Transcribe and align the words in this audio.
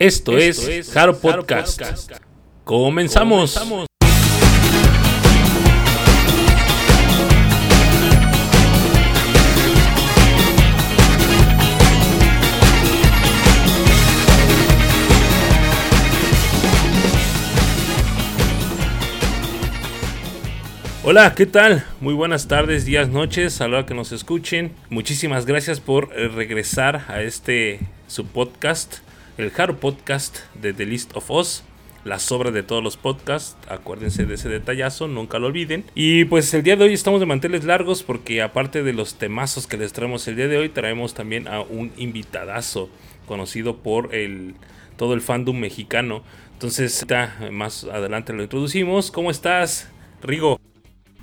Esto, 0.00 0.38
es, 0.38 0.92
Jaro 0.92 1.18
Podcast. 1.18 1.82
Comenzamos. 2.62 3.58
Hola, 21.02 21.34
¿qué 21.34 21.46
tal? 21.46 21.84
Muy 22.00 22.14
buenas 22.14 22.46
tardes, 22.46 22.84
días, 22.84 23.08
noches, 23.08 23.60
a 23.60 23.66
la 23.66 23.78
hora 23.78 23.86
que 23.86 23.94
nos 23.94 24.12
escuchen. 24.12 24.70
Muchísimas 24.90 25.44
gracias 25.44 25.80
por 25.80 26.10
eh, 26.14 26.28
regresar 26.28 27.04
a 27.08 27.22
este 27.22 27.80
su 28.06 28.26
podcast 28.26 28.98
el 29.38 29.52
Haro 29.56 29.76
Podcast 29.76 30.38
de 30.60 30.72
The 30.72 30.84
List 30.84 31.16
of 31.16 31.30
Us. 31.30 31.62
La 32.04 32.18
sobra 32.18 32.50
de 32.50 32.62
todos 32.62 32.82
los 32.82 32.96
podcasts, 32.96 33.56
acuérdense 33.68 34.24
de 34.24 34.34
ese 34.34 34.48
detallazo, 34.48 35.06
nunca 35.08 35.38
lo 35.38 35.46
olviden. 35.46 35.84
Y 35.94 36.24
pues 36.24 36.52
el 36.54 36.62
día 36.62 36.76
de 36.76 36.84
hoy 36.84 36.92
estamos 36.92 37.20
de 37.20 37.26
manteles 37.26 37.64
largos 37.64 38.02
porque 38.02 38.42
aparte 38.42 38.82
de 38.82 38.92
los 38.92 39.14
temazos 39.14 39.66
que 39.66 39.76
les 39.76 39.92
traemos 39.92 40.26
el 40.26 40.36
día 40.36 40.48
de 40.48 40.58
hoy, 40.58 40.68
traemos 40.70 41.14
también 41.14 41.46
a 41.46 41.60
un 41.60 41.92
invitadazo 41.96 42.88
conocido 43.26 43.76
por 43.76 44.14
el, 44.14 44.54
todo 44.96 45.14
el 45.14 45.20
fandom 45.20 45.58
mexicano. 45.58 46.22
Entonces, 46.54 47.06
más 47.52 47.84
adelante 47.84 48.32
lo 48.32 48.42
introducimos. 48.42 49.12
¿Cómo 49.12 49.30
estás, 49.30 49.88
Rigo? 50.20 50.58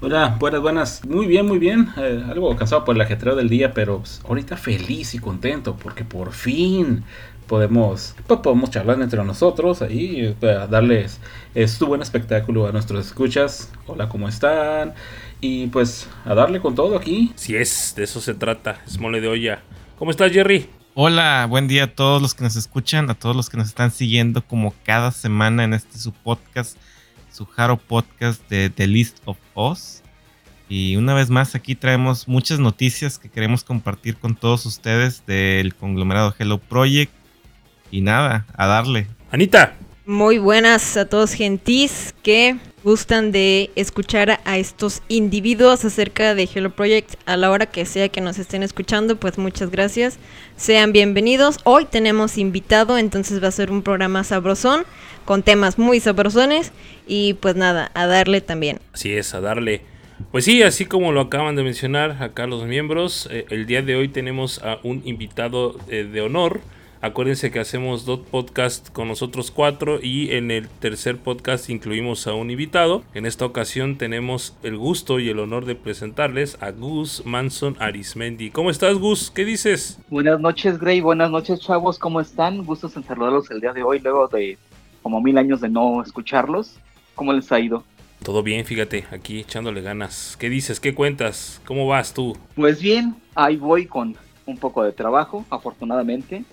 Hola, 0.02 0.36
buenas, 0.38 0.62
buenas. 0.62 1.06
Muy 1.06 1.26
bien, 1.26 1.48
muy 1.48 1.58
bien. 1.58 1.90
Eh, 1.98 2.24
algo 2.30 2.54
cansado 2.58 2.84
por 2.84 2.96
el 2.96 3.02
ajetreo 3.02 3.36
del 3.36 3.48
día, 3.48 3.74
pero 3.74 4.00
pues, 4.00 4.22
ahorita 4.28 4.58
feliz 4.58 5.16
y 5.16 5.20
contento 5.20 5.78
porque 5.78 6.04
por 6.04 6.34
fin 6.34 7.04
podemos, 7.48 8.16
pues, 8.28 8.40
podemos 8.40 8.70
charlar 8.72 9.02
entre 9.02 9.24
nosotros 9.24 9.82
ahí, 9.82 10.36
para 10.40 10.68
darles 10.68 11.20
este 11.54 11.86
buen 11.86 12.02
espectáculo 12.02 12.68
a 12.68 12.72
nuestros 12.72 13.06
escuchas. 13.06 13.72
Hola, 13.88 14.10
¿cómo 14.10 14.28
están? 14.28 14.94
Y 15.42 15.68
pues 15.68 16.10
a 16.26 16.34
darle 16.34 16.60
con 16.60 16.76
todo 16.76 16.98
aquí. 16.98 17.32
Si 17.36 17.56
es, 17.56 17.94
de 17.96 18.04
eso 18.04 18.22
se 18.22 18.34
trata, 18.34 18.82
es 18.86 19.00
mole 19.00 19.22
de 19.22 19.28
olla. 19.28 19.62
¿Cómo 19.98 20.12
estás, 20.12 20.32
Jerry? 20.32 20.70
Hola, 20.94 21.46
buen 21.50 21.68
día 21.68 21.84
a 21.84 21.94
todos 21.94 22.22
los 22.22 22.34
que 22.34 22.44
nos 22.44 22.56
escuchan, 22.56 23.10
a 23.10 23.16
todos 23.16 23.36
los 23.36 23.50
que 23.50 23.58
nos 23.58 23.68
están 23.68 23.92
siguiendo 23.92 24.42
como 24.42 24.74
cada 24.86 25.12
semana 25.12 25.64
en 25.66 25.74
este 25.74 25.98
su 25.98 26.14
podcast, 26.14 26.78
su 27.32 27.46
Jaro 27.46 27.78
Podcast 27.78 28.48
de 28.50 28.70
The 28.70 28.88
List 28.88 29.18
of 29.26 29.38
Us. 29.56 30.02
Y 30.68 30.96
una 30.96 31.14
vez 31.14 31.30
más 31.30 31.54
aquí 31.54 31.76
traemos 31.76 32.28
muchas 32.28 32.60
noticias 32.60 33.20
que 33.20 33.30
queremos 33.30 33.64
compartir 33.64 34.16
con 34.16 34.36
todos 34.36 34.66
ustedes 34.66 35.26
del 35.26 35.76
conglomerado 35.76 36.34
Hello 36.40 36.58
Project, 36.58 37.12
y 37.92 38.02
nada, 38.02 38.46
a 38.56 38.68
darle. 38.68 39.08
Anita. 39.32 39.76
Muy 40.06 40.38
buenas 40.38 40.98
a 40.98 41.06
todos 41.06 41.34
gentis 41.34 42.14
que 42.22 42.58
gustan 42.84 43.32
de 43.32 43.72
escuchar 43.76 44.40
a 44.46 44.58
estos 44.60 45.02
individuos 45.08 45.84
acerca 45.84 46.36
de 46.36 46.48
Hello 46.54 46.70
Project 46.70 47.16
a 47.26 47.36
la 47.36 47.50
hora 47.50 47.66
que 47.66 47.86
sea 47.86 48.10
que 48.10 48.22
nos 48.22 48.38
estén 48.38 48.62
escuchando, 48.62 49.16
pues 49.16 49.40
muchas 49.40 49.72
gracias. 49.72 50.20
Sean 50.56 50.94
bienvenidos. 50.94 51.58
Hoy 51.64 51.86
tenemos 51.86 52.38
invitado, 52.38 53.00
entonces 53.00 53.44
va 53.44 53.48
a 53.48 53.52
ser 53.52 53.72
un 53.72 53.82
programa 53.82 54.24
sabrosón 54.24 54.84
con 55.26 55.42
temas 55.42 55.80
muy 55.80 56.00
sabrosones 56.00 56.72
y 57.08 57.34
pues 57.34 57.56
nada, 57.56 57.90
a 57.96 58.06
darle 58.06 58.42
también. 58.42 58.80
Así 58.94 59.12
es, 59.14 59.34
a 59.34 59.42
darle. 59.42 59.82
Pues 60.32 60.46
sí, 60.46 60.62
así 60.62 60.86
como 60.86 61.12
lo 61.12 61.22
acaban 61.22 61.56
de 61.56 61.64
mencionar 61.64 62.22
acá 62.22 62.46
los 62.46 62.66
miembros, 62.66 63.28
eh, 63.32 63.48
el 63.50 63.66
día 63.66 63.82
de 63.82 63.96
hoy 63.96 64.10
tenemos 64.10 64.62
a 64.64 64.78
un 64.84 65.02
invitado 65.06 65.80
eh, 65.90 66.04
de 66.04 66.22
honor 66.22 66.62
Acuérdense 67.06 67.52
que 67.52 67.60
hacemos 67.60 68.04
dos 68.04 68.22
podcasts 68.22 68.90
con 68.90 69.08
nosotros 69.08 69.52
cuatro 69.52 70.00
y 70.02 70.32
en 70.32 70.50
el 70.50 70.68
tercer 70.68 71.20
podcast 71.20 71.70
incluimos 71.70 72.26
a 72.26 72.34
un 72.34 72.50
invitado. 72.50 73.04
En 73.14 73.28
esta 73.28 73.46
ocasión 73.46 74.00
tenemos 74.00 74.58
el 74.64 74.76
gusto 74.76 75.20
y 75.20 75.30
el 75.30 75.38
honor 75.38 75.66
de 75.66 75.76
presentarles 75.76 76.58
a 76.64 76.72
Gus 76.72 77.22
Manson 77.24 77.76
Arismendi. 77.78 78.50
¿Cómo 78.50 78.72
estás, 78.72 78.98
Gus? 78.98 79.30
¿Qué 79.30 79.46
dices? 79.46 80.00
Buenas 80.10 80.40
noches, 80.40 80.80
Gray. 80.80 81.00
Buenas 81.00 81.30
noches, 81.30 81.60
chavos. 81.60 82.00
¿Cómo 82.00 82.20
están? 82.20 82.66
Gustos 82.66 82.98
en 82.98 83.04
saludarlos 83.04 83.52
el 83.52 83.62
día 83.62 83.72
de 83.72 83.84
hoy, 83.84 84.00
luego 84.00 84.28
de 84.28 84.58
como 85.04 85.22
mil 85.22 85.38
años 85.38 85.62
de 85.62 85.70
no 85.70 86.02
escucharlos. 86.02 86.80
¿Cómo 87.14 87.34
les 87.34 87.52
ha 87.52 87.60
ido? 87.60 87.84
Todo 88.24 88.42
bien, 88.42 88.66
fíjate, 88.66 89.06
aquí 89.12 89.42
echándole 89.42 89.84
ganas. 89.84 90.36
¿Qué 90.40 90.50
dices? 90.50 90.80
¿Qué 90.80 90.96
cuentas? 90.96 91.62
¿Cómo 91.68 91.86
vas 91.86 92.16
tú? 92.16 92.36
Pues 92.56 92.82
bien, 92.82 93.16
ahí 93.36 93.58
voy 93.58 93.86
con 93.86 94.16
un 94.48 94.58
poco 94.58 94.84
de 94.84 94.92
trabajo, 94.92 95.46
afortunadamente. 95.52 96.44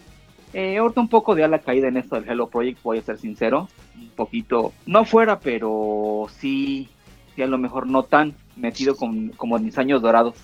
Eh, 0.52 0.76
ahorita 0.76 1.00
un 1.00 1.08
poco 1.08 1.34
de 1.34 1.44
a 1.44 1.48
la 1.48 1.60
caída 1.60 1.88
en 1.88 1.96
esto 1.96 2.16
del 2.16 2.28
Hello 2.28 2.48
Project, 2.48 2.82
voy 2.82 2.98
a 2.98 3.02
ser 3.02 3.18
sincero. 3.18 3.68
Un 3.96 4.10
poquito, 4.10 4.72
no 4.86 5.04
fuera, 5.04 5.40
pero 5.40 6.26
sí, 6.38 6.88
sí 7.34 7.42
a 7.42 7.46
lo 7.46 7.58
mejor 7.58 7.86
no 7.86 8.02
tan 8.02 8.34
metido 8.56 8.96
con, 8.96 9.30
como 9.30 9.56
en 9.56 9.64
mis 9.64 9.78
años 9.78 10.02
dorados. 10.02 10.34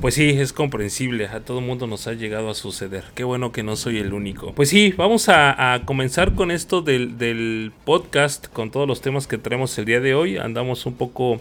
Pues 0.00 0.14
sí, 0.14 0.30
es 0.30 0.52
comprensible, 0.52 1.26
a 1.28 1.40
todo 1.40 1.60
mundo 1.60 1.86
nos 1.86 2.06
ha 2.06 2.12
llegado 2.12 2.50
a 2.50 2.54
suceder. 2.54 3.04
Qué 3.14 3.24
bueno 3.24 3.52
que 3.52 3.62
no 3.62 3.76
soy 3.76 3.98
el 3.98 4.12
único. 4.12 4.52
Pues 4.52 4.68
sí, 4.68 4.92
vamos 4.96 5.28
a, 5.28 5.80
comenzar 5.84 6.34
con 6.34 6.50
esto 6.50 6.82
del, 6.82 7.72
podcast, 7.84 8.48
con 8.48 8.70
todos 8.70 8.86
los 8.86 9.00
temas 9.00 9.26
que 9.26 9.38
traemos 9.38 9.78
el 9.78 9.84
día 9.84 10.00
de 10.00 10.14
hoy. 10.14 10.36
Andamos 10.36 10.86
un 10.86 10.94
poco, 10.94 11.40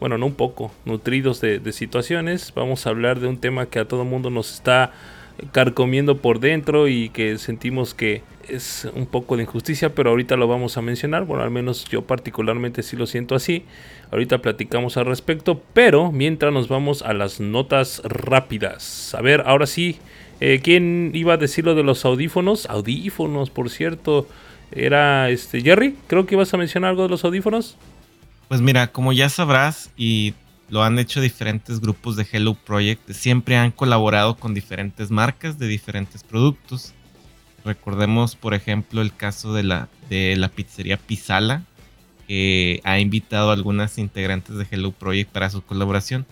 bueno, 0.00 0.18
no 0.18 0.26
un 0.26 0.34
poco, 0.34 0.72
nutridos 0.84 1.40
de, 1.40 1.60
de 1.60 1.72
situaciones. 1.72 2.52
Vamos 2.54 2.86
a 2.86 2.90
hablar 2.90 3.20
de 3.20 3.28
un 3.28 3.38
tema 3.38 3.66
que 3.66 3.78
a 3.78 3.86
todo 3.86 4.04
mundo 4.04 4.28
nos 4.28 4.52
está 4.52 4.92
carcomiendo 5.52 6.18
por 6.18 6.40
dentro 6.40 6.88
y 6.88 7.08
que 7.10 7.38
sentimos 7.38 7.94
que 7.94 8.22
es 8.48 8.88
un 8.94 9.06
poco 9.06 9.36
de 9.36 9.44
injusticia, 9.44 9.94
pero 9.94 10.10
ahorita 10.10 10.36
lo 10.36 10.48
vamos 10.48 10.76
a 10.76 10.82
mencionar. 10.82 11.24
Bueno, 11.24 11.42
al 11.42 11.50
menos 11.50 11.84
yo 11.86 12.02
particularmente 12.02 12.82
sí 12.82 12.96
lo 12.96 13.06
siento 13.06 13.34
así. 13.34 13.64
Ahorita 14.10 14.38
platicamos 14.38 14.96
al 14.96 15.06
respecto, 15.06 15.62
pero 15.72 16.10
mientras 16.12 16.52
nos 16.52 16.68
vamos 16.68 17.02
a 17.02 17.12
las 17.12 17.40
notas 17.40 18.02
rápidas. 18.04 19.14
A 19.14 19.22
ver, 19.22 19.42
ahora 19.46 19.66
sí, 19.66 19.98
eh, 20.40 20.60
¿quién 20.62 21.12
iba 21.14 21.34
a 21.34 21.36
decir 21.36 21.64
lo 21.64 21.74
de 21.74 21.84
los 21.84 22.04
audífonos? 22.04 22.66
Audífonos, 22.66 23.50
por 23.50 23.70
cierto. 23.70 24.26
Era 24.72 25.30
este 25.30 25.62
Jerry, 25.62 25.96
creo 26.06 26.26
que 26.26 26.36
ibas 26.36 26.54
a 26.54 26.56
mencionar 26.56 26.90
algo 26.90 27.02
de 27.02 27.08
los 27.08 27.24
audífonos. 27.24 27.76
Pues 28.48 28.60
mira, 28.60 28.88
como 28.88 29.12
ya 29.12 29.28
sabrás 29.28 29.90
y 29.96 30.34
lo 30.70 30.84
han 30.84 30.98
hecho 30.98 31.20
diferentes 31.20 31.80
grupos 31.80 32.16
de 32.16 32.26
Hello 32.30 32.54
Project, 32.54 33.10
siempre 33.10 33.56
han 33.56 33.72
colaborado 33.72 34.36
con 34.36 34.54
diferentes 34.54 35.10
marcas 35.10 35.58
de 35.58 35.66
diferentes 35.66 36.22
productos. 36.22 36.94
Recordemos, 37.64 38.36
por 38.36 38.54
ejemplo, 38.54 39.02
el 39.02 39.14
caso 39.14 39.52
de 39.52 39.64
la, 39.64 39.88
de 40.08 40.36
la 40.36 40.48
pizzería 40.48 40.96
Pisala, 40.96 41.64
que 42.28 42.80
ha 42.84 43.00
invitado 43.00 43.50
a 43.50 43.54
algunas 43.54 43.98
integrantes 43.98 44.56
de 44.56 44.66
Hello 44.70 44.92
Project 44.92 45.32
para 45.32 45.50
su 45.50 45.60
colaboración. 45.62 46.24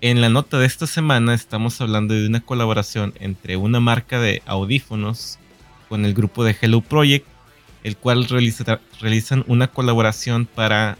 En 0.00 0.22
la 0.22 0.30
nota 0.30 0.58
de 0.58 0.66
esta 0.66 0.86
semana 0.86 1.34
estamos 1.34 1.80
hablando 1.82 2.14
de 2.14 2.26
una 2.26 2.40
colaboración 2.40 3.12
entre 3.20 3.56
una 3.56 3.78
marca 3.78 4.18
de 4.18 4.42
audífonos 4.46 5.38
con 5.90 6.06
el 6.06 6.14
grupo 6.14 6.44
de 6.44 6.56
Hello 6.58 6.80
Project, 6.80 7.26
el 7.84 7.98
cual 7.98 8.26
realizan 9.00 9.44
una 9.46 9.68
colaboración 9.68 10.46
para 10.46 10.96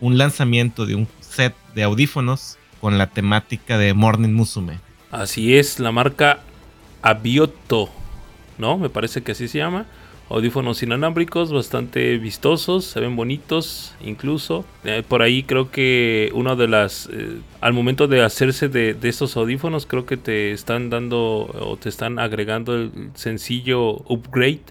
un 0.00 0.16
lanzamiento 0.16 0.86
de 0.86 0.94
un 0.94 1.06
de 1.74 1.82
audífonos 1.82 2.58
con 2.80 2.98
la 2.98 3.08
temática 3.08 3.78
de 3.78 3.94
Morning 3.94 4.30
Musume. 4.30 4.78
Así 5.10 5.56
es, 5.56 5.78
la 5.78 5.92
marca 5.92 6.40
Abioto, 7.02 7.88
¿no? 8.58 8.78
Me 8.78 8.88
parece 8.88 9.22
que 9.22 9.32
así 9.32 9.48
se 9.48 9.58
llama. 9.58 9.86
Audífonos 10.30 10.82
inalámbricos, 10.82 11.52
bastante 11.52 12.16
vistosos, 12.16 12.86
se 12.86 13.00
ven 13.00 13.16
bonitos 13.16 13.94
incluso. 14.02 14.64
Eh, 14.84 15.02
por 15.06 15.20
ahí 15.20 15.42
creo 15.42 15.70
que 15.70 16.30
una 16.32 16.56
de 16.56 16.68
las... 16.68 17.08
Eh, 17.12 17.40
al 17.60 17.74
momento 17.74 18.08
de 18.08 18.22
hacerse 18.22 18.68
de, 18.68 18.94
de, 18.94 19.08
estos 19.08 19.36
audífonos, 19.36 19.84
creo 19.84 20.06
que 20.06 20.16
te 20.16 20.52
están 20.52 20.88
dando 20.88 21.18
o 21.60 21.76
te 21.76 21.90
están 21.90 22.18
agregando 22.18 22.74
el 22.74 23.10
sencillo 23.14 23.96
upgrade 24.08 24.62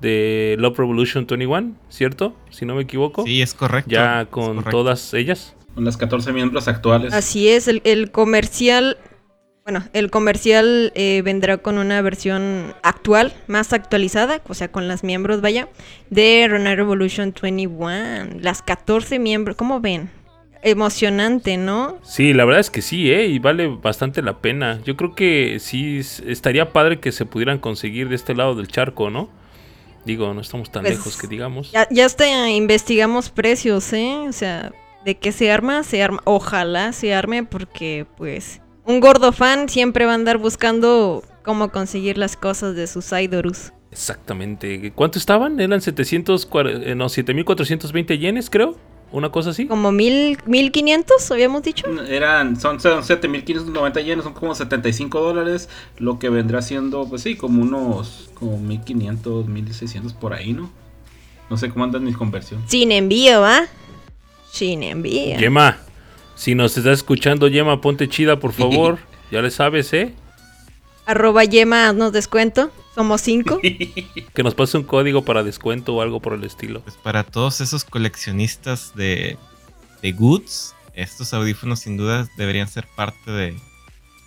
de 0.00 0.56
Love 0.58 0.78
Revolution 0.78 1.26
21, 1.26 1.72
¿cierto? 1.88 2.36
Si 2.50 2.66
no 2.66 2.74
me 2.74 2.82
equivoco. 2.82 3.24
Sí, 3.24 3.40
es 3.40 3.54
correcto. 3.54 3.90
Ya 3.90 4.26
con 4.26 4.62
todas 4.64 5.14
ellas. 5.14 5.55
Con 5.76 5.84
las 5.84 5.98
14 5.98 6.32
miembros 6.32 6.68
actuales. 6.68 7.12
Así 7.12 7.50
es, 7.50 7.68
el, 7.68 8.10
comercial, 8.10 8.96
bueno, 9.62 9.84
el 9.92 10.10
comercial 10.10 10.90
eh, 10.94 11.20
vendrá 11.22 11.58
con 11.58 11.76
una 11.76 12.00
versión 12.00 12.74
actual, 12.82 13.34
más 13.46 13.74
actualizada, 13.74 14.40
o 14.48 14.54
sea, 14.54 14.72
con 14.72 14.88
las 14.88 15.04
miembros, 15.04 15.42
vaya, 15.42 15.68
de 16.08 16.46
Runner 16.48 16.78
Revolution 16.78 17.34
21. 17.38 18.40
Las 18.40 18.62
14 18.62 19.18
miembros, 19.18 19.54
¿cómo 19.54 19.80
ven? 19.80 20.08
Emocionante, 20.62 21.58
¿no? 21.58 21.98
Sí, 22.02 22.32
la 22.32 22.46
verdad 22.46 22.60
es 22.60 22.70
que 22.70 22.80
sí, 22.80 23.12
¿eh? 23.12 23.26
Y 23.26 23.38
vale 23.38 23.66
bastante 23.66 24.22
la 24.22 24.38
pena. 24.38 24.80
Yo 24.82 24.96
creo 24.96 25.14
que 25.14 25.58
sí, 25.60 26.00
estaría 26.26 26.72
padre 26.72 27.00
que 27.00 27.12
se 27.12 27.26
pudieran 27.26 27.58
conseguir 27.58 28.08
de 28.08 28.14
este 28.14 28.34
lado 28.34 28.54
del 28.54 28.68
charco, 28.68 29.10
¿no? 29.10 29.28
Digo, 30.06 30.32
no 30.32 30.40
estamos 30.40 30.72
tan 30.72 30.84
pues, 30.84 30.96
lejos 30.96 31.18
que 31.18 31.26
digamos. 31.26 31.70
Ya, 31.72 31.86
ya 31.90 32.06
hasta 32.06 32.48
investigamos 32.48 33.28
precios, 33.28 33.92
¿eh? 33.92 34.24
O 34.26 34.32
sea, 34.32 34.72
de 35.06 35.16
que 35.16 35.30
se 35.32 35.50
arma, 35.52 35.84
se 35.84 36.02
arma. 36.02 36.20
Ojalá 36.24 36.92
se 36.92 37.14
arme 37.14 37.44
porque 37.44 38.06
pues 38.16 38.60
un 38.84 39.00
gordo 39.00 39.32
fan 39.32 39.68
siempre 39.68 40.04
va 40.04 40.12
a 40.12 40.14
andar 40.16 40.36
buscando 40.36 41.22
cómo 41.44 41.70
conseguir 41.70 42.18
las 42.18 42.36
cosas 42.36 42.74
de 42.74 42.88
sus 42.88 43.12
idorus. 43.12 43.72
Exactamente. 43.92 44.92
¿Cuánto 44.94 45.18
estaban? 45.18 45.60
Eran 45.60 45.80
700, 45.80 46.48
eh, 46.66 46.94
no, 46.96 47.08
7420 47.08 48.18
yenes, 48.18 48.50
creo. 48.50 48.76
Una 49.12 49.30
cosa 49.30 49.50
así. 49.50 49.66
Como 49.66 49.92
mil, 49.92 50.38
1500, 50.44 51.30
habíamos 51.30 51.62
dicho. 51.62 51.86
Eran, 52.08 52.60
son, 52.60 52.80
son 52.80 53.04
7590 53.04 54.00
yenes, 54.00 54.24
son 54.24 54.34
como 54.34 54.56
75 54.56 55.20
dólares. 55.20 55.68
Lo 55.98 56.18
que 56.18 56.28
vendrá 56.30 56.62
siendo, 56.62 57.08
pues 57.08 57.22
sí, 57.22 57.36
como 57.36 57.62
unos, 57.62 58.30
como 58.34 58.58
1500, 58.58 59.46
1600 59.46 60.12
por 60.14 60.34
ahí, 60.34 60.52
¿no? 60.52 60.68
No 61.48 61.56
sé 61.56 61.70
cómo 61.70 61.84
andan 61.84 62.02
mis 62.02 62.16
conversiones. 62.16 62.68
Sin 62.68 62.90
envío, 62.90 63.40
¿va? 63.40 63.68
Sin 64.56 64.82
envío. 64.82 65.38
Yema, 65.38 65.76
si 66.34 66.54
nos 66.54 66.78
estás 66.78 66.98
escuchando, 66.98 67.46
Yema, 67.48 67.80
ponte 67.82 68.08
chida, 68.08 68.40
por 68.40 68.52
favor. 68.54 68.98
ya 69.30 69.42
le 69.42 69.50
sabes, 69.50 69.92
¿eh? 69.92 70.14
Arroba 71.04 71.44
Yema, 71.44 71.92
nos 71.92 72.12
descuento. 72.12 72.70
Somos 72.94 73.20
cinco. 73.20 73.60
que 74.34 74.42
nos 74.42 74.54
pase 74.54 74.78
un 74.78 74.84
código 74.84 75.22
para 75.26 75.42
descuento 75.42 75.94
o 75.94 76.00
algo 76.00 76.20
por 76.20 76.32
el 76.32 76.44
estilo. 76.44 76.80
Pues 76.80 76.96
para 76.96 77.22
todos 77.22 77.60
esos 77.60 77.84
coleccionistas 77.84 78.94
de, 78.96 79.36
de 80.00 80.12
goods, 80.12 80.74
estos 80.94 81.34
audífonos 81.34 81.80
sin 81.80 81.98
duda 81.98 82.26
deberían 82.38 82.68
ser 82.68 82.86
parte 82.96 83.30
de, 83.30 83.54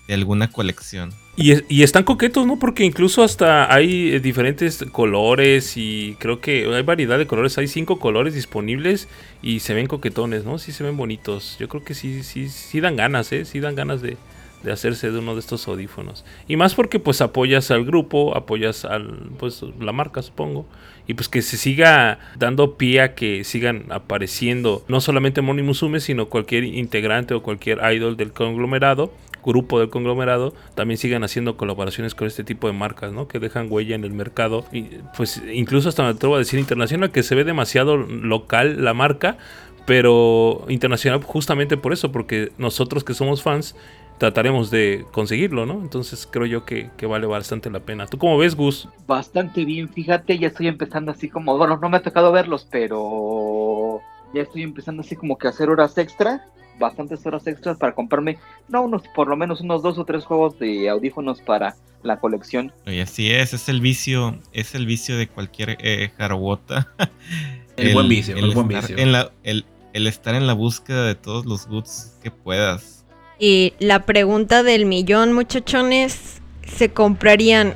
de 0.09 0.15
alguna 0.15 0.49
colección. 0.49 1.11
Y, 1.35 1.53
y, 1.71 1.83
están 1.83 2.03
coquetos, 2.03 2.47
¿no? 2.47 2.57
Porque 2.57 2.83
incluso 2.83 3.21
hasta 3.21 3.71
hay 3.71 4.15
eh, 4.15 4.19
diferentes 4.19 4.83
colores 4.91 5.77
y 5.77 6.17
creo 6.17 6.41
que 6.41 6.65
hay 6.65 6.81
variedad 6.81 7.19
de 7.19 7.27
colores. 7.27 7.59
Hay 7.59 7.67
cinco 7.67 7.99
colores 7.99 8.33
disponibles 8.33 9.07
y 9.43 9.59
se 9.59 9.75
ven 9.75 9.85
coquetones, 9.85 10.45
¿no? 10.45 10.57
Sí 10.57 10.71
se 10.71 10.83
ven 10.83 10.97
bonitos. 10.97 11.57
Yo 11.59 11.69
creo 11.69 11.83
que 11.83 11.93
sí, 11.93 12.23
sí, 12.23 12.49
sí 12.49 12.81
dan 12.81 12.95
ganas, 12.95 13.31
¿eh? 13.31 13.45
Sí 13.45 13.59
dan 13.59 13.75
ganas 13.75 14.01
de, 14.01 14.17
de 14.63 14.71
hacerse 14.71 15.11
de 15.11 15.19
uno 15.19 15.35
de 15.35 15.41
estos 15.41 15.67
audífonos. 15.67 16.25
Y 16.47 16.57
más 16.57 16.73
porque 16.73 16.99
pues 16.99 17.21
apoyas 17.21 17.69
al 17.69 17.85
grupo, 17.85 18.35
apoyas 18.35 18.85
al 18.85 19.29
pues 19.37 19.63
la 19.79 19.91
marca 19.91 20.21
supongo 20.21 20.65
y 21.07 21.13
pues 21.13 21.29
que 21.29 21.41
se 21.41 21.57
siga 21.57 22.19
dando 22.37 22.77
pie 22.77 23.01
a 23.01 23.15
que 23.15 23.43
sigan 23.43 23.85
apareciendo 23.89 24.83
no 24.87 25.01
solamente 25.01 25.41
Moni 25.41 25.61
Musume, 25.61 25.99
sino 25.99 26.27
cualquier 26.29 26.65
integrante 26.65 27.33
o 27.33 27.41
cualquier 27.41 27.79
idol 27.93 28.17
del 28.17 28.31
conglomerado, 28.31 29.11
grupo 29.43 29.79
del 29.79 29.89
conglomerado, 29.89 30.53
también 30.75 30.97
sigan 30.97 31.23
haciendo 31.23 31.57
colaboraciones 31.57 32.15
con 32.15 32.27
este 32.27 32.43
tipo 32.43 32.67
de 32.67 32.73
marcas, 32.73 33.11
¿no? 33.11 33.27
Que 33.27 33.39
dejan 33.39 33.67
huella 33.69 33.95
en 33.95 34.03
el 34.03 34.11
mercado 34.11 34.65
y 34.71 34.83
pues 35.15 35.41
incluso 35.51 35.89
hasta 35.89 36.03
me 36.03 36.09
atrevo 36.09 36.35
a 36.35 36.39
decir 36.39 36.59
internacional 36.59 37.11
que 37.11 37.23
se 37.23 37.35
ve 37.35 37.43
demasiado 37.43 37.97
local 37.97 38.83
la 38.83 38.93
marca, 38.93 39.37
pero 39.85 40.65
internacional 40.69 41.23
justamente 41.23 41.77
por 41.77 41.93
eso, 41.93 42.11
porque 42.11 42.51
nosotros 42.57 43.03
que 43.03 43.13
somos 43.13 43.41
fans 43.41 43.75
trataremos 44.19 44.69
de 44.69 45.05
conseguirlo, 45.11 45.65
¿no? 45.65 45.75
Entonces 45.75 46.27
creo 46.29 46.45
yo 46.45 46.65
que, 46.65 46.91
vale 47.07 47.25
bastante 47.25 47.71
la 47.71 47.79
pena. 47.79 48.05
¿Tú 48.05 48.17
cómo 48.19 48.37
ves, 48.37 48.53
Gus? 48.55 48.87
Bastante 49.07 49.65
bien, 49.65 49.89
fíjate, 49.89 50.37
ya 50.37 50.47
estoy 50.47 50.67
empezando 50.67 51.11
así 51.11 51.29
como, 51.29 51.57
bueno, 51.57 51.77
no 51.77 51.89
me 51.89 51.97
ha 51.97 52.03
tocado 52.03 52.31
verlos, 52.31 52.67
pero 52.69 54.01
ya 54.33 54.43
estoy 54.43 54.61
empezando 54.61 55.01
así 55.01 55.15
como 55.15 55.37
que 55.37 55.47
a 55.47 55.51
hacer 55.51 55.69
horas 55.69 55.97
extra, 55.97 56.45
bastantes 56.79 57.25
horas 57.25 57.45
extras 57.47 57.77
para 57.77 57.93
comprarme, 57.93 58.37
no, 58.67 58.83
unos, 58.83 59.03
por 59.15 59.27
lo 59.27 59.35
menos 59.35 59.61
unos 59.61 59.83
dos 59.83 59.97
o 59.97 60.05
tres 60.05 60.25
juegos 60.25 60.57
de 60.59 60.89
audífonos 60.89 61.41
para 61.41 61.75
la 62.01 62.19
colección. 62.19 62.71
Y 62.85 62.99
así 62.99 63.29
es, 63.29 63.53
es 63.53 63.69
el 63.69 63.81
vicio, 63.81 64.39
es 64.53 64.73
el 64.73 64.85
vicio 64.85 65.17
de 65.17 65.27
cualquier 65.27 65.77
eh, 65.81 66.11
el, 67.77 67.93
buen 67.93 68.07
vicio, 68.07 68.35
el, 68.35 68.53
buen 68.53 68.67
vicio. 68.67 68.95
el, 68.97 69.65
el 69.93 70.07
estar 70.07 70.35
en 70.35 70.47
la 70.47 70.53
búsqueda 70.53 71.05
de 71.05 71.15
todos 71.15 71.45
los 71.45 71.67
goods 71.67 72.17
que 72.23 72.31
puedas 72.31 72.99
y 73.39 73.73
la 73.79 74.05
pregunta 74.05 74.63
del 74.63 74.85
millón, 74.85 75.31
muchachones, 75.31 76.41
¿se 76.67 76.91
comprarían 76.91 77.73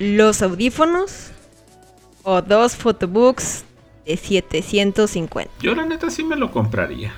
los 0.00 0.42
audífonos 0.42 1.30
o 2.24 2.42
dos 2.42 2.74
photobooks 2.74 3.64
de 4.04 4.16
750? 4.16 5.52
Yo 5.60 5.76
la 5.76 5.86
neta 5.86 6.10
sí 6.10 6.24
me 6.24 6.34
lo 6.34 6.50
compraría. 6.50 7.14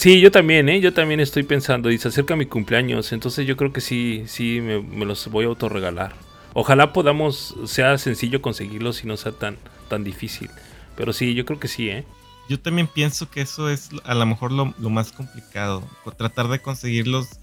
Sí, 0.00 0.18
yo 0.18 0.30
también, 0.30 0.70
¿eh? 0.70 0.80
Yo 0.80 0.94
también 0.94 1.20
estoy 1.20 1.42
pensando, 1.42 1.90
y 1.90 1.98
se 1.98 2.08
acerca 2.08 2.34
mi 2.34 2.46
cumpleaños, 2.46 3.12
entonces 3.12 3.46
yo 3.46 3.54
creo 3.58 3.70
que 3.70 3.82
sí, 3.82 4.24
sí, 4.28 4.62
me, 4.62 5.04
los 5.04 5.28
voy 5.28 5.44
a 5.44 5.48
autorregalar. 5.48 6.14
Ojalá 6.54 6.94
podamos, 6.94 7.54
sea 7.66 7.98
sencillo 7.98 8.40
conseguirlos 8.40 9.04
y 9.04 9.06
no 9.06 9.18
sea 9.18 9.32
tan, 9.32 9.58
tan 9.90 10.02
difícil. 10.02 10.48
Pero 10.96 11.12
sí, 11.12 11.34
yo 11.34 11.44
creo 11.44 11.60
que 11.60 11.68
sí, 11.68 11.90
¿eh? 11.90 12.06
yo 12.48 12.58
también 12.58 12.86
pienso 12.86 13.30
que 13.30 13.42
eso 13.42 13.68
es 13.68 13.90
a 14.04 14.14
lo 14.14 14.24
mejor 14.24 14.52
lo, 14.52 14.72
más 14.88 15.12
complicado. 15.12 15.82
Tratar 16.16 16.48
de 16.48 16.62
conseguirlos 16.62 17.38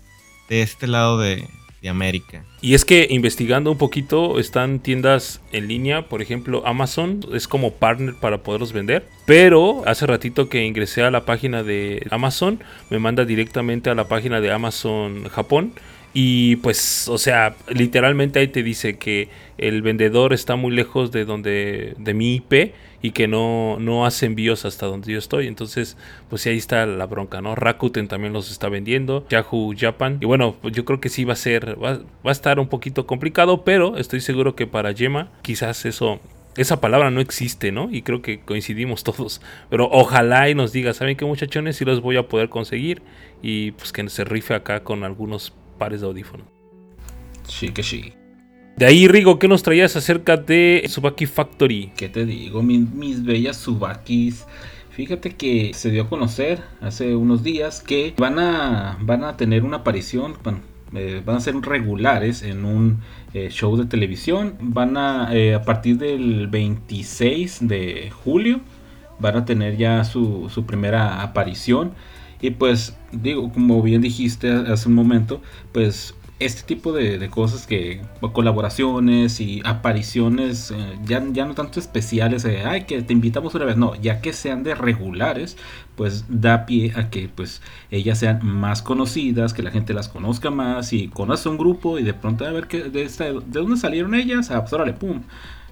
de 0.49 0.63
este 0.63 0.87
lado 0.87 1.19
de, 1.19 1.47
América. 1.85 2.43
Y 2.61 2.73
es 2.73 2.85
que 2.85 3.07
investigando 3.09 3.71
un 3.71 3.77
poquito, 3.77 4.39
están 4.39 4.79
tiendas 4.79 5.41
en 5.51 5.67
línea, 5.67 6.07
por 6.07 6.21
ejemplo, 6.21 6.65
Amazon 6.65 7.21
es 7.33 7.47
como 7.47 7.73
partner 7.73 8.15
para 8.15 8.39
poderlos 8.39 8.73
vender. 8.73 9.07
Pero 9.25 9.83
hace 9.85 10.07
ratito 10.07 10.49
que 10.49 10.65
ingresé 10.65 11.03
a 11.03 11.11
la 11.11 11.25
página 11.25 11.63
de 11.63 12.05
Amazon, 12.09 12.59
me 12.89 12.99
manda 12.99 13.25
directamente 13.25 13.89
a 13.89 13.95
la 13.95 14.07
página 14.07 14.41
de 14.41 14.51
Amazon 14.51 15.25
Japón. 15.29 15.73
Y 16.19 16.55
pues, 16.55 17.07
o 17.09 17.19
sea, 17.19 17.55
literalmente 17.69 18.39
ahí 18.39 18.47
te 18.47 18.63
dice 18.63 18.97
que 18.97 19.29
el 19.59 19.83
vendedor 19.83 20.33
está 20.33 20.55
muy 20.55 20.75
lejos 20.75 21.11
de 21.11 21.25
donde 21.25 21.93
de 21.99 22.13
mi 22.15 22.33
IP 22.37 22.73
y 23.03 23.11
que 23.11 23.27
no, 23.27 23.77
no 23.79 24.03
hace 24.03 24.25
envíos 24.25 24.65
hasta 24.65 24.87
donde 24.87 25.13
yo 25.13 25.19
estoy. 25.19 25.45
Entonces, 25.45 25.95
pues 26.27 26.41
sí, 26.41 26.49
ahí 26.49 26.57
está 26.57 26.87
la 26.87 27.05
bronca, 27.05 27.39
¿no? 27.41 27.53
Rakuten 27.53 28.07
también 28.07 28.33
los 28.33 28.49
está 28.49 28.67
vendiendo, 28.67 29.27
Yahoo 29.29 29.75
Japan. 29.77 30.17
Y 30.19 30.25
bueno, 30.25 30.55
pues 30.59 30.73
yo 30.73 30.85
creo 30.85 30.99
que 30.99 31.09
sí 31.09 31.23
va 31.23 31.33
a 31.33 31.35
ser, 31.35 31.77
va, 31.79 31.99
a 32.23 32.31
estar 32.31 32.59
un 32.59 32.67
poquito 32.67 33.05
complicado, 33.05 33.63
pero 33.63 33.95
estoy 33.97 34.19
seguro 34.19 34.55
que 34.55 34.65
para 34.65 34.93
Yema 34.93 35.29
quizás 35.43 35.85
eso 35.85 36.19
esa 36.55 36.81
palabra 36.81 37.11
no 37.11 37.21
existe, 37.21 37.71
¿no? 37.71 37.89
Y 37.91 38.01
creo 38.01 38.23
que 38.23 38.39
coincidimos 38.39 39.03
todos. 39.03 39.39
Pero 39.69 39.87
ojalá 39.91 40.49
y 40.49 40.55
nos 40.55 40.71
diga, 40.71 40.95
¿saben 40.95 41.15
qué 41.15 41.25
muchachones? 41.25 41.75
Si 41.75 41.85
los 41.85 42.01
voy 42.01 42.17
a 42.17 42.27
poder 42.27 42.49
conseguir. 42.49 43.03
Y 43.43 43.73
pues 43.73 43.93
que 43.93 44.09
se 44.09 44.23
rife 44.23 44.55
acá 44.55 44.83
con 44.83 45.03
algunos 45.03 45.53
pares 45.77 46.01
de 46.01 46.07
audífonos. 46.07 46.47
Sí, 47.47 47.69
que 47.69 47.83
sí. 47.83 48.13
De 48.77 48.85
ahí, 48.85 49.07
Rigo, 49.07 49.39
¿qué 49.39 49.47
nos 49.47 49.63
traías 49.63 49.95
acerca 49.95 50.37
de 50.37 50.85
Subaki 50.87 51.25
Factory? 51.25 51.91
¿Qué 51.97 52.09
te 52.09 52.25
digo? 52.25 52.61
Mis, 52.61 53.23
bellas 53.23 53.57
Subakis. 53.57 54.45
Fíjate 54.91 55.35
que 55.35 55.71
se 55.73 55.89
dio 55.89 56.03
a 56.03 56.09
conocer 56.09 56.61
hace 56.79 57.15
unos 57.15 57.41
días 57.41 57.81
que 57.81 58.13
van 58.17 58.37
a, 58.37 58.99
van 59.01 59.23
a 59.23 59.35
tener 59.35 59.63
una 59.63 59.77
aparición, 59.77 60.35
eh, 60.93 61.23
van 61.25 61.37
a 61.37 61.39
ser 61.39 61.55
regulares 61.55 62.43
en 62.43 62.65
un 62.65 62.99
eh, 63.33 63.49
show 63.49 63.75
de 63.77 63.85
televisión. 63.85 64.55
Van 64.59 64.95
a, 64.95 65.35
eh, 65.35 65.55
a 65.55 65.63
partir 65.63 65.97
del 65.97 66.47
26 66.47 67.67
de 67.67 68.11
julio, 68.11 68.59
van 69.17 69.37
a 69.37 69.45
tener 69.45 69.77
ya 69.77 70.03
su, 70.03 70.51
su 70.53 70.67
primera 70.67 71.23
aparición. 71.23 71.93
Y 72.41 72.51
pues 72.51 72.95
digo, 73.11 73.51
como 73.51 73.81
bien 73.81 74.01
dijiste 74.01 74.51
hace 74.51 74.89
un 74.89 74.95
momento, 74.95 75.41
pues 75.71 76.13
este 76.39 76.61
tipo 76.61 76.93
de, 76.93 77.29
cosas 77.29 77.65
que 77.65 78.01
colaboraciones 78.33 79.39
y 79.39 79.61
apariciones 79.65 80.69
eh, 80.69 80.99
ya, 81.03 81.23
ya 81.31 81.45
no 81.45 81.55
tanto 81.55 81.79
especiales 81.79 82.45
ay 82.45 82.83
que 82.83 83.01
te 83.01 83.11
invitamos 83.11 83.55
una 83.55 83.65
vez 83.65 83.75
no 83.75 83.95
ya 83.95 84.21
que 84.21 84.33
sean 84.33 84.63
de 84.63 84.75
regulares 84.75 85.57
pues 85.95 86.25
da 86.29 86.67
pie 86.67 86.93
a 86.95 87.09
que 87.09 87.27
pues 87.27 87.61
ellas 87.89 88.19
sean 88.19 88.45
más 88.45 88.83
conocidas 88.83 89.53
que 89.53 89.63
la 89.63 89.71
gente 89.71 89.95
las 89.95 90.09
conozca 90.09 90.51
más 90.51 90.93
y 90.93 91.07
conoce 91.07 91.49
un 91.49 91.57
grupo 91.57 91.97
y 91.97 92.03
de 92.03 92.13
pronto 92.13 92.45
a 92.45 92.51
ver 92.51 92.67
que 92.67 92.83
de, 92.83 93.07
de 93.07 93.59
dónde 93.59 93.77
salieron 93.77 94.13
ellas 94.13 94.51
ah, 94.51 94.61
pues 94.61 94.73
órale 94.73 94.93
pum 94.93 95.23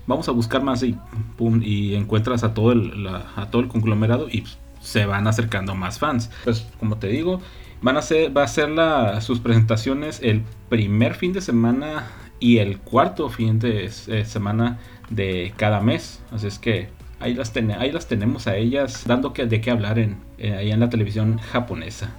vamos 0.08 0.28
a 0.30 0.32
buscar 0.32 0.64
más 0.64 0.82
y 0.82 0.98
pum 1.38 1.62
y 1.64 1.94
encuentras 1.94 2.44
a 2.44 2.56
todo 2.56 2.72
el 2.72 3.08
a 3.08 3.50
todo 3.52 3.62
el 3.62 3.68
conglomerado 3.68 4.30
y 4.30 4.44
se 4.86 5.06
van 5.06 5.28
acercando 5.28 5.76
más 5.76 6.00
fans 6.00 6.30
pues 6.44 6.66
como 6.80 6.98
te 6.98 7.08
digo 7.08 7.42
Van 7.82 7.98
a 7.98 8.02
ser, 8.02 8.36
va 8.36 8.44
a 8.44 8.48
ser 8.48 8.70
la, 8.70 9.22
sus 9.22 9.40
presentaciones 9.40 10.20
el 10.24 10.42
primer 10.70 11.14
fin 11.14 11.34
de 11.34 11.42
semana 11.42 12.08
y 12.40 12.58
el 12.58 12.80
cuarto 12.80 13.30
fin 13.30 13.60
de 13.60 13.86
eh, 13.86 14.26
semana 14.26 14.80
de 15.10 15.54
cada 15.56 15.82
mes. 15.82 16.22
Así 16.32 16.48
es 16.48 16.58
que 16.58 16.90
ahí 17.20 17.34
las, 17.34 17.54
ahí 17.56 17.92
las 17.92 18.08
tenemos 18.08 18.48
a 18.48 18.56
ellas 18.56 19.04
dando 19.06 19.34
que, 19.34 19.46
de 19.46 19.62
qué 19.62 19.72
hablar 19.72 20.00
en, 20.00 20.18
eh, 20.38 20.54
ahí 20.54 20.72
en 20.72 20.80
la 20.80 20.90
televisión 20.90 21.38
japonesa. 21.38 22.10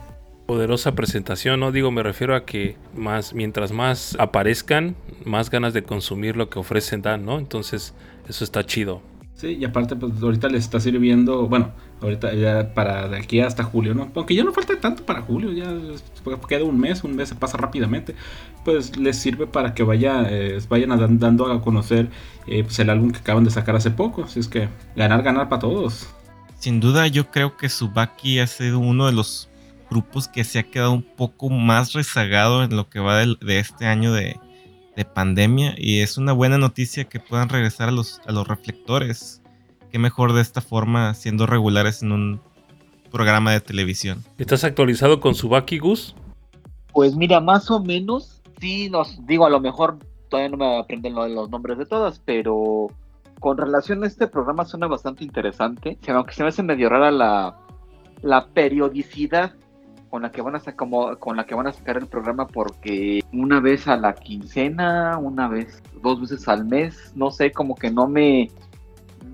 Poderosa 0.46 0.94
presentación, 0.94 1.58
no 1.58 1.72
digo, 1.72 1.90
me 1.90 2.04
refiero 2.04 2.36
a 2.36 2.44
que 2.44 2.76
más, 2.94 3.34
mientras 3.34 3.72
más 3.72 4.16
aparezcan, 4.20 4.94
más 5.24 5.50
ganas 5.50 5.74
de 5.74 5.82
consumir 5.82 6.36
lo 6.36 6.48
que 6.48 6.60
ofrecen 6.60 7.02
dan, 7.02 7.24
¿no? 7.24 7.38
Entonces, 7.38 7.92
eso 8.28 8.44
está 8.44 8.64
chido. 8.64 9.02
Sí, 9.34 9.58
y 9.60 9.64
aparte, 9.64 9.96
pues 9.96 10.12
ahorita 10.22 10.48
les 10.48 10.62
está 10.62 10.78
sirviendo, 10.78 11.48
bueno, 11.48 11.72
ahorita 12.00 12.34
ya 12.34 12.74
para 12.74 13.08
de 13.08 13.18
aquí 13.18 13.40
hasta 13.40 13.64
julio, 13.64 13.94
¿no? 13.94 14.10
Aunque 14.14 14.34
ya 14.34 14.44
no 14.44 14.52
falta 14.52 14.78
tanto 14.78 15.04
para 15.04 15.22
julio, 15.22 15.52
ya 15.52 15.72
queda 16.48 16.64
un 16.64 16.78
mes, 16.78 17.04
un 17.04 17.16
mes 17.16 17.28
se 17.28 17.34
pasa 17.34 17.56
rápidamente, 17.56 18.14
pues 18.64 18.96
les 18.96 19.18
sirve 19.18 19.46
para 19.46 19.74
que 19.74 19.82
vaya, 19.82 20.26
eh, 20.28 20.58
vayan 20.68 21.18
dando 21.18 21.50
a 21.50 21.62
conocer 21.62 22.08
eh, 22.46 22.64
pues 22.64 22.78
el 22.78 22.90
álbum 22.90 23.10
que 23.10 23.18
acaban 23.18 23.44
de 23.44 23.50
sacar 23.50 23.76
hace 23.76 23.90
poco, 23.90 24.24
así 24.24 24.40
es 24.40 24.48
que 24.48 24.68
ganar, 24.94 25.22
ganar 25.22 25.48
para 25.48 25.60
todos. 25.60 26.08
Sin 26.58 26.80
duda, 26.80 27.06
yo 27.06 27.30
creo 27.30 27.56
que 27.56 27.68
Subaki 27.68 28.38
ha 28.38 28.46
sido 28.46 28.78
uno 28.78 29.06
de 29.06 29.12
los 29.12 29.48
grupos 29.90 30.28
que 30.28 30.44
se 30.44 30.58
ha 30.58 30.64
quedado 30.64 30.92
un 30.92 31.02
poco 31.02 31.48
más 31.48 31.92
rezagado 31.92 32.64
en 32.64 32.74
lo 32.74 32.88
que 32.88 32.98
va 32.98 33.18
de, 33.18 33.58
este 33.58 33.86
año 33.86 34.12
de, 34.12 34.36
de 34.96 35.04
pandemia 35.04 35.74
y 35.76 36.00
es 36.00 36.18
una 36.18 36.32
buena 36.32 36.58
noticia 36.58 37.04
que 37.04 37.20
puedan 37.20 37.48
regresar 37.48 37.88
a 37.88 37.92
los, 37.92 38.20
a 38.26 38.32
los 38.32 38.48
reflectores. 38.48 39.42
Qué 39.90 39.98
mejor 39.98 40.32
de 40.32 40.42
esta 40.42 40.60
forma 40.60 41.14
siendo 41.14 41.46
regulares 41.46 42.02
en 42.02 42.12
un 42.12 42.40
programa 43.10 43.52
de 43.52 43.60
televisión. 43.60 44.24
¿Estás 44.38 44.64
actualizado 44.64 45.20
con 45.20 45.34
Subaki 45.34 45.78
Gus? 45.78 46.14
Pues 46.92 47.16
mira, 47.16 47.40
más 47.40 47.70
o 47.70 47.82
menos, 47.82 48.42
sí, 48.60 48.90
nos 48.90 49.24
digo, 49.26 49.46
a 49.46 49.50
lo 49.50 49.60
mejor 49.60 49.98
todavía 50.28 50.50
no 50.50 50.56
me 50.56 50.78
aprenden 50.78 51.14
los 51.14 51.50
nombres 51.50 51.78
de 51.78 51.86
todas, 51.86 52.18
pero 52.18 52.88
con 53.40 53.58
relación 53.58 54.02
a 54.02 54.06
este 54.06 54.26
programa 54.26 54.64
suena 54.64 54.86
bastante 54.86 55.24
interesante, 55.24 55.98
aunque 56.08 56.34
se 56.34 56.42
me 56.42 56.48
hace 56.48 56.62
medio 56.62 56.88
rara 56.88 57.10
la, 57.10 57.58
la 58.22 58.46
periodicidad 58.48 59.54
con 60.10 60.22
la 60.22 60.30
que 60.30 60.40
van 60.40 60.54
a 60.56 60.60
sacar 60.60 60.76
como 60.76 61.16
con 61.18 61.36
la 61.36 61.44
que 61.44 61.54
van 61.54 61.66
a 61.66 61.72
sacar 61.72 61.98
el 61.98 62.06
programa 62.06 62.46
porque 62.46 63.22
una 63.32 63.60
vez 63.60 63.88
a 63.88 63.96
la 63.96 64.14
quincena, 64.14 65.18
una 65.18 65.48
vez, 65.48 65.82
dos 66.02 66.20
veces 66.20 66.48
al 66.48 66.64
mes, 66.64 67.12
no 67.14 67.30
sé, 67.30 67.52
como 67.52 67.74
que 67.74 67.90
no 67.90 68.06
me 68.06 68.50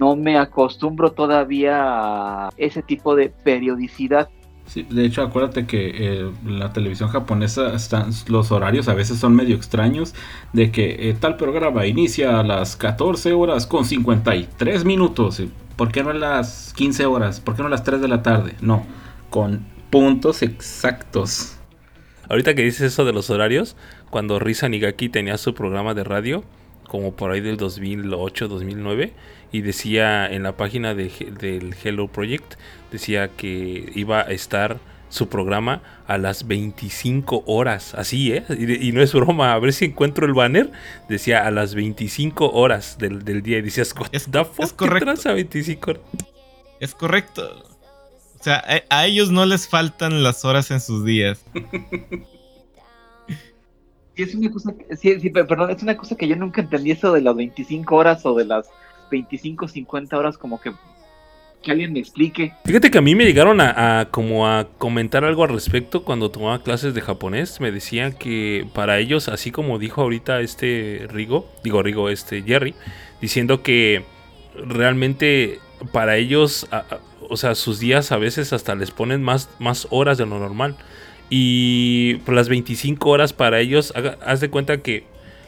no 0.02 0.16
me 0.16 0.36
acostumbro 0.36 1.12
todavía 1.12 1.76
a 1.76 2.50
ese 2.56 2.82
tipo 2.82 3.14
de 3.14 3.28
periodicidad. 3.28 4.28
Sí, 4.66 4.84
de 4.90 5.04
hecho, 5.04 5.22
acuérdate 5.22 5.64
que 5.64 5.92
eh, 5.94 6.30
la 6.44 6.72
televisión 6.72 7.08
japonesa 7.08 7.72
están, 7.72 8.10
los 8.26 8.50
horarios 8.50 8.88
a 8.88 8.94
veces 8.94 9.20
son 9.20 9.36
medio 9.36 9.54
extraños. 9.54 10.12
De 10.52 10.72
que 10.72 11.08
eh, 11.08 11.14
tal 11.14 11.36
programa 11.36 11.86
inicia 11.86 12.40
a 12.40 12.42
las 12.42 12.74
14 12.74 13.32
horas 13.32 13.68
con 13.68 13.84
53 13.84 14.84
minutos. 14.84 15.40
¿Por 15.76 15.92
qué 15.92 16.02
no 16.02 16.10
a 16.10 16.14
las 16.14 16.72
15 16.74 17.06
horas? 17.06 17.38
¿Por 17.38 17.54
qué 17.54 17.62
no 17.62 17.68
a 17.68 17.70
las 17.70 17.84
3 17.84 18.00
de 18.00 18.08
la 18.08 18.24
tarde? 18.24 18.56
No, 18.60 18.84
con 19.30 19.64
puntos 19.90 20.42
exactos. 20.42 21.58
Ahorita 22.28 22.56
que 22.56 22.62
dices 22.62 22.92
eso 22.92 23.04
de 23.04 23.12
los 23.12 23.30
horarios, 23.30 23.76
cuando 24.10 24.40
Risa 24.40 24.68
Nigaki 24.68 25.08
tenía 25.10 25.38
su 25.38 25.54
programa 25.54 25.94
de 25.94 26.02
radio, 26.02 26.42
como 26.92 27.16
por 27.16 27.30
ahí 27.30 27.40
del 27.40 27.56
2008, 27.56 28.48
2009, 28.48 29.14
y 29.50 29.62
decía 29.62 30.30
en 30.30 30.42
la 30.42 30.58
página 30.58 30.94
del 30.94 31.74
Hello 31.82 32.06
Project, 32.06 32.56
decía 32.90 33.28
que 33.28 33.90
iba 33.94 34.20
a 34.20 34.24
estar 34.24 34.78
su 35.08 35.30
programa 35.30 35.80
a 36.06 36.18
las 36.18 36.46
25 36.46 37.44
horas, 37.46 37.94
así, 37.94 38.34
¿eh? 38.34 38.44
Y, 38.50 38.92
no 38.92 39.00
es 39.00 39.14
broma, 39.14 39.54
a 39.54 39.58
ver 39.58 39.72
si 39.72 39.86
encuentro 39.86 40.26
el 40.26 40.34
banner, 40.34 40.70
decía 41.08 41.46
a 41.46 41.50
las 41.50 41.74
25 41.74 42.50
horas 42.50 42.98
del, 42.98 43.42
día, 43.42 43.56
y 43.56 43.62
decías, 43.62 43.94
es, 44.12 44.28
es 44.58 44.72
correcto. 44.74 45.30
a 45.30 45.32
25 45.32 45.90
horas? 45.92 46.02
Es 46.78 46.94
correcto. 46.94 47.64
O 48.38 48.44
sea, 48.44 48.62
a, 48.90 49.06
ellos 49.06 49.30
no 49.30 49.46
les 49.46 49.66
faltan 49.66 50.22
las 50.22 50.44
horas 50.44 50.70
en 50.70 50.82
sus 50.82 51.06
días. 51.06 51.42
Sí, 54.14 54.22
es 54.22 54.34
una 54.34 54.50
cosa, 54.50 54.74
sí, 54.98 55.20
sí, 55.20 55.30
perdón, 55.30 55.70
es 55.70 55.82
una 55.82 55.96
cosa 55.96 56.16
que 56.16 56.28
yo 56.28 56.36
nunca 56.36 56.60
entendí 56.60 56.90
eso 56.90 57.12
de 57.12 57.22
las 57.22 57.34
25 57.34 57.94
horas 57.94 58.26
o 58.26 58.34
de 58.34 58.44
las 58.44 58.68
25, 59.10 59.68
50 59.68 60.18
horas, 60.18 60.36
como 60.36 60.60
que 60.60 60.72
que 61.62 61.70
alguien 61.70 61.92
me 61.92 62.00
explique. 62.00 62.52
Fíjate 62.64 62.90
que 62.90 62.98
a 62.98 63.00
mí 63.00 63.14
me 63.14 63.24
llegaron 63.24 63.60
a, 63.60 64.08
como 64.10 64.46
a 64.46 64.68
comentar 64.78 65.24
algo 65.24 65.44
al 65.44 65.50
respecto 65.50 66.04
cuando 66.04 66.30
tomaba 66.30 66.62
clases 66.62 66.92
de 66.92 67.00
japonés. 67.00 67.60
Me 67.60 67.70
decían 67.70 68.12
que 68.12 68.66
para 68.74 68.98
ellos, 68.98 69.28
así 69.28 69.50
como 69.50 69.78
dijo 69.78 70.02
ahorita 70.02 70.40
este 70.40 71.06
Rigo, 71.08 71.48
digo 71.64 71.82
Rigo, 71.82 72.10
este 72.10 72.42
Jerry, 72.42 72.74
diciendo 73.20 73.62
que 73.62 74.04
realmente 74.56 75.60
para 75.92 76.16
ellos, 76.16 76.68
o 77.28 77.36
sea, 77.36 77.54
sus 77.54 77.78
días 77.78 78.12
a 78.12 78.18
veces 78.18 78.52
hasta 78.52 78.74
les 78.74 78.90
ponen 78.90 79.22
más, 79.22 79.48
más 79.58 79.86
horas 79.90 80.18
de 80.18 80.26
lo 80.26 80.38
normal. 80.38 80.76
Y 81.34 82.16
por 82.26 82.34
las 82.34 82.50
25 82.50 83.08
horas 83.08 83.32
para 83.32 83.58
ellos, 83.58 83.94
haz 84.22 84.40
de 84.42 84.50
cuenta 84.50 84.82
que 84.82 85.04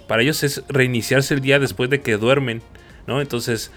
para 0.08 0.22
ellos 0.22 0.42
es 0.42 0.64
reiniciarse 0.66 1.34
el 1.34 1.42
día 1.42 1.58
después 1.58 1.90
de 1.90 2.00
que 2.00 2.16
duermen. 2.16 2.62
¿no? 3.06 3.20
Entonces, 3.20 3.70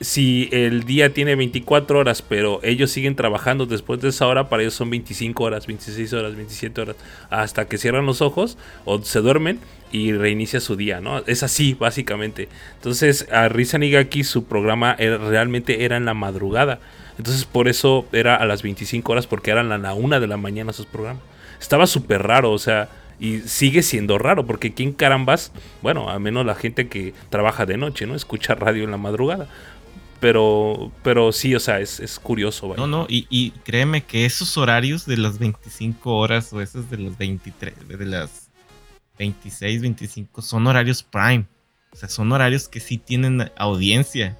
si 0.00 0.48
el 0.52 0.84
día 0.84 1.12
tiene 1.12 1.34
24 1.34 1.98
horas, 1.98 2.22
pero 2.22 2.60
ellos 2.62 2.92
siguen 2.92 3.16
trabajando 3.16 3.66
después 3.66 4.00
de 4.00 4.10
esa 4.10 4.28
hora, 4.28 4.48
para 4.48 4.62
ellos 4.62 4.74
son 4.74 4.90
25 4.90 5.42
horas, 5.42 5.66
26 5.66 6.12
horas, 6.12 6.36
27 6.36 6.80
horas, 6.80 6.96
hasta 7.30 7.66
que 7.66 7.78
cierran 7.78 8.06
los 8.06 8.22
ojos 8.22 8.56
o 8.84 9.02
se 9.02 9.18
duermen 9.18 9.58
y 9.90 10.12
reinicia 10.12 10.60
su 10.60 10.76
día, 10.76 11.00
¿no? 11.00 11.18
Es 11.26 11.42
así, 11.42 11.74
básicamente. 11.74 12.48
Entonces, 12.76 13.26
a 13.32 13.48
Risa 13.48 13.78
Nigaki 13.78 14.22
su 14.22 14.44
programa 14.44 14.94
realmente 14.94 15.84
era 15.84 15.96
en 15.96 16.04
la 16.04 16.14
madrugada. 16.14 16.78
Entonces, 17.18 17.44
por 17.44 17.68
eso 17.68 18.06
era 18.12 18.36
a 18.36 18.44
las 18.46 18.62
25 18.62 19.12
horas, 19.12 19.26
porque 19.26 19.50
eran 19.50 19.72
a 19.72 19.78
la 19.78 19.94
1 19.94 20.20
de 20.20 20.26
la 20.26 20.36
mañana 20.36 20.72
sus 20.72 20.86
programas. 20.86 21.22
Estaba 21.60 21.86
súper 21.86 22.22
raro, 22.22 22.50
o 22.50 22.58
sea, 22.58 22.88
y 23.20 23.40
sigue 23.40 23.82
siendo 23.82 24.18
raro, 24.18 24.46
porque 24.46 24.74
¿quién 24.74 24.92
carambas? 24.92 25.52
Bueno, 25.82 26.10
a 26.10 26.18
menos 26.18 26.44
la 26.44 26.54
gente 26.54 26.88
que 26.88 27.14
trabaja 27.30 27.66
de 27.66 27.76
noche, 27.76 28.06
¿no? 28.06 28.14
Escucha 28.14 28.54
radio 28.54 28.84
en 28.84 28.90
la 28.90 28.96
madrugada. 28.96 29.48
Pero, 30.20 30.90
pero 31.02 31.32
sí, 31.32 31.54
o 31.54 31.60
sea, 31.60 31.80
es, 31.80 32.18
curioso. 32.22 32.74
No, 32.76 32.86
no, 32.86 33.06
y, 33.08 33.50
créeme 33.64 34.04
que 34.04 34.24
esos 34.24 34.56
horarios 34.56 35.06
de 35.06 35.18
las 35.18 35.38
25 35.38 36.16
horas 36.16 36.52
o 36.52 36.60
esos 36.60 36.90
de 36.90 36.98
las 36.98 37.18
23, 37.18 37.88
de 37.88 38.06
las 38.06 38.50
26, 39.18 39.82
25, 39.82 40.42
son 40.42 40.66
horarios 40.66 41.02
prime. 41.02 41.46
O 41.92 41.96
sea, 41.96 42.08
son 42.08 42.32
horarios 42.32 42.68
que 42.68 42.80
sí 42.80 42.98
tienen 42.98 43.50
audiencia. 43.56 44.38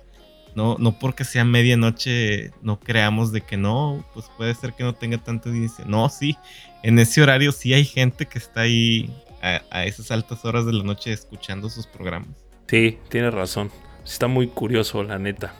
No, 0.54 0.76
no 0.78 0.98
porque 0.98 1.24
sea 1.24 1.44
medianoche 1.44 2.52
no 2.62 2.78
creamos 2.78 3.32
de 3.32 3.40
que 3.40 3.56
no, 3.56 4.04
pues 4.14 4.26
puede 4.36 4.54
ser 4.54 4.72
que 4.72 4.84
no 4.84 4.94
tenga 4.94 5.18
tanta 5.18 5.48
audiencia. 5.48 5.84
No, 5.84 6.08
sí, 6.08 6.36
en 6.82 6.98
ese 6.98 7.22
horario 7.22 7.50
sí 7.50 7.74
hay 7.74 7.84
gente 7.84 8.26
que 8.26 8.38
está 8.38 8.60
ahí 8.60 9.10
a, 9.42 9.84
esas 9.84 10.10
altas 10.10 10.44
horas 10.44 10.64
de 10.66 10.72
la 10.72 10.84
noche 10.84 11.12
escuchando 11.12 11.68
sus 11.68 11.86
programas. 11.86 12.30
Sí, 12.66 12.98
tienes 13.08 13.34
razón. 13.34 13.70
Está 14.04 14.26
muy 14.26 14.48
curioso, 14.48 15.02
la 15.02 15.18
neta. 15.18 15.54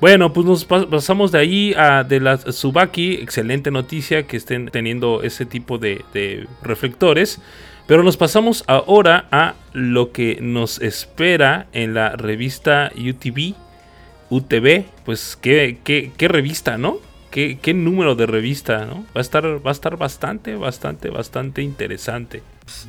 Bueno, 0.00 0.32
pues 0.32 0.46
nos 0.46 0.64
pasamos 0.64 1.32
de 1.32 1.38
ahí 1.38 1.74
a 1.74 2.04
de 2.04 2.20
la 2.20 2.36
Subaki. 2.36 3.14
Excelente 3.14 3.70
noticia 3.70 4.26
que 4.26 4.36
estén 4.36 4.68
teniendo 4.68 5.22
ese 5.22 5.46
tipo 5.46 5.78
de, 5.78 6.04
de, 6.12 6.46
reflectores. 6.62 7.40
Pero 7.86 8.02
nos 8.02 8.16
pasamos 8.16 8.64
ahora 8.66 9.28
a 9.30 9.54
lo 9.72 10.12
que 10.12 10.38
nos 10.40 10.80
espera 10.82 11.68
en 11.72 11.94
la 11.94 12.10
revista 12.10 12.90
UTV. 12.96 13.54
UTV, 14.30 14.84
pues 15.04 15.38
qué, 15.40 15.78
qué, 15.84 16.12
qué 16.16 16.28
revista, 16.28 16.78
¿no? 16.78 17.00
qué, 17.30 17.74
número 17.74 18.14
de 18.14 18.26
revista, 18.26 18.86
¿no? 18.86 19.04
Va 19.14 19.16
a 19.16 19.20
estar, 19.20 19.44
va 19.44 19.70
a 19.70 19.72
estar 19.72 19.96
bastante, 19.98 20.54
bastante, 20.56 21.10
bastante 21.10 21.62
interesante. 21.62 22.42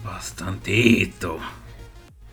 Bastantito. 0.04 1.38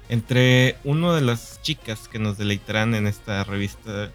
Entre 0.09 0.77
uno 0.85 1.15
de 1.15 1.23
las 1.23 1.61
chicas 1.63 2.07
que 2.07 2.21
nos 2.21 2.39
deleitarán 2.39 2.95
en 2.95 3.09
esta 3.09 3.43
revista 3.43 4.13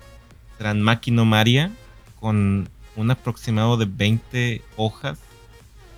serán 0.58 0.82
Makino 0.82 1.26
Maria, 1.26 1.72
con 2.20 2.70
un 2.96 3.12
aproximado 3.12 3.76
de 3.76 3.86
20 3.86 4.62
hojas. 4.78 5.20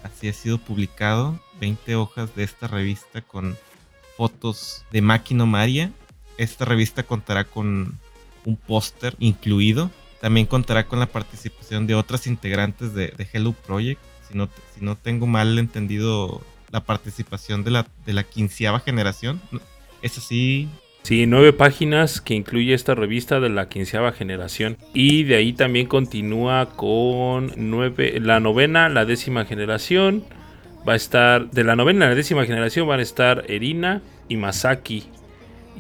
Así 0.04 0.28
ha 0.28 0.34
sido 0.34 0.58
publicado. 0.58 1.40
20 1.60 1.96
hojas 1.96 2.36
de 2.36 2.44
esta 2.44 2.66
revista 2.66 3.22
con 3.22 3.56
fotos 4.18 4.84
de 4.92 5.04
Makino 5.04 5.46
Maria. 5.46 5.92
Esta 6.38 6.66
revista 6.66 7.04
contará 7.04 7.44
con 7.44 8.00
un 8.46 8.56
póster 8.56 9.16
incluido 9.20 9.92
también 10.22 10.46
contará 10.46 10.88
con 10.88 11.00
la 11.00 11.08
participación 11.08 11.88
de 11.88 11.96
otras 11.96 12.28
integrantes 12.28 12.94
de, 12.94 13.12
Hello 13.34 13.54
Project. 13.54 14.00
Si 14.30 14.38
no, 14.86 14.96
tengo 14.96 15.26
mal 15.26 15.58
entendido 15.58 16.42
la 16.72 16.82
participación 16.82 17.64
de 17.64 17.72
la, 17.72 17.88
de 18.06 18.14
la 18.14 18.24
quinceava 18.24 18.80
generación. 18.80 19.42
¿Es 20.04 20.20
así? 20.20 20.70
Sí, 21.02 21.26
nueve 21.26 21.54
páginas 21.54 22.22
que 22.22 22.36
incluye 22.36 22.76
esta 22.76 22.94
revista 22.94 23.40
de 23.40 23.50
la 23.50 23.68
quinceava 23.68 24.12
generación. 24.12 24.78
Y 24.94 25.24
de 25.24 25.38
ahí 25.38 25.54
también 25.54 25.88
continúa 25.88 26.70
con 26.76 27.52
nueve, 27.58 28.20
la 28.22 28.40
novena, 28.40 28.90
la 28.90 29.06
décima 29.06 29.46
generación. 29.46 30.24
Va 30.88 30.94
a 30.94 30.98
estar, 30.98 31.50
de 31.50 31.64
la 31.64 31.76
novena 31.76 32.06
a 32.06 32.10
la 32.10 32.16
décima 32.16 32.46
generación 32.46 32.88
van 32.88 33.00
a 33.00 33.04
estar 33.04 33.44
Erina 33.50 34.04
y 34.30 34.38
Masaki. 34.38 35.06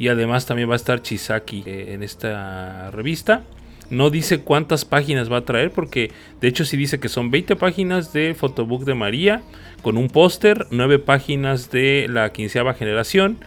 Y 0.01 0.07
además 0.07 0.47
también 0.47 0.67
va 0.67 0.73
a 0.73 0.77
estar 0.77 1.03
Chisaki 1.03 1.61
eh, 1.63 1.93
en 1.93 2.01
esta 2.01 2.89
revista. 2.89 3.43
No 3.91 4.09
dice 4.09 4.39
cuántas 4.39 4.83
páginas 4.83 5.31
va 5.31 5.37
a 5.37 5.45
traer, 5.45 5.69
porque 5.69 6.11
de 6.41 6.47
hecho 6.47 6.65
sí 6.65 6.75
dice 6.75 6.99
que 6.99 7.07
son 7.07 7.29
20 7.29 7.55
páginas 7.55 8.11
de 8.11 8.33
Photobook 8.33 8.83
de 8.83 8.95
María, 8.95 9.43
con 9.83 9.97
un 9.97 10.07
póster, 10.07 10.65
9 10.71 10.97
páginas 10.97 11.69
de 11.69 12.07
la 12.09 12.33
quinceava 12.33 12.73
generación. 12.73 13.37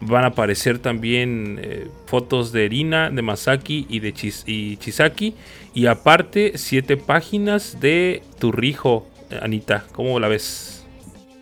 Van 0.00 0.22
a 0.22 0.28
aparecer 0.28 0.78
también 0.78 1.58
eh, 1.60 1.88
fotos 2.06 2.52
de 2.52 2.66
Erina, 2.66 3.10
de 3.10 3.22
Masaki 3.22 3.84
y 3.88 3.98
de 3.98 4.12
Chisaki. 4.12 5.34
Y 5.74 5.86
aparte, 5.86 6.52
7 6.54 6.96
páginas 6.96 7.80
de 7.80 8.22
Turrijo, 8.38 9.08
Anita. 9.42 9.84
¿Cómo 9.90 10.20
la 10.20 10.28
ves? 10.28 10.86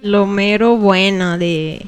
Lo 0.00 0.26
mero 0.26 0.78
bueno 0.78 1.36
de 1.36 1.84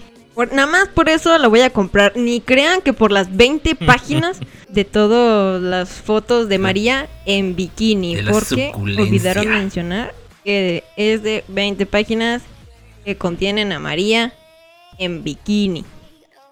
nada 0.53 0.67
más 0.67 0.89
por 0.89 1.09
eso 1.09 1.37
la 1.39 1.49
voy 1.49 1.61
a 1.61 1.71
comprar. 1.71 2.17
Ni 2.17 2.41
crean 2.41 2.81
que 2.83 2.93
por 2.93 3.13
las 3.13 3.37
20 3.37 3.75
páginas 3.87 4.39
de 4.69 4.85
todas 4.85 5.63
las 5.63 5.91
fotos 5.91 6.49
de 6.49 6.59
María 6.59 7.09
en 7.27 7.57
bikini. 7.57 8.17
porque 8.31 8.73
olvidaron 8.75 9.49
mencionar 9.49 10.15
que 10.45 10.85
es 10.97 11.23
de 11.23 11.45
20 11.49 11.87
páginas 11.87 12.43
que 13.05 13.17
contienen 13.17 13.73
a 13.73 13.79
María 13.79 14.33
en 14.99 15.23
bikini. 15.25 15.85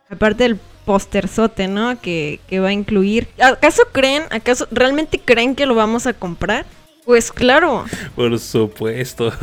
Aparte 0.08 0.44
del 0.44 0.58
posterzote, 0.84 1.68
¿no? 1.68 2.00
Que, 2.00 2.40
que 2.48 2.60
va 2.60 2.68
a 2.68 2.72
incluir. 2.72 3.28
¿Acaso 3.40 3.82
creen, 3.92 4.24
acaso 4.30 4.66
realmente 4.70 5.18
creen 5.18 5.54
que 5.54 5.66
lo 5.66 5.74
vamos 5.74 6.06
a 6.06 6.12
comprar? 6.12 6.66
Pues 7.04 7.32
claro. 7.32 7.84
Por 8.14 8.38
supuesto. 8.38 9.32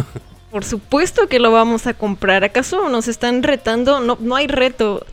Por 0.51 0.63
supuesto 0.63 1.27
que 1.27 1.39
lo 1.39 1.51
vamos 1.51 1.87
a 1.87 1.93
comprar. 1.93 2.43
¿Acaso 2.43 2.89
nos 2.89 3.07
están 3.07 3.43
retando? 3.43 3.99
No, 3.99 4.17
no 4.19 4.35
hay 4.35 4.47
reto. 4.47 5.05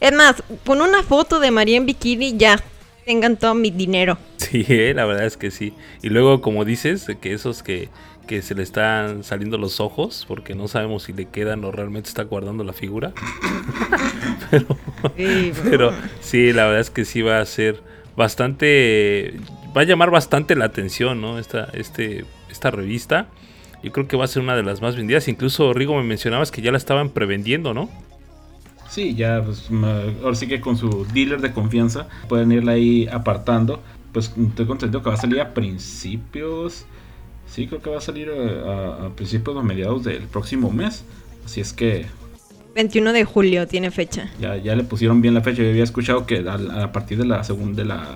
Es 0.00 0.12
más, 0.12 0.42
con 0.64 0.80
una 0.80 1.02
foto 1.02 1.40
de 1.40 1.50
María 1.50 1.76
en 1.76 1.86
bikini 1.86 2.36
ya 2.36 2.62
tengan 3.04 3.36
todo 3.36 3.54
mi 3.54 3.70
dinero. 3.70 4.18
Sí, 4.44 4.64
eh, 4.68 4.92
la 4.94 5.06
verdad 5.06 5.24
es 5.24 5.38
que 5.38 5.50
sí. 5.50 5.72
Y 6.02 6.10
luego, 6.10 6.42
como 6.42 6.66
dices, 6.66 7.06
que 7.20 7.32
esos 7.32 7.62
que, 7.62 7.88
que 8.28 8.42
se 8.42 8.54
le 8.54 8.62
están 8.62 9.24
saliendo 9.24 9.56
los 9.56 9.80
ojos, 9.80 10.26
porque 10.28 10.54
no 10.54 10.68
sabemos 10.68 11.04
si 11.04 11.14
le 11.14 11.24
quedan 11.24 11.64
o 11.64 11.72
realmente 11.72 12.10
está 12.10 12.24
guardando 12.24 12.62
la 12.62 12.74
figura. 12.74 13.12
pero, 14.50 14.66
sí, 15.16 15.52
pero 15.64 15.94
sí, 16.20 16.52
la 16.52 16.66
verdad 16.66 16.80
es 16.80 16.90
que 16.90 17.06
sí 17.06 17.22
va 17.22 17.40
a 17.40 17.46
ser 17.46 17.82
bastante... 18.16 19.34
Va 19.74 19.80
a 19.80 19.84
llamar 19.84 20.10
bastante 20.10 20.54
la 20.54 20.66
atención, 20.66 21.22
¿no? 21.22 21.38
Esta, 21.38 21.70
este, 21.72 22.26
esta 22.50 22.70
revista. 22.70 23.28
Yo 23.84 23.92
creo 23.92 24.08
que 24.08 24.16
va 24.16 24.24
a 24.24 24.28
ser 24.28 24.42
una 24.42 24.56
de 24.56 24.62
las 24.62 24.80
más 24.80 24.96
vendidas. 24.96 25.28
Incluso 25.28 25.74
Rigo 25.74 25.94
me 25.94 26.04
mencionabas 26.04 26.50
que 26.50 26.62
ya 26.62 26.72
la 26.72 26.78
estaban 26.78 27.10
prevendiendo, 27.10 27.74
¿no? 27.74 27.90
Sí, 28.88 29.14
ya, 29.14 29.42
pues, 29.44 29.68
ahora 30.22 30.34
sí 30.34 30.46
que 30.46 30.60
con 30.60 30.78
su 30.78 31.06
dealer 31.12 31.42
de 31.42 31.52
confianza 31.52 32.08
pueden 32.28 32.50
irla 32.50 32.72
ahí 32.72 33.06
apartando. 33.12 33.82
Pues 34.12 34.32
estoy 34.38 34.64
contento 34.66 35.02
que 35.02 35.08
va 35.10 35.16
a 35.16 35.18
salir 35.18 35.38
a 35.38 35.52
principios. 35.52 36.86
Sí, 37.46 37.66
creo 37.66 37.82
que 37.82 37.90
va 37.90 37.98
a 37.98 38.00
salir 38.00 38.30
a, 38.30 39.10
principios 39.14 39.54
o 39.54 39.62
mediados 39.62 40.02
del 40.02 40.22
próximo 40.22 40.70
mes. 40.70 41.04
Así 41.44 41.60
es 41.60 41.74
que 41.74 42.06
21 42.74 43.12
de 43.12 43.24
julio 43.24 43.66
tiene 43.66 43.90
fecha. 43.90 44.30
Ya, 44.40 44.56
ya 44.56 44.74
le 44.74 44.84
pusieron 44.84 45.20
bien 45.20 45.34
la 45.34 45.42
fecha. 45.42 45.62
Yo 45.62 45.68
había 45.68 45.84
escuchado 45.84 46.24
que 46.24 46.42
a, 46.48 46.90
partir 46.90 47.18
de 47.18 47.26
la 47.26 47.44
segunda, 47.44 47.82
de 47.82 47.88
la 47.88 48.06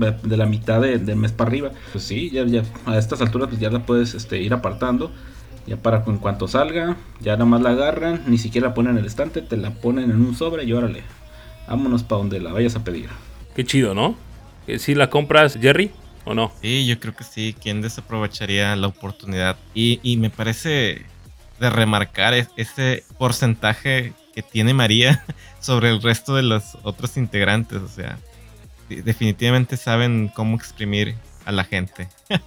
de 0.00 0.36
la 0.36 0.46
mitad 0.46 0.80
del 0.80 1.16
mes 1.16 1.32
para 1.32 1.48
arriba. 1.48 1.70
Pues 1.92 2.04
sí, 2.04 2.30
ya, 2.30 2.44
ya 2.44 2.62
a 2.86 2.98
estas 2.98 3.20
alturas 3.20 3.48
pues 3.48 3.60
ya 3.60 3.70
la 3.70 3.84
puedes 3.84 4.14
este, 4.14 4.40
ir 4.40 4.52
apartando. 4.52 5.10
Ya 5.66 5.76
para 5.76 6.02
en 6.06 6.18
cuanto 6.18 6.48
salga, 6.48 6.96
ya 7.20 7.32
nada 7.34 7.44
más 7.44 7.60
la 7.60 7.70
agarran, 7.70 8.22
ni 8.26 8.38
siquiera 8.38 8.68
la 8.68 8.74
ponen 8.74 8.92
en 8.92 8.98
el 8.98 9.06
estante, 9.06 9.42
te 9.42 9.56
la 9.56 9.70
ponen 9.70 10.10
en 10.10 10.16
un 10.16 10.34
sobre 10.34 10.64
y 10.64 10.72
órale, 10.72 11.02
vámonos 11.68 12.02
para 12.02 12.18
donde 12.18 12.40
la 12.40 12.52
vayas 12.52 12.74
a 12.76 12.82
pedir. 12.82 13.08
Qué 13.54 13.64
chido, 13.64 13.94
¿no? 13.94 14.16
¿Sí 14.78 14.94
la 14.94 15.10
compras, 15.10 15.58
Jerry? 15.60 15.90
¿O 16.24 16.34
no? 16.34 16.52
Sí, 16.60 16.86
yo 16.86 16.98
creo 16.98 17.14
que 17.14 17.24
sí. 17.24 17.54
¿Quién 17.60 17.82
desaprovecharía 17.82 18.74
la 18.76 18.86
oportunidad? 18.86 19.56
Y, 19.74 20.00
y 20.02 20.16
me 20.16 20.30
parece 20.30 21.06
de 21.58 21.70
remarcar 21.70 22.34
ese 22.56 23.04
porcentaje 23.18 24.12
que 24.34 24.42
tiene 24.42 24.74
María 24.74 25.24
sobre 25.60 25.90
el 25.90 26.00
resto 26.02 26.34
de 26.34 26.42
los 26.42 26.76
otros 26.82 27.16
integrantes. 27.16 27.80
O 27.80 27.88
sea, 27.88 28.18
definitivamente 28.96 29.76
saben 29.76 30.30
cómo 30.34 30.56
exprimir 30.56 31.14
a 31.44 31.52
la 31.52 31.64
gente. 31.64 32.08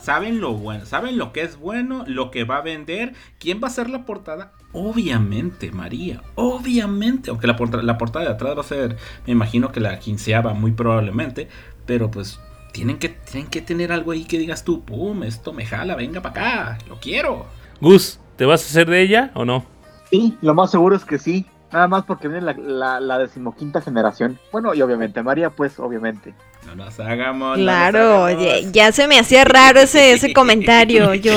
saben 0.00 0.40
lo 0.40 0.54
bueno, 0.54 0.86
saben 0.86 1.18
lo 1.18 1.32
que 1.32 1.42
es 1.42 1.56
bueno, 1.58 2.04
lo 2.06 2.30
que 2.30 2.44
va 2.44 2.58
a 2.58 2.62
vender, 2.62 3.14
quién 3.38 3.60
va 3.62 3.68
a 3.68 3.70
ser 3.70 3.90
la 3.90 4.04
portada. 4.04 4.52
Obviamente, 4.72 5.70
María, 5.70 6.22
obviamente, 6.34 7.30
aunque 7.30 7.46
la, 7.46 7.56
portada, 7.56 7.82
la 7.82 7.98
portada 7.98 8.26
de 8.26 8.32
atrás 8.32 8.56
va 8.56 8.60
a 8.60 8.64
ser, 8.64 8.96
me 9.26 9.32
imagino 9.32 9.72
que 9.72 9.80
la 9.80 9.98
quinceava 9.98 10.52
muy 10.52 10.72
probablemente, 10.72 11.48
pero 11.86 12.10
pues 12.10 12.38
tienen 12.72 12.98
que, 12.98 13.08
tienen 13.08 13.48
que 13.48 13.62
tener 13.62 13.92
algo 13.92 14.12
ahí 14.12 14.24
que 14.24 14.38
digas 14.38 14.64
tú, 14.64 14.84
pum, 14.84 15.22
esto 15.22 15.52
me 15.52 15.64
jala, 15.64 15.96
venga 15.96 16.20
para 16.20 16.74
acá, 16.74 16.78
lo 16.88 17.00
quiero. 17.00 17.46
Gus, 17.80 18.20
¿te 18.36 18.44
vas 18.44 18.62
a 18.62 18.66
hacer 18.66 18.90
de 18.90 19.00
ella 19.00 19.30
o 19.34 19.44
no? 19.44 19.64
Sí, 20.10 20.36
lo 20.42 20.54
más 20.54 20.70
seguro 20.70 20.94
es 20.94 21.04
que 21.04 21.18
sí. 21.18 21.46
Nada 21.72 21.88
más 21.88 22.04
porque 22.04 22.28
viene 22.28 22.54
la, 22.54 23.00
la, 23.00 23.18
decimoquinta 23.18 23.80
generación. 23.80 24.38
Bueno, 24.52 24.72
y 24.74 24.82
obviamente 24.82 25.22
María, 25.22 25.50
pues 25.50 25.78
obviamente. 25.80 26.32
No 26.64 26.76
nos 26.76 26.98
hagamos. 27.00 27.58
Claro, 27.58 28.28
Ya, 28.72 28.92
se 28.92 29.08
me 29.08 29.18
hacía 29.18 29.44
raro 29.44 29.80
ese, 29.80 30.12
ese 30.12 30.32
comentario. 30.32 31.14
Yo. 31.14 31.34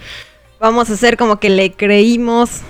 Vamos 0.60 0.90
a 0.90 0.94
hacer 0.94 1.16
como 1.16 1.38
que 1.38 1.48
le 1.48 1.72
creímos. 1.72 2.62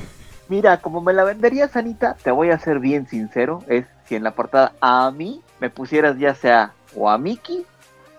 Mira, 0.49 0.79
como 0.79 1.01
me 1.01 1.13
la 1.13 1.25
venderías, 1.25 1.77
Anita, 1.77 2.17
te 2.23 2.31
voy 2.31 2.51
a 2.51 2.59
ser 2.59 2.79
bien 2.79 3.07
sincero. 3.07 3.65
Es 3.69 3.87
si 4.07 4.15
en 4.15 4.23
la 4.23 4.33
portada 4.33 4.75
a 4.81 5.11
mí 5.11 5.41
me 5.61 5.71
pusieras 5.71 6.19
ya 6.19 6.35
sea 6.35 6.73
o 6.95 7.09
a 7.09 7.17
Miki 7.17 7.65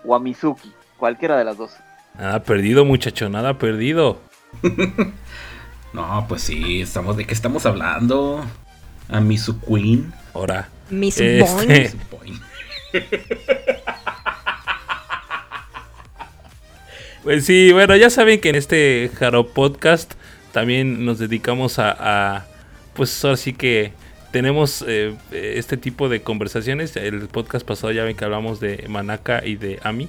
o 0.04 0.16
a 0.16 0.20
Mizuki. 0.20 0.72
Cualquiera 0.96 1.36
de 1.36 1.44
las 1.44 1.56
dos. 1.56 1.76
Nada 2.18 2.42
perdido, 2.42 2.84
muchacho, 2.84 3.28
nada 3.28 3.58
perdido. 3.58 4.18
no, 5.92 6.26
pues 6.28 6.42
sí, 6.42 6.80
estamos 6.80 7.16
de 7.16 7.24
qué 7.24 7.34
estamos 7.34 7.66
hablando 7.66 8.44
a 9.08 9.20
Miss 9.20 9.50
Queen. 9.66 10.12
Ahora. 10.32 10.68
Miss 10.90 11.20
este... 11.20 11.92
pues 17.24 17.44
sí, 17.44 17.72
bueno, 17.72 17.96
ya 17.96 18.10
saben 18.10 18.40
que 18.40 18.50
en 18.50 18.54
este 18.56 19.10
Jaro 19.18 19.48
Podcast 19.48 20.14
también 20.52 21.04
nos 21.04 21.18
dedicamos 21.18 21.78
a, 21.78 22.46
pues 22.94 23.24
así 23.24 23.52
que 23.52 23.92
tenemos 24.30 24.84
eh, 24.86 25.16
este 25.32 25.76
tipo 25.76 26.08
de 26.08 26.22
conversaciones. 26.22 26.96
El 26.96 27.28
podcast 27.28 27.66
pasado 27.66 27.92
ya 27.92 28.04
ven 28.04 28.16
que 28.16 28.24
hablamos 28.24 28.60
de 28.60 28.84
Manaka 28.88 29.44
y 29.44 29.56
de 29.56 29.80
Ami. 29.82 30.08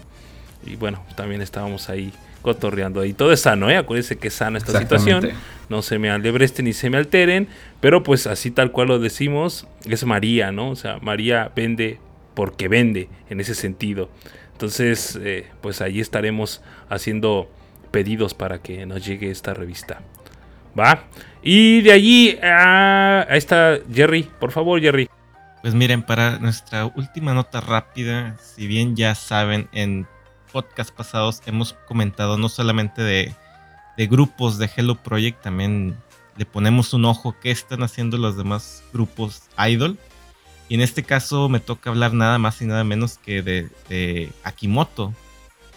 Y 0.65 0.75
bueno, 0.75 1.03
también 1.15 1.41
estábamos 1.41 1.89
ahí 1.89 2.13
cotorreando 2.45 3.01
ahí. 3.01 3.13
Todo 3.13 3.33
es 3.33 3.41
sano, 3.41 3.71
¿eh? 3.71 3.75
Acuérdense 3.75 4.17
que 4.17 4.27
es 4.27 4.35
sana 4.35 4.59
esta 4.59 4.79
situación. 4.79 5.31
No 5.67 5.81
se 5.81 5.97
me 5.97 6.11
alebresten 6.11 6.65
ni 6.65 6.73
se 6.73 6.91
me 6.91 6.97
alteren. 6.97 7.47
Pero 7.81 8.03
pues 8.03 8.27
así 8.27 8.51
tal 8.51 8.71
cual 8.71 8.89
lo 8.89 8.99
decimos, 8.99 9.67
es 9.83 10.05
María, 10.05 10.51
¿no? 10.51 10.69
O 10.69 10.75
sea, 10.75 10.99
María 11.01 11.51
vende 11.55 11.99
porque 12.35 12.67
vende 12.67 13.09
en 13.31 13.39
ese 13.39 13.55
sentido. 13.55 14.11
Entonces, 14.51 15.19
eh, 15.21 15.47
pues 15.61 15.81
ahí 15.81 15.99
estaremos 15.99 16.61
haciendo 16.87 17.49
pedidos 17.89 18.35
para 18.35 18.59
que 18.59 18.85
nos 18.85 19.03
llegue 19.03 19.31
esta 19.31 19.55
revista. 19.55 20.01
¿Va? 20.79 21.05
Y 21.41 21.81
de 21.81 21.93
allí 21.93 22.37
a, 22.43 23.25
a 23.27 23.35
esta 23.35 23.79
Jerry, 23.91 24.29
por 24.39 24.51
favor, 24.51 24.79
Jerry. 24.79 25.09
Pues 25.63 25.73
miren, 25.73 26.03
para 26.03 26.37
nuestra 26.37 26.85
última 26.85 27.33
nota 27.33 27.59
rápida, 27.59 28.37
si 28.39 28.67
bien 28.67 28.95
ya 28.95 29.15
saben, 29.15 29.67
en 29.71 30.05
podcast 30.55 30.91
pasados 30.91 31.41
hemos 31.47 31.73
comentado 31.85 32.37
no 32.37 32.47
solamente 32.47 33.01
de, 33.01 33.35
grupos 34.07 34.57
de 34.57 34.69
Hello 34.73 34.95
Project, 34.95 35.41
también 35.41 35.97
le 36.37 36.45
ponemos 36.45 36.93
un 36.93 37.03
ojo 37.03 37.35
qué 37.41 37.51
están 37.51 37.83
haciendo 37.83 38.17
los 38.17 38.37
demás 38.37 38.81
grupos 38.93 39.43
idol. 39.57 39.97
Y 40.69 40.75
en 40.75 40.81
este 40.81 41.03
caso 41.03 41.49
me 41.49 41.59
toca 41.59 41.89
hablar 41.89 42.13
nada 42.13 42.37
más 42.37 42.61
y 42.61 42.67
nada 42.67 42.85
menos 42.85 43.17
que 43.17 43.41
de, 43.41 44.31
Akimoto, 44.45 45.13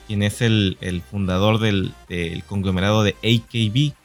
quien 0.07 0.23
es 0.23 0.43
el, 0.43 1.03
fundador 1.11 1.59
del, 1.59 1.93
del, 2.09 2.45
conglomerado 2.45 3.03
de 3.03 3.17
AKB. 3.25 3.97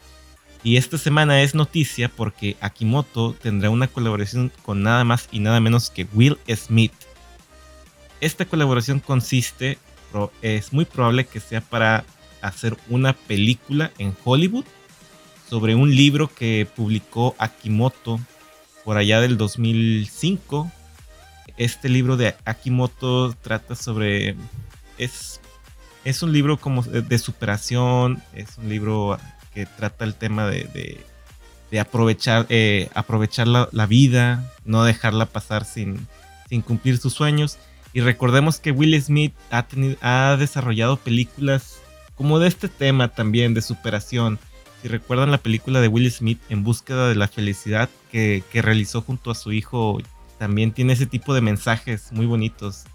Y 0.63 0.77
esta 0.77 0.97
semana 0.97 1.43
es 1.43 1.53
noticia 1.53 2.09
porque 2.09 2.57
Akimoto 2.62 3.36
tendrá 3.39 3.69
una 3.69 3.88
colaboración 3.88 4.51
con 4.63 4.81
nada 4.81 5.03
más 5.03 5.29
y 5.31 5.38
nada 5.38 5.59
menos 5.59 5.91
que 5.91 6.07
Will 6.13 6.39
Smith. 6.49 6.93
Esta 8.21 8.45
colaboración 8.45 8.99
consiste 8.99 9.77
es 10.41 10.73
muy 10.73 10.86
probable 10.86 11.26
que 11.26 11.39
sea 11.39 11.62
para 11.62 12.06
hacer 12.41 12.78
una 12.89 13.13
película 13.13 13.91
en 13.97 14.15
Hollywood 14.23 14.65
sobre 15.49 15.76
un 15.76 15.95
libro 15.95 16.30
que 16.34 16.67
publicó 16.76 17.36
Akimoto 17.38 18.19
por 18.84 18.97
allá 18.97 19.21
del 19.21 19.38
2005. 19.38 20.71
Este 21.58 21.89
libro 21.89 22.17
de 22.17 22.36
Akimoto 22.45 23.34
trata 23.34 23.76
sobre... 23.76 24.36
Es, 24.97 25.39
es 26.04 26.21
un 26.21 26.34
libro 26.34 26.58
como 26.58 26.84
de, 26.84 27.17
superación, 27.17 28.21
es 28.34 28.58
un 28.58 28.69
libro 28.69 29.17
que 29.54 29.65
trata 29.65 30.06
el 30.06 30.15
tema 30.15 30.47
de, 30.47 31.04
de, 31.71 31.80
aprovechar, 31.80 32.45
eh, 32.49 32.89
aprovechar 32.93 33.47
la, 33.47 33.69
la, 33.71 33.86
vida, 33.88 34.52
no 34.65 34.84
dejarla 34.84 35.26
pasar 35.26 35.65
sin, 35.65 36.08
sin 36.49 36.62
cumplir 36.62 36.97
sus 36.97 37.13
sueños. 37.13 37.58
Y 37.93 38.01
recordemos 38.01 38.60
que 38.60 38.71
Will 38.71 38.99
Smith 39.01 39.34
ha, 39.51 39.67
ha 40.01 40.38
desarrollado 40.38 40.97
películas 40.97 41.84
como 42.15 42.39
de 42.39 42.47
este 42.47 42.69
tema 42.69 43.10
también, 43.10 43.53
de 43.53 43.62
superación. 43.62 44.39
Si 44.82 44.88
recuerdan 44.88 45.32
la 45.32 45.38
película 45.38 45.82
de 45.82 45.88
Will 45.88 46.12
Smith 46.12 46.41
en 46.49 46.63
búsqueda 46.63 47.08
de 47.08 47.15
la 47.15 47.27
felicidad 47.27 47.89
que, 48.12 48.43
realizó 48.53 49.01
junto 49.01 49.32
a 49.32 49.36
su 49.36 49.51
hijo, 49.51 49.99
también 50.38 50.71
tiene 50.71 50.93
ese 50.93 51.06
tipo 51.06 51.34
de 51.34 51.41
mensajes 51.41 52.12
muy 52.12 52.25
bonitos 52.25 52.86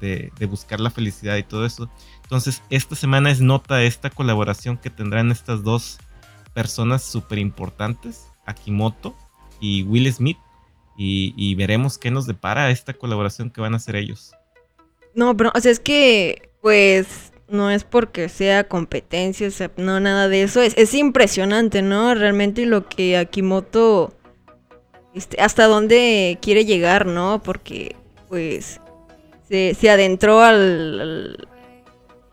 de, 0.00 0.30
buscar 0.46 0.80
la 0.80 0.90
felicidad 0.90 1.36
y 1.36 1.42
todo 1.42 1.64
eso. 1.64 1.90
Entonces, 2.22 2.62
esta 2.70 2.94
semana 2.94 3.30
es 3.30 3.40
nota 3.40 3.82
esta 3.82 4.10
colaboración 4.10 4.76
que 4.76 4.90
tendrán 4.90 5.30
estas 5.30 5.62
dos 5.62 5.98
personas 6.52 7.02
súper 7.02 7.38
importantes, 7.38 8.26
Akimoto 8.46 9.16
y 9.60 9.82
Will 9.84 10.12
Smith. 10.12 10.38
Y, 10.96 11.54
veremos 11.54 11.96
qué 11.96 12.10
nos 12.10 12.26
depara 12.26 12.70
esta 12.70 12.92
colaboración 12.92 13.48
que 13.48 13.62
van 13.62 13.72
a 13.72 13.78
hacer 13.78 13.96
ellos. 13.96 14.32
No, 15.14 15.36
pero, 15.36 15.50
o 15.54 15.60
sea, 15.60 15.72
es 15.72 15.80
que, 15.80 16.50
pues, 16.62 17.32
no 17.48 17.70
es 17.70 17.84
porque 17.84 18.28
sea 18.28 18.64
competencia, 18.68 19.48
o 19.48 19.50
sea, 19.50 19.70
no, 19.76 19.98
nada 20.00 20.28
de 20.28 20.42
eso. 20.42 20.62
Es, 20.62 20.74
es 20.76 20.94
impresionante, 20.94 21.82
¿no? 21.82 22.14
Realmente 22.14 22.64
lo 22.66 22.88
que 22.88 23.16
Akimoto 23.16 24.12
este, 25.14 25.40
hasta 25.42 25.66
dónde 25.66 26.38
quiere 26.40 26.64
llegar, 26.64 27.06
¿no? 27.06 27.42
Porque 27.42 27.96
pues 28.28 28.80
se, 29.48 29.74
se 29.74 29.90
adentró 29.90 30.40
al, 30.42 31.00
al- 31.00 31.48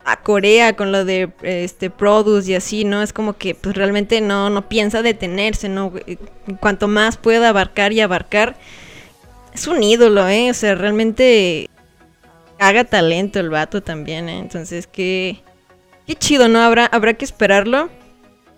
a 0.04 0.22
Corea 0.22 0.74
con 0.76 0.92
lo 0.92 1.04
de 1.04 1.30
este 1.42 1.90
Produce 1.90 2.52
y 2.52 2.54
así, 2.54 2.84
¿no? 2.84 3.02
Es 3.02 3.12
como 3.12 3.36
que 3.36 3.54
pues 3.56 3.74
realmente 3.76 4.20
no, 4.20 4.48
no 4.50 4.68
piensa 4.68 5.02
detenerse, 5.02 5.68
¿no? 5.68 5.92
En 6.06 6.56
cuanto 6.56 6.86
más 6.88 7.16
pueda 7.16 7.48
abarcar 7.50 7.92
y 7.92 8.00
abarcar, 8.00 8.56
es 9.52 9.66
un 9.66 9.82
ídolo, 9.82 10.26
¿eh? 10.28 10.50
O 10.50 10.54
sea, 10.54 10.76
realmente 10.76 11.68
haga 12.58 12.84
talento 12.84 13.40
el 13.40 13.50
vato 13.50 13.82
también, 13.82 14.28
¿eh? 14.28 14.38
Entonces, 14.38 14.86
qué, 14.86 15.40
qué 16.06 16.14
chido, 16.14 16.48
¿no? 16.48 16.60
Habrá, 16.60 16.86
habrá 16.86 17.14
que 17.14 17.24
esperarlo. 17.24 17.88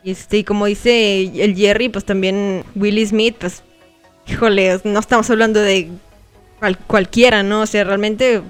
Este, 0.04 0.38
y 0.38 0.44
como 0.44 0.66
dice 0.66 1.22
el 1.44 1.54
Jerry, 1.54 1.88
pues 1.90 2.04
también 2.04 2.64
Willie 2.74 3.06
Smith, 3.06 3.36
pues, 3.38 3.62
híjole, 4.26 4.80
no 4.84 4.98
estamos 4.98 5.28
hablando 5.30 5.60
de 5.60 5.90
cual- 6.58 6.78
cualquiera, 6.78 7.42
¿no? 7.42 7.62
O 7.62 7.66
sea, 7.66 7.84
realmente 7.84 8.38
va 8.38 8.44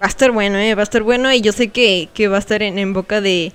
a 0.00 0.08
estar 0.08 0.30
bueno, 0.32 0.58
¿eh? 0.58 0.74
Va 0.74 0.82
a 0.82 0.84
estar 0.84 1.02
bueno 1.02 1.32
y 1.32 1.40
yo 1.40 1.52
sé 1.52 1.68
que, 1.68 2.08
que 2.12 2.26
va 2.28 2.36
a 2.36 2.40
estar 2.40 2.62
en 2.62 2.92
boca 2.92 3.20
de, 3.20 3.52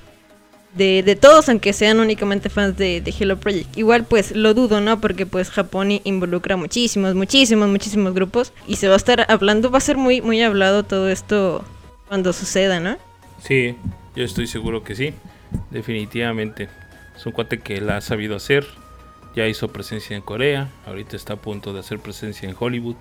de, 0.75 1.03
de 1.03 1.15
todos, 1.15 1.49
aunque 1.49 1.73
sean 1.73 1.99
únicamente 1.99 2.49
fans 2.49 2.77
de, 2.77 3.01
de 3.01 3.13
Hello 3.17 3.37
Project. 3.37 3.77
Igual, 3.77 4.05
pues, 4.05 4.35
lo 4.35 4.53
dudo, 4.53 4.81
¿no? 4.81 4.99
Porque, 4.99 5.25
pues, 5.25 5.49
Japón 5.49 5.89
involucra 6.03 6.57
muchísimos, 6.57 7.15
muchísimos, 7.15 7.69
muchísimos 7.69 8.13
grupos 8.13 8.53
y 8.67 8.77
se 8.77 8.87
va 8.87 8.93
a 8.93 8.97
estar 8.97 9.25
hablando, 9.29 9.71
va 9.71 9.77
a 9.77 9.81
ser 9.81 9.97
muy, 9.97 10.21
muy 10.21 10.41
hablado 10.41 10.83
todo 10.83 11.09
esto 11.09 11.63
cuando 12.07 12.33
suceda, 12.33 12.79
¿no? 12.79 12.97
Sí, 13.41 13.75
yo 14.15 14.23
estoy 14.23 14.47
seguro 14.47 14.83
que 14.83 14.95
sí. 14.95 15.13
Definitivamente. 15.69 16.69
Es 17.15 17.25
un 17.25 17.31
cuate 17.31 17.59
que 17.59 17.79
la 17.81 17.97
ha 17.97 18.01
sabido 18.01 18.35
hacer. 18.35 18.65
Ya 19.35 19.47
hizo 19.47 19.69
presencia 19.69 20.15
en 20.15 20.21
Corea. 20.21 20.69
Ahorita 20.85 21.15
está 21.15 21.33
a 21.33 21.37
punto 21.37 21.73
de 21.73 21.79
hacer 21.79 21.99
presencia 21.99 22.49
en 22.49 22.55
Hollywood. 22.57 22.95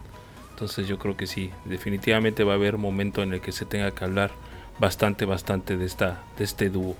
Entonces 0.50 0.86
yo 0.88 0.98
creo 0.98 1.16
que 1.16 1.26
sí. 1.26 1.50
Definitivamente 1.64 2.44
va 2.44 2.52
a 2.52 2.56
haber 2.56 2.78
momento 2.78 3.22
en 3.22 3.32
el 3.32 3.40
que 3.40 3.52
se 3.52 3.64
tenga 3.64 3.90
que 3.90 4.04
hablar 4.04 4.32
bastante, 4.78 5.24
bastante 5.24 5.76
de 5.76 5.84
esta, 5.84 6.22
de 6.38 6.44
este 6.44 6.68
dúo. 6.70 6.96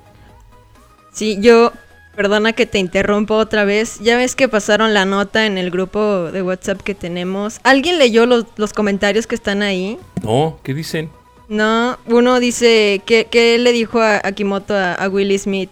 Sí, 1.13 1.39
yo, 1.41 1.73
perdona 2.17 2.53
que 2.53 2.67
te 2.67 2.79
interrumpa 2.79 3.35
otra 3.35 3.65
vez. 3.65 3.99
Ya 4.01 4.17
ves 4.17 4.35
que 4.35 4.49
pasaron 4.49 4.95
la 4.95 5.05
nota 5.05 5.47
en 5.47 5.59
el 5.59 5.71
grupo 5.71 6.31
de 6.33 6.43
WhatsApp 6.43 6.81
que 6.83 6.95
tenemos. 6.95 7.61
¿Alguien 7.63 7.99
leyó 7.99 8.27
los, 8.27 8.47
los 8.57 8.73
comentarios 8.73 9.27
que 9.27 9.35
están 9.35 9.63
ahí? 9.63 9.99
No, 10.23 10.59
¿qué 10.63 10.75
dicen? 10.75 11.11
No, 11.49 11.99
uno 12.07 12.41
dice 12.41 13.03
que, 13.05 13.27
que 13.27 13.59
le 13.59 13.73
dijo 13.73 14.01
a 14.01 14.21
Akimoto 14.25 14.75
a, 14.75 14.95
a 14.95 15.09
Willie 15.09 15.39
Smith, 15.39 15.71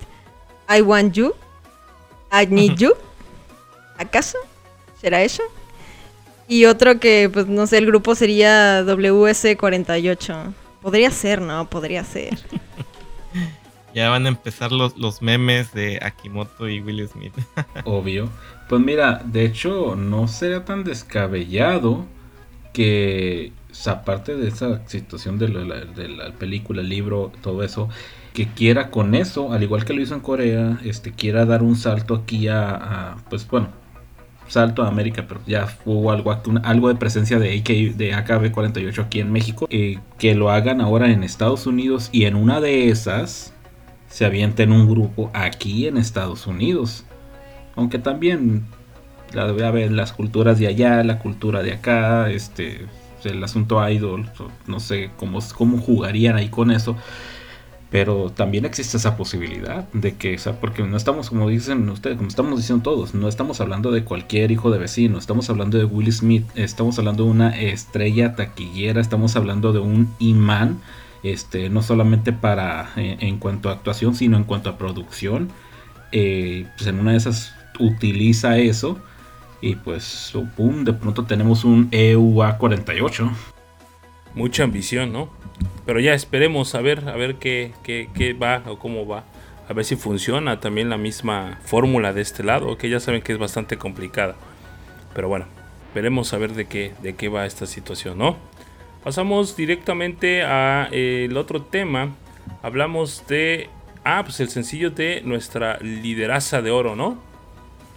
I 0.68 0.82
want 0.82 1.14
you, 1.14 1.32
I 2.30 2.46
need 2.46 2.76
you. 2.76 2.92
¿Acaso? 3.96 4.38
¿Será 5.00 5.22
eso? 5.22 5.42
Y 6.48 6.66
otro 6.66 7.00
que, 7.00 7.30
pues 7.32 7.46
no 7.46 7.66
sé, 7.66 7.78
el 7.78 7.86
grupo 7.86 8.14
sería 8.14 8.82
WS48. 8.82 10.52
Podría 10.82 11.10
ser, 11.10 11.40
¿no? 11.40 11.68
Podría 11.70 12.04
ser. 12.04 12.38
Ya 13.94 14.08
van 14.08 14.26
a 14.26 14.28
empezar 14.28 14.72
los, 14.72 14.96
los 14.96 15.22
memes 15.22 15.72
de 15.72 15.98
Akimoto 16.02 16.68
y 16.68 16.80
Will 16.80 17.06
Smith. 17.08 17.34
Obvio. 17.84 18.28
Pues 18.68 18.80
mira, 18.80 19.22
de 19.24 19.44
hecho, 19.44 19.96
no 19.96 20.28
sería 20.28 20.64
tan 20.64 20.84
descabellado 20.84 22.06
que, 22.72 23.52
aparte 23.86 24.36
de 24.36 24.48
esa 24.48 24.86
situación 24.86 25.38
de 25.38 25.48
la, 25.48 25.84
de 25.84 26.08
la 26.08 26.32
película, 26.32 26.80
el 26.80 26.88
libro, 26.88 27.32
todo 27.42 27.64
eso, 27.64 27.88
que 28.32 28.46
quiera 28.46 28.90
con 28.90 29.14
eso, 29.14 29.52
al 29.52 29.62
igual 29.62 29.84
que 29.84 29.92
lo 29.92 30.00
hizo 30.00 30.14
en 30.14 30.20
Corea, 30.20 30.78
este 30.84 31.12
quiera 31.12 31.44
dar 31.46 31.62
un 31.62 31.76
salto 31.76 32.14
aquí 32.14 32.48
a, 32.48 33.16
pues 33.28 33.46
bueno, 33.48 33.68
salto 34.46 34.82
a 34.82 34.88
América, 34.88 35.26
pero 35.28 35.40
ya 35.46 35.76
hubo 35.84 36.12
algo, 36.12 36.36
algo 36.62 36.88
de 36.88 36.94
presencia 36.94 37.38
de, 37.38 37.50
de 37.50 38.14
AKB48 38.14 39.04
aquí 39.04 39.20
en 39.20 39.32
México, 39.32 39.66
eh, 39.70 39.98
que 40.18 40.34
lo 40.34 40.50
hagan 40.50 40.80
ahora 40.80 41.10
en 41.10 41.24
Estados 41.24 41.66
Unidos 41.66 42.08
y 42.12 42.24
en 42.24 42.36
una 42.36 42.60
de 42.60 42.88
esas 42.88 43.52
se 44.10 44.26
avienten 44.26 44.72
un 44.72 44.90
grupo 44.90 45.30
aquí 45.32 45.86
en 45.86 45.96
Estados 45.96 46.46
Unidos. 46.46 47.04
Aunque 47.76 47.98
también 47.98 48.66
la 49.32 49.46
debe 49.46 49.64
haber 49.64 49.92
las 49.92 50.12
culturas 50.12 50.58
de 50.58 50.66
allá, 50.66 51.02
la 51.04 51.18
cultura 51.18 51.62
de 51.62 51.72
acá, 51.72 52.30
este 52.30 52.86
el 53.24 53.42
asunto 53.44 53.86
idol, 53.88 54.30
no 54.66 54.80
sé 54.80 55.10
cómo, 55.18 55.40
cómo 55.56 55.78
jugarían 55.78 56.36
ahí 56.36 56.48
con 56.48 56.70
eso. 56.70 56.96
Pero 57.90 58.30
también 58.30 58.64
existe 58.64 58.96
esa 58.96 59.16
posibilidad 59.16 59.88
de 59.92 60.14
que, 60.14 60.36
o 60.36 60.38
sea, 60.38 60.60
porque 60.60 60.84
no 60.84 60.96
estamos, 60.96 61.28
como 61.28 61.48
dicen 61.48 61.88
ustedes, 61.88 62.16
como 62.16 62.28
estamos 62.28 62.56
diciendo 62.56 62.84
todos, 62.84 63.14
no 63.14 63.26
estamos 63.28 63.60
hablando 63.60 63.90
de 63.90 64.04
cualquier 64.04 64.52
hijo 64.52 64.70
de 64.70 64.78
vecino, 64.78 65.18
estamos 65.18 65.50
hablando 65.50 65.76
de 65.76 65.84
Will 65.84 66.12
Smith, 66.12 66.46
estamos 66.54 67.00
hablando 67.00 67.24
de 67.24 67.30
una 67.30 67.60
estrella 67.60 68.36
taquillera, 68.36 69.00
estamos 69.00 69.34
hablando 69.34 69.72
de 69.72 69.80
un 69.80 70.14
imán, 70.20 70.80
este, 71.22 71.68
no 71.70 71.82
solamente 71.82 72.32
para 72.32 72.90
en, 72.96 73.22
en 73.22 73.38
cuanto 73.38 73.68
a 73.68 73.72
actuación, 73.72 74.14
sino 74.14 74.36
en 74.36 74.44
cuanto 74.44 74.70
a 74.70 74.78
producción. 74.78 75.50
Eh, 76.12 76.66
pues 76.76 76.88
en 76.88 76.98
una 76.98 77.12
de 77.12 77.18
esas 77.18 77.54
utiliza 77.78 78.58
eso 78.58 78.98
y 79.60 79.76
pues, 79.76 80.34
oh, 80.34 80.46
pum, 80.56 80.84
de 80.84 80.92
pronto 80.92 81.24
tenemos 81.24 81.64
un 81.64 81.88
E 81.90 82.16
EUA48. 82.16 83.30
Mucha 84.34 84.64
ambición, 84.64 85.12
¿no? 85.12 85.28
Pero 85.84 86.00
ya 86.00 86.14
esperemos 86.14 86.74
a 86.74 86.80
ver, 86.80 87.08
a 87.08 87.16
ver 87.16 87.36
qué, 87.36 87.72
qué, 87.82 88.08
qué 88.14 88.32
va 88.32 88.62
o 88.66 88.78
cómo 88.78 89.06
va. 89.06 89.24
A 89.68 89.72
ver 89.72 89.84
si 89.84 89.96
funciona 89.96 90.60
también 90.60 90.88
la 90.88 90.96
misma 90.96 91.58
fórmula 91.64 92.12
de 92.12 92.22
este 92.22 92.42
lado, 92.42 92.76
que 92.78 92.88
ya 92.88 93.00
saben 93.00 93.22
que 93.22 93.32
es 93.32 93.38
bastante 93.38 93.76
complicada. 93.76 94.36
Pero 95.14 95.28
bueno, 95.28 95.46
veremos 95.94 96.32
a 96.32 96.38
ver 96.38 96.54
de 96.54 96.66
qué, 96.66 96.92
de 97.02 97.14
qué 97.14 97.28
va 97.28 97.46
esta 97.46 97.66
situación, 97.66 98.18
¿no? 98.18 98.36
Pasamos 99.04 99.56
directamente 99.56 100.42
a 100.42 100.88
eh, 100.92 101.26
el 101.28 101.36
otro 101.36 101.62
tema. 101.62 102.10
Hablamos 102.62 103.24
de. 103.28 103.68
Ah, 104.04 104.22
pues 104.24 104.40
el 104.40 104.48
sencillo 104.48 104.90
de 104.90 105.22
nuestra 105.24 105.78
lideraza 105.80 106.62
de 106.62 106.70
oro, 106.70 106.96
¿no? 106.96 107.18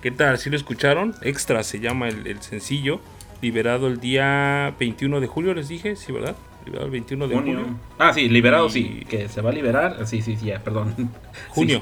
¿Qué 0.02 0.12
tal? 0.12 0.38
¿Sí 0.38 0.50
lo 0.50 0.56
escucharon? 0.58 1.16
Extra 1.22 1.64
se 1.64 1.80
llama 1.80 2.10
el, 2.10 2.28
el 2.28 2.42
sencillo. 2.42 3.00
Liberado 3.42 3.88
el 3.88 4.00
día 4.00 4.74
21 4.80 5.20
de 5.20 5.28
julio, 5.28 5.54
les 5.54 5.68
dije, 5.68 5.96
sí, 5.96 6.12
¿verdad? 6.14 6.36
Liberado 6.66 6.86
el 6.86 6.92
21 6.92 7.28
de 7.28 7.36
Junio. 7.36 7.60
julio. 7.60 7.76
Ah, 8.00 8.14
sí, 8.14 8.30
liberado, 8.30 8.68
Y- 8.68 8.72
sí, 8.72 9.06
que 9.10 9.28
se 9.28 9.42
va 9.42 9.50
a 9.50 9.54
liberar. 9.54 10.06
Sí, 10.08 10.22
sí, 10.22 10.38
sí, 10.38 10.46
ya, 10.48 10.60
perdón. 10.60 10.94
Junio. 11.50 11.82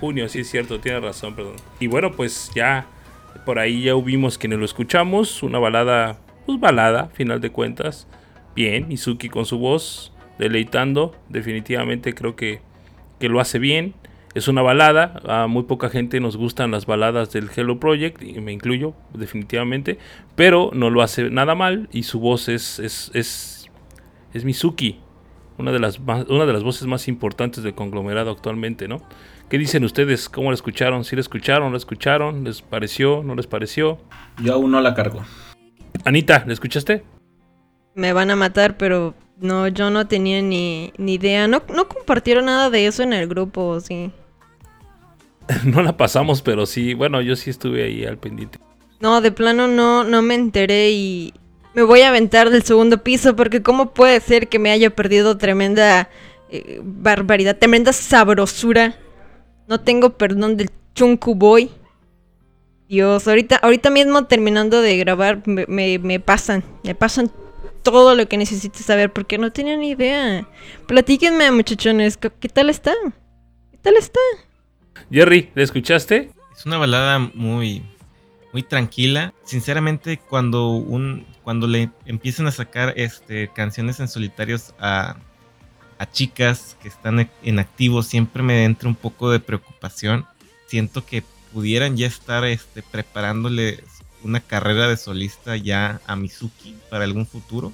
Junio, 0.00 0.28
sí 0.28 0.40
es 0.40 0.50
cierto, 0.50 0.80
tiene 0.80 1.00
razón, 1.00 1.34
perdón. 1.34 1.56
Y 1.80 1.86
bueno, 1.86 2.12
pues 2.12 2.50
ya 2.54 2.86
por 3.44 3.58
ahí 3.58 3.82
ya 3.84 3.94
hubimos 3.94 4.36
quienes 4.38 4.58
lo 4.58 4.64
escuchamos. 4.64 5.42
Una 5.42 5.58
balada, 5.58 6.18
pues 6.46 6.58
balada, 6.60 7.06
final 7.14 7.40
de 7.42 7.50
cuentas. 7.50 8.06
Bien, 8.56 8.88
Mizuki 8.88 9.28
con 9.28 9.44
su 9.46 9.58
voz, 9.58 10.12
deleitando. 10.38 11.14
Definitivamente 11.28 12.14
creo 12.14 12.34
que, 12.34 12.60
que 13.20 13.28
lo 13.28 13.38
hace 13.38 13.58
bien. 13.58 13.94
Es 14.34 14.48
una 14.48 14.60
balada, 14.60 15.20
a 15.28 15.46
muy 15.46 15.62
poca 15.62 15.88
gente 15.88 16.20
nos 16.20 16.36
gustan 16.36 16.70
las 16.70 16.84
baladas 16.84 17.32
del 17.32 17.48
Hello 17.54 17.78
Project, 17.80 18.22
y 18.22 18.38
me 18.40 18.52
incluyo 18.52 18.92
definitivamente, 19.14 19.98
pero 20.34 20.70
no 20.74 20.90
lo 20.90 21.00
hace 21.00 21.30
nada 21.30 21.54
mal 21.54 21.88
y 21.90 22.02
su 22.02 22.20
voz 22.20 22.50
es, 22.50 22.78
es, 22.78 23.10
es, 23.14 23.70
es 24.34 24.44
Mizuki, 24.44 25.00
una 25.56 25.72
de, 25.72 25.78
las 25.78 26.00
más- 26.00 26.26
una 26.28 26.44
de 26.44 26.52
las 26.52 26.62
voces 26.64 26.86
más 26.86 27.08
importantes 27.08 27.62
del 27.64 27.74
conglomerado 27.74 28.30
actualmente, 28.30 28.88
¿no? 28.88 29.00
¿Qué 29.48 29.56
dicen 29.56 29.84
ustedes? 29.84 30.28
¿Cómo 30.28 30.50
la 30.50 30.54
escucharon? 30.54 31.04
¿Sí 31.04 31.16
la 31.16 31.20
escucharon? 31.20 31.72
¿La 31.72 31.78
escucharon? 31.78 32.44
¿Les 32.44 32.60
pareció? 32.60 33.22
¿No 33.24 33.36
les 33.36 33.46
pareció? 33.46 33.96
Yo 34.42 34.52
aún 34.52 34.70
no 34.70 34.82
la 34.82 34.92
cargo. 34.92 35.22
Anita, 36.04 36.44
¿la 36.46 36.52
escuchaste? 36.52 37.04
Me 37.96 38.12
van 38.12 38.30
a 38.30 38.36
matar, 38.36 38.76
pero 38.76 39.14
no, 39.38 39.66
yo 39.68 39.90
no 39.90 40.06
tenía 40.06 40.42
ni, 40.42 40.92
ni 40.98 41.14
idea. 41.14 41.48
No, 41.48 41.62
no 41.74 41.88
compartieron 41.88 42.44
nada 42.44 42.70
de 42.70 42.86
eso 42.86 43.02
en 43.02 43.12
el 43.12 43.26
grupo, 43.26 43.80
sí. 43.80 44.12
no 45.64 45.82
la 45.82 45.96
pasamos, 45.96 46.42
pero 46.42 46.66
sí, 46.66 46.94
bueno, 46.94 47.20
yo 47.22 47.34
sí 47.36 47.50
estuve 47.50 47.84
ahí 47.84 48.04
al 48.04 48.18
pendiente. 48.18 48.58
No, 49.00 49.20
de 49.20 49.32
plano 49.32 49.66
no, 49.66 50.04
no 50.04 50.22
me 50.22 50.34
enteré 50.34 50.90
y 50.90 51.34
me 51.74 51.82
voy 51.82 52.02
a 52.02 52.08
aventar 52.08 52.50
del 52.50 52.62
segundo 52.62 53.02
piso 53.02 53.34
porque 53.34 53.62
cómo 53.62 53.92
puede 53.92 54.20
ser 54.20 54.48
que 54.48 54.58
me 54.58 54.70
haya 54.70 54.90
perdido 54.94 55.36
tremenda 55.36 56.08
eh, 56.50 56.80
barbaridad, 56.82 57.56
tremenda 57.58 57.92
sabrosura. 57.92 58.94
No 59.68 59.80
tengo 59.80 60.10
perdón 60.10 60.56
del 60.56 60.70
Chunku 60.94 61.34
Boy. 61.34 61.70
Dios, 62.88 63.26
ahorita, 63.26 63.56
ahorita 63.56 63.90
mismo 63.90 64.26
terminando 64.26 64.80
de 64.80 64.96
grabar 64.98 65.42
me, 65.46 65.64
me- 65.66 65.98
me 65.98 66.20
pasan, 66.20 66.62
me 66.84 66.94
pasan 66.94 67.30
todo 67.92 68.16
lo 68.16 68.28
que 68.28 68.36
necesito 68.36 68.80
saber 68.80 69.12
porque 69.12 69.38
no 69.38 69.52
tenía 69.52 69.76
ni 69.76 69.90
idea. 69.90 70.44
Platíquenme 70.88 71.52
muchachones, 71.52 72.16
¿qué, 72.16 72.48
tal 72.48 72.68
está? 72.68 72.92
¿Qué 73.70 73.78
tal 73.78 73.94
está? 73.94 74.18
Jerry, 75.08 75.52
¿la 75.54 75.62
escuchaste? 75.62 76.32
Es 76.56 76.66
una 76.66 76.78
balada 76.78 77.20
muy, 77.20 77.84
muy 78.52 78.64
tranquila. 78.64 79.32
Sinceramente, 79.44 80.18
cuando 80.18 80.70
un, 80.70 81.24
cuando 81.44 81.68
le 81.68 81.90
empiezan 82.06 82.48
a 82.48 82.50
sacar 82.50 82.92
este, 82.96 83.52
canciones 83.54 84.00
en 84.00 84.08
solitarios 84.08 84.74
a, 84.80 85.18
a 85.98 86.10
chicas 86.10 86.76
que 86.82 86.88
están 86.88 87.30
en 87.44 87.58
activo, 87.60 88.02
siempre 88.02 88.42
me 88.42 88.64
entra 88.64 88.88
un 88.88 88.96
poco 88.96 89.30
de 89.30 89.38
preocupación. 89.38 90.26
Siento 90.66 91.06
que 91.06 91.22
pudieran 91.52 91.96
ya 91.96 92.08
estar 92.08 92.44
este, 92.44 92.82
preparándole 92.82 93.84
una 94.26 94.40
carrera 94.40 94.88
de 94.88 94.96
solista 94.96 95.56
ya 95.56 96.00
a 96.06 96.16
Mizuki 96.16 96.76
para 96.90 97.04
algún 97.04 97.26
futuro. 97.26 97.72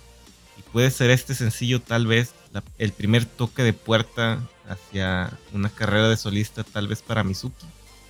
Y 0.59 0.63
puede 0.71 0.91
ser 0.91 1.11
este 1.11 1.35
sencillo 1.35 1.81
tal 1.81 2.07
vez 2.07 2.35
el 2.79 2.93
primer 2.93 3.25
toque 3.25 3.63
de 3.63 3.73
puerta 3.73 4.41
hacia 4.69 5.33
una 5.53 5.71
carrera 5.71 6.09
de 6.09 6.17
solista 6.17 6.63
tal 6.63 6.89
vez 6.89 7.03
para 7.03 7.25
Mizuki. 7.25 7.67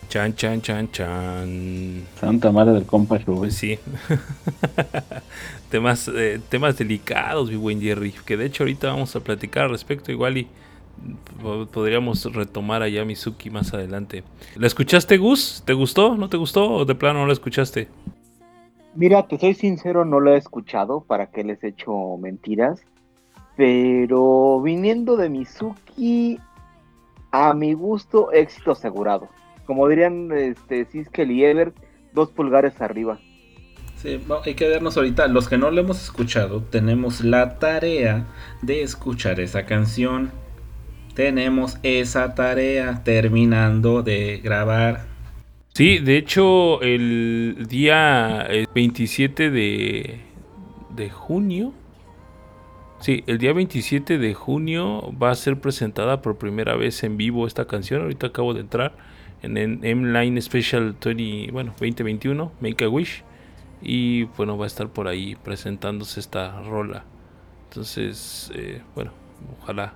Chan, 0.08 0.34
chan, 0.34 0.60
chan, 0.60 0.90
chan. 0.90 2.06
Santa 2.20 2.52
madre 2.52 2.74
del 2.74 2.84
compa 2.84 3.18
Pues 3.20 3.54
sí. 3.54 3.78
temas, 5.70 6.08
eh, 6.08 6.38
temas 6.50 6.76
delicados, 6.76 7.48
mi 7.48 7.56
buen 7.56 7.80
Jerry. 7.80 8.12
Que 8.26 8.36
de 8.36 8.46
hecho 8.46 8.64
ahorita 8.64 8.88
vamos 8.88 9.16
a 9.16 9.20
platicar 9.20 9.64
al 9.64 9.70
respecto 9.70 10.12
igual 10.12 10.36
y 10.36 10.48
podríamos 11.72 12.24
retomar 12.32 12.82
allá 12.82 13.04
Mizuki 13.04 13.50
más 13.50 13.72
adelante. 13.72 14.22
¿La 14.56 14.66
escuchaste, 14.66 15.16
Gus? 15.16 15.62
¿Te 15.64 15.72
gustó? 15.72 16.16
¿No 16.16 16.28
te 16.28 16.36
gustó? 16.36 16.70
¿O 16.70 16.84
de 16.84 16.94
plano 16.94 17.20
no 17.20 17.26
la 17.26 17.32
escuchaste? 17.32 17.88
Mira, 18.94 19.26
te 19.26 19.38
soy 19.38 19.54
sincero, 19.54 20.04
no 20.04 20.20
la 20.20 20.32
he 20.32 20.36
escuchado, 20.36 21.00
para 21.00 21.30
que 21.30 21.44
les 21.44 21.62
echo 21.64 22.16
mentiras. 22.18 22.82
Pero 23.56 24.60
viniendo 24.60 25.16
de 25.16 25.28
Mizuki, 25.28 26.38
a 27.30 27.54
mi 27.54 27.72
gusto, 27.72 28.32
éxito 28.32 28.72
asegurado. 28.72 29.28
Como 29.66 29.88
dirían 29.88 30.30
este, 30.32 30.84
Siskel 30.86 31.30
y 31.30 31.44
Ever, 31.44 31.72
dos 32.12 32.30
pulgares 32.30 32.80
arriba. 32.80 33.18
Sí, 33.96 34.20
hay 34.44 34.54
que 34.54 34.68
vernos 34.68 34.96
ahorita. 34.96 35.28
Los 35.28 35.48
que 35.48 35.58
no 35.58 35.70
lo 35.70 35.80
hemos 35.80 36.02
escuchado, 36.02 36.62
tenemos 36.62 37.22
la 37.22 37.58
tarea 37.58 38.26
de 38.60 38.82
escuchar 38.82 39.40
esa 39.40 39.64
canción. 39.64 40.32
Tenemos 41.14 41.78
esa 41.82 42.34
tarea 42.34 43.02
terminando 43.04 44.02
de 44.02 44.40
grabar. 44.42 45.11
Sí, 45.74 46.00
de 46.00 46.18
hecho, 46.18 46.82
el 46.82 47.66
día 47.66 48.46
27 48.74 49.50
de, 49.50 50.20
de 50.90 51.10
junio. 51.10 51.72
Sí, 53.00 53.24
el 53.26 53.38
día 53.38 53.54
27 53.54 54.18
de 54.18 54.34
junio 54.34 55.12
va 55.20 55.30
a 55.30 55.34
ser 55.34 55.60
presentada 55.60 56.20
por 56.20 56.36
primera 56.36 56.76
vez 56.76 57.02
en 57.04 57.16
vivo 57.16 57.46
esta 57.46 57.66
canción. 57.66 58.02
Ahorita 58.02 58.26
acabo 58.28 58.52
de 58.52 58.60
entrar 58.60 58.94
en 59.42 59.56
M-Line 59.56 60.42
Special 60.42 60.94
20, 61.02 61.50
bueno, 61.52 61.70
2021, 61.72 62.52
Make 62.60 62.84
a 62.84 62.88
Wish. 62.90 63.24
Y 63.80 64.24
bueno, 64.24 64.58
va 64.58 64.64
a 64.64 64.68
estar 64.68 64.90
por 64.90 65.08
ahí 65.08 65.36
presentándose 65.36 66.20
esta 66.20 66.60
rola. 66.62 67.04
Entonces, 67.70 68.52
eh, 68.54 68.82
bueno, 68.94 69.12
ojalá, 69.62 69.94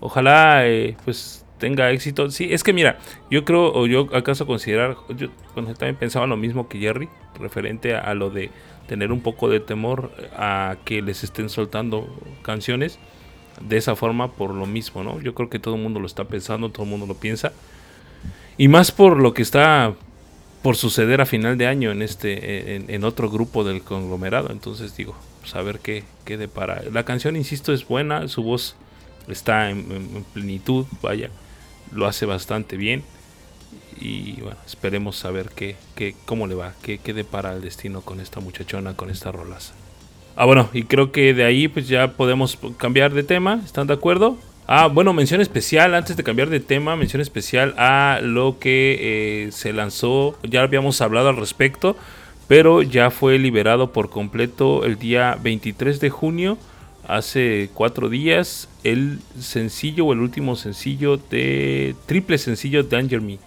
ojalá 0.00 0.68
eh, 0.68 0.94
pues 1.06 1.45
tenga 1.58 1.90
éxito. 1.90 2.30
Sí, 2.30 2.48
es 2.52 2.62
que 2.62 2.72
mira, 2.72 2.98
yo 3.30 3.44
creo, 3.44 3.72
o 3.72 3.86
yo 3.86 4.08
acaso 4.14 4.46
considerar, 4.46 4.96
yo 5.16 5.28
también 5.54 5.96
pensaba 5.96 6.26
lo 6.26 6.36
mismo 6.36 6.68
que 6.68 6.78
Jerry, 6.78 7.08
referente 7.38 7.94
a, 7.94 8.14
lo 8.14 8.30
de 8.30 8.50
tener 8.86 9.12
un 9.12 9.20
poco 9.20 9.48
de 9.48 9.60
temor 9.60 10.10
a 10.36 10.76
que 10.84 11.02
les 11.02 11.24
estén 11.24 11.48
soltando 11.48 12.08
canciones 12.42 12.98
de 13.60 13.76
esa 13.76 13.96
forma 13.96 14.32
por 14.32 14.54
lo 14.54 14.66
mismo, 14.66 15.02
¿no? 15.02 15.20
Yo 15.20 15.34
creo 15.34 15.48
que 15.48 15.58
todo 15.58 15.76
el 15.76 15.82
mundo 15.82 15.98
lo 15.98 16.06
está 16.06 16.24
pensando, 16.24 16.70
todo 16.70 16.84
el 16.84 16.90
mundo 16.90 17.06
lo 17.06 17.14
piensa. 17.14 17.52
Y 18.58 18.68
más 18.68 18.92
por 18.92 19.18
lo 19.18 19.34
que 19.34 19.42
está 19.42 19.94
por 20.62 20.76
suceder 20.76 21.20
a 21.20 21.26
final 21.26 21.58
de 21.58 21.66
año 21.66 21.92
en 21.92 22.02
este 22.02 22.92
en, 22.92 23.04
otro 23.04 23.30
grupo 23.30 23.64
del 23.64 23.82
conglomerado. 23.82 24.50
Entonces 24.50 24.96
digo, 24.96 25.14
pues 25.40 25.54
a 25.54 25.62
ver 25.62 25.78
qué, 25.78 26.04
qué 26.24 26.36
depara. 26.36 26.82
La 26.92 27.04
canción, 27.04 27.36
insisto, 27.36 27.72
es 27.72 27.86
buena, 27.86 28.26
su 28.28 28.42
voz 28.42 28.76
está 29.28 29.70
en, 29.70 30.24
plenitud, 30.32 30.86
vaya, 31.02 31.30
lo 31.92 32.06
hace 32.06 32.26
bastante 32.26 32.76
bien. 32.76 33.02
Y 34.00 34.40
bueno, 34.40 34.58
esperemos 34.66 35.16
saber 35.16 35.50
qué, 35.54 35.76
qué, 35.94 36.14
cómo 36.26 36.46
le 36.46 36.54
va, 36.54 36.74
qué, 36.82 36.98
qué 36.98 37.14
depara 37.14 37.54
el 37.54 37.62
destino 37.62 38.02
con 38.02 38.20
esta 38.20 38.40
muchachona, 38.40 38.94
con 38.94 39.10
esta 39.10 39.32
rolaza. 39.32 39.72
Ah, 40.36 40.44
bueno, 40.44 40.68
y 40.74 40.82
creo 40.82 41.12
que 41.12 41.32
de 41.32 41.44
ahí 41.44 41.66
pues 41.66 41.88
ya 41.88 42.12
podemos 42.12 42.58
cambiar 42.76 43.14
de 43.14 43.22
tema, 43.22 43.60
¿están 43.64 43.86
de 43.86 43.94
acuerdo? 43.94 44.36
Ah, 44.68 44.88
bueno, 44.88 45.12
mención 45.12 45.40
especial, 45.40 45.94
antes 45.94 46.16
de 46.16 46.24
cambiar 46.24 46.50
de 46.50 46.60
tema, 46.60 46.96
mención 46.96 47.22
especial 47.22 47.72
a 47.78 48.18
lo 48.20 48.58
que 48.58 48.98
eh, 49.46 49.52
se 49.52 49.72
lanzó, 49.72 50.36
ya 50.42 50.62
habíamos 50.62 51.00
hablado 51.00 51.28
al 51.28 51.36
respecto, 51.36 51.96
pero 52.48 52.82
ya 52.82 53.10
fue 53.10 53.38
liberado 53.38 53.92
por 53.92 54.10
completo 54.10 54.84
el 54.84 54.98
día 54.98 55.38
23 55.40 56.00
de 56.00 56.10
junio, 56.10 56.58
hace 57.08 57.70
cuatro 57.74 58.08
días, 58.08 58.68
el 58.84 59.20
sencillo 59.38 60.06
o 60.06 60.12
el 60.12 60.20
último 60.20 60.56
sencillo 60.56 61.16
de 61.16 61.94
triple 62.06 62.38
sencillo 62.38 62.82
Danger 62.82 63.20
Me, 63.20 63.38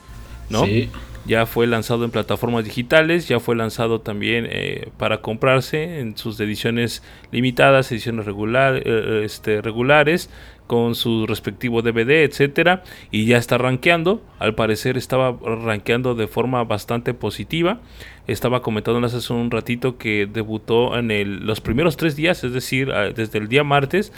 ¿no? 0.49 0.65
Sí. 0.65 0.89
Ya 1.29 1.45
fue 1.45 1.67
lanzado 1.67 2.05
en 2.05 2.09
plataformas 2.09 2.65
digitales, 2.65 3.27
ya 3.27 3.39
fue 3.39 3.55
lanzado 3.55 4.01
también 4.01 4.47
eh, 4.49 4.89
para 4.97 5.21
comprarse 5.21 5.99
en 5.99 6.17
sus 6.17 6.39
ediciones 6.39 7.03
limitadas, 7.31 7.91
ediciones 7.91 8.25
regular, 8.25 8.81
eh, 8.83 9.21
este, 9.25 9.61
regulares, 9.61 10.31
con 10.65 10.95
su 10.95 11.27
respectivo 11.27 11.83
DVD, 11.83 12.23
etcétera, 12.23 12.81
y 13.11 13.27
ya 13.27 13.37
está 13.37 13.59
rankeando. 13.59 14.23
Al 14.39 14.55
parecer 14.55 14.97
estaba 14.97 15.37
rankeando 15.43 16.15
de 16.15 16.25
forma 16.25 16.63
bastante 16.63 17.13
positiva. 17.13 17.79
Estaba 18.25 18.63
comentando 18.63 19.05
hace 19.05 19.31
un 19.31 19.51
ratito 19.51 19.99
que 19.99 20.27
debutó 20.31 20.97
en 20.97 21.11
el, 21.11 21.45
los 21.45 21.61
primeros 21.61 21.95
tres 21.95 22.15
días, 22.15 22.43
es 22.43 22.53
decir, 22.53 22.91
desde 23.15 23.37
el 23.37 23.49
día 23.49 23.63
martes, 23.63 24.11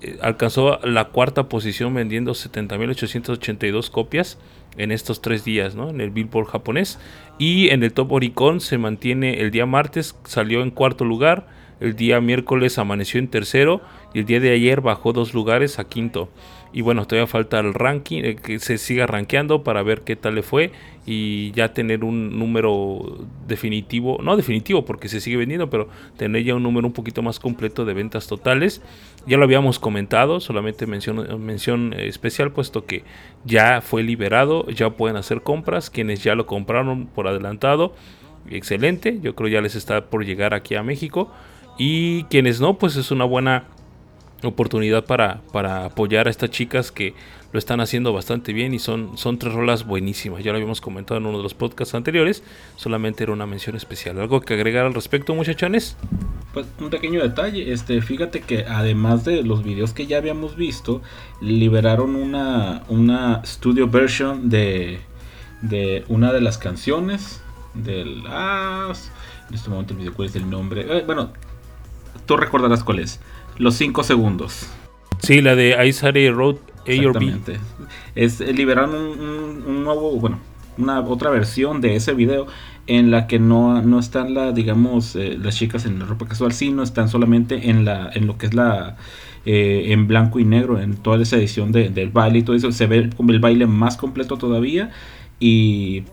eh, 0.00 0.18
alcanzó 0.20 0.78
la 0.82 1.06
cuarta 1.06 1.48
posición 1.48 1.94
vendiendo 1.94 2.32
70.882 2.32 3.90
copias 3.90 4.38
en 4.76 4.92
estos 4.92 5.20
tres 5.20 5.44
días, 5.44 5.74
¿no? 5.74 5.90
En 5.90 6.00
el 6.00 6.10
Billboard 6.10 6.46
japonés. 6.46 6.98
Y 7.38 7.68
en 7.68 7.82
el 7.82 7.92
Top 7.92 8.12
Oricon 8.12 8.60
se 8.60 8.78
mantiene 8.78 9.40
el 9.40 9.50
día 9.50 9.66
martes, 9.66 10.16
salió 10.24 10.62
en 10.62 10.70
cuarto 10.70 11.04
lugar 11.04 11.46
el 11.80 11.96
día 11.96 12.20
miércoles 12.20 12.78
amaneció 12.78 13.18
en 13.18 13.28
tercero 13.28 13.80
y 14.12 14.20
el 14.20 14.26
día 14.26 14.40
de 14.40 14.52
ayer 14.52 14.80
bajó 14.80 15.12
dos 15.12 15.34
lugares 15.34 15.78
a 15.78 15.84
quinto. 15.84 16.28
Y 16.72 16.80
bueno, 16.80 17.06
todavía 17.06 17.26
falta 17.26 17.60
el 17.60 17.74
ranking, 17.74 18.22
eh, 18.24 18.36
que 18.36 18.58
se 18.58 18.78
siga 18.78 19.06
rankeando 19.06 19.62
para 19.62 19.82
ver 19.82 20.02
qué 20.02 20.16
tal 20.16 20.34
le 20.34 20.42
fue 20.42 20.72
y 21.06 21.52
ya 21.52 21.72
tener 21.72 22.02
un 22.02 22.38
número 22.38 23.26
definitivo, 23.46 24.18
no 24.22 24.36
definitivo 24.36 24.84
porque 24.84 25.08
se 25.08 25.20
sigue 25.20 25.36
vendiendo, 25.36 25.70
pero 25.70 25.88
tener 26.16 26.42
ya 26.42 26.54
un 26.54 26.62
número 26.62 26.86
un 26.86 26.92
poquito 26.92 27.22
más 27.22 27.38
completo 27.38 27.84
de 27.84 27.94
ventas 27.94 28.26
totales. 28.26 28.82
Ya 29.26 29.38
lo 29.38 29.44
habíamos 29.44 29.78
comentado, 29.78 30.40
solamente 30.40 30.86
mención, 30.86 31.44
mención 31.44 31.94
especial, 31.94 32.52
puesto 32.52 32.84
que 32.84 33.04
ya 33.44 33.80
fue 33.80 34.02
liberado, 34.02 34.66
ya 34.68 34.90
pueden 34.90 35.16
hacer 35.16 35.40
compras, 35.42 35.88
quienes 35.88 36.22
ya 36.22 36.34
lo 36.34 36.46
compraron 36.46 37.06
por 37.06 37.26
adelantado, 37.26 37.94
excelente, 38.50 39.18
yo 39.22 39.34
creo 39.34 39.48
ya 39.48 39.60
les 39.62 39.76
está 39.76 40.06
por 40.06 40.24
llegar 40.24 40.52
aquí 40.52 40.74
a 40.74 40.82
México. 40.82 41.30
Y 41.78 42.24
quienes 42.24 42.60
no, 42.60 42.74
pues 42.74 42.96
es 42.96 43.10
una 43.10 43.24
buena 43.24 43.64
oportunidad 44.42 45.04
para, 45.04 45.40
para 45.52 45.86
apoyar 45.86 46.26
a 46.26 46.30
estas 46.30 46.50
chicas 46.50 46.92
que 46.92 47.14
lo 47.54 47.58
están 47.58 47.80
haciendo 47.80 48.12
bastante 48.12 48.52
bien 48.52 48.74
y 48.74 48.80
son, 48.80 49.16
son 49.16 49.38
tres 49.38 49.52
rolas 49.52 49.86
buenísimas. 49.86 50.42
Ya 50.42 50.50
lo 50.50 50.56
habíamos 50.56 50.80
comentado 50.80 51.18
en 51.18 51.26
uno 51.26 51.36
de 51.36 51.44
los 51.44 51.54
podcasts 51.54 51.94
anteriores, 51.94 52.42
solamente 52.74 53.22
era 53.22 53.32
una 53.32 53.46
mención 53.46 53.76
especial. 53.76 54.18
¿Algo 54.18 54.40
que 54.40 54.54
agregar 54.54 54.86
al 54.86 54.92
respecto, 54.92 55.36
muchachones? 55.36 55.96
Pues 56.52 56.66
un 56.80 56.90
pequeño 56.90 57.22
detalle, 57.22 57.72
este, 57.72 58.02
fíjate 58.02 58.40
que 58.40 58.64
además 58.64 59.24
de 59.24 59.44
los 59.44 59.62
videos 59.62 59.92
que 59.92 60.08
ya 60.08 60.16
habíamos 60.16 60.56
visto, 60.56 61.00
liberaron 61.40 62.16
una, 62.16 62.82
una 62.88 63.40
studio 63.46 63.86
version 63.86 64.50
de, 64.50 64.98
de 65.62 66.04
una 66.08 66.32
de 66.32 66.40
las 66.40 66.58
canciones 66.58 67.40
de 67.74 68.04
las... 68.04 69.12
En 69.48 69.54
este 69.54 69.70
momento 69.70 69.94
el 69.96 70.12
cuál 70.12 70.28
es 70.28 70.34
el 70.34 70.50
nombre. 70.50 70.86
Eh, 70.88 71.04
bueno, 71.06 71.32
tú 72.26 72.36
recordarás 72.36 72.82
cuál 72.82 72.98
es. 72.98 73.20
Los 73.58 73.76
5 73.76 74.02
segundos. 74.02 74.66
Sí, 75.20 75.40
la 75.40 75.54
de 75.54 75.86
Ice 75.86 76.30
Road 76.32 76.56
A 76.86 77.08
or 77.08 77.18
B. 77.18 77.58
Es, 78.14 78.40
eh, 78.40 78.52
liberaron 78.52 78.94
un, 78.94 79.84
nuevo, 79.84 80.18
bueno, 80.18 80.38
una 80.78 81.00
otra 81.00 81.30
versión 81.30 81.80
de 81.80 81.96
ese 81.96 82.14
video 82.14 82.46
en 82.86 83.10
la 83.10 83.26
que 83.26 83.38
no, 83.38 83.80
no 83.82 83.98
están 83.98 84.34
la, 84.34 84.52
digamos, 84.52 85.16
eh, 85.16 85.38
las 85.40 85.56
chicas 85.56 85.86
en 85.86 85.98
la 85.98 86.04
ropa 86.04 86.26
casual, 86.26 86.52
sino 86.52 86.82
están 86.82 87.08
solamente 87.08 87.70
en 87.70 87.84
la, 87.84 88.10
en 88.12 88.26
lo 88.26 88.36
que 88.36 88.46
es 88.46 88.54
la 88.54 88.96
eh, 89.46 89.92
en 89.92 90.06
blanco 90.06 90.38
y 90.38 90.44
negro, 90.44 90.80
en 90.80 90.96
toda 90.96 91.22
esa 91.22 91.36
edición 91.36 91.70
del 91.70 92.08
baile 92.10 92.38
y 92.38 92.42
todo 92.42 92.56
eso, 92.56 92.72
se 92.72 92.86
ve 92.86 93.10
como 93.14 93.30
el 93.30 93.40
baile 93.40 93.66
más 93.66 93.96
completo 93.96 94.38
todavía. 94.38 94.90
Y 95.38 96.04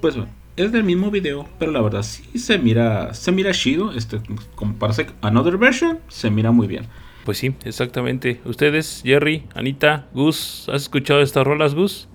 pues 0.00 0.16
es 0.56 0.72
del 0.72 0.84
mismo 0.84 1.10
video, 1.10 1.46
pero 1.58 1.72
la 1.72 1.82
verdad 1.82 2.02
sí 2.02 2.38
se 2.38 2.58
mira, 2.58 3.12
se 3.12 3.32
mira 3.32 3.52
chido. 3.52 3.92
Este, 3.92 4.20
como 4.54 4.74
parece 4.76 5.06
Another 5.20 5.58
Version, 5.58 5.98
se 6.08 6.30
mira 6.30 6.52
muy 6.52 6.66
bien. 6.66 6.86
Pues 7.24 7.38
sí, 7.38 7.56
exactamente. 7.64 8.42
Ustedes, 8.44 9.02
Jerry, 9.02 9.48
Anita, 9.54 10.06
Gus, 10.12 10.68
¿has 10.68 10.82
escuchado 10.82 11.20
estas 11.20 11.46
rolas, 11.46 11.74
Gus? 11.74 12.08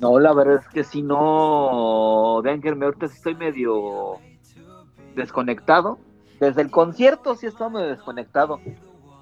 No, 0.00 0.18
la 0.18 0.32
verdad 0.32 0.56
es 0.56 0.68
que 0.68 0.82
si 0.82 1.02
no, 1.02 2.40
Danger, 2.42 2.74
me 2.74 2.86
ahorita 2.86 3.06
estoy 3.06 3.36
medio 3.36 4.14
desconectado. 5.14 5.98
Desde 6.40 6.62
el 6.62 6.70
concierto 6.70 7.36
sí 7.36 7.46
estoy 7.46 7.70
medio 7.70 7.88
desconectado. 7.88 8.60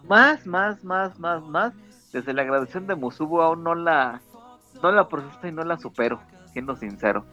Más, 0.08 0.46
más, 0.46 0.82
más, 0.84 1.18
más, 1.18 1.42
más. 1.42 1.74
Desde 2.12 2.32
la 2.32 2.44
grabación 2.44 2.86
de 2.86 2.94
Musubo 2.94 3.42
aún 3.42 3.64
no 3.64 3.74
la, 3.74 4.22
no 4.82 4.92
la 4.92 5.08
proceso 5.08 5.46
y 5.46 5.52
no 5.52 5.64
la 5.64 5.78
supero, 5.78 6.20
siendo 6.52 6.76
sincero. 6.76 7.26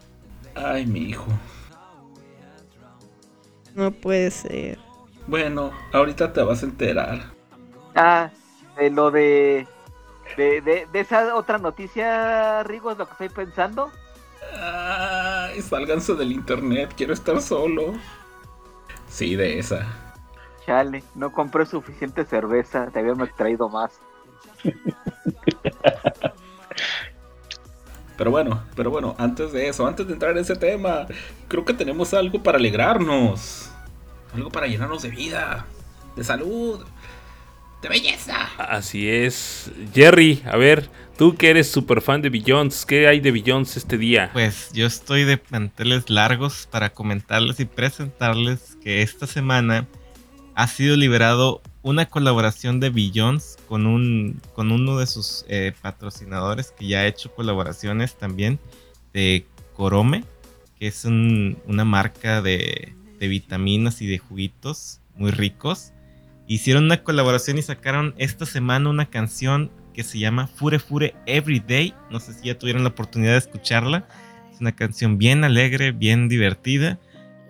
Ay, 0.54 0.84
mi 0.86 1.00
hijo. 1.00 1.26
No 3.74 3.92
puede 3.92 4.30
ser. 4.30 4.78
Bueno, 5.26 5.70
ahorita 5.92 6.32
te 6.32 6.42
vas 6.42 6.62
a 6.62 6.66
enterar. 6.66 7.35
Ah, 7.96 8.30
de 8.76 8.90
lo 8.90 9.10
de, 9.10 9.66
de, 10.36 10.60
de, 10.60 10.86
de 10.86 11.00
esa 11.00 11.34
otra 11.34 11.58
noticia, 11.58 12.62
Rigo, 12.62 12.92
es 12.92 12.98
lo 12.98 13.06
que 13.06 13.12
estoy 13.12 13.28
pensando. 13.30 13.90
Ay, 14.52 15.60
sálganse 15.62 16.14
del 16.14 16.32
internet, 16.32 16.94
quiero 16.96 17.12
estar 17.14 17.40
solo. 17.42 17.94
Sí, 19.08 19.36
de 19.36 19.58
esa. 19.58 19.86
Chale, 20.66 21.04
no 21.14 21.32
compré 21.32 21.64
suficiente 21.66 22.24
cerveza, 22.26 22.90
te 22.90 22.98
habíamos 22.98 23.34
traído 23.34 23.68
más. 23.70 24.02
Pero 28.16 28.30
bueno, 28.30 28.64
pero 28.74 28.90
bueno, 28.90 29.14
antes 29.18 29.52
de 29.52 29.68
eso, 29.68 29.86
antes 29.86 30.06
de 30.06 30.14
entrar 30.14 30.32
en 30.32 30.38
ese 30.38 30.56
tema, 30.56 31.06
creo 31.48 31.64
que 31.66 31.74
tenemos 31.74 32.14
algo 32.14 32.42
para 32.42 32.56
alegrarnos. 32.58 33.70
Algo 34.34 34.50
para 34.50 34.66
llenarnos 34.66 35.02
de 35.02 35.10
vida, 35.10 35.66
de 36.16 36.24
salud, 36.24 36.84
de 37.88 38.00
belleza. 38.00 38.48
Así 38.58 39.08
es. 39.08 39.70
Jerry, 39.94 40.42
a 40.44 40.56
ver, 40.56 40.88
tú 41.16 41.34
que 41.36 41.50
eres 41.50 41.70
súper 41.70 42.00
fan 42.00 42.22
de 42.22 42.28
Billions, 42.30 42.84
¿qué 42.84 43.06
hay 43.08 43.20
de 43.20 43.30
Billions 43.30 43.76
este 43.76 43.96
día? 43.98 44.30
Pues 44.32 44.70
yo 44.72 44.86
estoy 44.86 45.24
de 45.24 45.40
manteles 45.50 46.10
largos 46.10 46.68
para 46.70 46.90
comentarles 46.92 47.60
y 47.60 47.64
presentarles 47.64 48.76
que 48.82 49.02
esta 49.02 49.26
semana 49.26 49.86
ha 50.54 50.66
sido 50.68 50.96
liberado 50.96 51.62
una 51.82 52.06
colaboración 52.06 52.80
de 52.80 52.90
Billions 52.90 53.56
con, 53.68 53.86
un, 53.86 54.40
con 54.54 54.72
uno 54.72 54.98
de 54.98 55.06
sus 55.06 55.44
eh, 55.48 55.72
patrocinadores 55.82 56.72
que 56.76 56.88
ya 56.88 57.00
ha 57.00 57.06
hecho 57.06 57.32
colaboraciones 57.34 58.16
también 58.16 58.58
de 59.12 59.46
Corome, 59.74 60.24
que 60.78 60.88
es 60.88 61.04
un- 61.04 61.58
una 61.66 61.84
marca 61.84 62.42
de, 62.42 62.92
de 63.20 63.28
vitaminas 63.28 64.02
y 64.02 64.06
de 64.06 64.18
juguitos 64.18 65.00
muy 65.14 65.30
ricos. 65.30 65.92
Hicieron 66.46 66.84
una 66.84 67.02
colaboración 67.02 67.58
y 67.58 67.62
sacaron 67.62 68.14
esta 68.18 68.46
semana 68.46 68.88
una 68.90 69.06
canción 69.06 69.70
que 69.92 70.02
se 70.04 70.18
llama 70.18 70.46
Fure 70.46 70.78
Fure 70.78 71.14
Everyday. 71.26 71.94
No 72.10 72.20
sé 72.20 72.34
si 72.34 72.46
ya 72.46 72.58
tuvieron 72.58 72.82
la 72.82 72.90
oportunidad 72.90 73.32
de 73.32 73.38
escucharla. 73.38 74.06
Es 74.52 74.60
una 74.60 74.72
canción 74.74 75.18
bien 75.18 75.42
alegre, 75.44 75.92
bien 75.92 76.28
divertida. 76.28 76.98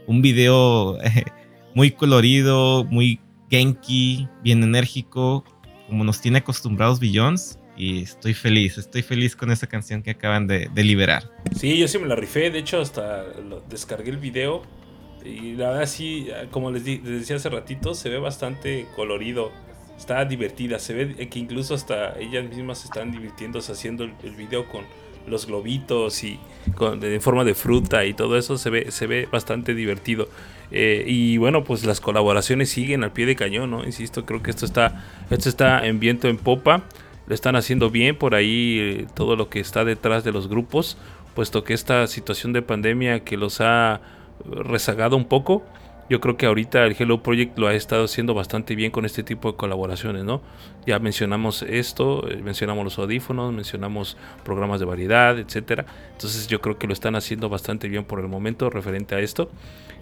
Un 0.06 0.22
video 0.22 0.96
muy 1.74 1.90
colorido, 1.90 2.84
muy 2.84 3.20
genki, 3.50 4.28
bien 4.42 4.62
enérgico, 4.62 5.44
como 5.88 6.04
nos 6.04 6.20
tiene 6.20 6.38
acostumbrados 6.38 6.98
Billions. 7.00 7.58
Y 7.76 8.02
estoy 8.02 8.32
feliz, 8.32 8.78
estoy 8.78 9.02
feliz 9.02 9.36
con 9.36 9.50
esa 9.50 9.66
canción 9.66 10.02
que 10.02 10.12
acaban 10.12 10.46
de, 10.46 10.70
de 10.72 10.84
liberar. 10.84 11.30
Sí, 11.54 11.76
yo 11.76 11.86
sí 11.86 11.98
me 11.98 12.06
la 12.06 12.16
rifé, 12.16 12.50
de 12.50 12.60
hecho 12.60 12.80
hasta 12.80 13.24
lo- 13.46 13.60
descargué 13.68 14.10
el 14.10 14.16
video 14.16 14.62
y 15.26 15.54
la 15.54 15.70
verdad 15.70 15.86
sí, 15.86 16.28
como 16.50 16.70
les, 16.70 16.84
decía 16.84 17.36
hace 17.36 17.48
ratito, 17.50 17.94
se 17.94 18.08
ve 18.08 18.18
bastante 18.18 18.86
colorido, 18.94 19.50
está 19.96 20.24
divertida, 20.24 20.78
se 20.78 20.94
ve 20.94 21.28
que 21.28 21.38
incluso 21.38 21.74
hasta 21.74 22.18
ellas 22.18 22.44
mismas 22.44 22.84
están 22.84 23.10
divirtiéndose 23.10 23.72
haciendo 23.72 24.04
el, 24.04 24.36
video 24.36 24.68
con 24.68 24.84
los 25.26 25.46
globitos 25.46 26.22
y 26.22 26.38
con, 26.76 27.02
en 27.02 27.20
forma 27.20 27.44
de 27.44 27.54
fruta 27.54 28.04
y 28.04 28.14
todo 28.14 28.38
eso 28.38 28.58
se 28.58 28.70
ve, 28.70 28.90
se 28.90 29.06
ve 29.06 29.28
bastante 29.30 29.74
divertido. 29.74 30.28
Eh, 30.70 31.04
y 31.06 31.36
bueno, 31.38 31.64
pues 31.64 31.84
las 31.84 32.00
colaboraciones 32.00 32.70
siguen 32.70 33.04
al 33.04 33.12
pie 33.12 33.26
de 33.26 33.36
cañón, 33.36 33.70
¿no? 33.70 33.84
Insisto, 33.84 34.24
creo 34.24 34.42
que 34.42 34.50
esto 34.50 34.66
está, 34.66 35.04
esto 35.30 35.48
está 35.48 35.86
en 35.86 36.00
viento 36.00 36.28
en 36.28 36.36
popa. 36.36 36.82
Lo 37.26 37.34
están 37.34 37.56
haciendo 37.56 37.90
bien 37.90 38.16
por 38.16 38.34
ahí 38.34 38.78
eh, 38.78 39.06
todo 39.14 39.34
lo 39.34 39.48
que 39.48 39.58
está 39.58 39.84
detrás 39.84 40.22
de 40.22 40.32
los 40.32 40.48
grupos, 40.48 40.96
puesto 41.34 41.64
que 41.64 41.74
esta 41.74 42.06
situación 42.06 42.52
de 42.52 42.62
pandemia 42.62 43.24
que 43.24 43.36
los 43.36 43.60
ha 43.60 44.00
rezagado 44.44 45.16
un 45.16 45.24
poco, 45.26 45.62
yo 46.08 46.20
creo 46.20 46.36
que 46.36 46.46
ahorita 46.46 46.84
el 46.84 46.94
Hello 46.96 47.22
Project 47.22 47.58
lo 47.58 47.66
ha 47.66 47.74
estado 47.74 48.04
haciendo 48.04 48.32
bastante 48.32 48.76
bien 48.76 48.92
con 48.92 49.04
este 49.04 49.24
tipo 49.24 49.50
de 49.50 49.56
colaboraciones, 49.56 50.22
¿no? 50.22 50.40
Ya 50.86 51.00
mencionamos 51.00 51.62
esto, 51.62 52.28
eh, 52.30 52.36
mencionamos 52.36 52.84
los 52.84 52.98
audífonos, 52.98 53.52
mencionamos 53.52 54.16
programas 54.44 54.78
de 54.78 54.86
variedad, 54.86 55.36
etcétera. 55.36 55.84
Entonces 56.12 56.46
yo 56.46 56.60
creo 56.60 56.78
que 56.78 56.86
lo 56.86 56.92
están 56.92 57.16
haciendo 57.16 57.48
bastante 57.48 57.88
bien 57.88 58.04
por 58.04 58.20
el 58.20 58.28
momento 58.28 58.70
referente 58.70 59.16
a 59.16 59.18
esto. 59.18 59.50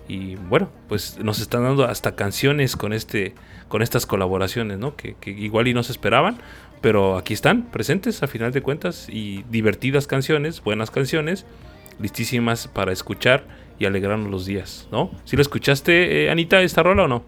Y 0.06 0.36
bueno, 0.36 0.68
pues 0.88 1.18
nos 1.18 1.40
están 1.40 1.62
dando 1.62 1.84
hasta 1.84 2.14
canciones 2.14 2.76
con 2.76 2.92
este 2.92 3.34
con 3.68 3.80
estas 3.80 4.04
colaboraciones, 4.04 4.78
¿no? 4.78 4.96
Que, 4.96 5.14
que 5.14 5.30
igual 5.30 5.68
y 5.68 5.74
no 5.74 5.82
se 5.82 5.92
esperaban, 5.92 6.36
pero 6.82 7.16
aquí 7.16 7.32
están 7.32 7.62
presentes 7.70 8.22
a 8.22 8.26
final 8.26 8.52
de 8.52 8.60
cuentas 8.60 9.08
y 9.08 9.42
divertidas 9.44 10.06
canciones, 10.06 10.62
buenas 10.62 10.90
canciones, 10.90 11.46
listísimas 11.98 12.68
para 12.68 12.92
escuchar 12.92 13.63
y 13.78 13.86
alegrarnos 13.86 14.30
los 14.30 14.46
días, 14.46 14.88
¿no? 14.92 15.10
¿Sí 15.24 15.36
lo 15.36 15.42
escuchaste, 15.42 16.24
eh, 16.26 16.30
Anita, 16.30 16.60
esta 16.62 16.82
rola 16.82 17.04
o 17.04 17.08
no? 17.08 17.24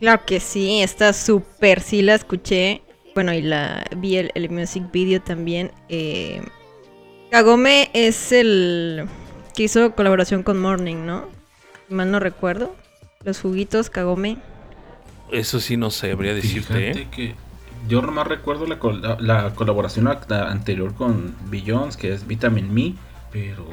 Claro 0.00 0.22
que 0.26 0.40
sí, 0.40 0.82
está 0.82 1.12
súper, 1.12 1.80
sí 1.80 2.02
la 2.02 2.14
escuché. 2.14 2.82
Bueno, 3.14 3.32
y 3.32 3.40
la 3.42 3.84
vi 3.96 4.16
el, 4.16 4.30
el 4.34 4.50
music 4.50 4.90
video 4.92 5.22
también. 5.22 5.70
Eh, 5.88 6.42
Kagome 7.30 7.90
es 7.94 8.30
el 8.32 9.06
que 9.54 9.62
hizo 9.64 9.94
colaboración 9.94 10.42
con 10.42 10.60
Morning, 10.60 11.06
¿no? 11.06 11.24
Si 11.88 11.94
Mal 11.94 12.10
no 12.10 12.20
recuerdo. 12.20 12.74
Los 13.24 13.40
juguitos 13.40 13.88
Kagome. 13.90 14.36
Eso 15.32 15.60
sí 15.60 15.76
no 15.76 15.90
sabría 15.90 16.34
decirte, 16.34 16.92
Fíjate 16.92 17.00
¿eh? 17.02 17.08
que 17.10 17.34
yo 17.88 18.02
nomás 18.02 18.26
recuerdo 18.26 18.66
la, 18.66 18.78
col- 18.78 19.00
la- 19.02 19.16
la 19.18 19.54
colaboración 19.54 20.06
anterior 20.08 20.94
con 20.94 21.34
Billions, 21.50 21.96
que 21.96 22.12
es 22.12 22.26
Vitamin 22.26 22.72
Me, 22.72 22.94
pero 23.32 23.66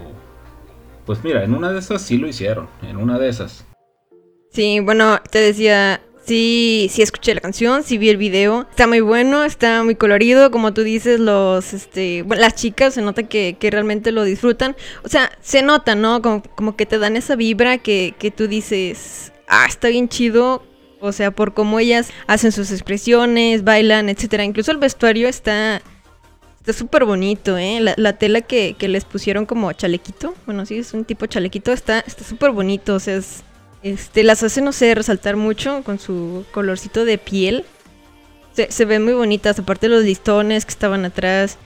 pues 1.06 1.24
mira, 1.24 1.44
en 1.44 1.54
una 1.54 1.72
de 1.72 1.80
esas 1.80 2.02
sí 2.02 2.18
lo 2.18 2.28
hicieron, 2.28 2.70
en 2.82 2.98
una 2.98 3.20
de 3.20 3.30
esas. 3.30 3.66
Sí, 4.52 4.80
bueno, 4.80 5.20
te 5.32 5.40
decía, 5.40 6.02
sí, 6.26 6.88
sí 6.92 7.02
escuché 7.02 7.34
la 7.34 7.42
canción, 7.42 7.84
sí 7.84 7.98
vi 7.98 8.10
el 8.10 8.18
video. 8.18 8.68
Está 8.70 8.88
muy 8.88 9.02
bueno, 9.02 9.44
está 9.44 9.84
muy 9.84 9.96
colorido, 9.96 10.52
como 10.52 10.74
tú 10.74 10.84
dices, 10.84 11.20
los, 11.20 11.74
este, 11.74 12.24
las 12.28 12.56
chicas 12.56 12.94
se 12.94 13.02
nota 13.02 13.24
que, 13.24 13.58
que 13.60 13.72
realmente 13.72 14.12
lo 14.12 14.24
disfrutan. 14.24 14.76
O 15.04 15.10
sea, 15.10 15.32
se 15.42 15.62
nota, 15.62 15.96
¿no? 15.96 16.22
Como, 16.22 16.44
como 16.56 16.76
que 16.76 16.86
te 16.86 17.00
dan 17.00 17.16
esa 17.16 17.36
vibra 17.36 17.80
que, 17.80 18.14
que 18.20 18.32
tú 18.32 18.48
dices, 18.48 19.32
ah, 19.48 19.66
está 19.68 19.88
bien 19.90 20.10
chido. 20.10 20.64
O 21.00 21.12
sea, 21.12 21.32
por 21.32 21.54
cómo 21.54 21.80
ellas 21.80 22.12
hacen 22.28 22.54
sus 22.54 22.72
expresiones, 22.72 23.66
bailan, 23.66 24.08
etcétera. 24.08 24.46
Incluso 24.46 24.72
el 24.72 24.78
vestuario 24.78 25.28
está 25.28 25.82
está 26.64 26.72
súper 26.72 27.04
bonito, 27.04 27.58
¿eh? 27.58 27.80
La, 27.82 27.94
la 27.98 28.14
tela 28.14 28.40
que, 28.40 28.76
que 28.80 28.88
les 28.88 29.04
pusieron 29.04 29.46
como 29.46 29.72
chalequito, 29.74 30.34
bueno, 30.46 30.66
sí, 30.66 30.78
es 30.78 30.94
un 30.94 31.04
tipo 31.04 31.26
chalequito, 31.26 31.74
está 31.74 32.00
está 32.00 32.24
súper 32.24 32.52
bonito, 32.52 32.96
o 32.96 33.00
sea, 33.02 33.18
es, 33.18 33.44
este, 33.84 34.24
las 34.24 34.44
hace, 34.44 34.62
no 34.62 34.72
sé, 34.72 34.96
resaltar 34.96 35.36
mucho 35.36 35.82
con 35.84 36.00
su 36.00 36.46
colorcito 36.54 37.04
de 37.04 37.18
piel. 37.18 37.66
Se, 38.54 38.72
se 38.72 38.86
ven 38.86 39.04
muy 39.04 39.14
bonitas, 39.14 39.60
aparte 39.60 39.90
los 39.90 40.06
listones 40.06 40.64
que 40.64 40.72
estaban 40.72 41.04
atrás. 41.04 41.58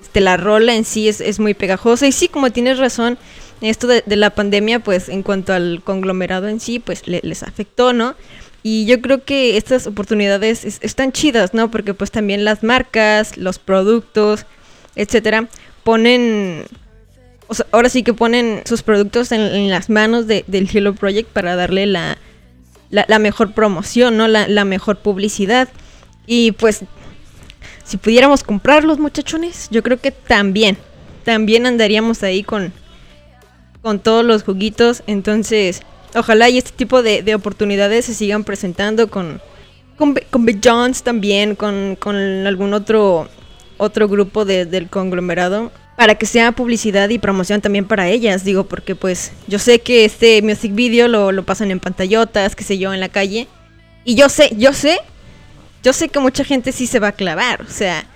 Este, 0.00 0.20
la 0.22 0.38
rola 0.38 0.74
en 0.74 0.84
sí 0.86 1.08
es, 1.08 1.20
es 1.20 1.40
muy 1.40 1.52
pegajosa. 1.52 2.06
Y 2.06 2.12
sí, 2.12 2.28
como 2.28 2.50
tienes 2.50 2.78
razón, 2.78 3.18
esto 3.60 3.86
de, 3.86 4.02
de 4.06 4.16
la 4.16 4.30
pandemia, 4.30 4.78
pues 4.78 5.10
en 5.10 5.22
cuanto 5.22 5.52
al 5.52 5.82
conglomerado 5.84 6.48
en 6.48 6.60
sí, 6.60 6.78
pues 6.78 7.06
le- 7.06 7.20
les 7.22 7.42
afectó, 7.42 7.92
¿no? 7.92 8.14
Y 8.70 8.84
yo 8.84 9.00
creo 9.00 9.24
que 9.24 9.56
estas 9.56 9.86
oportunidades 9.86 10.62
es- 10.66 10.78
están 10.82 11.10
chidas, 11.10 11.54
¿no? 11.54 11.70
Porque 11.70 11.94
pues 11.94 12.10
también 12.10 12.44
las 12.44 12.62
marcas, 12.62 13.38
los 13.38 13.58
productos, 13.58 14.44
etcétera, 14.94 15.48
ponen 15.84 16.66
o 17.46 17.54
sea, 17.54 17.64
ahora 17.72 17.88
sí 17.88 18.02
que 18.02 18.12
ponen 18.12 18.60
sus 18.66 18.82
productos 18.82 19.32
en, 19.32 19.70
las 19.70 19.88
manos 19.88 20.26
de- 20.26 20.44
del 20.48 20.68
Hello 20.70 20.94
Project 20.94 21.30
para 21.30 21.56
darle 21.56 21.86
la, 21.86 22.18
la, 22.90 23.18
mejor 23.18 23.54
promoción, 23.54 24.18
¿no? 24.18 24.28
La, 24.28 24.46
la 24.48 24.66
mejor 24.66 24.98
publicidad. 24.98 25.70
Y 26.26 26.52
pues, 26.52 26.82
si 27.84 27.96
pudiéramos 27.96 28.44
comprarlos, 28.44 28.98
muchachones, 28.98 29.68
yo 29.70 29.82
creo 29.82 29.98
que 29.98 30.10
también, 30.10 30.76
también 31.24 31.64
andaríamos 31.64 32.22
ahí 32.22 32.42
con, 32.42 32.70
con 33.80 33.98
todos 33.98 34.26
los 34.26 34.42
juguitos. 34.42 35.02
Entonces, 35.06 35.80
ojalá 36.18 36.48
y 36.48 36.58
este 36.58 36.72
tipo 36.72 37.02
de, 37.02 37.22
de 37.22 37.34
oportunidades 37.34 38.04
se 38.06 38.14
sigan 38.14 38.44
presentando 38.44 39.08
con, 39.08 39.40
con, 39.96 40.18
con 40.30 40.44
Big 40.44 40.60
Johns 40.62 41.02
también, 41.02 41.54
con, 41.54 41.96
con 41.98 42.16
algún 42.16 42.74
otro, 42.74 43.28
otro 43.76 44.08
grupo 44.08 44.44
de- 44.44 44.66
del 44.66 44.88
conglomerado. 44.88 45.72
Para 45.96 46.14
que 46.14 46.26
sea 46.26 46.52
publicidad 46.52 47.08
y 47.08 47.18
promoción 47.18 47.60
también 47.60 47.84
para 47.84 48.08
ellas, 48.08 48.44
digo, 48.44 48.62
porque 48.64 48.94
pues 48.94 49.32
yo 49.48 49.58
sé 49.58 49.80
que 49.80 50.04
este 50.04 50.40
music 50.42 50.72
video 50.72 51.08
lo, 51.08 51.32
lo 51.32 51.44
pasan 51.44 51.72
en 51.72 51.80
pantallotas, 51.80 52.54
qué 52.54 52.62
sé 52.62 52.78
yo, 52.78 52.94
en 52.94 53.00
la 53.00 53.08
calle. 53.08 53.48
Y 54.04 54.14
yo 54.14 54.28
sé, 54.28 54.50
yo 54.56 54.72
sé, 54.72 55.00
yo 55.82 55.92
sé 55.92 56.08
que 56.08 56.20
mucha 56.20 56.44
gente 56.44 56.70
sí 56.70 56.86
se 56.86 57.00
va 57.00 57.08
a 57.08 57.12
clavar, 57.12 57.62
o 57.62 57.70
sea, 57.70 58.06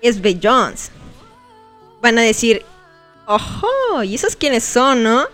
es 0.00 0.22
Big 0.22 0.40
Johns. 0.42 0.90
Van 2.00 2.18
a 2.18 2.22
decir, 2.22 2.62
ojo, 3.26 4.02
¿y 4.02 4.14
esos 4.14 4.34
quiénes 4.34 4.64
son, 4.64 5.02
no? 5.02 5.24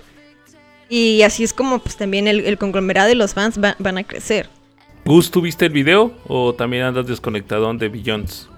Y 0.90 1.22
así 1.22 1.44
es 1.44 1.54
como 1.54 1.78
pues 1.78 1.96
también 1.96 2.26
el, 2.28 2.40
el 2.40 2.58
conglomerado 2.58 3.10
y 3.10 3.14
los 3.14 3.32
fans 3.32 3.58
va- 3.62 3.76
van 3.78 3.96
a 3.96 4.04
crecer. 4.04 4.50
Gus, 5.04 5.30
¿tú 5.30 5.40
viste 5.40 5.66
el 5.66 5.72
video 5.72 6.12
o 6.26 6.52
también 6.54 6.82
andas 6.82 7.06
desconectado 7.06 7.72
de 7.74 7.88
Billions? 7.88 8.48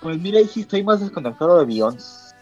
Pues 0.00 0.18
mira, 0.18 0.38
ahí 0.38 0.46
sí 0.48 0.62
estoy 0.62 0.82
más 0.82 1.00
desconectado 1.00 1.58
de 1.58 1.66
Beyoncé. 1.66 2.34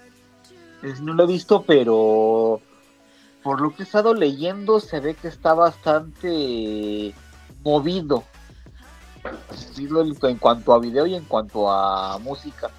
Es- 0.82 1.00
No 1.00 1.12
lo 1.12 1.24
he 1.24 1.26
visto, 1.26 1.62
pero 1.66 2.60
por 3.42 3.60
lo 3.60 3.74
que 3.74 3.82
he 3.82 3.86
estado 3.86 4.14
leyendo, 4.14 4.78
se 4.80 5.00
ve 5.00 5.14
que 5.14 5.28
está 5.28 5.54
bastante 5.54 7.12
movido. 7.64 8.22
En 10.22 10.36
cuanto 10.38 10.72
a 10.72 10.78
video 10.78 11.04
y 11.06 11.14
en 11.16 11.24
cuanto 11.24 11.68
a 11.70 12.16
música. 12.18 12.70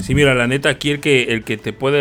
Sí, 0.00 0.14
mira, 0.14 0.34
la 0.34 0.46
neta, 0.46 0.68
aquí 0.68 0.90
el 0.90 1.00
que, 1.00 1.24
el 1.24 1.44
que 1.44 1.56
te 1.56 1.72
puede 1.72 1.98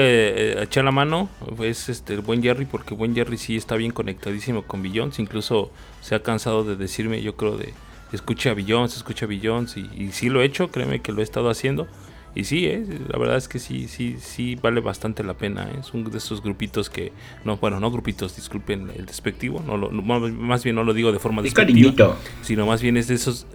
eh, 0.59 0.63
echar 0.63 0.83
la 0.83 0.91
mano 0.91 1.29
es 1.61 1.89
este, 1.89 2.13
el 2.13 2.21
buen 2.21 2.41
Jerry, 2.41 2.65
porque 2.65 2.93
el 2.93 2.97
buen 2.97 3.13
Jerry 3.13 3.37
sí 3.37 3.55
está 3.55 3.75
bien 3.75 3.91
conectadísimo 3.91 4.63
con 4.63 4.81
Billions. 4.81 5.19
Incluso 5.19 5.71
se 6.01 6.15
ha 6.15 6.23
cansado 6.23 6.63
de 6.63 6.75
decirme, 6.75 7.21
yo 7.21 7.35
creo, 7.35 7.57
de 7.57 7.73
escucha 8.11 8.53
Billions, 8.53 8.95
escucha 8.95 9.25
Billions. 9.25 9.77
Y, 9.77 9.89
y 9.95 10.11
sí 10.11 10.29
lo 10.29 10.41
he 10.41 10.45
hecho, 10.45 10.69
créeme 10.71 11.01
que 11.01 11.11
lo 11.11 11.21
he 11.21 11.23
estado 11.23 11.49
haciendo. 11.49 11.87
Y 12.33 12.45
sí, 12.45 12.65
eh, 12.65 12.85
la 13.09 13.19
verdad 13.19 13.37
es 13.37 13.47
que 13.47 13.59
sí, 13.59 13.87
sí, 13.87 14.15
sí 14.19 14.55
vale 14.55 14.79
bastante 14.79 15.23
la 15.23 15.33
pena. 15.33 15.63
Eh. 15.69 15.79
Es 15.81 15.93
uno 15.93 16.09
de 16.09 16.17
esos 16.17 16.41
grupitos 16.41 16.89
que, 16.89 17.11
no, 17.43 17.57
bueno, 17.57 17.79
no 17.79 17.91
grupitos, 17.91 18.35
disculpen 18.35 18.89
el 18.95 19.05
despectivo, 19.05 19.61
no 19.65 19.75
lo, 19.75 19.91
más 19.91 20.63
bien 20.63 20.75
no 20.75 20.83
lo 20.83 20.93
digo 20.93 21.11
de 21.11 21.19
forma 21.19 21.41
despectiva, 21.41 22.17
sino 22.41 22.65
más 22.65 22.81
bien 22.81 22.95
es 22.95 23.07
de 23.07 23.15
esos, 23.15 23.47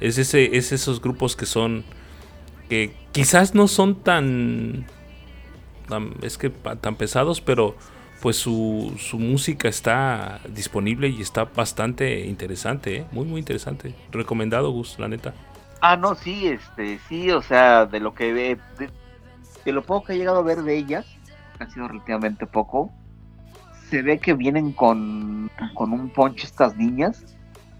es 0.00 0.18
ese, 0.18 0.56
es 0.56 0.72
esos 0.72 1.00
grupos 1.00 1.36
que 1.36 1.46
son 1.46 1.84
que 2.68 2.94
quizás 3.12 3.54
no 3.54 3.68
son 3.68 3.96
tan, 3.96 4.86
es 6.22 6.38
que 6.38 6.50
tan 6.50 6.96
pesados, 6.96 7.40
pero 7.40 7.76
pues 8.20 8.36
su, 8.36 8.94
su, 8.98 9.18
música 9.18 9.68
está 9.68 10.40
disponible 10.48 11.08
y 11.08 11.22
está 11.22 11.44
bastante 11.44 12.26
interesante, 12.26 12.96
¿eh? 12.96 13.06
muy 13.12 13.26
muy 13.26 13.38
interesante. 13.40 13.94
Recomendado, 14.10 14.70
Gus, 14.72 14.98
la 14.98 15.08
neta. 15.08 15.34
Ah, 15.80 15.96
no, 15.96 16.16
sí, 16.16 16.48
este, 16.48 16.98
sí, 17.08 17.30
o 17.30 17.40
sea, 17.40 17.86
de 17.86 18.00
lo 18.00 18.14
que 18.14 18.34
de, 18.34 18.58
de 19.64 19.72
lo 19.72 19.82
poco 19.82 20.06
que 20.06 20.14
he 20.14 20.18
llegado 20.18 20.38
a 20.38 20.42
ver 20.42 20.62
de 20.62 20.76
ellas, 20.76 21.06
ha 21.60 21.70
sido 21.70 21.86
relativamente 21.86 22.46
poco, 22.46 22.90
se 23.88 24.02
ve 24.02 24.18
que 24.18 24.34
vienen 24.34 24.72
con, 24.72 25.50
con 25.74 25.92
un 25.92 26.10
punch 26.10 26.44
estas 26.44 26.76
niñas. 26.76 27.36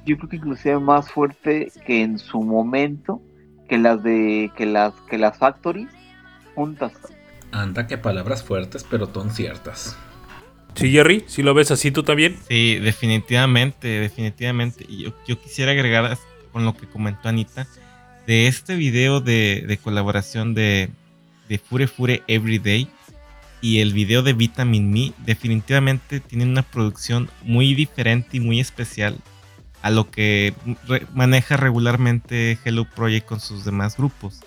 Yo 0.07 0.17
creo 0.17 0.29
que 0.29 0.37
inclusive 0.37 0.79
más 0.79 1.11
fuerte 1.11 1.71
que 1.87 2.03
en 2.03 2.19
su 2.19 2.41
momento 2.41 3.21
que 3.69 3.79
las 3.79 4.03
de 4.03 4.51
que 4.57 4.67
las 4.67 4.95
que 5.09 5.19
las 5.19 5.39
factories 5.39 5.89
juntas. 6.55 6.93
Anda 7.53 7.87
que 7.87 7.99
palabras 7.99 8.43
fuertes, 8.43 8.85
pero 8.89 9.11
son 9.13 9.31
ciertas. 9.31 9.97
Sí, 10.75 10.91
Jerry, 10.91 11.25
si 11.27 11.43
lo 11.43 11.55
ves 11.55 11.71
así 11.71 11.91
tú 11.91 12.03
también. 12.03 12.37
Sí, 12.49 12.79
definitivamente, 12.79 13.89
definitivamente. 13.89 14.85
Y 14.89 15.05
yo, 15.05 15.13
yo 15.27 15.41
quisiera 15.41 15.73
agregar 15.73 16.17
con 16.53 16.65
lo 16.65 16.77
que 16.77 16.87
comentó 16.87 17.29
Anita, 17.29 17.67
de 18.27 18.47
este 18.47 18.77
video 18.77 19.21
de, 19.21 19.79
colaboración 19.83 20.55
de, 20.55 20.91
de 21.49 21.59
Fure 21.59 21.87
Fure 21.87 22.23
Everyday 22.29 22.89
y 23.61 23.81
el 23.81 23.93
video 23.93 24.23
de 24.23 24.35
Vitamin 24.35 24.91
Me, 24.91 25.13
definitivamente 25.25 26.21
tienen 26.21 26.51
una 26.51 26.63
producción 26.63 27.29
muy 27.43 27.75
diferente 27.75 28.37
y 28.37 28.41
muy 28.41 28.61
especial 28.61 29.17
a 29.89 29.91
lo 29.91 30.11
que 30.11 30.53
maneja 31.15 31.57
regularmente 31.57 32.59
Hello 32.63 32.85
Project 32.85 33.27
con 33.27 33.41
sus 33.41 33.65
demás 33.65 33.97
grupos. 33.97 34.41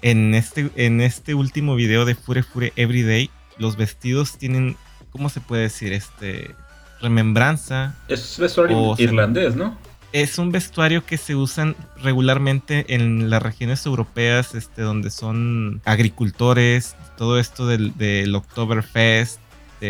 En 0.00 0.34
este, 0.34 0.70
en 0.76 1.02
este 1.02 1.34
último 1.34 1.74
video 1.74 2.06
de 2.06 2.14
Fure 2.14 2.42
Fure 2.42 2.72
Everyday, 2.74 3.28
los 3.58 3.76
vestidos 3.76 4.38
tienen, 4.38 4.76
¿cómo 5.10 5.28
se 5.28 5.42
puede 5.42 5.64
decir? 5.64 5.92
Este, 5.92 6.54
remembranza. 7.02 7.94
Es 8.08 8.38
vestuario 8.38 8.94
irlandés, 8.96 9.54
¿no? 9.54 9.76
Es 10.12 10.38
un 10.38 10.50
vestuario 10.50 11.04
que 11.04 11.18
se 11.18 11.34
usan 11.34 11.76
regularmente 12.02 12.86
en 12.94 13.28
las 13.28 13.42
regiones 13.42 13.84
europeas, 13.84 14.54
este, 14.54 14.80
donde 14.80 15.10
son 15.10 15.82
agricultores, 15.84 16.96
todo 17.18 17.38
esto 17.38 17.66
del, 17.66 17.94
del 17.98 18.34
Oktoberfest, 18.34 19.40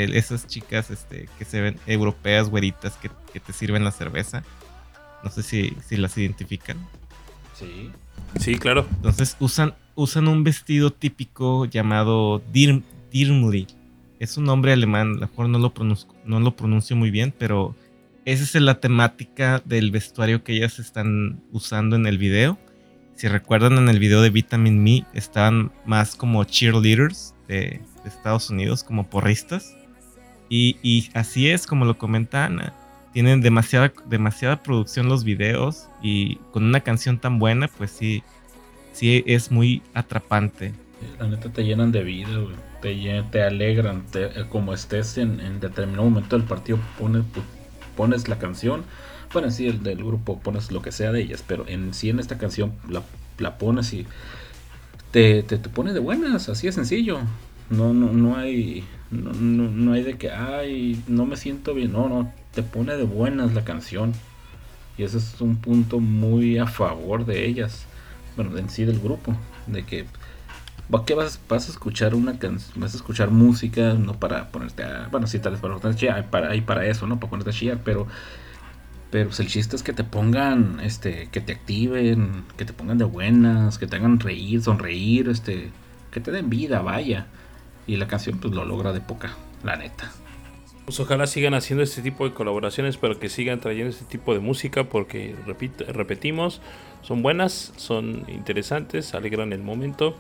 esas 0.03 0.47
chicas 0.47 0.91
este, 0.91 1.29
que 1.39 1.45
se 1.45 1.61
ven 1.61 1.79
europeas, 1.87 2.49
güeritas, 2.49 2.95
que, 2.95 3.11
te 3.41 3.53
sirven 3.53 3.85
la 3.85 3.91
cerveza. 3.91 4.43
No 5.25 5.31
sé 5.31 5.43
si, 5.43 5.77
si 5.87 5.97
las 5.97 6.17
identifican. 6.17 6.77
Sí. 7.59 7.91
Sí, 8.39 8.57
claro. 8.57 8.87
Entonces 8.97 9.37
usan, 9.41 9.75
usan 9.95 10.29
un 10.29 10.45
vestido 10.45 10.93
típico 10.93 11.65
llamado 11.65 12.43
Dir, 12.53 12.83
Dirmuri. 13.11 13.67
Es 14.21 14.37
un 14.37 14.45
nombre 14.45 14.73
alemán, 14.73 15.11
a 15.11 15.15
lo 15.15 15.21
mejor 15.21 15.49
no 15.49 15.59
lo, 15.59 15.75
pronuncio, 15.75 16.09
no 16.25 16.41
lo 16.41 16.55
pronuncio 16.55 16.97
muy 16.97 17.11
bien, 17.11 17.35
pero 17.37 17.75
esa 18.25 18.43
es 18.43 18.55
la 18.55 18.81
temática 18.81 19.63
del 19.65 19.91
vestuario 19.91 20.43
que 20.43 20.55
ellas 20.55 20.79
están 20.79 21.43
usando 21.53 21.97
en 21.97 22.07
el 22.07 22.19
video. 22.19 22.59
Si 23.17 23.29
recuerdan 23.29 23.79
en 23.79 23.89
el 23.89 23.99
video 23.99 24.23
de 24.23 24.31
Vitamin 24.31 24.83
Me, 24.83 25.05
estaban 25.13 25.73
más 25.85 26.17
como 26.17 26.43
cheerleaders 26.45 27.35
de, 27.49 27.81
Estados 28.05 28.51
Unidos, 28.51 28.85
como 28.85 29.09
porristas. 29.09 29.77
Y, 30.51 31.09
así 31.15 31.49
es, 31.49 31.67
como 31.67 31.85
lo 31.85 31.99
comenta 31.99 32.45
Ana. 32.45 32.75
Tienen 33.15 33.41
demasiada, 33.41 33.93
demasiada 34.07 34.63
producción 34.63 35.09
los 35.09 35.25
videos 35.25 35.89
y 36.03 36.37
con 36.53 36.65
una 36.65 36.81
canción 36.81 37.19
tan 37.19 37.39
buena, 37.39 37.69
pues 37.69 37.93
sí, 37.93 38.23
sí 38.93 39.25
es 39.27 39.51
muy 39.51 39.83
atrapante. 39.95 40.75
La 41.19 41.29
neta 41.29 41.49
te 41.51 41.65
llenan 41.65 41.93
de 41.93 42.03
vida, 42.03 42.29
Te, 42.83 43.25
te 43.31 43.43
alegran, 43.43 44.05
como 44.51 44.75
estés 44.75 45.17
en, 45.17 45.41
en, 45.41 45.61
determinado 45.61 46.05
momento 46.05 46.37
del 46.37 46.45
partido, 46.45 46.79
pones, 46.99 47.25
pones 47.97 48.29
la 48.29 48.39
canción, 48.39 48.85
bueno, 49.33 49.51
sí, 49.51 49.67
el 49.67 49.83
del 49.83 49.99
grupo 49.99 50.41
pones 50.41 50.71
lo 50.71 50.83
que 50.83 50.93
sea 50.93 51.13
de 51.13 51.23
ellas, 51.23 51.45
pero 51.47 51.67
en 51.69 51.95
sí 51.95 52.11
en 52.11 52.21
esta 52.21 52.39
canción 52.39 52.73
la, 52.89 53.03
la 53.39 53.59
pones 53.59 53.93
y 53.93 54.07
te, 55.11 55.43
te, 55.43 55.59
te, 55.59 55.69
pone 55.69 55.93
de 55.93 56.01
buenas, 56.01 56.49
así 56.49 56.67
de 56.67 56.73
sencillo. 56.73 57.19
No, 57.71 57.93
no, 57.95 58.13
no 58.13 58.37
hay, 58.37 58.85
no, 59.11 59.33
no, 59.33 59.93
hay 59.93 60.03
de 60.03 60.19
que, 60.19 60.31
ay, 60.31 61.03
no 61.09 61.27
me 61.27 61.37
siento 61.37 61.75
bien, 61.75 61.93
no, 61.93 62.09
no, 62.09 62.33
te 62.55 62.63
pone 62.63 62.97
de 62.97 63.05
buenas 63.05 63.55
la 63.55 63.65
canción. 63.65 64.13
Y 64.97 65.03
ese 65.03 65.19
es 65.19 65.41
un 65.41 65.57
punto 65.57 66.01
muy 66.01 66.59
a 66.59 66.67
favor 66.67 67.27
de 67.27 67.47
ellas, 67.47 67.87
bueno, 68.37 68.57
en 68.57 68.71
sí 68.71 68.85
del 68.85 69.01
grupo, 69.01 69.35
de 69.67 69.85
que 69.85 70.07
¿Qué 71.07 71.15
vas, 71.15 71.41
vas 71.49 71.69
a 71.69 71.73
escuchar 71.73 72.15
una 72.15 72.39
vas 72.77 72.95
a 72.95 72.97
escuchar 72.97 73.31
música, 73.31 73.95
no 73.95 74.15
para 74.15 74.51
ponerte 74.51 74.85
a, 74.85 75.09
bueno, 75.11 75.27
sí, 75.27 75.39
tal 75.39 75.53
vez 75.53 75.61
para 75.61 75.77
ponerte 75.77 76.11
a 76.11 76.31
para, 76.31 76.51
para 76.65 76.87
eso, 76.87 77.07
¿no? 77.07 77.19
Para 77.19 77.31
ponerte 77.31 77.51
a 77.51 77.53
chillar, 77.53 77.81
pero, 77.85 78.07
pero 79.11 79.29
pues 79.29 79.41
el 79.41 79.49
chiste 79.49 79.77
es 79.77 79.83
que 79.83 79.93
te 79.93 80.05
pongan, 80.05 80.81
este, 80.81 81.29
que 81.33 81.41
te 81.41 81.53
activen, 81.53 82.45
que 82.57 82.65
te 82.65 82.73
pongan 82.73 82.99
de 82.99 83.05
buenas, 83.05 83.79
que 83.79 83.87
te 83.87 83.97
hagan 83.97 84.21
reír, 84.21 84.63
sonreír, 84.63 85.29
este, 85.29 85.71
que 86.11 86.21
te 86.21 86.31
den 86.31 86.49
vida, 86.49 86.81
vaya. 86.81 87.27
Y 87.87 87.97
la 87.97 88.07
canción 88.07 88.39
pues 88.39 88.55
lo 88.55 88.65
logra 88.65 88.93
de 88.93 89.01
poca, 89.01 89.31
la 89.65 89.77
neta. 89.77 90.11
Pues 90.85 91.01
ojalá 91.01 91.27
sigan 91.27 91.55
haciendo 91.55 91.83
este 91.83 92.03
tipo 92.03 92.29
de 92.29 92.35
colaboraciones, 92.35 92.99
pero 92.99 93.19
que 93.19 93.29
sigan 93.29 93.61
trayendo 93.61 93.91
este 93.91 94.05
tipo 94.05 94.35
de 94.35 94.41
música, 94.41 94.85
porque 94.85 95.35
repito, 95.47 95.85
repetimos, 95.85 96.61
son 97.03 97.23
buenas, 97.23 97.73
son 97.77 98.25
interesantes, 98.29 99.15
alegran 99.15 99.53
el 99.53 99.63
momento 99.63 100.15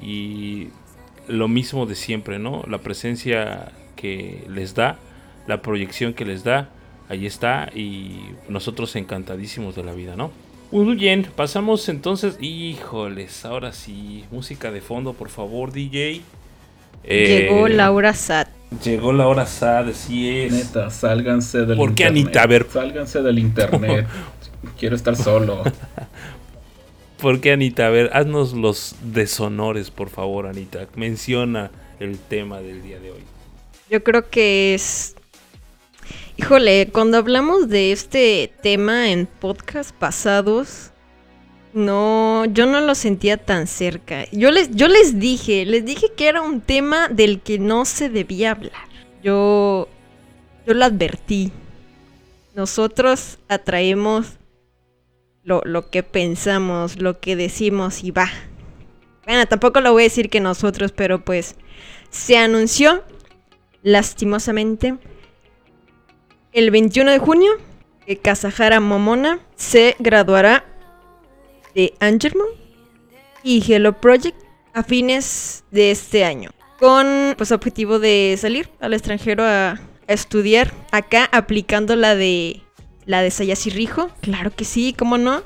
y 0.00 0.68
lo 1.26 1.48
mismo 1.48 1.86
de 1.86 1.94
siempre, 1.94 2.38
¿no? 2.38 2.64
La 2.68 2.78
presencia 2.78 3.72
que 3.96 4.44
les 4.48 4.74
da, 4.74 4.98
la 5.46 5.62
proyección 5.62 6.12
que 6.12 6.24
les 6.24 6.44
da, 6.44 6.68
ahí 7.08 7.26
está 7.26 7.70
y 7.74 8.20
nosotros 8.48 8.96
encantadísimos 8.96 9.74
de 9.74 9.84
la 9.84 9.92
vida, 9.92 10.16
¿no? 10.16 10.30
Muy 10.70 10.96
bien, 10.96 11.26
pasamos 11.36 11.88
entonces, 11.88 12.36
híjoles, 12.40 13.44
ahora 13.44 13.72
sí, 13.72 14.24
música 14.30 14.70
de 14.70 14.80
fondo, 14.80 15.12
por 15.12 15.28
favor, 15.28 15.72
DJ. 15.72 16.22
Llegó 17.04 17.66
eh, 17.66 17.70
Laura 17.70 18.12
Sad. 18.12 18.48
Llegó 18.82 19.12
Laura 19.12 19.46
Sad, 19.46 19.92
sí 19.92 20.28
es. 20.30 20.52
Neta, 20.52 20.90
sálganse 20.90 21.66
del 21.66 21.76
¿Por 21.76 21.94
qué 21.94 22.06
Anita? 22.06 22.42
A 22.42 22.46
ver. 22.46 22.66
Sálganse 22.70 23.22
del 23.22 23.38
internet. 23.38 24.06
Quiero 24.78 24.96
estar 24.96 25.16
solo. 25.16 25.62
¿Por 27.24 27.40
qué, 27.40 27.52
Anita? 27.52 27.86
A 27.86 27.90
ver, 27.90 28.10
haznos 28.12 28.52
los 28.52 28.96
deshonores, 29.02 29.90
por 29.90 30.10
favor, 30.10 30.46
Anita. 30.46 30.86
Menciona 30.94 31.70
el 32.00 32.18
tema 32.18 32.60
del 32.60 32.82
día 32.82 32.98
de 32.98 33.12
hoy. 33.12 33.20
Yo 33.90 34.02
creo 34.02 34.28
que 34.28 34.74
es... 34.74 35.14
Híjole, 36.36 36.90
cuando 36.92 37.16
hablamos 37.16 37.68
de 37.68 37.92
este 37.92 38.52
tema 38.62 39.10
en 39.10 39.26
podcast 39.26 39.94
pasados, 39.94 40.90
no, 41.74 42.44
yo 42.46 42.66
no 42.66 42.80
lo 42.80 42.94
sentía 42.94 43.36
tan 43.36 43.66
cerca. 43.66 44.30
Yo 44.30 44.52
les, 44.52 44.70
yo 44.70 44.86
les 44.86 45.18
dije, 45.18 45.66
les 45.66 45.84
dije 45.84 46.12
que 46.16 46.28
era 46.28 46.40
un 46.40 46.60
tema 46.60 47.08
del 47.08 47.40
que 47.40 47.58
no 47.58 47.84
se 47.84 48.08
debía 48.08 48.52
hablar. 48.52 48.88
Yo, 49.22 49.88
yo 50.66 50.74
lo 50.74 50.84
advertí. 50.84 51.50
Nosotros 52.54 53.38
atraemos 53.48 54.38
lo, 55.42 55.90
que 55.90 56.04
pensamos, 56.04 57.00
lo 57.00 57.18
que 57.18 57.34
decimos 57.34 58.04
y 58.04 58.12
va. 58.12 58.30
Bueno, 59.26 59.44
tampoco 59.46 59.80
lo 59.80 59.92
voy 59.92 60.04
a 60.04 60.04
decir 60.04 60.30
que 60.30 60.38
nosotros, 60.38 60.92
pero 60.92 61.24
pues 61.24 61.56
se 62.10 62.38
anunció 62.38 63.02
lastimosamente 63.82 64.96
el 66.52 66.70
21 66.70 67.10
de 67.10 67.18
junio 67.18 67.50
que 68.06 68.16
Kazahara 68.18 68.78
Momona 68.78 69.40
se 69.56 69.96
graduará 69.98 70.64
de 71.74 71.94
Angermon 72.00 72.48
y 73.42 73.62
Hello 73.66 74.00
Project 74.00 74.36
a 74.72 74.82
fines 74.82 75.64
de 75.70 75.90
este 75.90 76.24
año 76.24 76.50
con 76.78 77.34
pues 77.36 77.52
objetivo 77.52 77.98
de 77.98 78.36
salir 78.38 78.68
al 78.80 78.94
extranjero 78.94 79.44
a, 79.44 79.80
estudiar 80.06 80.74
acá 80.92 81.30
aplicando 81.32 81.96
la 81.96 82.14
de 82.14 82.60
la 83.06 83.22
de 83.22 83.30
Rijo. 83.72 84.10
Claro 84.20 84.54
que 84.54 84.66
sí, 84.66 84.94
¿cómo 84.96 85.16
no? 85.16 85.42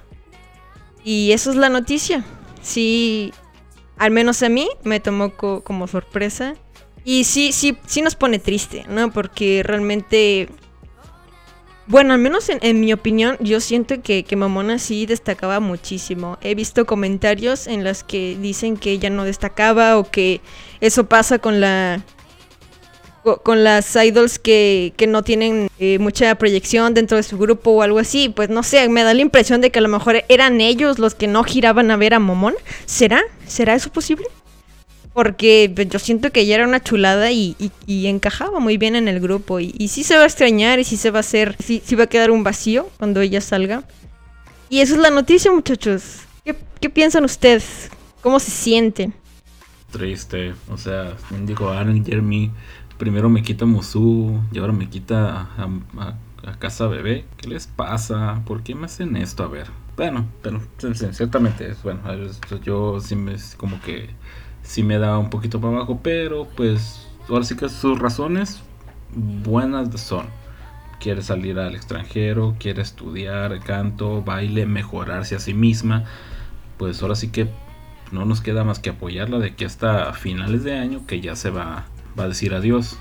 Y 1.04 1.30
eso 1.30 1.50
es 1.50 1.56
la 1.56 1.68
noticia. 1.68 2.24
Sí, 2.60 3.32
al 3.98 4.10
menos 4.10 4.42
a 4.42 4.48
mí 4.48 4.68
me 4.82 4.98
tomó 4.98 5.34
como 5.36 5.86
sorpresa. 5.86 6.54
Y 7.04 7.22
sí, 7.22 7.52
sí, 7.52 7.78
sí 7.86 8.02
nos 8.02 8.16
pone 8.16 8.40
triste, 8.40 8.84
¿no? 8.88 9.12
Porque 9.12 9.62
realmente 9.64 10.48
bueno, 11.88 12.12
al 12.12 12.20
menos 12.20 12.50
en, 12.50 12.80
mi 12.80 12.92
opinión, 12.92 13.36
yo 13.40 13.60
siento 13.60 14.02
que, 14.02 14.22
que, 14.22 14.36
Mamona 14.36 14.78
sí 14.78 15.06
destacaba 15.06 15.58
muchísimo. 15.58 16.38
He 16.42 16.54
visto 16.54 16.84
comentarios 16.84 17.66
en 17.66 17.82
los 17.82 18.04
que 18.04 18.36
dicen 18.40 18.76
que 18.76 18.92
ella 18.92 19.08
no 19.10 19.24
destacaba 19.24 19.98
o 19.98 20.04
que 20.04 20.42
eso 20.80 21.06
pasa 21.06 21.38
con 21.38 21.60
la 21.60 22.02
con 23.42 23.64
las 23.64 23.94
idols 23.96 24.38
que, 24.38 24.94
que 24.96 25.06
no 25.06 25.22
tienen 25.22 25.68
eh, 25.78 25.98
mucha 25.98 26.34
proyección 26.36 26.94
dentro 26.94 27.16
de 27.16 27.22
su 27.22 27.36
grupo 27.36 27.70
o 27.72 27.82
algo 27.82 27.98
así. 27.98 28.28
Pues 28.28 28.48
no 28.48 28.62
sé, 28.62 28.88
me 28.88 29.02
da 29.02 29.14
la 29.14 29.22
impresión 29.22 29.60
de 29.60 29.70
que 29.70 29.80
a 29.80 29.82
lo 29.82 29.88
mejor 29.88 30.24
eran 30.28 30.60
ellos 30.60 30.98
los 30.98 31.14
que 31.14 31.26
no 31.26 31.44
giraban 31.44 31.90
a 31.90 31.96
ver 31.96 32.14
a 32.14 32.18
Momon. 32.20 32.54
¿Será? 32.86 33.22
¿Será 33.46 33.74
eso 33.74 33.90
posible? 33.90 34.26
Porque 35.12 35.70
pues, 35.74 35.88
yo 35.88 35.98
siento 35.98 36.30
que 36.30 36.40
ella 36.40 36.56
era 36.56 36.68
una 36.68 36.82
chulada 36.82 37.30
y, 37.32 37.56
encajaba 37.86 38.60
muy 38.60 38.76
bien 38.76 38.96
en 38.96 39.08
el 39.08 39.20
grupo. 39.20 39.60
Y, 39.60 39.88
sí 39.88 40.04
se 40.04 40.16
va 40.16 40.22
a 40.22 40.26
extrañar 40.26 40.78
y 40.78 40.84
sí 40.84 40.96
se 40.96 41.10
va 41.10 41.18
a 41.18 41.20
hacer, 41.20 41.56
sí, 41.62 41.82
sí, 41.84 41.94
va 41.94 42.04
a 42.04 42.08
quedar 42.08 42.30
un 42.30 42.44
vacío 42.44 42.88
cuando 42.98 43.20
ella 43.20 43.40
salga. 43.40 43.84
Y 44.70 44.80
eso 44.80 44.94
es 44.94 45.00
la 45.00 45.10
noticia, 45.10 45.50
muchachos. 45.50 46.20
¿Qué, 46.44 46.90
piensan 46.90 47.24
ustedes? 47.24 47.90
¿Cómo 48.22 48.38
se 48.38 48.50
sienten? 48.50 49.14
Triste, 49.90 50.54
o 50.70 50.76
sea, 50.76 51.16
digo, 51.44 51.70
Aaron 51.70 52.04
Jeremy 52.04 52.52
primero 52.98 53.30
me 53.30 53.42
quita 53.42 53.64
Musu 53.64 54.42
y 54.52 54.58
ahora 54.58 54.72
me 54.72 54.88
quita 54.88 55.48
a, 55.56 56.14
Casa 56.58 56.86
Bebé. 56.86 57.24
¿Qué 57.36 57.48
les 57.48 57.66
pasa? 57.66 58.42
¿Por 58.46 58.62
qué 58.62 58.74
me 58.74 58.86
hacen 58.86 59.16
esto? 59.16 59.44
A 59.44 59.48
ver. 59.48 59.68
Bueno, 59.96 60.26
pero 60.42 60.60
ciertamente, 60.78 61.74
bueno, 61.82 62.00
yo 62.62 63.00
sí 63.00 63.16
me 63.16 63.34
como 63.56 63.80
que 63.80 64.10
sí 64.68 64.82
me 64.82 64.98
da 64.98 65.18
un 65.18 65.30
poquito 65.30 65.60
para 65.60 65.76
abajo, 65.76 66.00
pero 66.02 66.46
pues 66.54 67.08
ahora 67.28 67.44
sí 67.44 67.56
que 67.56 67.70
sus 67.70 67.98
razones 67.98 68.60
buenas 69.14 69.98
son. 69.98 70.26
Quiere 71.00 71.22
salir 71.22 71.58
al 71.58 71.74
extranjero, 71.74 72.54
quiere 72.58 72.82
estudiar 72.82 73.60
canto, 73.60 74.22
baile, 74.22 74.66
mejorarse 74.66 75.36
a 75.36 75.38
sí 75.38 75.54
misma. 75.54 76.04
Pues 76.76 77.00
ahora 77.02 77.14
sí 77.14 77.30
que 77.30 77.48
no 78.12 78.26
nos 78.26 78.42
queda 78.42 78.62
más 78.62 78.78
que 78.78 78.90
apoyarla 78.90 79.38
de 79.38 79.54
que 79.54 79.64
hasta 79.64 80.12
finales 80.12 80.64
de 80.64 80.76
año 80.76 81.06
que 81.06 81.20
ya 81.20 81.34
se 81.34 81.50
va, 81.50 81.86
va 82.18 82.24
a 82.24 82.28
decir 82.28 82.52
adiós 82.52 82.98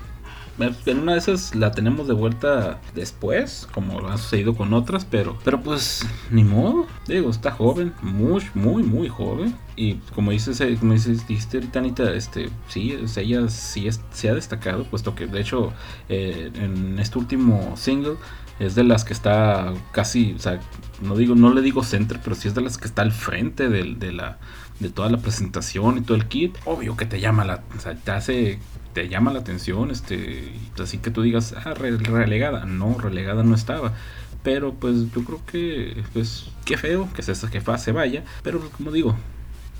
en 0.58 0.98
una 0.98 1.12
de 1.12 1.18
esas 1.18 1.54
la 1.54 1.70
tenemos 1.70 2.08
de 2.08 2.14
vuelta 2.14 2.80
después, 2.94 3.68
como 3.72 4.08
ha 4.08 4.18
sucedido 4.18 4.54
con 4.54 4.72
otras, 4.72 5.04
pero, 5.04 5.38
pero 5.44 5.60
pues 5.60 6.06
ni 6.30 6.44
modo. 6.44 6.86
Digo, 7.06 7.30
está 7.30 7.50
joven, 7.50 7.92
muy, 8.02 8.42
muy, 8.54 8.82
muy 8.82 9.08
joven. 9.08 9.54
Y 9.76 9.94
como 10.14 10.32
dices, 10.32 10.60
eh, 10.60 10.76
como 10.78 10.94
dices, 10.94 11.26
dijiste 11.26 11.62
ahorita, 11.74 12.12
este, 12.14 12.50
sí, 12.68 12.98
ella 13.16 13.48
sí 13.48 13.88
se 14.10 14.28
ha 14.28 14.34
destacado, 14.34 14.84
puesto 14.84 15.14
que 15.14 15.26
de 15.26 15.40
hecho 15.40 15.72
eh, 16.08 16.50
en 16.54 16.98
este 16.98 17.18
último 17.18 17.76
single 17.76 18.16
es 18.58 18.74
de 18.74 18.82
las 18.82 19.04
que 19.04 19.12
está 19.12 19.72
casi, 19.92 20.32
o 20.32 20.38
sea, 20.40 20.60
no 21.00 21.14
digo, 21.14 21.36
no 21.36 21.54
le 21.54 21.62
digo 21.62 21.84
center, 21.84 22.18
pero 22.22 22.34
sí 22.34 22.48
es 22.48 22.54
de 22.56 22.60
las 22.60 22.76
que 22.76 22.86
está 22.86 23.02
al 23.02 23.12
frente 23.12 23.68
de, 23.68 23.94
de 23.94 24.12
la 24.12 24.38
de 24.80 24.90
toda 24.90 25.10
la 25.10 25.18
presentación 25.18 25.98
y 25.98 26.00
todo 26.02 26.16
el 26.16 26.26
kit. 26.26 26.56
Obvio 26.64 26.96
que 26.96 27.06
te 27.06 27.20
llama 27.20 27.44
la, 27.44 27.64
o 27.76 27.80
sea, 27.80 27.94
te 27.94 28.10
hace 28.10 28.58
te 28.92 29.08
llama 29.08 29.32
la 29.32 29.40
atención, 29.40 29.90
este, 29.90 30.52
así 30.80 30.98
que 30.98 31.10
tú 31.10 31.22
digas, 31.22 31.54
ah, 31.64 31.74
relegada, 31.74 32.64
no, 32.64 32.96
relegada 32.98 33.42
no 33.42 33.54
estaba. 33.54 33.94
Pero 34.42 34.74
pues 34.74 35.12
yo 35.12 35.24
creo 35.24 35.44
que, 35.46 36.02
pues, 36.12 36.50
qué 36.64 36.76
feo 36.76 37.08
que 37.14 37.22
se 37.22 37.92
vaya, 37.92 38.24
pero 38.42 38.60
como 38.70 38.92
digo, 38.92 39.16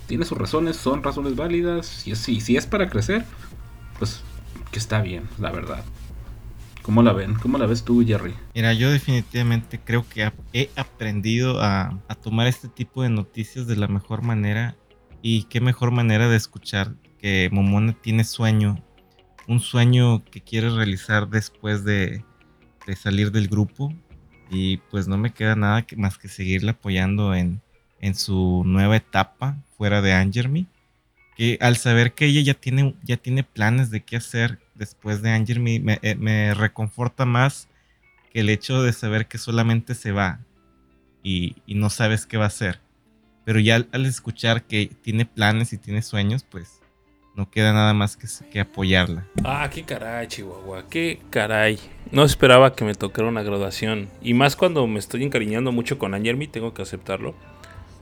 tiene 0.06 0.24
sus 0.24 0.38
razones, 0.38 0.76
son 0.76 1.02
razones 1.02 1.36
válidas, 1.36 2.06
es, 2.06 2.18
si, 2.18 2.40
si 2.40 2.56
es 2.56 2.66
para 2.66 2.88
crecer, 2.88 3.24
pues 3.98 4.22
que 4.70 4.78
está 4.78 5.00
bien, 5.00 5.28
la 5.38 5.50
verdad. 5.50 5.84
¿Cómo 6.82 7.02
la 7.02 7.12
ven? 7.12 7.34
¿Cómo 7.34 7.58
la 7.58 7.66
ves 7.66 7.84
tú, 7.84 8.02
Jerry? 8.04 8.34
Mira, 8.54 8.72
yo 8.72 8.90
definitivamente 8.90 9.78
creo 9.78 10.08
que 10.08 10.32
he 10.54 10.70
aprendido 10.74 11.60
a, 11.60 12.00
tomar 12.22 12.46
este 12.46 12.68
tipo 12.68 13.02
de 13.02 13.10
noticias 13.10 13.66
de 13.66 13.76
la 13.76 13.88
mejor 13.88 14.22
manera. 14.22 14.74
Y 15.20 15.42
qué 15.44 15.60
mejor 15.60 15.90
manera 15.90 16.28
de 16.28 16.36
escuchar 16.36 16.94
que 17.18 17.50
Momona 17.52 17.92
tiene 17.92 18.24
sueño 18.24 18.82
un 19.48 19.60
sueño 19.60 20.22
que 20.26 20.42
quiere 20.42 20.70
realizar 20.70 21.28
después 21.28 21.82
de, 21.82 22.22
salir 22.96 23.32
del 23.32 23.48
grupo 23.48 23.92
y 24.50 24.76
pues 24.90 25.08
no 25.08 25.18
me 25.18 25.32
queda 25.32 25.56
nada 25.56 25.84
más 25.96 26.16
que 26.16 26.28
seguirle 26.28 26.70
apoyando 26.70 27.34
en, 27.34 27.60
su 28.14 28.62
nueva 28.64 28.96
etapa 28.96 29.56
fuera 29.76 30.00
de 30.00 30.12
Angermy. 30.12 30.66
Que 31.36 31.58
al 31.60 31.76
saber 31.76 32.14
que 32.14 32.26
ella 32.26 32.40
ya 32.42 32.54
tiene, 32.54 32.94
ya 33.02 33.16
tiene 33.16 33.42
planes 33.42 33.90
de 33.90 34.02
qué 34.02 34.16
hacer 34.16 34.58
después 34.74 35.22
de 35.22 35.30
Angermy, 35.30 35.82
eh, 36.02 36.14
me 36.14 36.54
reconforta 36.54 37.24
más 37.24 37.68
que 38.32 38.40
el 38.40 38.50
hecho 38.50 38.82
de 38.82 38.92
saber 38.92 39.26
que 39.26 39.38
solamente 39.38 39.94
se 39.94 40.12
va 40.12 40.40
y, 41.22 41.56
no 41.66 41.90
sabes 41.90 42.26
qué 42.26 42.36
va 42.36 42.44
a 42.44 42.48
hacer. 42.48 42.80
Pero 43.44 43.60
ya 43.60 43.86
al, 43.92 44.06
escuchar 44.06 44.64
que 44.64 44.90
tiene 45.02 45.26
planes 45.26 45.72
y 45.72 45.78
tiene 45.78 46.02
sueños, 46.02 46.44
pues 46.44 46.77
no 47.38 47.48
queda 47.48 47.72
nada 47.72 47.94
más 47.94 48.16
que, 48.16 48.26
que 48.50 48.58
apoyarla. 48.58 49.24
Ah, 49.44 49.70
qué 49.72 49.84
caray, 49.84 50.26
Chihuahua, 50.26 50.86
qué 50.90 51.20
caray. 51.30 51.78
No 52.10 52.24
esperaba 52.24 52.74
que 52.74 52.84
me 52.84 52.96
tocara 52.96 53.28
una 53.28 53.44
graduación. 53.44 54.08
Y 54.20 54.34
más 54.34 54.56
cuando 54.56 54.84
me 54.88 54.98
estoy 54.98 55.22
encariñando 55.22 55.70
mucho 55.70 55.98
con 55.98 56.14
Angermy, 56.14 56.48
tengo 56.48 56.74
que 56.74 56.82
aceptarlo. 56.82 57.36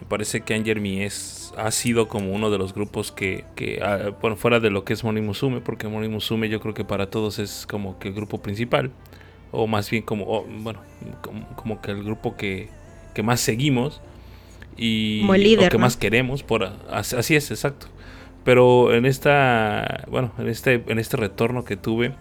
Me 0.01 0.07
parece 0.09 0.41
que 0.41 0.55
Angermy 0.55 1.03
es, 1.03 1.53
ha 1.59 1.71
sido 1.71 2.09
como 2.09 2.33
uno 2.33 2.51
de 2.51 2.57
los 2.57 2.73
grupos 2.73 3.13
que, 3.13 3.45
que 3.57 3.83
ah, 3.83 4.17
bueno, 4.23 4.37
fuera 4.37 4.59
de 4.59 4.71
lo 4.71 4.85
que 4.85 4.95
es 4.95 5.05
Moni 5.05 5.21
Musume, 5.21 5.61
porque 5.61 5.87
Moni 5.87 6.09
Musume 6.09 6.49
yo 6.49 6.59
creo 6.59 6.73
que 6.73 6.85
para 6.87 7.11
todos 7.11 7.39
es 7.39 7.67
como 7.67 7.99
que 7.99 8.09
el 8.09 8.15
grupo 8.15 8.41
principal. 8.41 8.91
O 9.53 9.67
más 9.67 9.91
bien 9.91 10.03
como, 10.03 10.25
oh, 10.25 10.47
bueno, 10.49 10.81
como, 11.57 11.83
que 11.83 11.91
el 11.91 12.03
grupo 12.03 12.37
que, 12.39 12.71
que 13.15 13.23
más 13.23 13.41
seguimos. 13.41 14.01
Y 14.79 15.21
como 15.21 15.35
líder, 15.35 15.71
que 15.71 15.79
más 15.79 15.99
queremos. 15.99 16.43
Por, 16.43 16.73
así 16.91 17.37
es, 17.37 17.51
exacto. 17.51 17.89
Pero 18.47 18.95
en 18.95 19.07
esta, 19.07 20.05
bueno, 20.09 20.31
en 20.39 20.49
este, 20.49 20.85
en 20.87 21.01
este 21.01 21.17
retorno 21.17 21.65
que 21.65 21.77
tuve, 21.77 22.13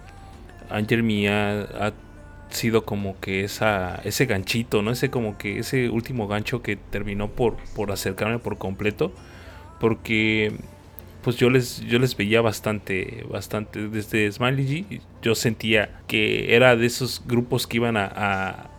Angel 0.71 1.29
ha, 1.29 1.61
ha 1.85 1.93
sido 2.49 2.83
como 2.83 3.19
que 3.19 3.43
esa, 3.43 4.01
ese 4.03 4.25
ganchito, 4.25 4.81
¿no? 4.81 4.89
Ese 4.89 5.11
como 5.11 5.37
que 5.37 5.59
ese 5.59 5.87
último 5.91 6.27
gancho 6.27 6.63
que 6.63 6.77
terminó 6.77 7.29
por, 7.29 7.57
por 7.75 7.91
acercarme 7.91 8.39
por 8.39 8.57
completo. 8.57 9.13
Porque 9.79 10.51
pues 11.21 11.37
yo 11.37 11.51
les, 11.51 11.81
yo 11.81 11.99
les 11.99 12.17
veía 12.17 12.41
bastante, 12.41 13.23
bastante 13.29 13.87
desde 13.87 14.31
Smiley 14.31 14.65
G. 14.89 15.01
Yo 15.21 15.35
sentía 15.35 16.01
que 16.07 16.55
era 16.55 16.75
de 16.75 16.87
esos 16.87 17.21
grupos 17.27 17.67
que 17.67 17.77
iban 17.77 17.97
a, 17.97 18.71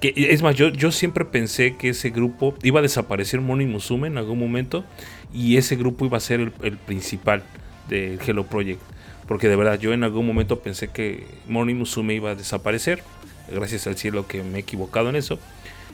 que, 0.00 0.14
es 0.16 0.42
más, 0.42 0.54
yo, 0.54 0.68
yo 0.68 0.92
siempre 0.92 1.24
pensé 1.24 1.76
que 1.76 1.88
ese 1.90 2.10
grupo 2.10 2.54
iba 2.62 2.78
a 2.78 2.82
desaparecer 2.82 3.40
Moni 3.40 3.66
Musume 3.66 4.06
en 4.06 4.18
algún 4.18 4.38
momento 4.38 4.84
y 5.32 5.56
ese 5.56 5.76
grupo 5.76 6.04
iba 6.06 6.16
a 6.16 6.20
ser 6.20 6.40
el, 6.40 6.76
principal 6.78 7.42
del 7.88 8.18
Hello 8.26 8.44
Project. 8.44 8.80
Porque 9.26 9.48
de 9.48 9.56
verdad 9.56 9.78
yo 9.78 9.92
en 9.92 10.04
algún 10.04 10.26
momento 10.26 10.60
pensé 10.60 10.88
que 10.88 11.26
Moni 11.46 11.74
Musume 11.74 12.14
iba 12.14 12.30
a 12.30 12.34
desaparecer. 12.34 13.02
Gracias 13.50 13.86
al 13.86 13.96
cielo 13.96 14.26
que 14.26 14.42
me 14.42 14.58
he 14.58 14.60
equivocado 14.60 15.10
en 15.10 15.16
eso. 15.16 15.38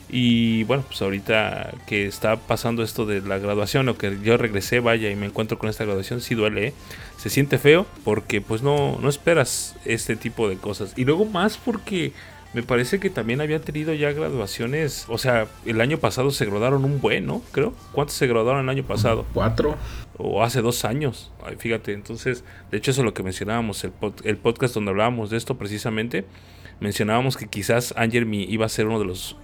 Y 0.09 0.63
bueno, 0.63 0.83
pues 0.87 1.01
ahorita 1.01 1.73
que 1.87 2.05
está 2.05 2.37
pasando 2.37 2.83
esto 2.83 3.05
de 3.05 3.21
la 3.21 3.39
graduación 3.39 3.89
o 3.89 3.97
que 3.97 4.17
yo 4.23 4.37
regresé, 4.37 4.79
vaya, 4.79 5.09
y 5.09 5.15
me 5.15 5.25
encuentro 5.25 5.57
con 5.57 5.69
esta 5.69 5.83
graduación, 5.83 6.21
sí 6.21 6.35
duele, 6.35 6.67
¿eh? 6.67 6.73
se 7.17 7.29
siente 7.29 7.57
feo 7.57 7.87
porque 8.03 8.39
pues 8.39 8.61
no, 8.61 8.99
no 9.01 9.09
esperas 9.09 9.75
este 9.83 10.15
tipo 10.15 10.47
de 10.47 10.57
cosas. 10.57 10.93
Y 10.95 11.05
luego 11.05 11.25
más 11.25 11.57
porque 11.57 12.13
me 12.55 12.63
parece 12.63 13.01
que 13.01 13.09
también 13.09 13.41
habían 13.41 13.61
tenido 13.61 13.93
ya 13.93 14.13
graduaciones. 14.13 15.05
O 15.09 15.17
sea, 15.17 15.47
el 15.65 15.81
año 15.81 15.97
pasado 15.97 16.31
se 16.31 16.45
graduaron 16.45 16.85
un 16.85 17.01
buen, 17.01 17.25
¿no? 17.25 17.41
Creo. 17.51 17.73
¿Cuántos 17.91 18.15
se 18.15 18.27
graduaron 18.27 18.63
el 18.63 18.69
año 18.69 18.83
pasado? 18.83 19.25
Cuatro. 19.33 19.75
O 20.17 20.41
hace 20.41 20.61
dos 20.61 20.85
años. 20.85 21.33
Ay, 21.45 21.57
fíjate, 21.57 21.91
entonces, 21.91 22.45
de 22.71 22.77
hecho, 22.77 22.91
eso 22.91 23.01
es 23.01 23.05
lo 23.05 23.13
que 23.13 23.23
mencionábamos, 23.23 23.83
el, 23.83 23.91
el 24.23 24.37
podcast 24.37 24.73
donde 24.73 24.91
hablábamos 24.91 25.29
de 25.31 25.35
esto 25.35 25.57
precisamente. 25.57 26.23
Mencionábamos 26.79 27.35
que 27.35 27.47
quizás 27.47 27.93
Me 27.97 28.37
iba 28.37 28.65
a 28.65 28.69
ser 28.69 28.87
uno 28.87 28.99
de 28.99 29.05
los 29.05 29.35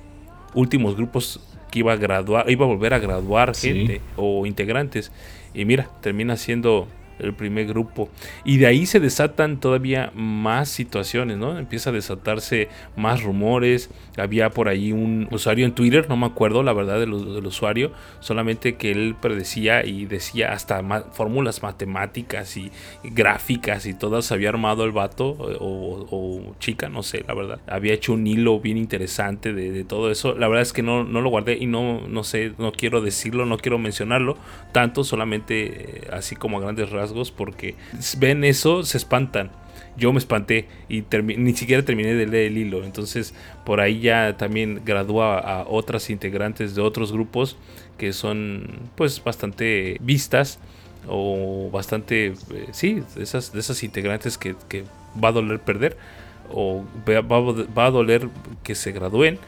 últimos 0.53 0.95
grupos 0.95 1.41
que 1.70 1.80
iba 1.80 1.91
a 1.91 1.97
graduar, 1.97 2.49
iba 2.49 2.66
a 2.66 2.70
volver 2.70 2.93
a 2.93 2.99
graduar 2.99 3.53
gente 3.53 3.99
o 4.16 4.45
integrantes. 4.45 5.12
Y 5.53 5.66
mira, 5.66 5.89
termina 5.99 6.38
siendo 6.38 6.88
el 7.22 7.34
primer 7.34 7.68
grupo. 7.68 8.10
Y 8.46 8.58
de 8.58 8.68
ahí 8.68 8.86
se 8.86 9.00
desatan 9.00 9.60
todavía 9.60 10.12
más 10.16 10.70
situaciones, 10.70 11.38
¿no? 11.38 11.58
Empieza 11.58 11.90
a 11.90 11.94
desatarse 11.94 12.70
más 12.96 13.24
rumores. 13.24 13.90
Había 14.18 14.50
por 14.50 14.68
ahí 14.68 14.92
un 14.92 15.28
usuario 15.32 15.66
en 15.66 15.74
Twitter, 15.74 16.08
no 16.10 16.18
me 16.18 16.26
acuerdo 16.26 16.64
la 16.64 16.74
verdad 16.74 17.00
del, 17.00 17.14
usuario, 17.14 17.92
solamente 18.20 18.76
que 18.76 18.92
él 18.92 19.16
predecía 19.20 19.86
y 19.86 20.06
decía 20.06 20.54
hasta 20.54 20.82
fórmulas 21.12 21.64
matemáticas 21.64 22.58
y, 22.58 22.72
gráficas 23.04 23.86
y 23.86 23.94
todas 23.94 24.32
había 24.32 24.50
armado 24.50 24.84
el 24.84 24.92
vato 24.92 25.36
o, 25.60 26.56
chica, 26.60 26.90
no 26.90 27.04
sé, 27.04 27.24
la 27.28 27.34
verdad. 27.34 27.60
Había 27.68 27.94
hecho 27.94 28.14
un 28.14 28.26
hilo 28.28 28.60
bien 28.60 28.78
interesante 28.78 29.54
de, 29.54 29.84
todo 29.84 30.12
eso. 30.12 30.36
La 30.36 30.48
verdad 30.48 30.62
es 30.62 30.74
que 30.74 30.84
no, 30.84 31.04
no 31.04 31.22
lo 31.22 31.30
guardé 31.30 31.58
y 31.60 31.66
no, 31.66 32.08
no 32.08 32.24
sé, 32.24 32.54
no 32.58 32.72
quiero 32.72 33.02
decirlo, 33.02 33.46
no 33.46 33.58
quiero 33.58 33.80
mencionarlo 33.80 34.38
tanto, 34.72 35.04
solamente 35.04 35.52
eh, 35.66 36.08
así 36.12 36.36
como 36.36 36.58
a 36.58 36.62
grandes 36.62 36.90
rasgos, 36.90 37.11
porque 37.32 37.76
ven 38.18 38.43
eso, 38.43 38.84
se 38.84 38.97
espantan. 38.97 39.51
Yo 39.97 40.14
me 40.14 40.20
espanté 40.20 40.68
y 40.88 41.03
ni 41.20 41.53
siquiera 41.53 41.84
terminé 41.84 42.14
de 42.14 42.26
leer 42.26 42.51
el 42.51 42.57
hilo. 42.57 42.84
Entonces, 42.84 43.34
por 43.66 43.82
ahí 43.82 43.99
ya 43.99 44.38
también 44.38 44.82
gradúa 44.86 45.38
a 45.38 45.68
otras 45.68 46.09
integrantes 46.09 46.76
de 46.76 46.82
otros 46.82 47.12
grupos 47.12 47.57
que 47.97 48.14
son, 48.14 48.68
pues, 48.95 49.24
bastante 49.24 49.97
vistas 49.99 50.59
o 51.07 51.70
bastante, 51.72 52.28
eh, 52.28 52.68
sí, 52.72 53.03
de 53.16 53.24
esas, 53.24 53.51
de 53.53 53.59
esas 53.59 53.84
integrantes 53.84 54.38
que, 54.38 54.55
va 55.22 55.28
a 55.28 55.32
doler 55.34 55.59
perder 55.59 55.97
o 56.53 56.86
va, 57.05 57.86
a 57.86 57.91
doler 57.91 58.30
que 58.64 58.76
se 58.76 58.91
gradúen. 58.91 59.39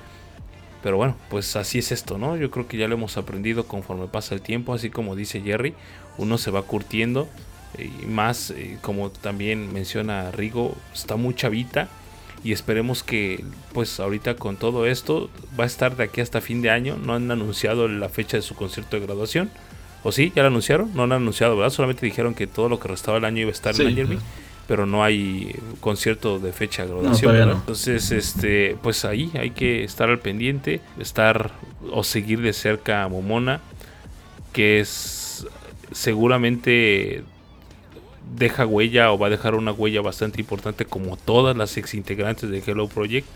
Pero 0.81 0.97
bueno, 0.97 1.15
pues 1.29 1.55
así 1.55 1.79
es 1.79 1.93
esto, 1.93 2.17
¿no? 2.17 2.35
Yo 2.35 2.51
creo 2.51 2.67
que 2.67 2.75
ya 2.75 2.89
lo 2.89 2.95
hemos 2.95 3.15
aprendido 3.15 3.65
conforme 3.65 4.07
pasa 4.07 4.35
el 4.35 4.41
tiempo, 4.41 4.73
así 4.73 4.89
como 4.89 5.15
dice 5.15 5.39
Jerry, 5.39 5.73
uno 6.17 6.37
se 6.37 6.51
va 6.51 6.63
curtiendo 6.63 7.29
y 7.77 8.05
más, 8.05 8.51
eh, 8.51 8.77
como 8.81 9.09
también 9.09 9.71
menciona 9.73 10.31
Rigo, 10.31 10.75
está 10.93 11.15
muy 11.15 11.33
chavita 11.33 11.87
y 12.43 12.51
esperemos 12.51 13.03
que 13.03 13.43
pues 13.73 13.99
ahorita 13.99 14.35
con 14.35 14.57
todo 14.57 14.85
esto 14.85 15.29
va 15.59 15.63
a 15.63 15.67
estar 15.67 15.95
de 15.95 16.03
aquí 16.03 16.21
hasta 16.21 16.41
fin 16.41 16.61
de 16.61 16.69
año, 16.69 16.97
no 16.97 17.13
han 17.13 17.31
anunciado 17.31 17.87
la 17.87 18.09
fecha 18.09 18.37
de 18.37 18.43
su 18.43 18.55
concierto 18.55 18.99
de 18.99 19.05
graduación. 19.05 19.49
¿O 20.05 20.11
sí? 20.11 20.33
¿Ya 20.35 20.41
lo 20.41 20.49
anunciaron? 20.49 20.93
No 20.93 21.03
han 21.03 21.13
anunciado, 21.13 21.55
¿verdad? 21.55 21.71
Solamente 21.71 22.05
dijeron 22.05 22.33
que 22.33 22.45
todo 22.45 22.67
lo 22.67 22.77
que 22.77 22.89
restaba 22.89 23.19
el 23.19 23.25
año 23.25 23.43
iba 23.43 23.49
a 23.49 23.53
estar 23.53 23.79
en 23.79 23.95
Jeremy 23.95 24.19
pero 24.67 24.85
no 24.85 25.03
hay 25.03 25.55
concierto 25.79 26.39
de 26.39 26.53
fecha 26.53 26.83
de 26.83 26.89
graduación. 26.89 27.49
Entonces, 27.51 28.11
este, 28.11 28.77
pues 28.81 29.03
ahí 29.05 29.31
hay 29.35 29.51
que 29.51 29.83
estar 29.83 30.09
al 30.09 30.19
pendiente, 30.19 30.81
estar 30.99 31.51
o 31.91 32.03
seguir 32.03 32.41
de 32.41 32.53
cerca 32.53 33.03
a 33.03 33.09
Momona, 33.09 33.59
que 34.53 34.79
es 34.79 35.45
seguramente 35.91 37.23
deja 38.35 38.65
huella 38.65 39.11
o 39.11 39.17
va 39.17 39.27
a 39.27 39.29
dejar 39.29 39.55
una 39.55 39.71
huella 39.71 40.01
bastante 40.01 40.41
importante 40.41 40.85
como 40.85 41.17
todas 41.17 41.55
las 41.55 41.77
ex 41.77 41.93
integrantes 41.93 42.49
de 42.49 42.63
Hello 42.65 42.87
Project 42.87 43.27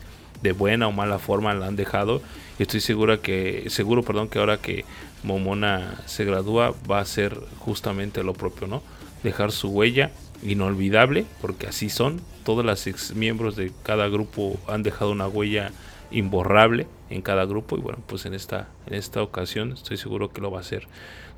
de 0.42 0.52
buena 0.52 0.88
o 0.88 0.92
mala 0.92 1.18
forma 1.18 1.54
la 1.54 1.66
han 1.66 1.76
dejado 1.76 2.22
estoy 2.60 2.80
segura 2.80 3.18
que 3.18 3.66
seguro 3.70 4.04
perdón 4.04 4.28
que 4.28 4.40
ahora 4.40 4.58
que 4.58 4.86
Momona 5.24 6.02
se 6.06 6.26
gradúa 6.26 6.76
va 6.90 7.00
a 7.00 7.06
ser 7.06 7.40
justamente 7.60 8.24
lo 8.24 8.34
propio 8.34 8.68
no 8.68 8.84
dejar 9.24 9.52
su 9.52 9.70
huella 9.70 10.12
inolvidable, 10.44 11.26
porque 11.42 11.68
así 11.68 11.90
son. 11.90 12.22
Todas 12.44 12.66
las 12.66 12.88
ex 12.88 13.14
miembros 13.16 13.56
de 13.56 13.72
cada 13.84 14.08
grupo 14.08 14.58
han 14.68 14.84
dejado 14.84 15.12
una 15.12 15.28
huella 15.28 15.72
imborrable 16.12 16.88
en 17.10 17.22
cada 17.22 17.46
grupo 17.46 17.78
y 17.78 17.82
bueno, 17.82 18.00
pues 18.08 18.26
en 18.26 18.34
esta 18.34 18.70
en 18.86 18.94
esta 18.94 19.22
ocasión 19.22 19.74
estoy 19.74 19.98
seguro 19.98 20.32
que 20.32 20.42
lo 20.42 20.52
va 20.52 20.60
a 20.60 20.62
hacer. 20.62 20.88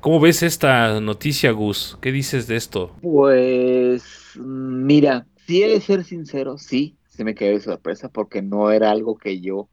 ¿Cómo 0.00 0.18
ves 0.18 0.42
esta 0.42 0.98
noticia, 0.98 1.50
Gus? 1.50 1.98
¿Qué 2.00 2.10
dices 2.10 2.46
de 2.46 2.56
esto? 2.56 2.96
Pues 3.02 4.02
mira, 4.36 5.26
si 5.46 5.62
he 5.62 5.68
de 5.68 5.80
ser 5.82 6.04
sincero, 6.04 6.56
sí, 6.56 6.96
se 7.08 7.22
me 7.22 7.34
quedó 7.34 7.50
de 7.50 7.60
sorpresa 7.60 8.08
porque 8.08 8.40
no 8.40 8.70
era 8.70 8.90
algo 8.90 9.18
que 9.18 9.42
yo 9.42 9.68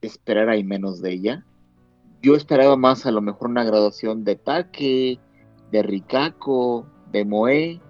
esperara 0.00 0.56
y 0.56 0.64
menos 0.64 1.00
de 1.00 1.12
ella. 1.12 1.46
Yo 2.22 2.34
esperaba 2.34 2.76
más 2.76 3.06
a 3.06 3.12
lo 3.12 3.20
mejor 3.20 3.50
una 3.50 3.62
graduación 3.62 4.24
de 4.24 4.34
Take, 4.34 5.20
de 5.70 5.82
Rikako, 5.84 6.84
de 7.12 7.24
Moe, 7.24 7.80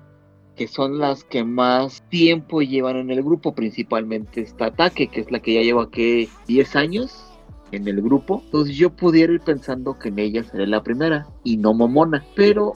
que 0.56 0.68
son 0.68 0.98
las 0.98 1.24
que 1.24 1.42
más 1.42 2.02
tiempo 2.10 2.60
llevan 2.60 2.96
en 2.96 3.10
el 3.10 3.22
grupo, 3.22 3.54
principalmente 3.54 4.42
esta 4.42 4.66
Ataque, 4.66 5.08
que 5.08 5.20
es 5.20 5.30
la 5.30 5.40
que 5.40 5.54
ya 5.54 5.62
lleva 5.62 5.90
que 5.90 6.28
10 6.48 6.76
años 6.76 7.27
en 7.72 7.88
el 7.88 8.00
grupo. 8.02 8.42
Entonces 8.44 8.76
yo 8.76 8.90
pudiera 8.90 9.32
ir 9.32 9.40
pensando 9.40 9.98
que 9.98 10.08
en 10.08 10.18
ella 10.18 10.44
sería 10.44 10.66
la 10.66 10.82
primera 10.82 11.26
y 11.44 11.56
no 11.56 11.74
Momona, 11.74 12.24
pero 12.34 12.74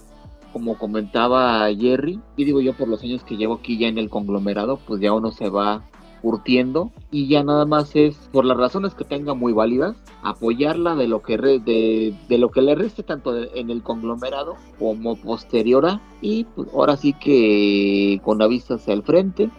como 0.53 0.77
comentaba 0.77 1.67
Jerry, 1.75 2.21
y 2.37 2.45
digo 2.45 2.61
yo 2.61 2.75
por 2.75 2.89
los 2.89 3.03
años 3.03 3.25
que 3.25 3.37
llevo 3.37 3.55
aquí 3.55 3.79
ya 3.79 3.89
en 3.89 3.99
el 3.99 4.11
conglomerado, 4.11 4.79
pues 4.87 5.01
ya 5.01 5.13
uno 5.13 5.33
se 5.33 5.49
va 5.49 5.83
curtiendo 6.21 6.93
y 7.11 7.29
ya 7.29 7.43
nada 7.43 7.67
más 7.67 7.97
es 7.97 8.17
por 8.33 8.45
las 8.45 8.57
razones 8.57 8.95
que 8.95 9.05
tenga 9.05 9.35
muy 9.35 9.53
válidas 9.53 9.97
apoyarla 10.23 10.95
de 10.95 11.09
lo 11.09 11.21
que 11.21 11.37
de, 11.37 12.15
de, 12.29 12.39
lo 12.39 12.51
que 12.51 12.63
le 12.63 12.77
reste 12.77 13.03
tanto 13.03 13.37
en 13.37 13.71
el 13.71 13.83
conglomerado 13.83 14.55
como 14.79 15.17
posterior 15.17 15.85
a 15.85 16.01
y 16.21 16.45
pues 16.45 16.69
ahora 16.73 16.97
sí 16.97 17.13
que 17.15 18.21
con 18.23 18.39
la 18.39 18.47
vista 18.47 18.75
hacia 18.75 18.95
el 18.95 19.03
frente 19.03 19.51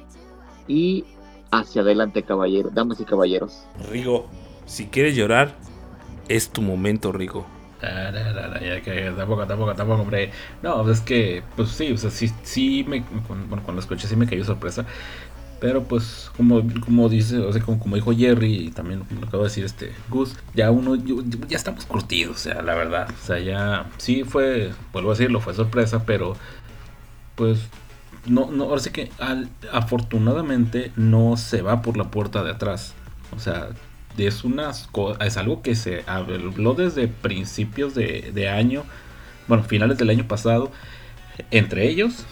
y 0.67 1.03
hacia 1.51 1.81
adelante 1.81 2.23
caballeros 2.23 2.73
damas 2.73 3.01
y 3.01 3.03
caballeros 3.03 3.65
Rigo 3.91 4.25
si 4.65 4.85
quieres 4.87 5.15
llorar 5.15 5.55
es 6.29 6.49
tu 6.49 6.61
momento 6.61 7.11
Rigo 7.11 7.45
tampoco, 9.17 9.45
tampoco, 9.45 9.75
tampoco, 9.75 10.01
hombre. 10.01 10.31
No, 10.61 10.83
pues 10.83 10.99
es 10.99 11.03
que, 11.03 11.43
pues 11.55 11.69
sí, 11.69 11.91
o 11.91 11.97
sea, 11.97 12.09
sí, 12.09 12.31
sí 12.43 12.85
me, 12.87 13.03
bueno, 13.27 13.63
cuando 13.63 13.81
escuché 13.81 14.07
sí 14.07 14.15
me 14.15 14.27
cayó 14.27 14.43
sorpresa. 14.43 14.85
Pero 15.59 15.83
pues 15.83 16.29
como, 16.35 16.61
como 16.85 17.07
dice, 17.07 17.37
o 17.39 17.53
sea, 17.53 17.61
como, 17.61 17.79
como 17.79 17.95
dijo 17.95 18.13
Jerry 18.13 18.67
y 18.67 18.71
también 18.71 19.03
lo 19.19 19.27
acabo 19.27 19.43
de 19.43 19.49
decir 19.49 19.63
este 19.63 19.93
Gus, 20.09 20.35
ya 20.53 20.71
uno, 20.71 20.95
ya 20.95 21.55
estamos 21.55 21.85
curtidos, 21.85 22.35
o 22.35 22.39
sea, 22.39 22.61
la 22.61 22.75
verdad. 22.75 23.09
O 23.09 23.25
sea, 23.25 23.39
ya 23.39 23.85
sí 23.97 24.25
fue, 24.25 24.71
vuelvo 24.91 25.11
a 25.11 25.13
decirlo, 25.13 25.39
fue 25.39 25.53
sorpresa, 25.53 26.05
pero 26.05 26.35
pues 27.35 27.59
no, 28.25 28.51
no, 28.51 28.65
ahora 28.65 28.81
sí 28.81 28.89
que 28.91 29.09
afortunadamente 29.71 30.91
no 30.97 31.37
se 31.37 31.61
va 31.61 31.81
por 31.81 31.95
la 31.95 32.11
puerta 32.11 32.43
de 32.43 32.51
atrás. 32.51 32.93
O 33.33 33.39
sea, 33.39 33.69
es 34.17 34.43
es 35.19 35.37
algo 35.37 35.61
que 35.61 35.75
se 35.75 36.03
habló 36.07 36.73
desde 36.73 37.07
principios 37.07 37.95
de, 37.95 38.31
de 38.33 38.49
año, 38.49 38.83
bueno, 39.47 39.63
finales 39.63 39.97
del 39.97 40.09
año 40.09 40.27
pasado, 40.27 40.71
entre 41.51 41.89
ellos 41.89 42.25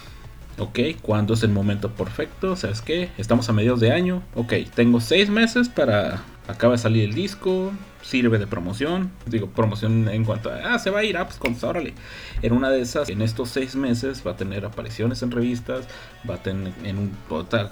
Ok, 0.58 0.78
¿cuándo 1.00 1.34
es 1.34 1.42
el 1.42 1.50
momento 1.50 1.90
perfecto? 1.90 2.56
¿Sabes 2.56 2.82
qué? 2.82 3.10
Estamos 3.16 3.48
a 3.48 3.52
mediados 3.52 3.80
de 3.80 3.90
año. 3.90 4.22
Ok, 4.34 4.52
tengo 4.74 5.00
seis 5.00 5.30
meses 5.30 5.68
para... 5.68 6.22
Acaba 6.48 6.72
de 6.72 6.78
salir 6.78 7.04
el 7.04 7.14
disco, 7.14 7.72
sirve 8.02 8.38
de 8.38 8.48
promoción. 8.48 9.12
Digo, 9.26 9.48
promoción 9.48 10.08
en 10.08 10.24
cuanto 10.24 10.50
a... 10.50 10.74
Ah, 10.74 10.78
se 10.78 10.90
va 10.90 11.00
a 11.00 11.04
ir, 11.04 11.16
ah, 11.16 11.26
pues 11.26 11.38
con, 11.38 11.56
órale. 11.62 11.94
En 12.42 12.52
una 12.52 12.68
de 12.70 12.80
esas, 12.80 13.08
en 13.08 13.22
estos 13.22 13.50
seis 13.50 13.76
meses, 13.76 14.22
va 14.26 14.32
a 14.32 14.36
tener 14.36 14.64
apariciones 14.64 15.22
en 15.22 15.30
revistas, 15.30 15.86
va 16.28 16.34
a 16.34 16.42
tener 16.42 16.72
en 16.84 16.98
un... 16.98 17.16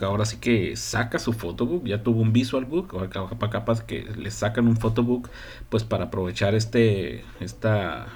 Ahora 0.03 0.25
sí 0.25 0.37
que 0.37 0.77
saca 0.77 1.18
su 1.18 1.33
photobook, 1.33 1.85
ya 1.85 2.03
tuvo 2.03 2.21
un 2.21 2.33
visual 2.33 2.64
book, 2.64 2.91
ahora 2.93 3.51
capaz 3.51 3.83
que 3.83 4.05
le 4.16 4.31
sacan 4.31 4.68
un 4.68 4.77
photobook, 4.77 5.29
pues 5.68 5.83
para 5.83 6.05
aprovechar 6.05 6.55
este... 6.55 7.25
Esta... 7.41 8.07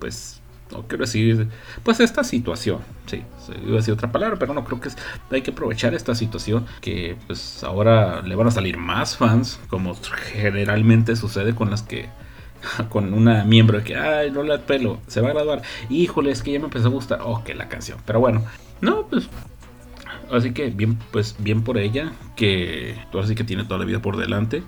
Pues 0.00 0.42
no 0.70 0.82
quiero 0.88 1.04
decir, 1.04 1.48
pues 1.82 2.00
esta 2.00 2.24
situación, 2.24 2.80
sí, 3.06 3.22
iba 3.64 3.74
a 3.74 3.76
decir 3.76 3.94
otra 3.94 4.10
palabra, 4.10 4.38
pero 4.38 4.54
no 4.54 4.64
creo 4.64 4.80
que 4.80 4.88
es, 4.88 4.96
hay 5.30 5.42
que 5.42 5.50
aprovechar 5.50 5.94
esta 5.94 6.14
situación 6.14 6.66
que 6.80 7.16
pues 7.26 7.62
ahora 7.62 8.22
le 8.22 8.34
van 8.34 8.46
a 8.46 8.50
salir 8.50 8.78
más 8.78 9.16
fans, 9.16 9.60
como 9.68 9.94
generalmente 10.32 11.16
sucede 11.16 11.54
con 11.54 11.70
las 11.70 11.82
que 11.82 12.08
con 12.88 13.14
una 13.14 13.44
miembro 13.44 13.82
que, 13.84 13.96
ay, 13.96 14.30
no 14.30 14.42
le 14.42 14.58
pelo, 14.58 15.00
se 15.06 15.20
va 15.20 15.30
a 15.30 15.32
graduar. 15.32 15.62
Híjole, 15.88 16.30
es 16.30 16.42
que 16.42 16.52
ya 16.52 16.58
me 16.58 16.66
empezó 16.66 16.86
a 16.86 16.90
gustar. 16.90 17.20
Ok, 17.22 17.50
la 17.54 17.68
canción. 17.68 17.98
Pero 18.04 18.20
bueno, 18.20 18.44
no, 18.80 19.06
pues. 19.08 19.28
Así 20.30 20.52
que 20.52 20.70
bien, 20.70 20.98
pues 21.12 21.36
bien 21.38 21.62
por 21.62 21.78
ella, 21.78 22.12
que 22.34 22.96
ahora 23.12 23.26
sí 23.26 23.34
que 23.34 23.44
tiene 23.44 23.64
toda 23.64 23.78
la 23.78 23.84
vida 23.84 24.00
por 24.00 24.16
delante. 24.16 24.62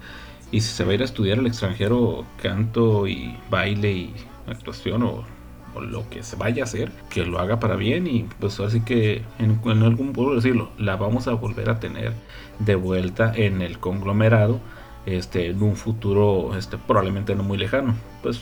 Y 0.52 0.60
si 0.60 0.68
se 0.72 0.84
va 0.84 0.92
a 0.92 0.94
ir 0.94 1.02
a 1.02 1.04
estudiar 1.04 1.38
al 1.38 1.46
extranjero 1.46 2.24
canto 2.40 3.08
y 3.08 3.36
baile 3.50 3.92
y 3.92 4.14
actuación 4.46 5.02
o 5.02 5.24
lo 5.80 6.08
que 6.08 6.22
se 6.22 6.36
vaya 6.36 6.62
a 6.62 6.66
hacer, 6.66 6.90
que 7.10 7.24
lo 7.24 7.38
haga 7.38 7.60
para 7.60 7.76
bien 7.76 8.06
y 8.06 8.26
pues 8.40 8.60
así 8.60 8.80
que 8.80 9.22
en, 9.38 9.60
algún 9.82 10.12
puedo 10.12 10.34
decirlo, 10.34 10.70
la 10.78 10.96
vamos 10.96 11.28
a 11.28 11.32
volver 11.34 11.70
a 11.70 11.80
tener 11.80 12.12
de 12.58 12.74
vuelta 12.74 13.32
en 13.34 13.62
el 13.62 13.78
conglomerado 13.78 14.60
este, 15.06 15.48
en 15.48 15.62
un 15.62 15.76
futuro 15.76 16.56
este, 16.56 16.76
probablemente 16.76 17.34
no 17.34 17.42
muy 17.42 17.58
lejano. 17.58 17.94
Pues 18.22 18.40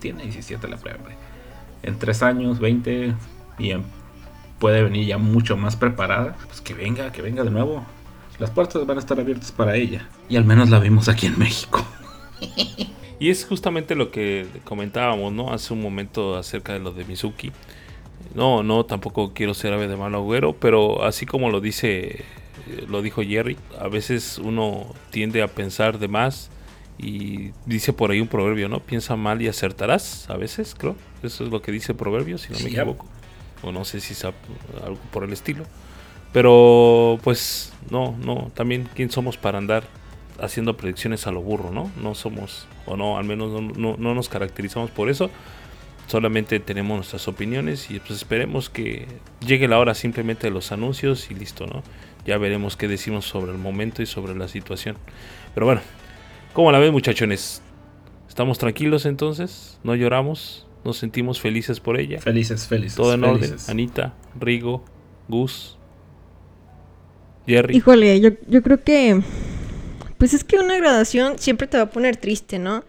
tiene 0.00 0.24
17 0.24 0.66
la 0.68 0.76
prueba. 0.76 0.98
En 1.82 1.98
3 1.98 2.22
años, 2.22 2.58
20, 2.58 3.14
bien, 3.58 3.84
puede 4.58 4.82
venir 4.82 5.06
ya 5.06 5.18
mucho 5.18 5.56
más 5.56 5.76
preparada. 5.76 6.36
Pues 6.46 6.60
que 6.60 6.74
venga, 6.74 7.12
que 7.12 7.22
venga 7.22 7.44
de 7.44 7.50
nuevo. 7.50 7.84
Las 8.38 8.50
puertas 8.50 8.86
van 8.86 8.96
a 8.96 9.00
estar 9.00 9.20
abiertas 9.20 9.52
para 9.52 9.76
ella. 9.76 10.08
Y 10.28 10.36
al 10.36 10.44
menos 10.44 10.70
la 10.70 10.78
vimos 10.78 11.08
aquí 11.08 11.26
en 11.26 11.38
México. 11.38 11.84
Y 13.18 13.30
es 13.30 13.46
justamente 13.46 13.94
lo 13.94 14.10
que 14.10 14.46
comentábamos, 14.64 15.32
¿no? 15.32 15.52
Hace 15.52 15.72
un 15.72 15.80
momento 15.80 16.36
acerca 16.36 16.74
de 16.74 16.80
lo 16.80 16.92
de 16.92 17.04
Mizuki. 17.04 17.50
No, 18.34 18.62
no, 18.62 18.84
tampoco 18.84 19.32
quiero 19.32 19.54
ser 19.54 19.72
ave 19.72 19.88
de 19.88 19.96
mal 19.96 20.14
agüero, 20.14 20.52
pero 20.54 21.02
así 21.04 21.24
como 21.24 21.50
lo 21.50 21.60
dice, 21.60 22.24
lo 22.88 23.00
dijo 23.00 23.22
Jerry, 23.22 23.56
a 23.78 23.88
veces 23.88 24.38
uno 24.38 24.94
tiende 25.10 25.42
a 25.42 25.48
pensar 25.48 25.98
de 25.98 26.08
más 26.08 26.50
y 26.98 27.52
dice 27.64 27.92
por 27.92 28.10
ahí 28.10 28.20
un 28.20 28.28
proverbio, 28.28 28.68
¿no? 28.68 28.80
Piensa 28.80 29.16
mal 29.16 29.40
y 29.40 29.48
acertarás, 29.48 30.28
a 30.28 30.36
veces, 30.36 30.74
creo. 30.76 30.96
Eso 31.22 31.44
es 31.44 31.50
lo 31.50 31.62
que 31.62 31.72
dice 31.72 31.92
el 31.92 31.98
proverbio, 31.98 32.36
si 32.36 32.52
no 32.52 32.58
me 32.60 32.68
equivoco. 32.68 33.06
O 33.62 33.72
no 33.72 33.84
sé 33.86 34.00
si 34.00 34.12
es 34.12 34.24
algo 34.24 34.98
por 35.10 35.24
el 35.24 35.32
estilo. 35.32 35.64
Pero 36.32 37.18
pues 37.22 37.72
no, 37.90 38.14
no, 38.22 38.50
también 38.54 38.88
quién 38.94 39.10
somos 39.10 39.38
para 39.38 39.56
andar 39.56 39.84
haciendo 40.40 40.76
predicciones 40.76 41.26
a 41.26 41.32
lo 41.32 41.42
burro, 41.42 41.70
¿no? 41.70 41.90
No 42.00 42.14
somos, 42.14 42.66
o 42.86 42.96
no, 42.96 43.18
al 43.18 43.24
menos 43.24 43.50
no, 43.76 43.96
no, 43.96 44.14
nos 44.14 44.28
caracterizamos 44.28 44.90
por 44.90 45.08
eso. 45.08 45.30
Solamente 46.06 46.60
tenemos 46.60 46.96
nuestras 46.96 47.26
opiniones 47.26 47.90
y 47.90 47.98
pues 47.98 48.12
esperemos 48.12 48.70
que 48.70 49.06
llegue 49.44 49.66
la 49.66 49.78
hora 49.78 49.94
simplemente 49.94 50.46
de 50.46 50.52
los 50.52 50.70
anuncios 50.70 51.30
y 51.30 51.34
listo, 51.34 51.66
¿no? 51.66 51.82
Ya 52.24 52.38
veremos 52.38 52.76
qué 52.76 52.86
decimos 52.86 53.24
sobre 53.24 53.52
el 53.52 53.58
momento 53.58 54.02
y 54.02 54.06
sobre 54.06 54.34
la 54.34 54.48
situación. 54.48 54.96
Pero 55.54 55.66
bueno, 55.66 55.80
¿cómo 56.52 56.70
la 56.70 56.78
ven 56.78 56.92
muchachones? 56.92 57.62
¿Estamos 58.28 58.58
tranquilos 58.58 59.06
entonces? 59.06 59.78
¿No 59.82 59.94
lloramos? 59.94 60.66
¿Nos 60.84 60.98
sentimos 60.98 61.40
felices 61.40 61.80
por 61.80 61.98
ella? 61.98 62.20
Felices, 62.20 62.68
felices. 62.68 62.96
Todo 62.96 63.14
en 63.14 63.24
orden. 63.24 63.56
Anita, 63.68 64.14
Rigo, 64.38 64.84
Gus, 65.26 65.76
Jerry. 67.46 67.76
Híjole, 67.76 68.20
yo, 68.20 68.30
yo 68.46 68.62
creo 68.62 68.82
que 68.82 69.20
pues 70.18 70.34
es 70.34 70.44
que 70.44 70.58
una 70.58 70.76
graduación 70.76 71.38
siempre 71.38 71.66
te 71.66 71.76
va 71.76 71.84
a 71.84 71.90
poner 71.90 72.16
triste, 72.16 72.58
¿no? 72.58 72.84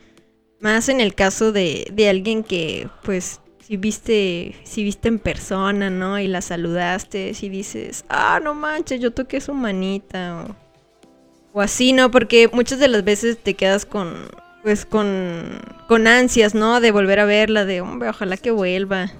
Más 0.59 0.89
en 0.89 1.01
el 1.01 1.13
caso 1.13 1.51
de, 1.51 1.87
de 1.93 2.09
alguien 2.09 2.43
que, 2.43 2.89
pues, 3.03 3.41
si 3.67 3.75
viste, 3.75 4.55
si 4.63 4.83
viste 4.83 5.09
en 5.09 5.19
persona, 5.19 5.89
¿no? 5.89 6.17
Y 6.19 6.27
la 6.27 6.41
saludaste, 6.41 7.33
si 7.33 7.49
dices, 7.49 8.05
ah, 8.07 8.39
no 8.41 8.53
manches, 8.53 9.01
yo 9.01 9.11
toqué 9.11 9.41
su 9.41 9.53
manita. 9.53 10.45
O, 11.51 11.59
así, 11.59 11.91
¿no? 11.91 12.09
Porque 12.09 12.49
muchas 12.53 12.79
de 12.79 12.87
las 12.87 13.03
veces 13.03 13.37
te 13.37 13.55
quedas 13.55 13.85
con, 13.85 14.13
pues, 14.63 14.85
con, 14.85 15.59
con 15.89 16.07
ansias, 16.07 16.55
¿no? 16.55 16.79
De 16.79 16.91
volver 16.91 17.19
a 17.19 17.25
verla, 17.25 17.65
de, 17.65 17.81
hombre, 17.81 18.07
ojalá 18.09 18.37
que 18.37 18.51
vuelva. 18.51 19.11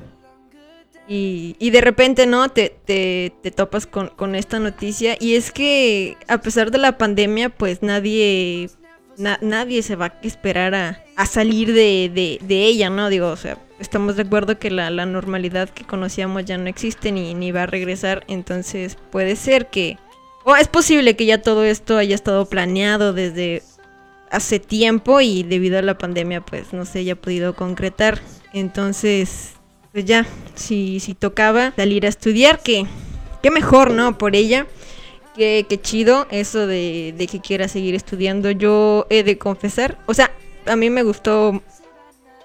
Y, 1.10 1.70
de 1.70 1.82
repente, 1.82 2.26
¿no? 2.26 2.50
Te, 2.50 2.76
te, 2.86 3.52
topas 3.52 3.88
con, 3.88 4.36
esta 4.36 4.60
noticia. 4.60 5.16
Y 5.20 5.36
es 5.36 5.52
que 5.52 6.18
a 6.28 6.40
pesar 6.40 6.72
de 6.72 6.78
la 6.78 6.98
pandemia, 6.98 7.50
pues 7.50 7.82
nadie, 7.82 8.70
nadie 9.18 9.84
se 9.84 9.96
va 9.96 10.08
a 10.08 10.20
esperar 10.22 10.76
a, 10.76 11.26
salir 11.26 11.74
de, 11.74 12.40
ella, 12.50 12.90
¿no? 12.90 13.10
Digo, 13.10 13.30
o 13.30 13.38
sea, 13.38 13.58
estamos 13.80 14.18
de 14.18 14.24
acuerdo 14.24 14.60
que 14.60 14.70
la, 14.70 14.90
normalidad 15.06 15.70
que 15.70 15.86
conocíamos 15.86 16.44
ya 16.44 16.58
no 16.58 16.68
existe 16.68 17.12
ni, 17.12 17.34
ni 17.34 17.52
va 17.52 17.64
a 17.64 17.68
regresar. 17.68 18.26
Entonces 18.28 18.98
puede 19.12 19.36
ser 19.36 19.68
que... 19.68 19.98
O 20.44 20.56
es 20.56 20.68
posible 20.68 21.16
que 21.16 21.26
ya 21.26 21.42
todo 21.42 21.66
esto 21.66 21.98
haya 21.98 22.16
estado 22.16 22.46
planeado 22.48 23.12
desde 23.12 23.64
hace 24.30 24.60
tiempo 24.60 25.22
y 25.22 25.44
debido 25.44 25.80
a 25.80 25.82
la 25.82 25.98
pandemia 25.98 26.42
pues 26.42 26.74
no 26.74 26.86
se 26.86 27.00
haya 27.00 27.16
podido 27.16 27.54
concretar. 27.56 28.20
Entonces 28.54 29.57
pues 29.98 30.06
ya, 30.06 30.28
si, 30.54 31.00
si 31.00 31.16
tocaba 31.16 31.74
salir 31.76 32.06
a 32.06 32.10
estudiar, 32.10 32.62
que 32.62 32.86
qué 33.42 33.50
mejor, 33.50 33.90
¿no? 33.90 34.16
Por 34.16 34.36
ella. 34.36 34.68
Qué, 35.36 35.66
chido 35.82 36.28
eso 36.30 36.68
de, 36.68 37.16
de, 37.18 37.26
que 37.26 37.40
quiera 37.40 37.68
seguir 37.68 37.96
estudiando. 37.96 38.52
Yo 38.52 39.08
he 39.10 39.24
de 39.24 39.40
confesar, 39.40 39.98
o 40.06 40.14
sea, 40.14 40.30
a 40.68 40.76
mí 40.76 40.92
me 40.92 41.02
gustó 41.02 41.64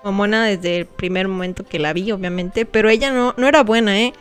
Momona 0.03 0.47
desde 0.47 0.79
el 0.79 0.87
primer 0.87 1.29
momento 1.29 1.67
que 1.67 1.79
la 1.79 1.93
vi, 1.93 2.11
obviamente, 2.11 2.65
pero 2.65 2.89
ella 2.89 3.11
no, 3.11 3.35
no 3.37 3.47
era 3.47 3.63
buena, 3.63 4.01
¿eh? 4.01 4.15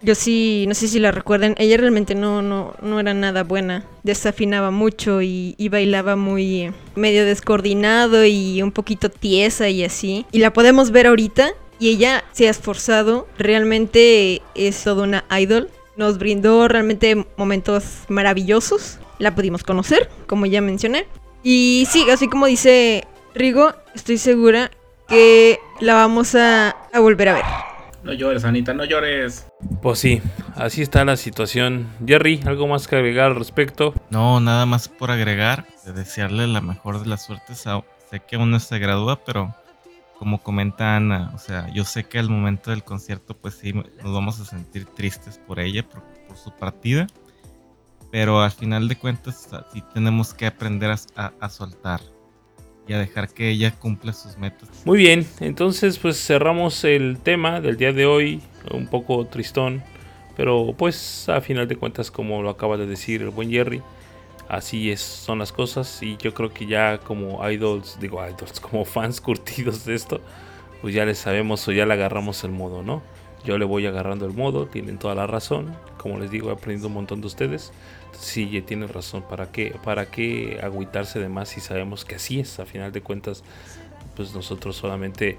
Yo 0.00 0.14
sí, 0.14 0.64
no 0.66 0.72
sé 0.74 0.88
si 0.88 0.98
la 0.98 1.10
recuerden, 1.10 1.54
ella 1.58 1.76
realmente 1.76 2.14
no, 2.14 2.40
no, 2.40 2.74
no 2.80 3.00
era 3.00 3.12
nada 3.12 3.44
buena. 3.44 3.84
Desafinaba 4.02 4.70
mucho 4.70 5.20
y, 5.20 5.56
y, 5.58 5.68
bailaba 5.68 6.16
muy 6.16 6.72
medio 6.94 7.26
descoordinado 7.26 8.24
y 8.24 8.62
un 8.62 8.72
poquito 8.72 9.10
tiesa 9.10 9.68
y 9.68 9.84
así. 9.84 10.24
Y 10.32 10.38
la 10.38 10.54
podemos 10.54 10.90
ver 10.90 11.06
ahorita 11.06 11.52
y 11.82 11.88
ella 11.88 12.22
se 12.30 12.46
ha 12.46 12.50
esforzado, 12.50 13.26
realmente 13.38 14.40
es 14.54 14.84
toda 14.84 15.02
una 15.02 15.24
idol. 15.36 15.68
Nos 15.96 16.16
brindó 16.16 16.68
realmente 16.68 17.26
momentos 17.36 18.04
maravillosos. 18.06 19.00
La 19.18 19.34
pudimos 19.34 19.64
conocer, 19.64 20.08
como 20.28 20.46
ya 20.46 20.60
mencioné. 20.60 21.08
Y 21.42 21.88
sí, 21.90 22.08
así 22.08 22.28
como 22.28 22.46
dice 22.46 23.08
Rigo, 23.34 23.74
estoy 23.96 24.18
segura 24.18 24.70
que 25.08 25.58
la 25.80 25.94
vamos 25.94 26.36
a, 26.36 26.70
a 26.70 27.00
volver 27.00 27.30
a 27.30 27.34
ver. 27.34 27.44
No 28.04 28.12
llores, 28.12 28.44
Anita, 28.44 28.72
no 28.74 28.84
llores. 28.84 29.48
Pues 29.82 29.98
sí, 29.98 30.22
así 30.54 30.82
está 30.82 31.04
la 31.04 31.16
situación. 31.16 31.88
Jerry, 32.06 32.42
¿algo 32.46 32.68
más 32.68 32.86
que 32.86 32.94
agregar 32.94 33.32
al 33.32 33.36
respecto? 33.36 33.92
No, 34.08 34.38
nada 34.38 34.66
más 34.66 34.86
por 34.86 35.10
agregar. 35.10 35.66
De 35.84 35.92
desearle 35.92 36.46
la 36.46 36.60
mejor 36.60 37.00
de 37.00 37.06
las 37.06 37.24
suertes. 37.24 37.58
sé 37.58 38.20
que 38.20 38.36
aún 38.36 38.52
no 38.52 38.60
se 38.60 38.78
gradúa, 38.78 39.24
pero 39.24 39.52
como 40.22 40.40
comenta 40.40 40.94
Ana, 40.94 41.32
o 41.34 41.38
sea, 41.38 41.68
yo 41.74 41.84
sé 41.84 42.04
que 42.04 42.16
al 42.20 42.30
momento 42.30 42.70
del 42.70 42.84
concierto, 42.84 43.36
pues 43.36 43.54
sí, 43.54 43.72
nos 43.72 44.14
vamos 44.14 44.38
a 44.38 44.44
sentir 44.44 44.84
tristes 44.84 45.40
por 45.48 45.58
ella, 45.58 45.82
por, 45.82 46.36
su 46.36 46.52
partida, 46.52 47.08
pero 48.12 48.40
al 48.40 48.52
final 48.52 48.86
de 48.86 48.94
cuentas, 48.94 49.48
sí 49.72 49.82
tenemos 49.92 50.32
que 50.32 50.46
aprender 50.46 50.94
a, 51.16 51.48
soltar 51.48 52.00
y 52.86 52.92
a 52.92 52.98
dejar 52.98 53.30
que 53.30 53.50
ella 53.50 53.72
cumpla 53.72 54.12
sus 54.12 54.38
metas. 54.38 54.68
Muy 54.84 54.98
bien, 54.98 55.26
entonces 55.40 55.98
pues 55.98 56.24
cerramos 56.24 56.84
el 56.84 57.18
tema 57.18 57.60
del 57.60 57.76
día 57.76 57.92
de 57.92 58.06
hoy, 58.06 58.40
un 58.70 58.86
poco 58.86 59.26
tristón, 59.26 59.82
pero 60.36 60.72
pues 60.78 61.28
a 61.28 61.40
final 61.40 61.66
de 61.66 61.74
cuentas, 61.74 62.12
como 62.12 62.42
lo 62.42 62.50
acaba 62.50 62.76
de 62.76 62.86
decir 62.86 63.22
el 63.22 63.30
buen 63.30 63.50
Jerry, 63.50 63.82
así 64.48 64.90
es, 64.90 65.00
son 65.00 65.38
las 65.38 65.52
cosas 65.52 66.02
y 66.02 66.16
yo 66.16 66.34
creo 66.34 66.52
que 66.52 66.66
ya 66.66 66.98
como 66.98 67.48
idols, 67.48 67.98
digo 68.00 68.26
idols, 68.26 68.60
como 68.60 68.84
fans 68.86 69.20
curtidos 69.20 69.84
de 69.84 69.94
esto, 69.94 70.20
pues 70.80 70.94
ya 70.94 71.04
les 71.04 71.18
sabemos 71.18 71.66
o 71.68 71.72
ya 71.72 71.86
le 71.86 71.94
agarramos 71.94 72.44
el 72.44 72.50
modo, 72.50 72.82
¿no? 72.82 73.02
Yo 73.44 73.58
le 73.58 73.64
voy 73.64 73.86
agarrando 73.86 74.24
el 74.24 74.32
modo, 74.32 74.66
tienen 74.66 74.98
toda 74.98 75.14
la 75.14 75.26
razón, 75.26 75.74
como 75.98 76.18
les 76.18 76.30
digo, 76.30 76.50
he 76.50 76.52
aprendido 76.52 76.88
un 76.88 76.94
montón 76.94 77.20
de 77.20 77.26
ustedes. 77.26 77.72
Sí, 78.12 78.62
tienen 78.66 78.88
razón, 78.88 79.24
¿para 79.28 79.50
qué, 79.50 79.74
¿para 79.82 80.06
qué 80.06 80.60
agüitarse 80.62 81.18
de 81.18 81.28
más 81.28 81.48
si 81.48 81.60
sabemos 81.60 82.04
que 82.04 82.16
así 82.16 82.38
es? 82.38 82.60
A 82.60 82.66
final 82.66 82.92
de 82.92 83.00
cuentas, 83.00 83.42
pues 84.14 84.34
nosotros 84.34 84.76
solamente 84.76 85.38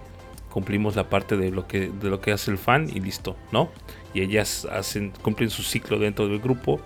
cumplimos 0.50 0.96
la 0.96 1.10
parte 1.10 1.38
de 1.38 1.50
lo 1.50 1.68
que, 1.68 1.90
de 1.90 2.10
lo 2.10 2.20
que 2.20 2.32
hace 2.32 2.52
el 2.52 2.58
fan 2.58 2.90
y 2.90 3.00
listo, 3.00 3.36
¿no? 3.52 3.70
Y 4.14 4.22
ellas 4.22 4.68
hacen, 4.72 5.12
cumplen 5.22 5.50
su 5.50 5.64
ciclo 5.64 5.98
dentro 5.98 6.28
del 6.28 6.40
grupo 6.40 6.80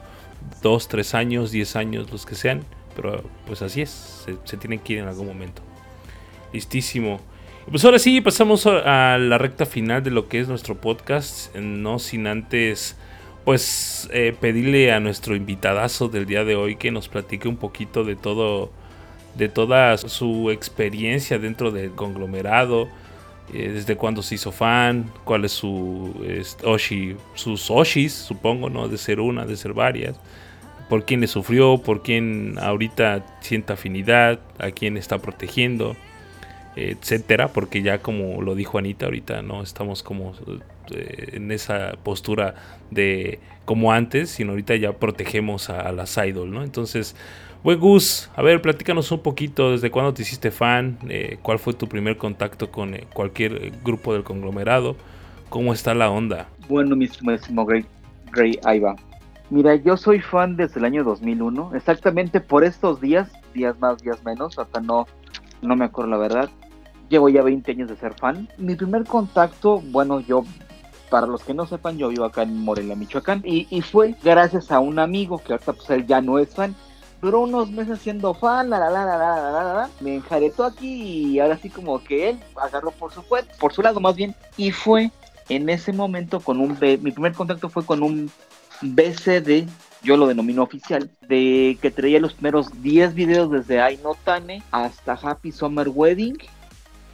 dos, 0.61 0.87
tres 0.87 1.13
años, 1.13 1.51
diez 1.51 1.75
años, 1.75 2.11
los 2.11 2.25
que 2.25 2.35
sean. 2.35 2.63
Pero 2.95 3.23
pues 3.45 3.61
así 3.61 3.81
es, 3.81 4.25
se, 4.43 4.57
tienen 4.57 4.79
que 4.79 4.93
ir 4.93 4.99
en 4.99 5.07
algún 5.07 5.27
momento. 5.27 5.61
Listísimo. 6.53 7.19
Pues 7.69 7.83
ahora 7.83 7.99
sí, 7.99 8.21
pasamos 8.21 8.65
a 8.65 9.17
la 9.17 9.37
recta 9.37 9.65
final 9.65 10.01
de 10.01 10.11
lo 10.11 10.27
que 10.29 10.39
es 10.39 10.47
nuestro 10.47 10.75
podcast. 10.75 11.53
No 11.55 11.99
sin 11.99 12.25
antes, 12.25 12.95
pues, 13.43 14.09
eh, 14.13 14.35
pedirle 14.39 14.93
a 14.93 14.99
nuestro 14.99 15.35
invitadazo 15.35 16.07
del 16.07 16.25
día 16.25 16.43
de 16.43 16.55
hoy 16.55 16.77
que 16.77 16.91
nos 16.91 17.09
platique 17.09 17.47
un 17.47 17.57
poquito 17.57 18.03
de 18.03 18.15
todo, 18.15 18.71
de 19.35 19.49
toda 19.49 19.97
su 19.97 20.49
experiencia 20.49 21.39
dentro 21.39 21.71
del 21.71 21.91
conglomerado 21.91 22.87
eh, 23.53 23.71
desde 23.73 23.95
cuándo 23.95 24.21
se 24.21 24.35
hizo 24.35 24.51
fan, 24.51 25.11
cuál 25.23 25.45
es 25.45 25.53
su 25.53 26.13
Oshi, 26.63 27.15
sus 27.33 27.71
Oshis, 27.71 28.13
supongo, 28.13 28.69
¿no? 28.69 28.87
De 28.87 28.97
ser 28.97 29.19
una, 29.19 29.45
de 29.45 29.55
ser 29.55 29.73
varias, 29.73 30.19
por 30.89 31.05
quién 31.05 31.21
le 31.21 31.27
sufrió, 31.27 31.77
por 31.77 32.01
quién 32.01 32.57
ahorita 32.59 33.25
siente 33.41 33.73
afinidad, 33.73 34.39
a 34.57 34.71
quién 34.71 34.97
está 34.97 35.19
protegiendo, 35.19 35.95
etcétera, 36.75 37.49
porque 37.49 37.81
ya 37.81 37.99
como 37.99 38.41
lo 38.41 38.53
dijo 38.53 38.77
Anita 38.77 39.05
ahorita, 39.05 39.41
no 39.41 39.63
estamos 39.63 40.03
como 40.03 40.33
eh, 40.91 41.29
en 41.33 41.51
esa 41.51 41.93
postura 42.03 42.55
de 42.91 43.39
como 43.65 43.91
antes, 43.91 44.29
sino 44.29 44.51
ahorita 44.51 44.75
ya 44.75 44.93
protegemos 44.93 45.69
a, 45.69 45.81
a 45.81 45.91
las 45.91 46.17
idol, 46.17 46.51
¿no? 46.51 46.63
Entonces, 46.63 47.15
Buen 47.63 47.79
Gus, 47.79 48.29
a 48.35 48.41
ver, 48.43 48.61
platícanos 48.61 49.11
un 49.11 49.19
poquito 49.19 49.71
desde 49.71 49.89
cuándo 49.89 50.13
te 50.13 50.21
hiciste 50.21 50.51
fan, 50.51 50.99
eh, 51.09 51.39
cuál 51.41 51.57
fue 51.57 51.73
tu 51.73 51.87
primer 51.87 52.17
contacto 52.17 52.71
con 52.71 52.93
eh, 52.93 53.07
cualquier 53.13 53.53
eh, 53.53 53.71
grupo 53.83 54.13
del 54.13 54.23
conglomerado, 54.23 54.95
cómo 55.49 55.73
está 55.73 55.93
la 55.95 56.09
onda. 56.09 56.47
Bueno, 56.69 56.95
mi 56.95 57.05
estimadísimo 57.05 57.65
Grey, 57.65 57.85
Grey 58.31 58.59
Aiva. 58.63 58.95
Mira, 59.49 59.75
yo 59.75 59.97
soy 59.97 60.19
fan 60.19 60.55
desde 60.55 60.79
el 60.79 60.85
año 60.85 61.03
2001, 61.03 61.71
exactamente 61.73 62.39
por 62.39 62.63
estos 62.63 63.01
días, 63.01 63.31
días 63.53 63.77
más, 63.79 64.01
días 64.03 64.23
menos, 64.23 64.59
hasta 64.59 64.79
no, 64.79 65.07
no 65.61 65.75
me 65.75 65.85
acuerdo 65.85 66.11
la 66.11 66.17
verdad. 66.17 66.49
Llevo 67.09 67.27
ya 67.29 67.41
20 67.41 67.71
años 67.71 67.89
de 67.89 67.95
ser 67.95 68.13
fan. 68.13 68.49
Mi 68.57 68.75
primer 68.75 69.05
contacto, 69.05 69.81
bueno, 69.91 70.19
yo 70.19 70.43
para 71.09 71.25
los 71.25 71.43
que 71.43 71.53
no 71.53 71.65
sepan, 71.65 71.97
yo 71.97 72.09
vivo 72.09 72.25
acá 72.25 72.43
en 72.43 72.57
Morelia, 72.59 72.95
Michoacán, 72.95 73.41
y, 73.45 73.65
y, 73.69 73.81
fue 73.81 74.15
gracias 74.23 74.71
a 74.71 74.79
un 74.79 74.99
amigo 74.99 75.37
que 75.39 75.53
ahorita 75.53 75.73
pues 75.73 75.89
él 75.89 76.05
ya 76.05 76.19
no 76.19 76.37
es 76.37 76.53
fan, 76.53 76.75
duró 77.21 77.41
unos 77.41 77.71
meses 77.71 77.99
siendo 77.99 78.33
fan, 78.33 78.69
la 78.69 78.79
la 78.79 78.89
la 78.89 79.05
la 79.05 79.17
la 79.17 79.51
la 79.51 79.73
la, 79.73 79.89
me 79.99 80.15
enjaretó 80.15 80.63
aquí 80.63 81.33
y 81.33 81.39
ahora 81.39 81.57
sí 81.57 81.69
como 81.69 82.03
que 82.03 82.29
él 82.29 82.39
agarró 82.55 82.91
por 82.91 83.11
su 83.11 83.23
por 83.59 83.73
su 83.73 83.81
lado 83.81 83.99
más 83.99 84.15
bien. 84.15 84.35
Y 84.55 84.71
fue 84.71 85.11
en 85.49 85.69
ese 85.69 85.93
momento 85.93 86.39
con 86.39 86.59
un 86.59 86.77
mi 86.79 87.11
primer 87.11 87.33
contacto 87.33 87.69
fue 87.69 87.85
con 87.85 88.03
un 88.03 88.29
BCD, 88.81 89.67
yo 90.03 90.17
lo 90.17 90.27
denomino 90.27 90.63
oficial, 90.63 91.09
de 91.27 91.77
que 91.81 91.91
traía 91.91 92.19
los 92.19 92.33
primeros 92.33 92.81
10 92.81 93.13
videos 93.13 93.51
desde 93.51 93.77
I 93.77 93.99
No 94.03 94.15
hasta 94.71 95.13
Happy 95.13 95.51
Summer 95.51 95.89
Wedding. 95.89 96.37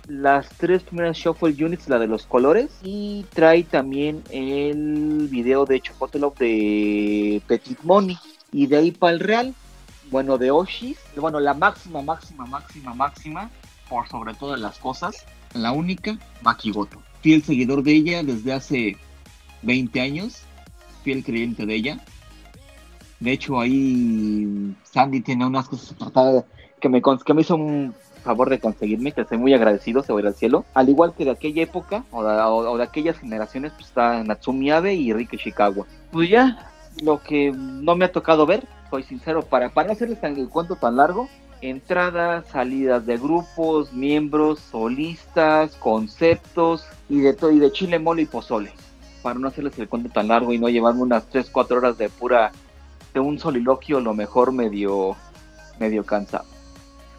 Las 0.08 0.50
tres 0.58 0.84
primeras 0.84 1.16
Shuffle 1.16 1.56
Units, 1.64 1.88
la 1.88 1.98
de 1.98 2.08
los 2.08 2.26
colores, 2.26 2.72
y 2.84 3.26
trae 3.34 3.64
también 3.64 4.22
el 4.32 5.30
video 5.32 5.66
de 5.66 5.80
Chocotolog 5.80 6.36
de 6.36 7.42
Petit 7.48 7.80
Money. 7.84 8.18
Y 8.52 8.68
de 8.68 8.78
ahí 8.78 8.92
para 8.92 9.14
el 9.14 9.22
Real, 9.22 9.56
bueno, 10.14 10.38
de 10.38 10.52
Oshis, 10.52 11.00
bueno, 11.16 11.40
la 11.40 11.56
máxima, 11.56 12.04
máxima, 12.04 12.46
máxima, 12.46 12.94
máxima, 12.94 13.50
por 13.90 14.08
sobre 14.08 14.36
todas 14.36 14.60
las 14.60 14.78
cosas, 14.78 15.26
la 15.56 15.72
única, 15.72 16.20
Makigoto. 16.44 17.02
Fiel 17.22 17.42
seguidor 17.42 17.82
de 17.82 17.94
ella 17.94 18.22
desde 18.22 18.54
hace 18.54 18.98
20 19.64 20.00
años, 20.00 20.44
fiel 21.04 21.24
creyente 21.24 21.66
de 21.66 21.74
ella. 21.74 22.00
De 23.20 23.32
hecho, 23.32 23.60
ahí 23.60 24.76
Sandy 24.84 25.22
tiene 25.22 25.48
unas 25.48 25.68
cosas 25.68 25.96
que 26.80 26.90
me, 26.90 27.02
que 27.02 27.34
me 27.34 27.42
hizo 27.42 27.56
un 27.56 27.96
favor 28.24 28.52
de 28.52 28.60
conseguirme, 28.60 29.14
que 29.14 29.22
estoy 29.22 29.40
muy 29.40 29.56
agradecido, 29.56 30.04
se 30.04 30.14
va 30.14 30.20
al 30.20 30.36
cielo. 30.36 30.64
Al 30.76 30.90
igual 30.90 31.16
que 31.18 31.26
de 31.26 31.32
aquella 31.32 31.64
época, 31.64 32.04
o 32.12 32.78
de, 32.78 32.84
aquellas 32.84 33.18
generaciones, 33.18 33.72
pues 33.72 33.88
está 33.88 34.24
Natsumi 34.24 34.70
Abe 34.70 34.94
y 34.94 35.12
Rike 35.12 35.38
Shikawa. 35.38 35.88
Pues 36.12 36.30
ya, 36.30 36.72
lo 37.02 37.20
que 37.20 37.52
no 37.52 37.96
me 37.96 38.06
ha 38.06 38.12
tocado 38.12 38.46
ver, 38.46 38.68
soy 38.94 39.02
sincero, 39.02 39.42
para, 39.42 39.70
para 39.70 39.88
no 39.88 39.94
hacerles 39.94 40.22
el 40.22 40.48
cuento 40.50 40.76
tan 40.76 40.98
largo, 40.98 41.28
entradas, 41.62 42.46
salidas 42.50 43.08
de 43.08 43.18
grupos, 43.18 43.92
miembros, 43.92 44.60
solistas, 44.60 45.76
conceptos 45.78 46.86
y 47.10 47.22
de 47.22 47.34
todo, 47.34 47.52
y 47.52 47.58
de 47.58 47.72
chile, 47.72 47.98
mole 47.98 48.22
y 48.22 48.26
pozole. 48.28 48.72
Para 49.24 49.40
no 49.40 49.48
hacerles 49.48 49.80
el 49.80 49.90
cuento 49.90 50.10
tan 50.10 50.28
largo 50.28 50.54
y 50.54 50.60
no 50.60 50.70
llevarme 50.70 51.02
unas 51.02 51.26
3, 51.26 51.50
4 51.50 51.78
horas 51.78 51.98
de 51.98 52.08
pura, 52.08 52.52
de 53.16 53.20
un 53.20 53.40
soliloquio, 53.40 54.00
lo 54.00 54.14
mejor 54.14 54.52
medio, 54.52 55.16
medio 55.80 56.06
cansado. 56.06 56.46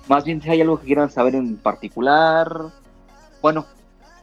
Más 0.07 0.25
bien 0.25 0.41
si 0.41 0.51
hay 0.51 0.61
algo 0.61 0.79
que 0.79 0.87
quieran 0.87 1.11
saber 1.11 1.35
en 1.35 1.57
particular. 1.57 2.71
Bueno, 3.43 3.67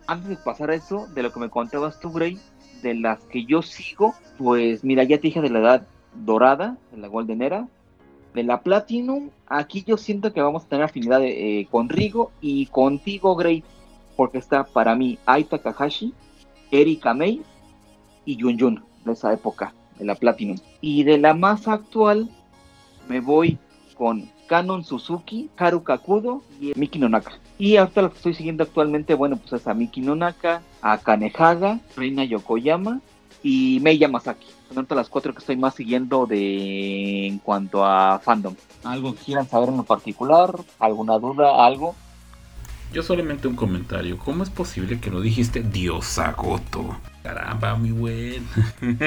antes 0.07 0.29
de 0.29 0.37
pasar 0.37 0.71
a 0.71 0.75
eso, 0.75 1.05
de 1.13 1.21
lo 1.21 1.33
que 1.33 1.41
me 1.41 1.49
contabas 1.49 1.99
tú, 1.99 2.13
Gray, 2.13 2.39
de 2.81 2.93
las 2.93 3.19
que 3.23 3.43
yo 3.43 3.61
sigo, 3.61 4.15
pues 4.37 4.85
mira, 4.85 5.03
ya 5.03 5.17
te 5.17 5.23
dije 5.23 5.41
de 5.41 5.49
la 5.49 5.59
edad 5.59 5.87
dorada, 6.13 6.77
de 6.91 6.97
la 6.97 7.07
Golden 7.07 7.41
Era, 7.41 7.67
de 8.33 8.43
la 8.43 8.61
Platinum, 8.61 9.29
aquí 9.47 9.83
yo 9.85 9.97
siento 9.97 10.33
que 10.33 10.41
vamos 10.41 10.63
a 10.63 10.67
tener 10.67 10.85
afinidad 10.85 11.21
eh, 11.23 11.67
con 11.69 11.89
Rigo 11.89 12.31
y 12.41 12.67
contigo, 12.67 13.35
Gray, 13.35 13.63
porque 14.15 14.37
está 14.37 14.63
para 14.63 14.95
mí 14.95 15.17
Ai 15.25 15.43
Takahashi, 15.43 16.13
Erika 16.71 17.13
May 17.13 17.41
y 18.25 18.37
Yun 18.37 18.57
Yun 18.57 18.83
de 19.05 19.13
esa 19.13 19.33
época, 19.33 19.73
de 19.97 20.05
la 20.05 20.15
Platinum. 20.15 20.57
Y 20.79 21.03
de 21.03 21.17
la 21.17 21.33
más 21.33 21.67
actual, 21.67 22.29
me 23.09 23.19
voy 23.19 23.57
con 23.97 24.29
Canon 24.47 24.83
Suzuki, 24.83 25.49
Haru 25.57 25.83
Kakudo 25.83 26.41
y 26.59 26.73
Miki 26.75 26.99
Nonaka. 26.99 27.33
Y 27.57 27.77
ahorita 27.77 28.01
lo 28.01 28.11
que 28.11 28.17
estoy 28.17 28.33
siguiendo 28.33 28.63
actualmente, 28.63 29.13
bueno, 29.13 29.37
pues 29.37 29.53
es 29.61 29.67
a 29.67 29.73
Miki 29.73 30.01
Nonaka, 30.01 30.61
a 30.81 30.97
Kanehaga, 30.97 31.79
Reina 31.95 32.23
Yokoyama 32.23 33.01
y 33.43 33.79
Mei 33.81 33.97
Yamasaki. 33.97 34.47
Son 34.73 34.87
las 34.89 35.09
cuatro 35.09 35.33
que 35.33 35.39
estoy 35.39 35.57
más 35.57 35.75
siguiendo 35.75 36.25
de 36.25 37.27
en 37.27 37.39
cuanto 37.39 37.85
a 37.85 38.19
fandom. 38.19 38.55
¿Algo 38.83 39.13
que 39.15 39.25
quieran 39.25 39.47
saber 39.47 39.69
en 39.69 39.77
lo 39.77 39.83
particular? 39.83 40.55
¿Alguna 40.79 41.19
duda? 41.19 41.65
¿Algo? 41.65 41.95
Yo 42.93 43.03
solamente 43.03 43.47
un 43.47 43.55
comentario. 43.55 44.17
¿Cómo 44.17 44.43
es 44.43 44.49
posible 44.49 44.99
que 44.99 45.11
no 45.11 45.21
dijiste 45.21 45.61
Diosagoto? 45.61 46.97
Caramba, 47.23 47.75
mi 47.77 47.91
buen. 47.91 48.47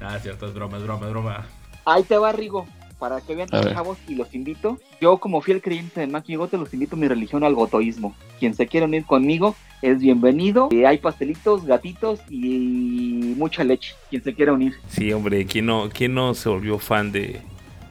ah, 0.00 0.18
cierto, 0.20 0.46
es 0.46 0.54
broma, 0.54 0.78
es 0.78 0.82
broma, 0.84 1.06
es 1.06 1.12
broma. 1.12 1.46
Ahí 1.84 2.02
te 2.04 2.16
va, 2.16 2.32
Rigo 2.32 2.66
para 3.02 3.20
que 3.20 3.34
vean, 3.34 3.48
chavos, 3.48 3.98
y 4.06 4.14
los 4.14 4.32
invito. 4.32 4.78
Yo, 5.00 5.18
como 5.18 5.40
fiel 5.40 5.60
creyente 5.60 5.98
de 5.98 6.06
Maki 6.06 6.36
Gote, 6.36 6.56
los 6.56 6.72
invito 6.72 6.94
a 6.94 7.00
mi 7.00 7.08
religión 7.08 7.42
al 7.42 7.56
gotoísmo. 7.56 8.14
Quien 8.38 8.54
se 8.54 8.68
quiera 8.68 8.86
unir 8.86 9.04
conmigo 9.04 9.56
es 9.82 9.98
bienvenido. 9.98 10.68
Eh, 10.70 10.86
hay 10.86 10.98
pastelitos, 10.98 11.66
gatitos 11.66 12.20
y 12.30 13.34
mucha 13.36 13.64
leche. 13.64 13.94
Quien 14.08 14.22
se 14.22 14.32
quiera 14.32 14.52
unir. 14.52 14.74
Sí, 14.86 15.12
hombre, 15.12 15.44
¿quién 15.44 15.66
no, 15.66 15.90
quién 15.92 16.14
no 16.14 16.34
se 16.34 16.48
volvió 16.48 16.78
fan 16.78 17.12
de 17.12 17.40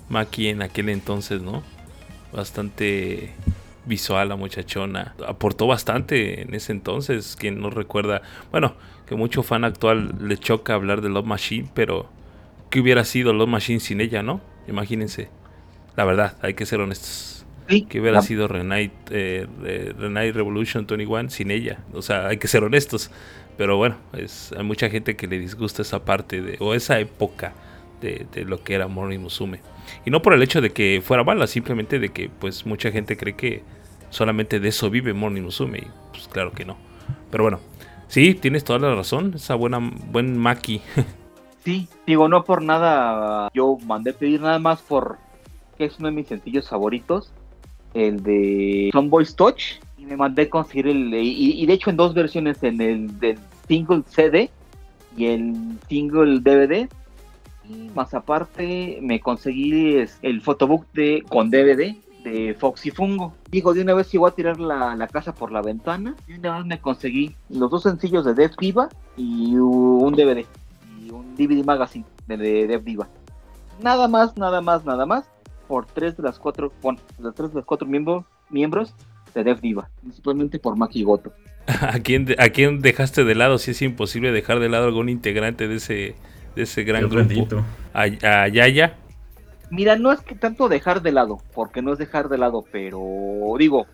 Maki 0.10 0.48
en 0.48 0.62
aquel 0.62 0.90
entonces, 0.90 1.42
no? 1.42 1.62
Bastante 2.32 3.32
visual 3.86 4.30
la 4.30 4.38
muchachona. 4.38 5.16
Aportó 5.28 5.68
bastante 5.68 6.42
en 6.42 6.54
ese 6.54 6.72
entonces. 6.72 7.36
Quien 7.38 7.60
no 7.60 7.70
recuerda, 7.70 8.22
bueno, 8.52 8.76
que 9.06 9.16
mucho 9.16 9.44
fan 9.44 9.66
actual 9.66 10.16
le 10.22 10.38
choca 10.38 10.74
hablar 10.74 11.02
de 11.02 11.10
Love 11.10 11.26
Machine, 11.26 11.70
pero 11.74 12.10
¿qué 12.70 12.80
hubiera 12.80 13.04
sido 13.04 13.34
Love 13.34 13.50
Machine 13.50 13.82
sin 13.82 14.00
ella, 14.00 14.24
no? 14.24 14.40
Imagínense. 14.68 15.30
La 15.98 16.06
verdad, 16.06 16.38
hay 16.42 16.54
que 16.54 16.66
ser 16.66 16.80
honestos. 16.80 17.41
Que 17.68 18.02
hubiera 18.02 18.22
sido 18.22 18.48
Renate, 18.48 18.92
eh, 19.12 20.32
Revolution 20.34 20.86
21 20.88 21.30
sin 21.30 21.52
ella. 21.52 21.80
O 21.94 22.02
sea, 22.02 22.28
hay 22.28 22.38
que 22.38 22.48
ser 22.48 22.64
honestos. 22.64 23.12
Pero 23.58 23.78
bueno, 23.78 23.98
es, 24.14 24.54
hay 24.58 24.64
mucha 24.64 24.90
gente 24.90 25.16
que 25.16 25.28
le 25.28 25.40
disgusta 25.40 25.82
esa 25.82 26.04
parte 26.04 26.42
de, 26.42 26.58
o 26.60 26.74
esa 26.74 27.00
época 27.00 27.54
de, 28.02 28.26
lo 28.46 28.64
que 28.64 28.74
era 28.74 28.88
Morning 28.88 29.20
Musume. 29.20 29.62
Y 30.06 30.10
no 30.10 30.22
por 30.22 30.34
el 30.34 30.42
hecho 30.42 30.62
de 30.62 30.72
que 30.72 31.02
fuera 31.04 31.24
mala, 31.24 31.48
simplemente 31.48 32.00
de 32.00 32.10
que 32.10 32.30
pues 32.30 32.66
mucha 32.66 32.92
gente 32.92 33.18
cree 33.18 33.36
que 33.36 33.64
solamente 34.10 34.60
de 34.60 34.70
eso 34.70 34.90
vive 34.90 35.14
Morning 35.14 35.44
Musume. 35.44 35.80
Y 35.80 35.88
pues 36.12 36.28
claro 36.28 36.52
que 36.52 36.66
no. 36.66 36.78
Pero 37.30 37.44
bueno, 37.44 37.60
sí, 38.08 38.34
tienes 38.34 38.64
toda 38.64 38.80
la 38.80 38.96
razón. 38.96 39.34
Esa 39.36 39.56
buena, 39.56 39.80
buen 39.80 40.38
Maki. 40.38 40.82
Sí, 41.64 41.88
digo, 42.08 42.28
no 42.28 42.44
por 42.44 42.64
nada, 42.64 43.52
yo 43.54 43.78
mandé 43.86 44.14
pedir 44.14 44.42
nada 44.42 44.58
más 44.58 44.82
por 44.82 45.20
que 45.78 45.86
es 45.86 46.00
uno 46.00 46.08
de 46.08 46.16
mis 46.16 46.28
sencillos 46.28 46.68
favoritos, 46.68 47.32
el 47.94 48.24
de 48.24 48.92
Boys 48.94 49.36
Touch, 49.36 49.80
y 49.98 50.06
me 50.06 50.18
mandé 50.18 50.50
conseguir 50.50 50.88
el, 50.88 51.14
y, 51.14 51.66
de 51.66 51.74
hecho 51.74 51.90
en 51.90 51.98
dos 51.98 52.14
versiones, 52.14 52.62
en 52.64 52.82
el 52.82 53.20
del 53.20 53.40
single 53.68 54.04
CD 54.08 54.50
y 55.18 55.26
el 55.26 55.56
single 55.88 56.40
DVD, 56.40 56.90
y 57.70 57.90
más 57.96 58.14
aparte 58.14 59.00
me 59.02 59.20
conseguí 59.20 60.04
el 60.22 60.42
photobook 60.42 60.86
de, 60.94 61.24
con 61.30 61.50
DVD 61.50 61.96
de 62.24 62.56
Foxy 62.60 62.92
Fungo. 62.92 63.34
Digo, 63.50 63.74
de 63.74 63.82
una 63.82 63.94
vez 63.94 64.14
iba 64.14 64.28
a 64.28 64.32
tirar 64.32 64.60
la, 64.60 64.96
la, 64.96 65.08
casa 65.08 65.34
por 65.34 65.52
la 65.52 65.62
ventana. 65.62 66.16
Y 66.28 66.34
una 66.34 66.58
vez 66.58 66.66
me 66.68 66.80
conseguí 66.80 67.36
los 67.50 67.72
dos 67.72 67.84
sencillos 67.84 68.26
de 68.26 68.36
Death 68.36 68.58
Viva 68.60 68.90
y 69.18 69.56
un 69.56 70.14
DVD 70.14 70.46
un 71.12 71.36
DVD 71.36 71.64
Magazine 71.64 72.06
de, 72.28 72.68
Dev 72.68 72.84
Diva. 72.84 73.08
Nada 73.82 74.08
más, 74.08 74.38
nada 74.38 74.62
más, 74.62 74.86
nada 74.86 75.06
más, 75.06 75.26
por 75.72 75.86
tres 75.86 76.18
de 76.18 76.24
las 76.24 76.38
cuatro, 76.38 76.74
bueno, 76.82 77.00
de 77.18 77.32
tres 77.32 77.52
de 77.52 77.56
los 77.56 77.66
cuatro 77.66 77.88
miembros, 77.88 78.26
miembros 78.50 78.94
de 79.34 79.46
Dev 79.46 79.62
Diva, 79.62 79.90
principalmente 80.02 80.60
por 80.60 80.76
Maki 80.76 81.02
Goto. 81.04 81.32
¿A 81.66 81.98
quién, 82.00 82.28
¿A 82.40 82.50
quién 82.50 82.82
dejaste 82.82 83.24
de 83.24 83.36
lado? 83.36 83.58
Si 83.58 83.72
es 83.72 83.82
imposible 83.82 84.34
dejar 84.34 84.60
de 84.60 84.68
lado 84.68 84.88
algún 84.88 85.08
integrante 85.08 85.70
de 85.70 85.76
ese, 85.76 86.16
de 86.58 86.64
ese 86.64 86.84
gran 86.84 87.08
grupo. 87.08 87.64
A, 87.94 88.02
a, 88.02 88.48
Yaya. 88.50 88.98
Mira, 89.70 89.96
no 89.96 90.12
es 90.12 90.20
que 90.20 90.36
tanto 90.36 90.68
dejar 90.68 91.02
de 91.02 91.14
lado, 91.14 91.38
porque 91.54 91.82
no 91.82 91.94
es 91.94 92.00
dejar 92.00 92.28
de 92.28 92.38
lado, 92.38 92.66
pero 92.70 93.00
digo, 93.58 93.88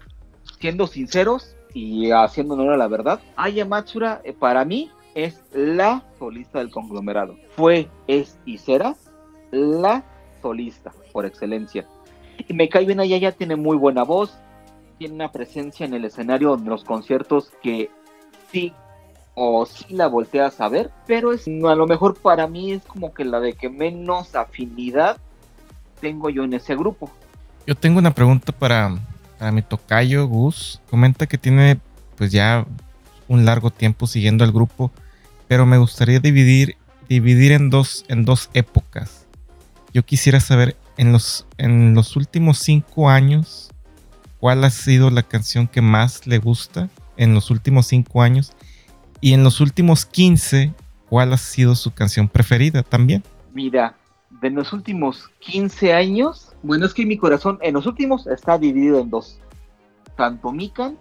siendo 0.59 0.87
sinceros 0.87 1.55
y 1.75 2.09
haciendo 2.09 2.55
honor 2.55 2.73
a 2.73 2.77
la 2.77 2.87
verdad, 2.87 3.19
Aya 3.35 3.65
Matsura, 3.65 4.19
eh, 4.23 4.33
para 4.33 4.65
mí, 4.65 4.89
es 5.13 5.43
la 5.53 6.03
solista 6.17 6.57
del 6.57 6.71
conglomerado. 6.71 7.35
Fue, 7.55 7.87
es 8.07 8.39
y 8.45 8.57
será 8.57 8.95
la 9.51 10.03
solista 10.41 10.91
por 11.11 11.25
excelencia. 11.25 11.85
Y 12.47 12.53
me 12.53 12.69
cae 12.69 12.85
bien 12.85 12.99
allá, 12.99 13.17
ya 13.17 13.31
tiene 13.31 13.55
muy 13.55 13.77
buena 13.77 14.03
voz, 14.03 14.37
tiene 14.97 15.15
una 15.15 15.31
presencia 15.31 15.85
en 15.85 15.93
el 15.93 16.05
escenario 16.05 16.55
en 16.55 16.65
los 16.65 16.83
conciertos 16.83 17.51
que 17.61 17.89
sí 18.51 18.73
o 19.35 19.65
sí 19.65 19.85
la 19.89 20.07
volteas 20.07 20.59
a 20.61 20.69
ver, 20.69 20.91
pero 21.05 21.31
es 21.31 21.47
a 21.47 21.75
lo 21.75 21.85
mejor 21.85 22.15
para 22.19 22.47
mí 22.47 22.71
es 22.71 22.83
como 22.83 23.13
que 23.13 23.23
la 23.23 23.39
de 23.39 23.53
que 23.53 23.69
menos 23.69 24.35
afinidad 24.35 25.17
tengo 26.01 26.29
yo 26.29 26.43
en 26.43 26.53
ese 26.53 26.75
grupo. 26.75 27.11
Yo 27.65 27.75
tengo 27.75 27.99
una 27.99 28.11
pregunta 28.11 28.51
para, 28.51 28.97
para 29.37 29.51
mi 29.51 29.61
tocayo 29.61 30.27
Gus. 30.27 30.81
Comenta 30.89 31.27
que 31.27 31.37
tiene 31.37 31.79
pues 32.15 32.31
ya 32.31 32.65
un 33.27 33.45
largo 33.45 33.69
tiempo 33.69 34.07
siguiendo 34.07 34.43
al 34.43 34.51
grupo 34.51 34.91
pero 35.47 35.65
me 35.65 35.77
gustaría 35.77 36.19
dividir, 36.19 36.75
dividir 37.07 37.53
en, 37.53 37.69
dos, 37.69 38.05
en 38.07 38.25
dos 38.25 38.49
épocas. 38.53 39.25
Yo 39.93 40.03
quisiera 40.03 40.39
saber 40.39 40.75
en 40.97 41.11
los, 41.11 41.47
en 41.57 41.93
los 41.93 42.15
últimos 42.15 42.59
cinco 42.59 43.09
años 43.09 43.69
cuál 44.39 44.63
ha 44.63 44.69
sido 44.69 45.09
la 45.09 45.23
canción 45.23 45.67
que 45.67 45.81
más 45.81 46.27
le 46.27 46.37
gusta 46.37 46.89
en 47.17 47.33
los 47.33 47.49
últimos 47.49 47.87
cinco 47.87 48.21
años 48.21 48.53
y 49.21 49.33
en 49.33 49.43
los 49.43 49.59
últimos 49.59 50.05
15 50.05 50.73
cuál 51.09 51.33
ha 51.33 51.37
sido 51.37 51.75
su 51.75 51.91
canción 51.93 52.27
preferida 52.27 52.83
también. 52.83 53.23
Mira, 53.53 53.95
de 54.41 54.49
los 54.51 54.73
últimos 54.73 55.29
15 55.39 55.93
años, 55.93 56.53
bueno, 56.61 56.85
es 56.85 56.93
que 56.93 57.05
mi 57.05 57.17
corazón 57.17 57.57
en 57.61 57.73
los 57.73 57.85
últimos 57.85 58.27
está 58.27 58.57
dividido 58.57 58.99
en 58.99 59.09
dos. 59.09 59.39
Tanto 60.15 60.51
Mikan 60.51 60.97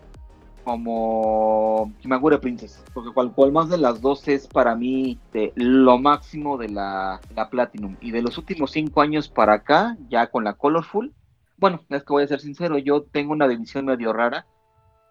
como 0.66 1.92
Kimagure 2.00 2.38
Princess, 2.38 2.84
porque 2.92 3.12
cual, 3.12 3.30
cual, 3.32 3.52
más 3.52 3.68
de 3.68 3.78
las 3.78 4.00
dos 4.00 4.26
es 4.26 4.48
para 4.48 4.74
mí 4.74 5.16
de 5.32 5.52
lo 5.54 5.96
máximo 5.96 6.58
de 6.58 6.68
la, 6.68 7.20
la, 7.36 7.48
Platinum. 7.48 7.94
Y 8.00 8.10
de 8.10 8.20
los 8.20 8.36
últimos 8.36 8.72
cinco 8.72 9.00
años 9.00 9.28
para 9.28 9.52
acá, 9.52 9.96
ya 10.08 10.26
con 10.26 10.42
la 10.42 10.54
Colorful, 10.54 11.14
bueno, 11.56 11.82
es 11.88 12.02
que 12.02 12.12
voy 12.12 12.24
a 12.24 12.26
ser 12.26 12.40
sincero, 12.40 12.78
yo 12.78 13.02
tengo 13.02 13.32
una 13.32 13.46
división 13.46 13.84
medio 13.84 14.12
rara 14.12 14.44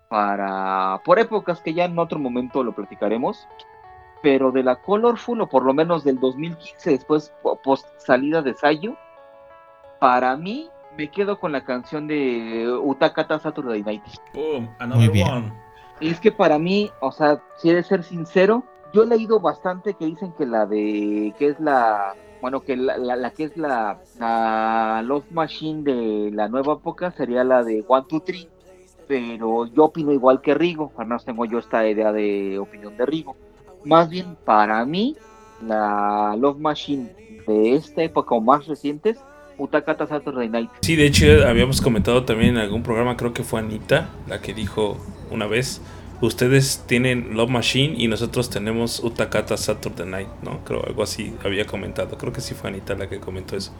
para, 0.10 1.02
por 1.06 1.20
épocas 1.20 1.62
que 1.62 1.74
ya 1.74 1.86
en 1.86 1.98
otro 1.98 2.20
momento 2.20 2.62
lo 2.62 2.76
platicaremos, 2.76 3.48
pero 4.22 4.52
de 4.52 4.62
la 4.62 4.82
Colorful, 4.82 5.40
o 5.40 5.48
por 5.48 5.64
lo 5.64 5.74
menos 5.74 6.04
del 6.04 6.20
2015, 6.20 6.90
después 6.90 7.34
post 7.64 7.88
salida 7.98 8.42
de 8.42 8.56
Sayo, 8.56 8.98
para 10.02 10.36
mí 10.36 10.68
me 10.98 11.10
quedo 11.10 11.40
con 11.40 11.52
la 11.52 11.64
canción 11.64 12.08
de 12.08 12.68
Utakata 12.84 13.40
Saturday 13.40 13.84
Night. 13.84 14.04
Boom, 14.34 14.70
another 14.80 15.10
one. 15.10 15.54
Y 16.00 16.10
es 16.10 16.20
que 16.20 16.32
para 16.32 16.60
mí, 16.60 16.92
o 17.00 17.12
sea, 17.12 17.42
si 17.58 17.70
he 17.70 17.76
de 17.76 17.84
ser 17.84 18.04
sincero, 18.04 18.64
yo 18.94 19.04
he 19.04 19.08
leído 19.08 19.40
bastante 19.40 19.94
que 19.94 20.06
dicen 20.06 20.34
que 20.34 20.46
la 20.46 20.66
de, 20.66 21.34
que 21.38 21.48
es 21.48 21.60
la, 21.60 22.16
bueno, 22.42 22.62
que 22.62 22.76
la, 22.76 22.98
la, 22.98 23.32
que 23.32 23.46
es 23.46 23.58
la, 23.58 24.00
la 24.20 25.02
Love 25.06 25.32
Machine 25.32 25.84
de 25.84 26.32
la 26.32 26.48
nueva 26.48 26.74
época 26.74 27.12
sería 27.12 27.44
la 27.44 27.64
de 27.64 27.84
One, 27.88 28.06
Two, 28.10 28.22
Three, 28.22 28.50
pero 29.08 29.68
yo 29.68 29.86
opino 29.86 30.12
igual 30.12 30.42
que 30.42 30.54
Rigo, 30.54 30.92
al 30.98 31.08
menos 31.08 31.26
tengo 31.26 31.46
yo 31.46 31.60
esta 31.60 31.88
idea 31.88 32.12
de 32.12 32.60
opinión 32.60 32.98
de 32.98 33.06
Rigo. 33.06 33.36
Más 33.86 34.10
bien, 34.10 34.36
para 34.44 34.84
mí, 34.86 35.16
la 35.62 36.36
Love 36.38 36.60
Machine 36.60 37.10
de 37.48 37.76
esta 37.76 38.02
época 38.04 38.36
o 38.36 38.42
más 38.42 38.66
recientes 38.66 39.20
Utakata 39.58 40.08
Saturday 40.08 40.50
Night. 40.50 40.70
Sí, 40.82 40.96
de 40.96 41.06
hecho 41.06 41.26
habíamos 41.48 41.82
comentado 41.82 42.24
también 42.24 42.52
en 42.52 42.58
algún 42.58 42.84
programa, 42.84 43.18
creo 43.18 43.34
que 43.34 43.44
fue 43.44 43.60
Anita, 43.60 44.10
la 44.28 44.42
que 44.42 44.54
dijo 44.54 44.98
una 45.32 45.48
vez, 45.48 45.82
ustedes 46.22 46.84
tienen 46.88 47.36
Love 47.36 47.50
Machine 47.50 47.96
y 47.98 48.08
nosotros 48.08 48.50
tenemos 48.50 49.00
Utakata 49.00 49.58
Saturday 49.58 50.08
Night, 50.08 50.30
¿no? 50.44 50.64
Creo 50.64 50.86
algo 50.86 51.04
así 51.04 51.34
había 51.44 51.66
comentado, 51.66 52.18
creo 52.18 52.34
que 52.34 52.42
sí 52.42 52.54
fue 52.54 52.70
Anita 52.70 52.96
la 52.96 53.08
que 53.10 53.20
comentó 53.20 53.56
eso. 53.56 53.72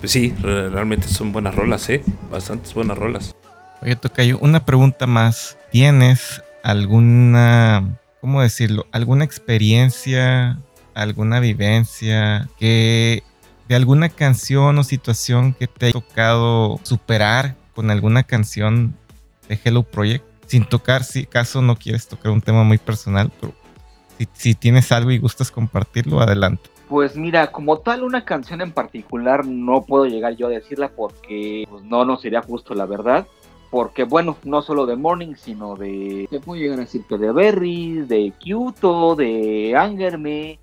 Pues 0.00 0.12
sí, 0.12 0.34
realmente 0.40 1.08
son 1.08 1.32
buenas 1.32 1.54
rolas, 1.54 1.88
¿eh? 1.88 2.02
Bastantes 2.30 2.74
buenas 2.74 2.98
rolas. 2.98 3.34
Oye, 3.82 3.96
Tocayo, 3.96 4.38
una 4.40 4.64
pregunta 4.64 5.06
más. 5.06 5.56
¿Tienes 5.70 6.42
alguna, 6.62 7.98
cómo 8.20 8.42
decirlo, 8.42 8.86
alguna 8.92 9.24
experiencia, 9.24 10.58
alguna 10.94 11.40
vivencia 11.40 12.48
que 12.58 13.22
de 13.68 13.74
alguna 13.74 14.08
canción 14.08 14.78
o 14.78 14.84
situación 14.84 15.54
que 15.54 15.66
te 15.66 15.86
haya 15.86 15.92
tocado 15.92 16.78
superar 16.82 17.56
con 17.74 17.90
alguna 17.90 18.22
canción 18.22 18.94
de 19.48 19.58
Hello 19.62 19.82
Project, 19.82 20.24
sin 20.46 20.64
tocar, 20.64 21.04
si 21.04 21.26
caso 21.26 21.62
no 21.62 21.76
quieres 21.76 22.08
tocar 22.08 22.32
un 22.32 22.40
tema 22.40 22.62
muy 22.62 22.78
personal, 22.78 23.30
pero 23.40 23.52
si, 24.34 24.54
tienes 24.54 24.92
algo 24.92 25.10
y 25.10 25.18
gustas 25.18 25.50
compartirlo, 25.50 26.20
adelante. 26.20 26.70
Pues 26.88 27.16
mira, 27.16 27.50
como 27.50 27.78
tal 27.78 28.04
una 28.04 28.24
canción 28.24 28.60
en 28.60 28.70
particular 28.70 29.44
no 29.44 29.82
puedo 29.82 30.06
llegar 30.06 30.36
yo 30.36 30.46
a 30.46 30.50
decirla 30.50 30.88
porque 30.88 31.66
pues, 31.68 31.82
no 31.84 32.04
nos 32.04 32.22
sería 32.22 32.42
justo 32.42 32.74
la 32.74 32.86
verdad. 32.86 33.26
Porque 33.68 34.04
bueno, 34.04 34.36
no 34.44 34.62
solo 34.62 34.86
de 34.86 34.94
Morning, 34.94 35.34
sino 35.34 35.74
de... 35.74 36.28
¿Qué 36.30 36.38
puedo 36.38 36.60
llegar 36.60 36.78
a 36.78 36.82
decir? 36.82 37.02
Que 37.08 37.18
de 37.18 37.32
Berry, 37.32 38.04
de 38.06 38.32
Kyoto, 38.38 39.16
de 39.16 39.74
Angerme, 39.76 40.60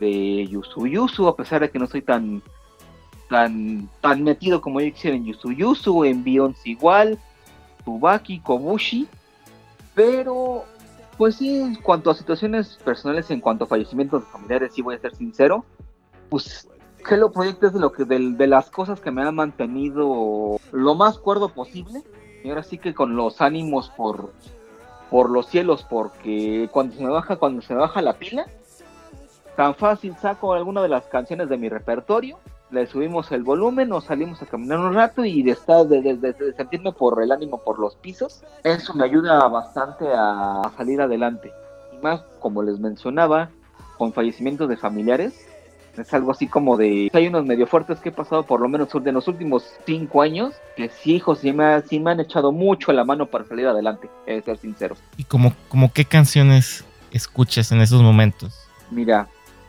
de 0.00 0.46
Yusu 0.46 0.86
Yusu, 0.86 1.28
a 1.28 1.36
pesar 1.36 1.60
de 1.60 1.70
que 1.70 1.78
no 1.78 1.86
soy 1.86 2.02
tan 2.02 2.42
tan 3.28 3.88
tan 4.00 4.22
metido 4.22 4.60
como 4.60 4.80
yo 4.80 4.92
quisiera 4.92 5.16
en 5.16 5.24
Yusu 5.24 5.52
Yusu, 5.52 6.04
en 6.04 6.22
Beyoncé 6.22 6.70
igual, 6.70 7.18
Tsubaki, 7.82 8.40
Kobushi, 8.40 9.08
pero 9.94 10.64
pues 11.16 11.36
sí, 11.36 11.58
en 11.58 11.76
cuanto 11.76 12.10
a 12.10 12.14
situaciones 12.14 12.76
personales, 12.84 13.30
en 13.30 13.40
cuanto 13.40 13.64
a 13.64 13.68
fallecimientos 13.68 14.24
familiares, 14.24 14.74
sí 14.74 14.82
voy 14.82 14.96
a 14.96 15.00
ser 15.00 15.14
sincero, 15.16 15.64
pues 16.28 16.68
Hello 17.08 17.30
Project 17.30 17.62
es 17.64 17.72
de, 17.72 17.80
lo 17.80 17.92
que, 17.92 18.04
de, 18.04 18.32
de 18.32 18.46
las 18.46 18.68
cosas 18.70 19.00
que 19.00 19.10
me 19.10 19.22
han 19.22 19.34
mantenido 19.34 20.58
lo 20.72 20.94
más 20.94 21.18
cuerdo 21.18 21.48
posible, 21.48 22.02
y 22.44 22.48
ahora 22.50 22.62
sí 22.62 22.78
que 22.78 22.94
con 22.94 23.16
los 23.16 23.40
ánimos 23.40 23.90
por, 23.90 24.32
por 25.10 25.30
los 25.30 25.46
cielos, 25.46 25.86
porque 25.88 26.68
cuando 26.70 26.94
se 26.96 27.02
me 27.02 27.10
baja, 27.10 27.36
cuando 27.36 27.62
se 27.62 27.74
me 27.74 27.80
baja 27.80 28.02
la 28.02 28.14
pila, 28.14 28.46
Tan 29.56 29.74
fácil 29.74 30.14
saco 30.20 30.52
alguna 30.52 30.82
de 30.82 30.88
las 30.88 31.04
canciones 31.06 31.48
de 31.48 31.56
mi 31.56 31.68
repertorio, 31.68 32.38
le 32.70 32.86
subimos 32.86 33.32
el 33.32 33.42
volumen, 33.42 33.88
nos 33.88 34.04
salimos 34.04 34.42
a 34.42 34.46
caminar 34.46 34.78
un 34.78 34.94
rato 34.94 35.24
y 35.24 35.42
de 35.42 35.52
estar 35.52 35.86
de, 35.86 36.34
sentirme 36.56 36.92
por 36.92 37.22
el 37.22 37.32
ánimo 37.32 37.62
por 37.64 37.78
los 37.78 37.96
pisos, 37.96 38.42
eso 38.64 38.92
me 38.94 39.04
ayuda 39.04 39.46
bastante 39.48 40.04
a 40.12 40.62
salir 40.76 41.00
adelante. 41.00 41.52
Y 41.92 42.02
más, 42.02 42.20
como 42.40 42.62
les 42.62 42.78
mencionaba, 42.78 43.50
con 43.96 44.12
fallecimientos 44.12 44.68
de 44.68 44.76
familiares, 44.76 45.46
es 45.96 46.12
algo 46.12 46.32
así 46.32 46.46
como 46.46 46.76
de 46.76 47.10
hay 47.14 47.26
unos 47.26 47.46
medio 47.46 47.66
fuertes 47.66 48.00
que 48.00 48.10
he 48.10 48.12
pasado 48.12 48.42
por 48.42 48.60
lo 48.60 48.68
menos 48.68 48.88
de 49.02 49.12
los 49.12 49.28
últimos 49.28 49.64
cinco 49.86 50.20
años 50.20 50.54
que 50.76 50.90
sí 50.90 51.14
hijos 51.14 51.38
sí 51.38 51.54
me, 51.54 51.80
sí 51.82 51.98
me 51.98 52.10
han 52.10 52.20
echado 52.20 52.52
mucho 52.52 52.92
la 52.92 53.02
mano 53.02 53.24
para 53.24 53.46
salir 53.46 53.66
adelante 53.66 54.10
he 54.26 54.34
de 54.34 54.42
ser 54.42 54.58
sinceros 54.58 54.98
y 55.16 55.24
como 55.24 55.54
como 55.70 55.90
qué 55.92 56.04
canciones 56.04 56.84
escuchas 57.12 57.72
en 57.72 57.80
esos 57.80 58.02
momentos 58.02 58.54
mira 58.90 59.26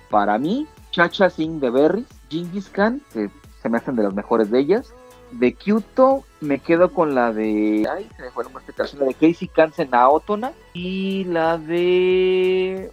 para 0.10 0.38
mí, 0.38 0.68
Chacha 0.92 1.30
Singh 1.30 1.60
de 1.60 1.70
Berries, 1.70 2.08
Genghis 2.30 2.70
Khan, 2.70 3.02
que 3.14 3.30
se 3.62 3.70
me 3.70 3.78
hacen 3.78 3.96
de 3.96 4.04
las 4.04 4.14
mejores 4.14 4.50
de 4.50 4.60
ellas. 4.60 4.94
De 5.32 5.54
Kyoto 5.54 6.24
me 6.40 6.60
quedo 6.60 6.94
con 6.94 7.14
la 7.14 7.34
de. 7.34 7.86
Ay, 7.92 8.08
se 8.16 8.24
me 8.24 8.28
el 8.30 8.44
nombre 8.44 8.64
de 8.66 9.00
La 9.00 9.06
de 9.06 9.14
Casey 9.14 9.48
Kansen 9.48 9.94
Aotona. 9.94 10.54
Y 10.74 11.26
la 11.26 11.58
de. 11.58 12.92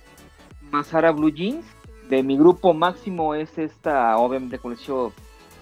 Masara 0.70 1.12
Blue 1.12 1.30
Jeans. 1.30 1.64
De 2.08 2.22
mi 2.22 2.36
grupo 2.36 2.74
máximo 2.74 3.34
es 3.34 3.56
esta, 3.56 4.18
obviamente, 4.18 4.58
conoció 4.58 5.12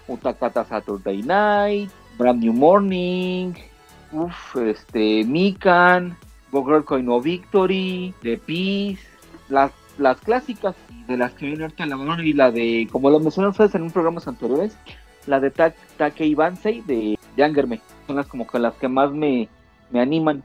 Utakata 0.08 0.64
Saturday 0.64 1.22
Night. 1.22 1.90
Brand 2.16 2.42
New 2.42 2.54
Morning. 2.54 3.52
Uf, 4.10 4.56
este. 4.56 5.24
Mikan. 5.24 6.16
Go 6.50 6.64
Girl 6.64 6.84
Coino 6.84 7.20
Victory. 7.20 8.14
The 8.22 8.38
Peace. 8.38 9.06
Las, 9.50 9.72
las 9.98 10.18
clásicas 10.20 10.74
de 11.12 11.18
las 11.18 11.32
que 11.32 11.46
viene 11.46 11.62
ahorita 11.62 11.86
la 11.86 11.96
mano 11.96 12.22
y 12.22 12.32
la 12.32 12.50
de, 12.50 12.88
como 12.90 13.10
lo 13.10 13.20
mencionaron 13.20 13.52
ustedes 13.52 13.74
en 13.74 13.82
un 13.82 13.90
programas 13.90 14.26
anteriores, 14.26 14.76
la 15.26 15.40
de 15.40 15.50
Ta 15.50 15.72
Takei 15.96 16.34
de 16.34 17.18
Yangerme. 17.36 17.80
Son 18.06 18.16
las 18.16 18.26
como 18.26 18.46
que 18.46 18.58
las 18.58 18.74
que 18.74 18.88
más 18.88 19.12
me, 19.12 19.48
me 19.90 20.00
animan. 20.00 20.42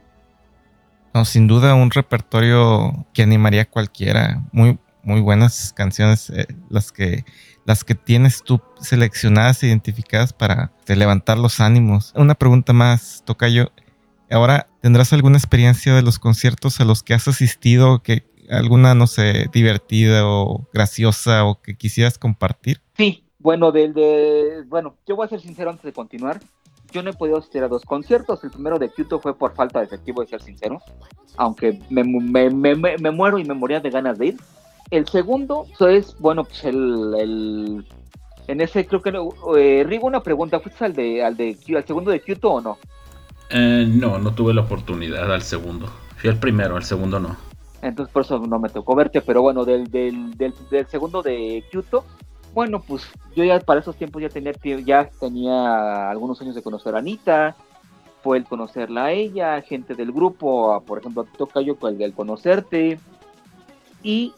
No, 1.14 1.26
sin 1.26 1.48
duda 1.48 1.74
un 1.74 1.90
repertorio 1.90 3.06
que 3.14 3.24
animaría 3.24 3.64
a 3.64 3.66
cualquiera. 3.66 4.44
Muy, 4.52 4.78
muy 5.04 5.22
buenas 5.22 5.74
canciones, 5.74 6.30
eh, 6.30 6.46
las 6.70 6.92
que 6.92 7.26
las 7.66 7.84
que 7.84 7.96
tienes 7.96 8.44
tú 8.44 8.62
seleccionadas 8.80 9.62
identificadas 9.62 10.32
para 10.32 10.72
levantar 10.88 11.38
los 11.38 11.60
ánimos. 11.60 12.14
Una 12.16 12.34
pregunta 12.34 12.72
más, 12.72 13.24
Tocayo. 13.26 13.74
Ahora, 14.32 14.68
¿tendrás 14.82 15.12
alguna 15.12 15.38
experiencia 15.38 15.94
de 15.94 16.02
los 16.02 16.18
conciertos 16.18 16.80
a 16.80 16.86
los 16.86 17.04
que 17.04 17.14
has 17.14 17.28
asistido 17.28 18.02
que, 18.02 18.24
alguna, 18.50 18.96
no 18.96 19.08
sé, 19.08 19.48
divertida 19.52 20.28
o 20.28 20.68
graciosa 20.74 21.46
o 21.46 21.62
que 21.62 21.76
quisieras 21.76 22.18
compartir? 22.18 22.82
Sí, 22.96 23.24
bueno, 23.40 23.72
del 23.72 23.94
de, 23.94 24.64
bueno, 24.68 24.96
yo 25.06 25.16
voy 25.16 25.26
a 25.26 25.30
ser 25.30 25.42
sincero 25.42 25.70
antes 25.70 25.84
de 25.84 25.94
continuar. 25.94 26.40
Yo 26.92 27.04
no 27.04 27.10
he 27.10 27.14
podido 27.14 27.38
asistir 27.38 27.64
a 27.64 27.68
dos 27.68 27.84
conciertos. 27.84 28.44
El 28.44 28.52
primero 28.52 28.80
de 28.80 28.90
Kyoto 28.90 29.20
fue 29.20 29.38
por 29.38 29.54
falta 29.54 29.80
de 29.80 29.86
efectivo, 29.86 30.22
de 30.22 30.28
ser 30.28 30.42
sincero. 30.42 30.82
Aunque 31.36 31.80
me, 31.90 32.04
me, 32.04 32.50
me, 32.50 32.76
me, 32.76 33.12
muero 33.12 33.38
y 33.40 33.44
me 33.44 33.54
moría 33.54 33.80
de 33.80 33.90
ganas 33.90 34.18
de 34.18 34.28
ir. 34.28 34.38
El 34.90 35.08
segundo 35.08 35.66
es, 35.82 36.18
bueno, 36.20 36.46
pues 36.46 36.64
el, 36.64 37.14
el 37.20 37.86
en 38.48 38.62
ese 38.62 38.88
creo 38.88 39.02
que 39.02 39.12
eh, 39.58 39.84
Rigo 39.86 40.08
una 40.08 40.24
pregunta, 40.24 40.62
¿fuiste 40.62 40.86
al 40.86 40.94
de 40.94 41.24
al 41.24 41.36
de 41.36 41.58
al 41.76 41.86
segundo 41.86 42.10
de 42.10 42.22
Kyoto 42.22 42.52
o 42.52 42.62
no? 42.62 42.78
Eh, 43.50 43.86
no, 43.86 44.18
no 44.18 44.34
tuve 44.34 44.54
la 44.54 44.62
oportunidad 44.62 45.32
al 45.32 45.42
segundo. 45.42 45.92
Fui 46.16 46.30
al 46.30 46.40
primero, 46.40 46.78
al 46.78 46.84
segundo 46.84 47.20
no 47.20 47.48
entonces 47.82 48.12
por 48.12 48.24
eso 48.24 48.40
no 48.40 48.60
me 48.60 48.70
tocó 48.70 48.96
verte, 48.96 49.22
pero 49.22 49.42
bueno, 49.42 49.66
del, 49.66 49.90
del, 49.92 50.36
del, 50.38 50.54
segundo 50.88 51.22
de 51.22 51.64
Kyoto, 51.72 52.04
bueno, 52.54 52.82
pues 52.82 53.08
yo 53.36 53.44
ya 53.44 53.60
para 53.60 53.82
esos 53.82 53.96
tiempos 53.96 54.22
ya 54.22 54.30
tenía, 54.30 54.54
ya 54.84 55.10
tenía 55.20 56.10
algunos 56.10 56.42
años 56.42 56.56
de 56.56 56.64
conocer 56.64 56.96
a 56.96 57.00
Anita, 57.00 57.56
fue 58.24 58.38
el 58.38 58.46
conocerla 58.46 59.06
a 59.06 59.12
ella, 59.12 59.62
gente 59.62 59.94
del 59.94 60.12
grupo, 60.12 60.82
por 60.86 61.00
ejemplo, 61.00 61.26
toca 61.38 61.62
yo 61.62 61.78
el, 61.84 62.02
el 62.02 62.14
conocerte, 62.14 63.00
y 64.02 64.34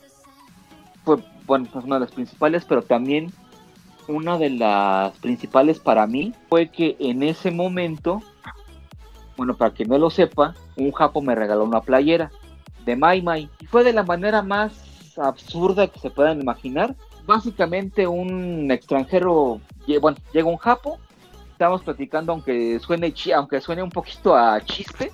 fue, 1.05 1.17
bueno, 1.45 1.67
pues 1.71 1.85
una 1.85 1.95
de 1.95 2.01
las 2.01 2.11
principales, 2.11 2.65
pero 2.65 2.81
también 2.81 3.31
una 4.09 4.37
de 4.37 4.49
las 4.49 5.15
principales 5.19 5.79
para 5.79 6.07
mí 6.07 6.33
fue 6.49 6.69
que 6.69 6.97
en 6.99 7.23
ese 7.23 7.51
momento, 7.51 8.21
bueno, 9.37 9.55
para 9.55 9.71
quien 9.71 9.89
no 9.89 9.97
lo 9.97 10.09
sepa, 10.09 10.55
un 10.75 10.91
japo 10.91 11.21
me 11.21 11.35
regaló 11.35 11.63
una 11.63 11.81
playera 11.81 12.31
de 12.85 12.95
Mai 12.95 13.21
Mai. 13.21 13.49
Fue 13.69 13.83
de 13.83 13.93
la 13.93 14.03
manera 14.03 14.41
más 14.41 15.17
absurda 15.17 15.87
que 15.87 15.99
se 15.99 16.09
puedan 16.09 16.41
imaginar. 16.41 16.95
Básicamente 17.25 18.07
un 18.07 18.71
extranjero, 18.71 19.61
bueno, 20.01 20.17
llega 20.33 20.49
un 20.49 20.57
japo, 20.57 20.97
estamos 21.51 21.83
platicando 21.83 22.31
aunque 22.31 22.79
suene, 22.79 23.13
aunque 23.35 23.61
suene 23.61 23.83
un 23.83 23.91
poquito 23.91 24.35
a 24.35 24.59
chiste, 24.61 25.11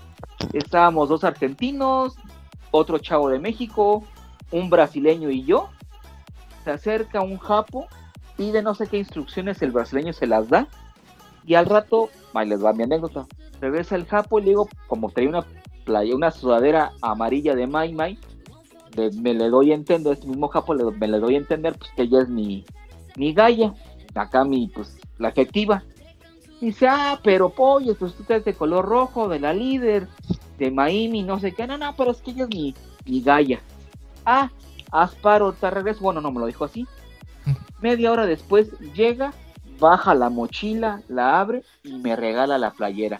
Estábamos 0.53 1.09
dos 1.09 1.23
argentinos, 1.23 2.15
otro 2.71 2.99
chavo 2.99 3.29
de 3.29 3.39
México, 3.39 4.03
un 4.51 4.69
brasileño 4.69 5.29
y 5.29 5.43
yo. 5.43 5.69
Se 6.63 6.71
acerca 6.71 7.21
un 7.21 7.37
japo, 7.37 7.87
pide 8.37 8.61
no 8.61 8.75
sé 8.75 8.87
qué 8.87 8.97
instrucciones, 8.97 9.61
el 9.61 9.71
brasileño 9.71 10.13
se 10.13 10.27
las 10.27 10.49
da. 10.49 10.67
Y 11.45 11.55
al 11.55 11.67
rato, 11.67 12.09
ahí 12.33 12.47
les 12.47 12.63
va 12.63 12.73
mi 12.73 12.83
anécdota. 12.83 13.25
Regresa 13.61 13.95
el 13.95 14.05
japo 14.05 14.39
y 14.39 14.43
le 14.43 14.49
digo, 14.49 14.67
como 14.87 15.09
traía 15.09 15.29
una 15.29 15.45
playa, 15.85 16.15
una 16.15 16.31
sudadera 16.31 16.91
amarilla 17.01 17.55
de 17.55 17.67
Mai 17.67 17.93
Mai, 17.93 18.17
me 19.21 19.33
le 19.33 19.49
doy 19.49 19.71
a 19.71 19.75
entender, 19.75 20.13
este 20.13 20.27
mismo 20.27 20.47
japo 20.47 20.73
me 20.73 21.07
le 21.07 21.19
doy 21.19 21.35
a 21.35 21.37
entender 21.37 21.75
pues 21.77 21.91
que 21.95 22.03
ella 22.03 22.21
es 22.21 22.29
mi, 22.29 22.65
mi 23.15 23.33
galla, 23.33 23.73
acá 24.13 24.43
mi, 24.43 24.67
pues, 24.67 24.97
la 25.17 25.29
efectiva. 25.29 25.83
Dice, 26.61 26.87
ah, 26.87 27.19
pero 27.23 27.49
pollo, 27.49 27.95
pues 27.95 28.13
tú 28.13 28.23
de 28.23 28.53
color 28.53 28.85
rojo, 28.85 29.27
de 29.27 29.39
la 29.39 29.53
líder, 29.53 30.07
de 30.57 30.71
Maimi, 30.71 31.21
no 31.21 31.39
sé 31.39 31.51
qué. 31.51 31.67
No, 31.67 31.77
no, 31.77 31.93
pero 31.95 32.11
es 32.11 32.21
que 32.21 32.31
ella 32.31 32.43
es 32.43 32.49
mi, 32.49 32.73
mi 33.05 33.21
galla. 33.21 33.59
Ah, 34.25 34.49
Asparo, 34.91 35.51
te 35.53 35.69
regreso. 35.69 36.01
Bueno, 36.01 36.21
no 36.21 36.31
me 36.31 36.39
lo 36.39 36.45
dijo 36.45 36.65
así. 36.65 36.87
Media 37.81 38.11
hora 38.11 38.25
después 38.25 38.71
llega, 38.93 39.33
baja 39.79 40.15
la 40.15 40.29
mochila, 40.29 41.01
la 41.09 41.39
abre 41.39 41.63
y 41.83 41.97
me 41.97 42.15
regala 42.15 42.57
la 42.57 42.71
playera. 42.71 43.19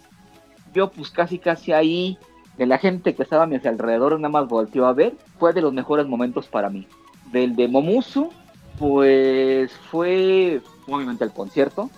Yo 0.74 0.90
pues 0.90 1.12
casi 1.12 1.38
casi 1.38 1.74
ahí, 1.74 2.18
de 2.58 2.66
la 2.66 2.78
gente 2.78 3.16
que 3.16 3.24
estaba 3.24 3.44
a 3.44 3.48
mi 3.48 3.56
alrededor, 3.56 4.20
nada 4.20 4.30
más 4.30 4.48
volteó 4.48 4.86
a 4.86 4.94
ver. 4.94 5.14
Fue 5.40 5.54
de 5.54 5.62
los 5.62 5.74
mejores 5.74 6.08
momentos 6.08 6.48
para 6.48 6.70
mí. 6.70 6.88
Del 7.32 7.56
de 7.56 7.68
Momusu, 7.68 8.30
pues 8.78 9.72
fue 9.90 10.62
obviamente 10.88 11.24
el 11.24 11.32
concierto 11.32 11.90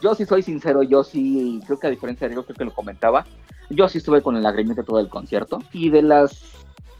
yo 0.00 0.14
sí 0.14 0.24
soy 0.24 0.42
sincero, 0.42 0.82
yo 0.82 1.04
sí, 1.04 1.60
creo 1.66 1.78
que 1.78 1.86
a 1.86 1.90
diferencia 1.90 2.28
de 2.28 2.34
yo 2.34 2.44
creo 2.44 2.56
que 2.56 2.64
lo 2.64 2.72
comentaba, 2.72 3.26
yo 3.68 3.88
sí 3.88 3.98
estuve 3.98 4.22
con 4.22 4.36
el 4.36 4.42
lagrimito 4.42 4.82
todo 4.82 4.98
el 4.98 5.08
concierto. 5.08 5.62
Y 5.72 5.90
de 5.90 6.02
las, 6.02 6.42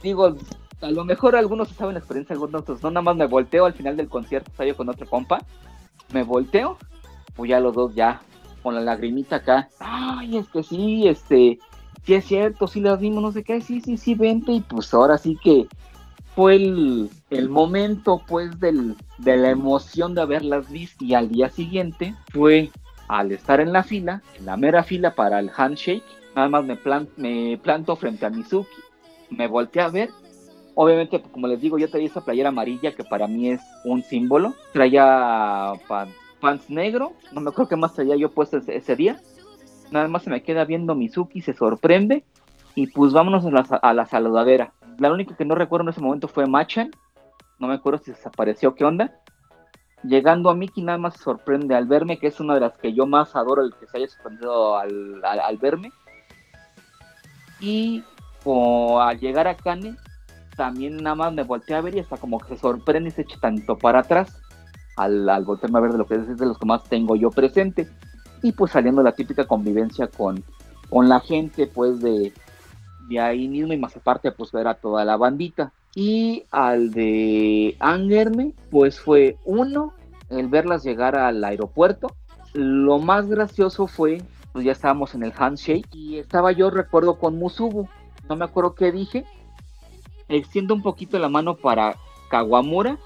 digo, 0.02 0.36
a 0.80 0.90
lo 0.90 1.04
mejor 1.04 1.36
algunos 1.36 1.68
saben 1.68 1.94
la 1.94 2.00
experiencia, 2.00 2.34
algunos 2.34 2.62
otros 2.62 2.82
no, 2.82 2.90
nada 2.90 3.02
más 3.02 3.16
me 3.16 3.26
volteo 3.26 3.64
al 3.64 3.72
final 3.72 3.96
del 3.96 4.08
concierto, 4.08 4.50
estaba 4.50 4.68
yo 4.68 4.76
con 4.76 4.88
otro 4.88 5.06
compa, 5.08 5.38
me 6.12 6.22
volteo, 6.22 6.76
pues 7.34 7.48
ya 7.48 7.60
los 7.60 7.74
dos 7.74 7.94
ya, 7.94 8.20
con 8.62 8.74
la 8.74 8.82
lagrimita 8.82 9.36
acá, 9.36 9.68
ay, 9.78 10.36
es 10.36 10.48
que 10.48 10.62
sí, 10.62 11.08
este, 11.08 11.58
sí 12.04 12.14
es 12.14 12.24
cierto, 12.24 12.66
sí 12.66 12.80
las 12.80 13.00
vimos, 13.00 13.22
no 13.22 13.32
sé 13.32 13.42
qué, 13.42 13.60
sí, 13.60 13.80
sí, 13.80 13.96
sí, 13.96 14.14
vente, 14.14 14.52
y 14.52 14.60
pues 14.60 14.92
ahora 14.94 15.18
sí 15.18 15.38
que 15.42 15.66
fue 16.34 16.56
el, 16.56 17.10
el 17.30 17.48
momento 17.48 18.22
pues 18.26 18.58
del, 18.60 18.96
de 19.18 19.36
la 19.36 19.50
emoción 19.50 20.14
de 20.14 20.22
haberlas 20.22 20.70
visto 20.70 21.04
y 21.04 21.14
al 21.14 21.28
día 21.28 21.48
siguiente 21.48 22.14
fue 22.32 22.70
al 23.08 23.32
estar 23.32 23.60
en 23.60 23.72
la 23.72 23.82
fila, 23.82 24.22
en 24.38 24.46
la 24.46 24.56
mera 24.56 24.84
fila 24.84 25.14
para 25.14 25.40
el 25.40 25.50
handshake, 25.54 26.04
nada 26.34 26.48
más 26.48 26.64
me, 26.64 26.78
me 27.16 27.58
planto 27.58 27.96
frente 27.96 28.26
a 28.26 28.30
Mizuki, 28.30 28.68
me 29.30 29.46
volteé 29.46 29.82
a 29.82 29.88
ver. 29.88 30.10
Obviamente, 30.74 31.18
pues, 31.18 31.32
como 31.32 31.46
les 31.46 31.60
digo, 31.60 31.78
yo 31.78 31.90
traía 31.90 32.06
esa 32.06 32.24
playera 32.24 32.50
amarilla 32.50 32.92
que 32.92 33.04
para 33.04 33.26
mí 33.26 33.50
es 33.50 33.60
un 33.84 34.02
símbolo. 34.02 34.54
Traía 34.72 35.72
pants 36.40 36.70
negro, 36.70 37.12
no 37.32 37.40
me 37.40 37.50
acuerdo 37.50 37.68
qué 37.68 37.76
más 37.76 37.94
traía 37.94 38.16
yo 38.16 38.30
puesto 38.30 38.58
ese, 38.58 38.96
día. 38.96 39.20
Nada 39.90 40.08
más 40.08 40.22
se 40.22 40.30
me 40.30 40.42
queda 40.42 40.64
viendo 40.64 40.94
Mizuki, 40.94 41.40
se 41.42 41.52
sorprende 41.52 42.24
y 42.74 42.86
pues 42.86 43.12
vámonos 43.12 43.44
a 43.82 43.92
la, 43.92 44.06
saludadera. 44.06 44.72
La 44.98 45.12
única 45.12 45.36
que 45.36 45.44
no 45.44 45.54
recuerdo 45.54 45.84
en 45.84 45.90
ese 45.90 46.00
momento 46.00 46.28
fue 46.28 46.46
Machan. 46.46 46.90
No 47.58 47.66
me 47.66 47.74
acuerdo 47.74 47.98
si 47.98 48.12
desapareció, 48.12 48.74
qué 48.74 48.84
onda. 48.84 49.20
Llegando 50.02 50.48
a 50.48 50.54
Mickey 50.54 50.82
nada 50.82 50.98
más 50.98 51.14
se 51.14 51.24
sorprende 51.24 51.74
al 51.74 51.86
verme, 51.86 52.18
que 52.18 52.28
es 52.28 52.40
una 52.40 52.54
de 52.54 52.60
las 52.60 52.78
que 52.78 52.94
yo 52.94 53.06
más 53.06 53.36
adoro, 53.36 53.62
el 53.62 53.74
que 53.74 53.86
se 53.86 53.98
haya 53.98 54.08
sorprendido 54.08 54.78
al, 54.78 55.58
verme. 55.60 55.92
Y 57.60 58.02
al 58.46 59.18
llegar 59.18 59.46
a 59.46 59.56
Kane, 59.56 59.96
también 60.56 60.96
nada 60.98 61.16
más 61.16 61.32
me 61.34 61.42
volteé 61.42 61.76
a 61.76 61.80
ver 61.80 61.96
y 61.96 62.00
hasta 62.00 62.16
como 62.16 62.38
que 62.38 62.54
se 62.54 62.60
sorprende 62.60 63.10
y 63.10 63.12
se 63.12 63.22
echa 63.22 63.38
tanto 63.40 63.76
para 63.76 64.00
atrás 64.00 64.40
al, 64.96 65.28
al 65.28 65.44
voltearme 65.44 65.78
a 65.78 65.82
ver 65.82 65.92
de 65.92 65.98
lo 65.98 66.06
que 66.06 66.14
es 66.14 66.38
de 66.38 66.46
los 66.46 66.58
que 66.58 66.66
más 66.66 66.84
tengo 66.84 67.16
yo 67.16 67.30
presente. 67.30 67.88
Y 68.42 68.52
pues 68.52 68.72
saliendo 68.72 69.02
la 69.02 69.12
típica 69.12 69.46
convivencia 69.46 70.06
con, 70.06 70.42
con 70.88 71.08
la 71.08 71.20
gente, 71.20 71.66
pues 71.66 72.00
de, 72.00 72.32
de 73.08 73.20
ahí 73.20 73.48
mismo 73.48 73.72
y 73.72 73.78
más 73.78 73.96
aparte, 73.96 74.32
pues 74.32 74.52
ver 74.52 74.68
a 74.68 74.74
toda 74.74 75.04
la 75.04 75.16
bandita. 75.16 75.72
Y 75.94 76.44
al 76.50 76.92
de 76.92 77.76
Angerme, 77.80 78.54
pues 78.70 79.00
fue 79.00 79.36
uno, 79.44 79.92
el 80.28 80.48
verlas 80.48 80.84
llegar 80.84 81.16
al 81.16 81.42
aeropuerto. 81.42 82.14
Lo 82.52 82.98
más 82.98 83.28
gracioso 83.28 83.86
fue, 83.86 84.22
pues 84.52 84.64
ya 84.64 84.72
estábamos 84.72 85.14
en 85.14 85.24
el 85.24 85.32
handshake 85.36 85.86
y 85.92 86.18
estaba 86.18 86.52
yo, 86.52 86.70
recuerdo, 86.70 87.18
con 87.18 87.38
Musubu. 87.38 87.88
No 88.28 88.36
me 88.36 88.44
acuerdo 88.44 88.74
qué 88.74 88.92
dije. 88.92 89.24
Extiendo 90.28 90.74
un 90.74 90.82
poquito 90.82 91.18
la 91.18 91.28
mano 91.28 91.56
para 91.56 91.96
Kawamura. 92.30 92.98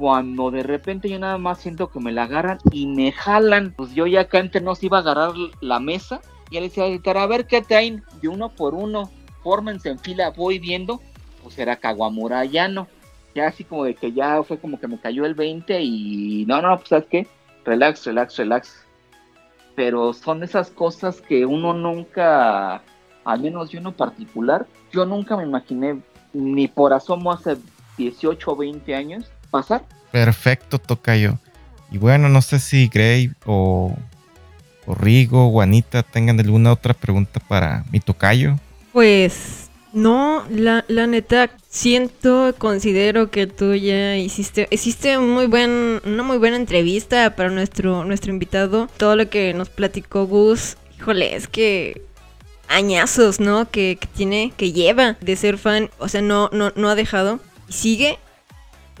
Cuando 0.00 0.50
de 0.50 0.62
repente 0.62 1.10
yo 1.10 1.18
nada 1.18 1.36
más 1.36 1.60
siento 1.60 1.90
que 1.90 2.00
me 2.00 2.10
la 2.10 2.22
agarran 2.22 2.58
y 2.72 2.86
me 2.86 3.12
jalan. 3.12 3.74
Pues 3.76 3.94
yo 3.94 4.06
ya 4.06 4.22
acá 4.22 4.38
entre 4.38 4.62
nos 4.62 4.82
iba 4.82 4.96
a 4.96 5.00
agarrar 5.02 5.32
la 5.60 5.78
mesa. 5.78 6.22
Y 6.50 6.56
él 6.56 6.64
decía, 6.64 6.84
a 6.86 7.26
ver 7.26 7.46
qué 7.46 7.60
traen 7.60 8.02
de 8.22 8.28
uno 8.28 8.48
por 8.48 8.74
uno. 8.74 9.10
Fórmense 9.42 9.90
en 9.90 9.98
fila, 9.98 10.30
voy 10.30 10.58
viendo 10.58 11.00
pues 11.42 11.58
era 11.58 11.76
Kawamura 11.76 12.44
no 12.68 12.88
Ya 13.34 13.48
así 13.48 13.64
como 13.64 13.84
de 13.84 13.94
que 13.94 14.12
ya 14.12 14.42
fue 14.42 14.58
como 14.58 14.80
que 14.80 14.88
me 14.88 14.98
cayó 14.98 15.24
el 15.24 15.34
20 15.34 15.80
y 15.82 16.44
no, 16.46 16.62
no, 16.62 16.76
pues 16.76 16.88
sabes 16.88 17.06
qué, 17.10 17.26
relax, 17.64 18.06
relax, 18.06 18.36
relax. 18.38 18.86
Pero 19.76 20.12
son 20.12 20.42
esas 20.42 20.70
cosas 20.70 21.20
que 21.20 21.46
uno 21.46 21.72
nunca, 21.72 22.82
al 23.24 23.40
menos 23.40 23.70
yo 23.70 23.80
en 23.80 23.92
particular, 23.92 24.66
yo 24.92 25.04
nunca 25.04 25.36
me 25.36 25.44
imaginé 25.44 26.00
ni 26.32 26.68
por 26.68 26.92
asomo 26.92 27.32
hace 27.32 27.56
18 27.96 28.50
o 28.50 28.56
20 28.56 28.94
años 28.94 29.30
pasar. 29.50 29.84
Perfecto, 30.10 30.78
Tocayo. 30.78 31.38
Y 31.90 31.98
bueno, 31.98 32.28
no 32.28 32.42
sé 32.42 32.58
si 32.58 32.88
Gray 32.88 33.32
o, 33.44 33.96
o 34.86 34.94
Rigo 34.94 35.48
o 35.48 35.60
Anita 35.60 36.02
tengan 36.02 36.38
alguna 36.40 36.72
otra 36.72 36.94
pregunta 36.94 37.40
para 37.40 37.84
mi 37.90 38.00
Tocayo. 38.00 38.56
Pues 38.92 39.70
no, 39.92 40.44
la, 40.50 40.84
la 40.88 41.06
neta, 41.06 41.50
siento, 41.68 42.54
considero 42.58 43.30
que 43.30 43.46
tú 43.46 43.74
ya 43.74 44.16
hiciste, 44.16 44.68
hiciste 44.70 45.18
muy 45.18 45.46
buen, 45.46 46.00
una 46.04 46.22
muy 46.22 46.38
buena 46.38 46.56
entrevista 46.56 47.34
para 47.34 47.50
nuestro, 47.50 48.04
nuestro 48.04 48.32
invitado. 48.32 48.88
Todo 48.96 49.16
lo 49.16 49.28
que 49.28 49.52
nos 49.52 49.68
platicó 49.68 50.26
Gus, 50.26 50.76
híjole, 50.96 51.34
es 51.34 51.48
que 51.48 52.02
añazos, 52.68 53.40
¿no? 53.40 53.68
Que, 53.68 53.98
tiene, 54.14 54.52
que 54.56 54.72
lleva 54.72 55.16
de 55.20 55.36
ser 55.36 55.58
fan, 55.58 55.90
o 55.98 56.08
sea, 56.08 56.22
no, 56.22 56.48
no, 56.52 56.72
no 56.76 56.88
ha 56.88 56.94
dejado 56.94 57.40
y 57.68 57.72
sigue. 57.72 58.18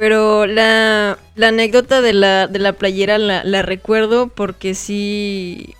Pero 0.00 0.46
la, 0.46 1.18
anécdota 1.42 2.00
de 2.00 2.14
la, 2.14 2.46
de 2.46 2.58
la 2.58 2.72
playera 2.72 3.18
la, 3.18 3.60
recuerdo 3.60 4.28
porque 4.28 4.74
sí 4.74 5.74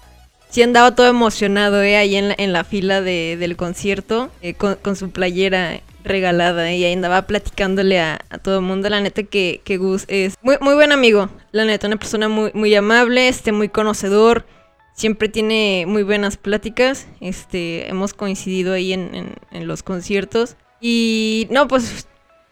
sí 0.50 0.62
andaba 0.62 0.94
todo 0.94 1.06
emocionado, 1.06 1.82
¿eh? 1.82 1.96
Ahí 1.96 2.16
en 2.16 2.28
la, 2.28 2.34
en 2.36 2.52
la 2.52 2.64
fila 2.64 3.00
de, 3.00 3.38
del 3.40 3.56
concierto, 3.56 4.30
eh, 4.42 4.52
con, 4.52 4.94
su 4.94 5.10
playera 5.10 5.80
regalada, 6.04 6.70
y 6.70 6.84
ahí 6.84 6.92
andaba 6.92 7.22
platicándole 7.22 7.98
a, 7.98 8.18
todo 8.42 8.58
el 8.58 8.62
mundo. 8.62 8.90
La 8.90 9.00
neta 9.00 9.22
que, 9.22 9.62
que 9.64 9.78
Gus 9.78 10.04
es 10.06 10.34
muy, 10.42 10.58
muy 10.60 10.74
buen 10.74 10.92
amigo, 10.92 11.30
la 11.50 11.64
neta, 11.64 11.86
una 11.86 11.96
persona 11.96 12.28
muy, 12.28 12.50
muy 12.52 12.74
amable, 12.74 13.26
este, 13.26 13.52
muy 13.52 13.70
conocedor. 13.70 14.44
Siempre 14.92 15.30
tiene 15.30 15.86
muy 15.88 16.02
buenas 16.02 16.36
pláticas. 16.36 17.06
Este, 17.22 17.88
hemos 17.88 18.12
coincidido 18.12 18.74
ahí 18.74 18.92
en, 18.92 19.34
en 19.50 19.66
los 19.66 19.82
conciertos. 19.82 20.56
Y 20.78 21.46
no, 21.50 21.68
pues 21.68 22.06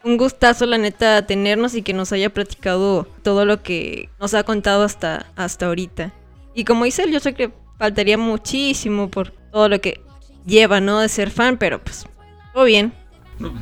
un 0.05 0.16
gustazo, 0.16 0.66
la 0.66 0.79
neta, 0.79 1.27
tenernos 1.27 1.75
y 1.75 1.83
que 1.83 1.93
nos 1.93 2.12
haya 2.12 2.33
platicado 2.33 3.07
todo 3.23 3.45
lo 3.45 3.62
que 3.62 4.09
nos 4.20 4.35
ha 4.35 4.45
contado 4.45 4.85
hasta, 4.85 5.27
hasta 5.37 5.66
ahorita. 5.66 6.12
Y 6.55 6.65
como 6.65 6.85
dice 6.85 7.05
él, 7.05 7.12
yo 7.12 7.20
sé 7.20 7.35
que 7.35 7.53
faltaría 7.79 8.19
muchísimo 8.19 9.11
por 9.11 9.31
todo 9.31 9.69
lo 9.69 9.81
que 9.81 10.01
lleva, 10.47 10.81
¿no? 10.81 11.01
De 11.01 11.09
ser 11.09 11.31
fan, 11.31 11.59
pero 11.59 11.83
pues, 11.83 12.07
todo 12.53 12.65
bien. 12.65 12.93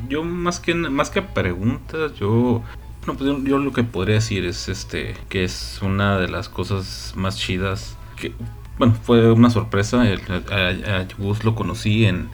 yo 0.09 0.25
más 0.25 0.61
que 0.61 0.75
más 0.75 1.11
que 1.11 1.23
preguntas, 1.23 2.15
yo 2.19 2.63
no, 3.07 3.15
pues 3.15 3.31
yo, 3.45 3.59
lo 3.59 3.73
que 3.73 3.85
podría 3.85 4.17
decir 4.17 4.45
es 4.45 4.69
este 4.69 5.15
que 5.29 5.45
es 5.45 5.79
una 5.83 6.19
de 6.19 6.29
las 6.29 6.49
cosas 6.49 7.13
más 7.17 7.37
chidas 7.39 7.97
que 8.17 8.33
bueno, 8.79 8.95
fue 9.03 9.31
una 9.33 9.49
sorpresa, 9.49 10.03
a, 10.03 11.07
Gus 11.19 11.45
lo 11.45 11.55
conocí 11.55 12.05
en, 12.05 12.29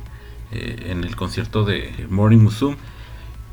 eh, 0.51 0.87
en 0.89 1.05
el 1.05 1.15
concierto 1.15 1.65
de 1.65 2.07
Morning 2.09 2.39
Musume 2.39 2.77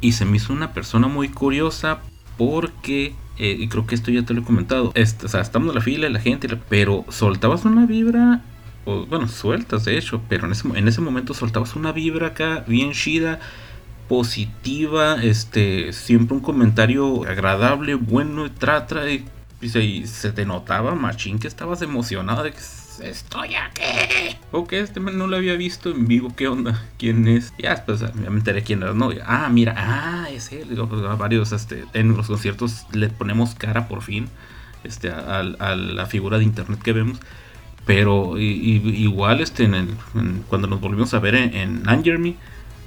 y 0.01 0.13
se 0.13 0.25
me 0.25 0.37
hizo 0.37 0.53
una 0.53 0.73
persona 0.73 1.07
muy 1.07 1.29
curiosa 1.29 1.99
porque 2.37 3.15
eh, 3.39 3.55
y 3.57 3.69
creo 3.69 3.87
que 3.87 3.95
esto 3.95 4.11
ya 4.11 4.23
te 4.23 4.33
lo 4.33 4.41
he 4.41 4.43
comentado, 4.43 4.91
o 4.93 5.27
sea, 5.27 5.39
estamos 5.39 5.69
en 5.69 5.75
la 5.75 5.81
fila, 5.81 6.09
la 6.09 6.19
gente, 6.19 6.49
pero 6.67 7.05
soltabas 7.07 7.63
una 7.63 7.85
vibra, 7.85 8.41
o, 8.83 9.05
bueno, 9.05 9.29
sueltas 9.29 9.85
de 9.85 9.97
hecho, 9.97 10.21
pero 10.27 10.45
en 10.45 10.51
ese, 10.51 10.67
en 10.67 10.87
ese 10.89 10.99
momento 10.99 11.33
soltabas 11.33 11.77
una 11.77 11.93
vibra 11.93 12.27
acá 12.27 12.65
bien 12.67 12.91
chida, 12.91 13.39
positiva, 14.09 15.23
este, 15.23 15.93
siempre 15.93 16.35
un 16.35 16.41
comentario 16.41 17.23
agradable, 17.23 17.95
bueno, 17.95 18.45
y, 18.45 19.25
y, 19.61 20.07
se 20.07 20.31
te 20.33 20.45
notaba, 20.45 20.93
machín, 20.95 21.39
que 21.39 21.47
estabas 21.47 21.81
emocionado 21.81 22.43
de 22.43 22.51
que 22.51 22.59
estoy 22.99 23.55
aquí. 23.55 24.37
Ok, 24.51 24.73
este 24.73 24.99
no 24.99 25.27
lo 25.27 25.37
había 25.37 25.55
visto 25.55 25.91
en 25.91 26.07
vivo, 26.07 26.33
¿qué 26.35 26.47
onda? 26.47 26.83
¿Quién 26.97 27.27
es? 27.27 27.53
Ya 27.57 27.85
ya 27.85 28.11
me 28.29 28.37
enteré 28.37 28.63
quién 28.63 28.83
era, 28.83 28.93
¿no? 28.93 29.11
Ah, 29.25 29.49
mira, 29.49 29.75
ah, 29.77 30.27
es 30.29 30.51
él. 30.51 30.67
Pues, 30.67 31.03
a 31.03 31.15
varios, 31.15 31.51
este, 31.51 31.85
en 31.93 32.15
los 32.15 32.27
conciertos 32.27 32.85
le 32.91 33.09
ponemos 33.09 33.55
cara 33.55 33.87
por 33.87 34.01
fin 34.01 34.27
este, 34.83 35.09
a, 35.09 35.43
la 35.43 36.05
figura 36.05 36.37
de 36.37 36.43
internet 36.43 36.81
que 36.81 36.93
vemos. 36.93 37.19
Pero 37.85 38.37
igual 38.37 39.41
este, 39.41 39.69
cuando 40.47 40.67
nos 40.67 40.79
volvimos 40.79 41.13
a 41.13 41.19
ver 41.19 41.35
en, 41.35 41.55
en 41.55 42.37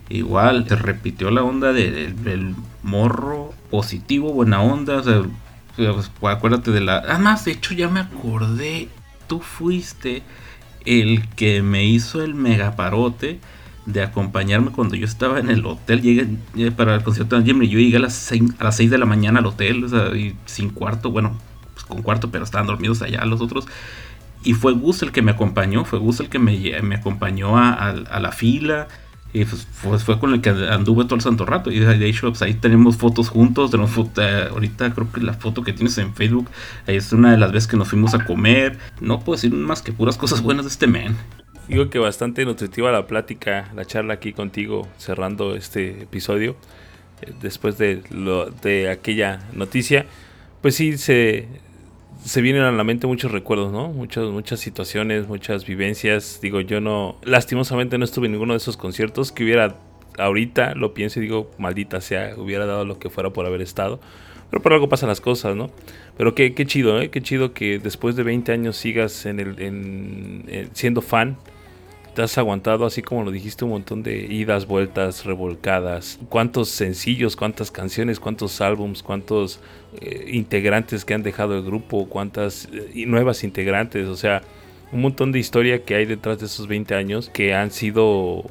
igual 0.08 0.68
se 0.68 0.76
repitió 0.76 1.30
la 1.30 1.42
onda 1.42 1.72
del 1.72 2.54
morro 2.82 3.52
positivo, 3.70 4.32
buena 4.32 4.62
onda. 4.62 4.98
O 4.98 5.02
sea, 5.02 5.22
pues, 5.76 6.10
acuérdate 6.22 6.70
de 6.70 6.80
la. 6.80 6.98
Además, 6.98 7.44
de 7.44 7.52
hecho, 7.52 7.74
ya 7.74 7.88
me 7.88 8.00
acordé. 8.00 8.88
Tú 9.32 9.40
fuiste 9.40 10.22
el 10.84 11.26
que 11.30 11.62
me 11.62 11.86
hizo 11.86 12.22
el 12.22 12.34
megaparote 12.34 13.40
de 13.86 14.02
acompañarme 14.02 14.72
cuando 14.72 14.94
yo 14.94 15.06
estaba 15.06 15.40
en 15.40 15.48
el 15.48 15.64
hotel. 15.64 16.02
Llegué, 16.02 16.70
para 16.70 16.96
el 16.96 17.02
concierto 17.02 17.38
de 17.38 17.44
Jimmy. 17.46 17.66
Yo 17.66 17.78
llegué 17.78 17.96
a 17.96 18.00
las 18.00 18.12
6, 18.12 18.42
a 18.58 18.64
las 18.64 18.76
6 18.76 18.90
de 18.90 18.98
la 18.98 19.06
mañana 19.06 19.38
al 19.38 19.46
hotel, 19.46 19.86
sin 20.44 20.68
cuarto. 20.68 21.10
Bueno, 21.10 21.38
pues 21.72 21.86
con 21.86 22.02
cuarto, 22.02 22.30
pero 22.30 22.44
estaban 22.44 22.66
dormidos 22.66 23.00
allá 23.00 23.24
los 23.24 23.40
otros. 23.40 23.66
Y 24.44 24.52
fue 24.52 24.74
Gus 24.74 25.00
el 25.00 25.12
que 25.12 25.22
me 25.22 25.30
acompañó, 25.30 25.86
fue 25.86 25.98
Gus 25.98 26.20
el 26.20 26.28
que 26.28 26.38
me, 26.38 26.94
acompañó 26.94 27.56
a 27.56 28.20
la 28.20 28.32
fila. 28.32 28.88
Y 29.34 29.46
pues, 29.46 29.66
fue 30.04 30.18
con 30.18 30.34
el 30.34 30.42
que 30.42 30.50
anduve 30.50 31.04
todo 31.04 31.14
el 31.14 31.22
santo 31.22 31.46
rato. 31.46 31.70
Y 31.70 31.80
de 31.80 32.06
hecho, 32.06 32.28
pues 32.28 32.42
ahí 32.42 32.54
tenemos 32.54 32.96
fotos 32.96 33.30
juntos. 33.30 33.70
Tenemos 33.70 33.90
foto, 33.90 34.22
eh, 34.22 34.48
ahorita 34.50 34.92
creo 34.94 35.10
que 35.10 35.20
la 35.20 35.32
foto 35.32 35.62
que 35.62 35.72
tienes 35.72 35.96
en 35.98 36.14
Facebook 36.14 36.48
es 36.86 37.12
una 37.12 37.30
de 37.30 37.38
las 37.38 37.52
veces 37.52 37.68
que 37.68 37.76
nos 37.76 37.88
fuimos 37.88 38.14
a 38.14 38.24
comer. 38.24 38.78
No 39.00 39.20
puedo 39.20 39.36
decir 39.36 39.52
más 39.54 39.80
que 39.80 39.92
puras 39.92 40.18
cosas 40.18 40.42
buenas 40.42 40.66
de 40.66 40.70
este 40.70 40.86
man. 40.86 41.16
Digo 41.68 41.88
que 41.88 41.98
bastante 41.98 42.44
nutritiva 42.44 42.92
la 42.92 43.06
plática, 43.06 43.70
la 43.74 43.86
charla 43.86 44.14
aquí 44.14 44.32
contigo, 44.32 44.88
cerrando 44.98 45.54
este 45.54 46.02
episodio. 46.02 46.56
Eh, 47.22 47.32
después 47.40 47.78
de, 47.78 48.02
lo, 48.10 48.50
de 48.50 48.90
aquella 48.90 49.40
noticia, 49.54 50.04
pues 50.60 50.74
sí, 50.74 50.98
se, 50.98 51.48
se 52.24 52.40
vienen 52.40 52.62
a 52.62 52.72
la 52.72 52.84
mente 52.84 53.06
muchos 53.06 53.32
recuerdos, 53.32 53.72
¿no? 53.72 53.88
Muchas, 53.88 54.24
muchas 54.26 54.60
situaciones, 54.60 55.26
muchas 55.26 55.66
vivencias. 55.66 56.38
Digo, 56.40 56.60
yo 56.60 56.80
no, 56.80 57.16
lastimosamente 57.22 57.98
no 57.98 58.04
estuve 58.04 58.26
en 58.26 58.32
ninguno 58.32 58.54
de 58.54 58.58
esos 58.58 58.76
conciertos 58.76 59.32
que 59.32 59.44
hubiera, 59.44 59.76
ahorita 60.18 60.74
lo 60.74 60.94
pienso 60.94 61.18
y 61.18 61.22
digo, 61.22 61.50
maldita 61.58 62.00
sea, 62.00 62.34
hubiera 62.36 62.66
dado 62.66 62.84
lo 62.84 62.98
que 62.98 63.10
fuera 63.10 63.30
por 63.30 63.46
haber 63.46 63.60
estado. 63.60 64.00
Pero 64.50 64.62
por 64.62 64.72
algo 64.74 64.88
pasan 64.88 65.08
las 65.08 65.20
cosas, 65.20 65.56
¿no? 65.56 65.70
Pero 66.16 66.34
qué, 66.34 66.54
qué 66.54 66.66
chido, 66.66 67.00
¿eh? 67.00 67.10
Qué 67.10 67.22
chido 67.22 67.54
que 67.54 67.78
después 67.78 68.16
de 68.16 68.22
20 68.22 68.52
años 68.52 68.76
sigas 68.76 69.26
en 69.26 69.40
el, 69.40 69.60
en, 69.60 70.68
siendo 70.74 71.00
fan 71.00 71.38
te 72.14 72.22
has 72.22 72.36
aguantado, 72.38 72.84
así 72.84 73.02
como 73.02 73.24
lo 73.24 73.30
dijiste, 73.30 73.64
un 73.64 73.70
montón 73.70 74.02
de 74.02 74.18
idas, 74.18 74.66
vueltas, 74.66 75.24
revolcadas. 75.24 76.18
¿Cuántos 76.28 76.68
sencillos, 76.68 77.36
cuántas 77.36 77.70
canciones, 77.70 78.20
cuántos 78.20 78.60
álbums, 78.60 79.02
cuántos 79.02 79.60
eh, 80.00 80.28
integrantes 80.32 81.04
que 81.04 81.14
han 81.14 81.22
dejado 81.22 81.56
el 81.56 81.64
grupo, 81.64 82.08
cuántas 82.08 82.68
eh, 82.72 83.04
nuevas 83.06 83.44
integrantes? 83.44 84.08
O 84.08 84.16
sea, 84.16 84.42
un 84.92 85.00
montón 85.00 85.32
de 85.32 85.38
historia 85.38 85.84
que 85.84 85.94
hay 85.94 86.04
detrás 86.04 86.38
de 86.38 86.46
esos 86.46 86.66
20 86.66 86.94
años 86.94 87.30
que 87.32 87.54
han 87.54 87.70
sido, 87.70 88.44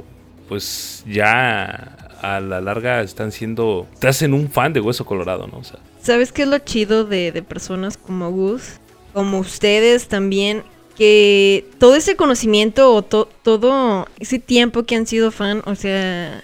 pues 0.49 1.03
ya 1.07 2.09
a 2.21 2.39
la 2.39 2.61
larga 2.61 3.01
están 3.01 3.31
siendo, 3.31 3.87
te 3.99 4.07
hacen 4.07 4.33
un 4.33 4.49
fan 4.49 4.73
de 4.73 4.79
Hueso 4.79 5.05
Colorado, 5.05 5.47
¿no? 5.47 5.59
O 5.59 5.63
sea, 5.63 5.79
¿Sabes 6.01 6.31
qué 6.31 6.43
es 6.43 6.47
lo 6.47 6.57
chido 6.57 7.05
de, 7.05 7.31
de 7.31 7.43
personas 7.43 7.97
como 7.97 8.31
Gus? 8.31 8.79
Como 9.13 9.39
ustedes 9.39 10.07
también 10.07 10.63
que 10.95 11.65
todo 11.79 11.95
ese 11.95 12.15
conocimiento 12.15 12.93
o 12.93 13.01
todo 13.01 14.07
ese 14.19 14.39
tiempo 14.39 14.83
que 14.83 14.95
han 14.95 15.07
sido 15.07 15.31
fan, 15.31 15.61
o 15.65 15.75
sea, 15.75 16.43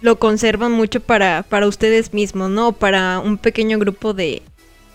lo 0.00 0.18
conservan 0.18 0.72
mucho 0.72 1.00
para, 1.00 1.44
para 1.48 1.66
ustedes 1.66 2.12
mismos, 2.12 2.50
¿no? 2.50 2.72
Para 2.72 3.20
un 3.20 3.38
pequeño 3.38 3.78
grupo 3.78 4.12
de, 4.12 4.42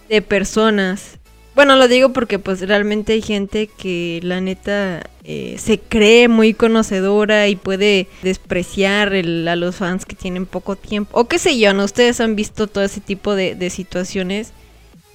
de 0.09 0.21
personas. 0.21 1.17
Bueno, 1.55 1.75
lo 1.75 1.87
digo 1.87 2.13
porque 2.13 2.37
pues 2.37 2.61
realmente 2.61 3.13
hay 3.13 3.21
gente 3.23 3.67
que 3.67 4.19
la 4.21 4.41
neta 4.41 5.09
eh, 5.23 5.55
se 5.57 5.79
cree 5.79 6.27
muy 6.27 6.53
conocedora 6.53 7.47
y 7.47 7.55
puede 7.55 8.07
despreciar 8.21 9.13
a 9.13 9.55
los 9.55 9.75
fans 9.77 10.05
que 10.05 10.15
tienen 10.15 10.45
poco 10.45 10.75
tiempo. 10.75 11.19
O 11.19 11.27
qué 11.27 11.39
sé 11.39 11.57
yo, 11.57 11.73
¿no? 11.73 11.85
Ustedes 11.85 12.21
han 12.21 12.35
visto 12.35 12.67
todo 12.67 12.83
ese 12.83 13.01
tipo 13.01 13.33
de, 13.33 13.55
de 13.55 13.71
situaciones. 13.71 14.53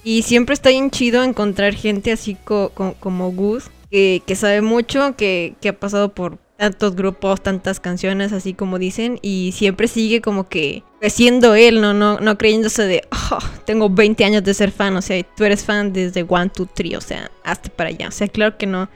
Y 0.03 0.23
siempre 0.23 0.53
está 0.53 0.69
bien 0.69 0.91
chido 0.91 1.23
encontrar 1.23 1.73
gente 1.73 2.11
así 2.11 2.35
como 2.43 3.31
Gus 3.31 3.69
que, 3.93 4.35
sabe 4.35 4.61
mucho, 4.61 5.15
que, 5.15 5.55
ha 5.67 5.73
pasado 5.73 6.13
por 6.13 6.39
tantos 6.57 6.95
grupos, 6.95 7.41
tantas 7.41 7.79
canciones, 7.79 8.33
así 8.33 8.53
como 8.53 8.79
dicen, 8.79 9.19
y 9.21 9.51
siempre 9.53 9.87
sigue 9.87 10.21
como 10.21 10.47
que 10.47 10.83
siendo 11.01 11.53
él, 11.53 11.79
¿no? 11.79 11.93
No, 11.93 12.19
no 12.19 12.37
creyéndose 12.37 12.83
de, 12.83 13.03
oh, 13.11 13.39
tengo 13.65 13.89
20 13.89 14.25
años 14.25 14.43
de 14.43 14.53
ser 14.53 14.71
fan, 14.71 14.95
o 14.95 15.01
sea, 15.01 15.21
tú 15.35 15.43
eres 15.43 15.63
fan 15.63 15.93
desde 15.93 16.25
One, 16.27 16.49
Two, 16.49 16.67
Three, 16.73 16.95
o 16.95 17.01
sea, 17.01 17.29
hasta 17.43 17.69
para 17.69 17.89
allá. 17.89 18.07
O 18.07 18.11
sea, 18.11 18.27
claro 18.27 18.57
que 18.57 18.65
no. 18.65 18.89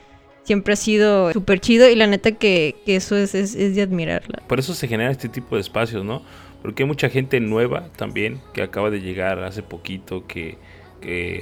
Siempre 0.44 0.74
ha 0.74 0.78
sido 0.78 1.34
súper 1.34 1.60
chido 1.60 1.90
y 1.90 1.96
la 1.96 2.08
neta 2.08 2.32
que, 2.32 2.76
eso 2.86 3.18
es, 3.18 3.36
es, 3.36 3.54
de 3.54 3.82
admirarla. 3.82 4.42
Por 4.48 4.60
eso 4.60 4.74
se 4.74 4.88
genera 4.88 5.12
este 5.12 5.28
tipo 5.28 5.56
de 5.56 5.62
espacios, 5.62 6.06
¿no? 6.06 6.24
Porque 6.62 6.84
hay 6.84 6.88
mucha 6.88 7.10
gente 7.10 7.42
nueva 7.42 7.90
también 7.98 8.40
que 8.54 8.64
acaba 8.64 8.90
de 8.90 9.02
llegar 9.02 9.44
hace 9.44 9.62
poquito, 9.62 10.26
que, 10.26 10.58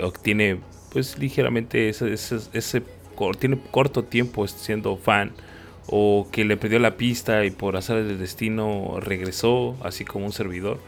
obtiene 0.03 0.59
pues 0.91 1.17
ligeramente 1.17 1.89
ese, 1.89 2.13
ese, 2.13 2.83
tiene 3.39 3.59
corto 3.71 4.03
tiempo 4.03 4.47
siendo 4.47 4.97
fan 4.97 5.31
o 5.87 6.27
que 6.31 6.45
le 6.45 6.57
perdió 6.57 6.79
la 6.79 6.97
pista 6.97 7.45
y 7.45 7.51
por 7.51 7.77
hacer 7.77 7.97
el 7.97 8.17
destino 8.17 8.99
regresó, 8.99 9.75
así 9.83 10.05
como 10.05 10.25
un 10.25 10.31
servidor, 10.31 10.79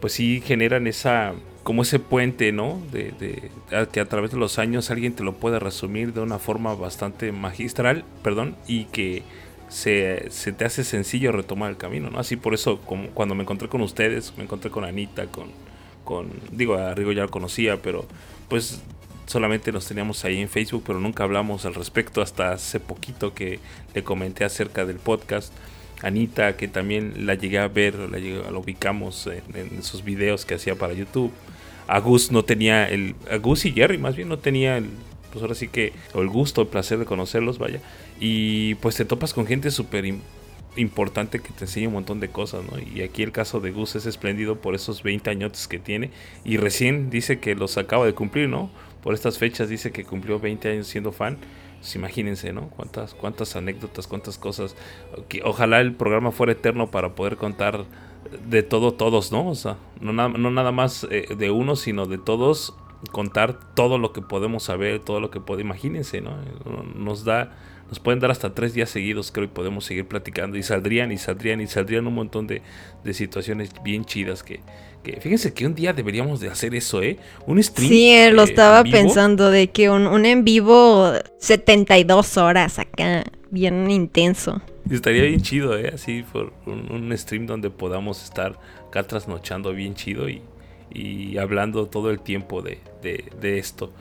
pues 0.00 0.12
sí 0.12 0.42
generan 0.44 0.86
esa 0.86 1.34
como 1.64 1.82
ese 1.82 1.98
puente, 1.98 2.52
¿no? 2.52 2.80
De, 2.92 3.50
que 3.90 4.00
a 4.00 4.04
través 4.04 4.30
de 4.30 4.36
los 4.36 4.58
años 4.58 4.90
alguien 4.90 5.14
te 5.14 5.24
lo 5.24 5.32
puede 5.32 5.58
resumir 5.58 6.12
de 6.12 6.20
una 6.20 6.38
forma 6.38 6.74
bastante 6.74 7.32
magistral, 7.32 8.04
perdón, 8.22 8.54
y 8.68 8.84
que 8.84 9.22
se, 9.68 10.28
te 10.56 10.64
hace 10.64 10.84
sencillo 10.84 11.32
retomar 11.32 11.70
el 11.70 11.78
camino, 11.78 12.10
¿no? 12.10 12.18
Así 12.18 12.36
por 12.36 12.52
eso, 12.54 12.80
como 12.82 13.08
cuando 13.08 13.34
me 13.34 13.42
encontré 13.42 13.68
con 13.68 13.80
ustedes, 13.80 14.34
me 14.36 14.44
encontré 14.44 14.70
con 14.70 14.84
Anita, 14.84 15.26
con, 15.26 15.48
con 16.04 16.30
digo, 16.52 16.74
a 16.74 16.94
Rigo 16.94 17.12
ya 17.12 17.22
lo 17.22 17.30
conocía, 17.30 17.80
pero 17.82 18.06
pues 18.48 18.82
solamente 19.26 19.72
nos 19.72 19.86
teníamos 19.86 20.24
ahí 20.24 20.40
en 20.40 20.48
Facebook, 20.48 20.84
pero 20.86 21.00
nunca 21.00 21.24
hablamos 21.24 21.64
al 21.64 21.74
respecto 21.74 22.22
hasta 22.22 22.52
hace 22.52 22.80
poquito 22.80 23.34
que 23.34 23.58
le 23.94 24.04
comenté 24.04 24.44
acerca 24.44 24.84
del 24.84 24.96
podcast. 24.96 25.52
Anita, 26.02 26.56
que 26.56 26.68
también 26.68 27.26
la 27.26 27.34
llegué 27.34 27.58
a 27.58 27.68
ver, 27.68 27.94
la, 27.94 28.18
la 28.18 28.58
ubicamos 28.58 29.26
en, 29.26 29.78
esos 29.78 30.04
videos 30.04 30.44
que 30.44 30.54
hacía 30.54 30.74
para 30.74 30.92
YouTube. 30.92 31.32
Agus 31.86 32.30
no 32.30 32.44
tenía 32.44 32.88
el. 32.88 33.14
Agus 33.30 33.64
y 33.64 33.72
Jerry, 33.72 33.98
más 33.98 34.16
bien, 34.16 34.28
no 34.28 34.38
tenía 34.38 34.76
el. 34.76 34.90
Pues 35.32 35.42
ahora 35.42 35.54
sí 35.54 35.68
que. 35.68 35.92
El 36.14 36.28
gusto, 36.28 36.62
el 36.62 36.68
placer 36.68 36.98
de 36.98 37.06
conocerlos, 37.06 37.58
vaya. 37.58 37.80
Y 38.20 38.74
pues 38.76 38.96
te 38.96 39.04
topas 39.04 39.32
con 39.32 39.46
gente 39.46 39.70
súper 39.70 40.04
importante 40.76 41.40
que 41.40 41.52
te 41.52 41.64
enseña 41.64 41.88
un 41.88 41.94
montón 41.94 42.20
de 42.20 42.28
cosas, 42.28 42.64
¿no? 42.70 42.78
Y 42.78 43.02
aquí 43.02 43.22
el 43.22 43.32
caso 43.32 43.60
de 43.60 43.70
Gus 43.70 43.94
es 43.96 44.06
espléndido 44.06 44.60
por 44.60 44.74
esos 44.74 45.02
20 45.02 45.30
años 45.30 45.68
que 45.68 45.78
tiene. 45.78 46.10
Y 46.44 46.56
recién 46.56 47.10
dice 47.10 47.38
que 47.38 47.54
los 47.54 47.78
acaba 47.78 48.06
de 48.06 48.14
cumplir, 48.14 48.48
¿no? 48.48 48.70
por 49.04 49.12
estas 49.12 49.36
fechas 49.36 49.68
dice 49.68 49.92
que 49.92 50.02
cumplió 50.02 50.40
20 50.40 50.70
años 50.70 50.86
siendo 50.86 51.12
fan. 51.12 51.36
Pues 51.78 51.94
imagínense, 51.94 52.54
¿no? 52.54 52.70
Cuántas, 52.70 53.12
cuántas 53.12 53.54
anécdotas, 53.54 54.06
cuántas 54.06 54.38
cosas. 54.38 54.74
ojalá 55.44 55.82
el 55.82 55.92
programa 55.92 56.32
fuera 56.32 56.52
eterno 56.52 56.90
para 56.90 57.14
poder 57.14 57.36
contar 57.36 57.84
de 58.48 58.62
todo, 58.62 58.94
todos, 58.94 59.30
¿no? 59.30 59.50
O 59.50 59.54
sea, 59.54 59.76
no, 60.00 60.14
no 60.14 60.50
nada 60.50 60.72
más 60.72 61.06
eh, 61.10 61.26
de 61.36 61.50
uno, 61.50 61.76
sino 61.76 62.06
de 62.06 62.16
todos, 62.16 62.74
contar 63.12 63.60
todo 63.74 63.98
lo 63.98 64.14
que 64.14 64.22
podemos 64.22 64.62
saber, 64.62 65.00
todo 65.00 65.20
lo 65.20 65.30
que 65.30 65.38
puede. 65.38 65.60
Imagínense, 65.60 66.22
¿no? 66.22 66.38
Nos 66.94 67.24
da, 67.24 67.52
nos 67.94 68.00
pueden 68.00 68.18
dar 68.18 68.32
hasta 68.32 68.52
tres 68.52 68.74
días 68.74 68.90
seguidos, 68.90 69.30
creo, 69.30 69.44
y 69.44 69.48
podemos 69.48 69.84
seguir 69.84 70.06
platicando. 70.08 70.58
Y 70.58 70.64
saldrían, 70.64 71.12
y 71.12 71.16
saldrían, 71.16 71.60
y 71.60 71.68
saldrían 71.68 72.08
un 72.08 72.14
montón 72.14 72.48
de, 72.48 72.60
de 73.04 73.14
situaciones 73.14 73.70
bien 73.84 74.04
chidas 74.04 74.42
que, 74.42 74.58
fíjense 75.20 75.54
que 75.54 75.64
un 75.64 75.76
día 75.76 75.92
deberíamos 75.92 76.40
de 76.40 76.48
hacer 76.48 76.74
eso, 76.74 77.00
¿eh? 77.02 77.18
Un 77.46 77.62
stream. 77.62 77.88
Sí, 77.88 78.10
eh, 78.10 78.32
lo 78.32 78.42
estaba 78.42 78.82
pensando 78.82 79.48
de 79.48 79.68
que 79.68 79.90
un, 79.90 80.26
en 80.26 80.42
vivo 80.42 81.12
72 81.38 82.36
horas 82.36 82.80
acá, 82.80 83.22
bien 83.50 83.88
intenso. 83.88 84.60
Estaría 84.90 85.22
bien 85.22 85.42
chido, 85.42 85.78
¿eh? 85.78 85.92
Así 85.94 86.24
por 86.32 86.52
un, 86.66 87.16
stream 87.16 87.46
donde 87.46 87.70
podamos 87.70 88.24
estar 88.24 88.58
acá 88.88 89.04
trasnochando 89.04 89.72
bien 89.72 89.94
chido 89.94 90.28
y, 90.28 90.42
y 90.92 91.38
hablando 91.38 91.86
todo 91.86 92.10
el 92.10 92.18
tiempo 92.18 92.60
de, 92.60 92.80
de, 93.02 93.58
esto. 93.58 93.92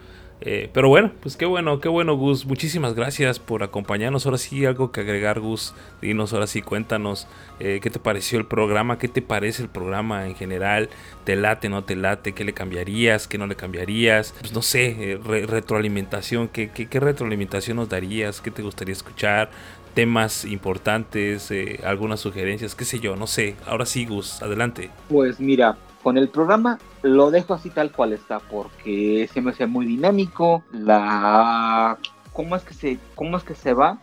Eh, 0.46 0.70
pero 0.74 0.90
bueno, 0.90 1.12
pues 1.22 1.38
qué 1.38 1.46
bueno, 1.46 1.80
qué 1.80 1.88
bueno 1.88 2.18
Gus. 2.18 2.46
Muchísimas 2.46 2.96
gracias 2.96 3.40
por 3.40 3.64
acompañarnos. 3.64 4.26
Ahora 4.26 4.38
sí, 4.38 4.66
algo 4.66 4.92
que 4.92 5.00
agregar 5.00 5.40
Gus. 5.40 5.74
Dinos, 6.02 6.34
ahora 6.34 6.48
sí, 6.48 6.62
cuéntanos 6.62 7.28
eh, 7.62 7.80
qué 7.82 7.90
te 7.90 7.98
pareció 7.98 8.40
el 8.40 8.46
programa, 8.46 8.98
qué 8.98 9.08
te 9.08 9.22
parece 9.22 9.64
el 9.64 9.70
programa 9.70 10.28
en 10.28 10.36
general. 10.36 10.90
¿Te 11.24 11.38
late, 11.38 11.70
no 11.70 11.86
te 11.86 11.96
late? 11.96 12.34
¿Qué 12.34 12.44
le 12.44 12.54
cambiarías? 12.54 13.26
¿Qué 13.30 13.38
no 13.38 13.48
le 13.48 13.56
cambiarías? 13.56 14.36
Pues 14.42 14.52
no 14.52 14.62
sé, 14.62 15.14
eh, 15.14 15.46
retroalimentación. 15.48 16.50
¿qué, 16.50 16.70
¿qué, 16.70 17.00
retroalimentación 17.00 17.78
nos 17.78 17.88
darías? 17.88 18.42
¿Qué 18.42 18.52
te 18.52 18.62
gustaría 18.62 18.94
escuchar? 18.94 19.50
temas 19.94 20.44
importantes, 20.46 21.54
algunas 21.84 22.20
sugerencias, 22.20 22.74
qué 22.74 22.84
sé 22.84 23.00
yo, 23.00 23.16
no 23.16 23.28
sé. 23.28 23.56
Ahora 23.68 23.86
sí, 23.86 24.08
Gus, 24.08 24.42
adelante. 24.42 24.90
Pues 25.08 25.40
mira, 25.40 25.78
con 26.04 26.18
el 26.18 26.28
programa 26.28 26.80
lo 27.02 27.32
dejo 27.32 27.54
así 27.54 27.70
tal 27.70 27.92
cual 27.92 28.14
está 28.14 28.40
porque 28.40 29.30
se 29.34 29.42
me 29.42 29.54
muy 29.68 29.86
dinámico. 29.86 30.64
La 30.72 31.98
cómo 32.34 32.56
es 32.56 32.64
que 32.64 32.74
se 32.74 33.00
cómo 33.16 33.38
es 33.38 33.44
que 33.44 33.56
se 33.56 33.74
va 33.74 34.00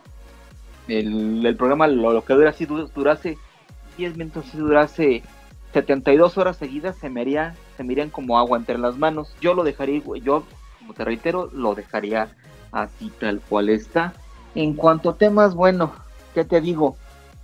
el, 0.87 1.55
programa 1.57 1.87
lo, 1.87 2.25
que 2.25 2.33
dura 2.33 2.51
si 2.53 2.65
durase 2.65 3.37
10 3.97 4.17
minutos 4.17 4.45
si 4.51 4.57
durase 4.57 5.23
72 5.73 6.37
horas 6.37 6.57
seguidas 6.57 6.97
se 6.97 7.09
me 7.09 7.23
se 7.77 7.83
me 7.83 8.09
como 8.09 8.37
agua 8.37 8.57
entre 8.57 8.77
las 8.77 8.97
manos. 8.97 9.33
Yo 9.39 9.53
lo 9.53 9.63
dejaría 9.63 10.01
yo 10.23 10.43
como 10.79 10.93
te 10.93 11.05
reitero 11.05 11.49
lo 11.53 11.75
dejaría 11.75 12.29
así 12.71 13.11
tal 13.19 13.41
cual 13.41 13.69
está. 13.69 14.13
En 14.55 14.73
cuanto 14.73 15.11
a 15.11 15.17
temas, 15.17 15.55
bueno, 15.55 15.93
¿qué 16.33 16.43
te 16.43 16.59
digo? 16.59 16.97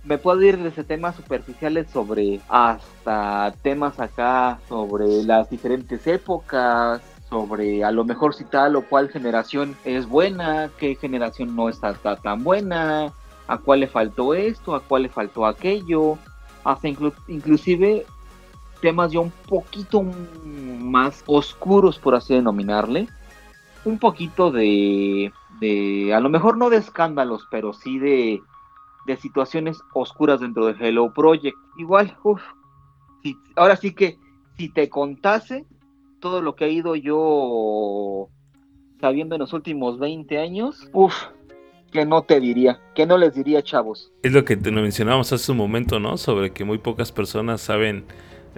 Me 0.08 0.16
puedo 0.16 0.40
ir 0.42 0.56
desde 0.56 0.84
temas 0.84 1.16
superficiales 1.16 1.90
sobre 1.90 2.40
hasta 2.48 3.54
temas 3.62 4.00
acá 4.00 4.58
sobre 4.66 5.22
las 5.22 5.50
diferentes 5.50 6.06
épocas, 6.06 7.02
sobre 7.28 7.84
a 7.84 7.90
lo 7.90 8.04
mejor 8.04 8.34
si 8.34 8.44
tal 8.44 8.76
o 8.76 8.82
cual 8.82 9.10
generación 9.10 9.76
es 9.84 10.08
buena, 10.08 10.70
qué 10.78 10.94
generación 10.94 11.54
no 11.54 11.68
está, 11.68 11.94
tan 11.94 12.42
buena, 12.42 13.12
a 13.48 13.58
cuál 13.58 13.80
le 13.80 13.86
faltó 13.86 14.32
esto, 14.32 14.74
a 14.74 14.80
cuál 14.80 15.02
le 15.02 15.08
faltó 15.10 15.44
aquello, 15.44 16.16
hasta 16.64 16.88
inclusive 16.88 18.06
temas 18.80 19.12
ya 19.12 19.20
un 19.20 19.32
poquito 19.46 20.02
más 20.02 21.22
oscuros, 21.26 21.98
por 21.98 22.14
así 22.14 22.32
denominarle, 22.32 23.08
un 23.84 23.98
poquito 23.98 24.50
de, 24.50 25.34
de, 25.60 26.14
a 26.14 26.20
lo 26.20 26.30
mejor 26.30 26.56
no 26.56 26.70
de 26.70 26.78
escándalos, 26.78 27.46
pero 27.50 27.74
sí 27.74 27.98
de 27.98 28.40
de 29.08 29.16
situaciones 29.16 29.80
oscuras 29.94 30.40
dentro 30.40 30.66
de 30.66 30.74
Hello 30.78 31.12
Project. 31.14 31.56
Igual, 31.78 32.16
uff, 32.22 32.42
ahora 33.56 33.74
sí 33.76 33.94
que 33.94 34.18
si 34.58 34.68
te 34.68 34.90
contase 34.90 35.64
todo 36.20 36.42
lo 36.42 36.54
que 36.54 36.66
he 36.66 36.72
ido 36.72 36.94
yo 36.94 38.28
sabiendo 39.00 39.34
en 39.34 39.40
los 39.40 39.54
últimos 39.54 39.98
20 39.98 40.38
años, 40.38 40.88
uff, 40.92 41.14
que 41.90 42.04
no 42.04 42.22
te 42.22 42.38
diría, 42.38 42.80
que 42.94 43.06
no 43.06 43.16
les 43.16 43.34
diría, 43.34 43.62
chavos. 43.62 44.12
Es 44.22 44.32
lo 44.32 44.44
que 44.44 44.58
te 44.58 44.70
mencionábamos 44.70 45.32
hace 45.32 45.52
un 45.52 45.58
momento, 45.58 45.98
¿no? 45.98 46.18
Sobre 46.18 46.52
que 46.52 46.64
muy 46.64 46.76
pocas 46.76 47.10
personas 47.10 47.62
saben 47.62 48.04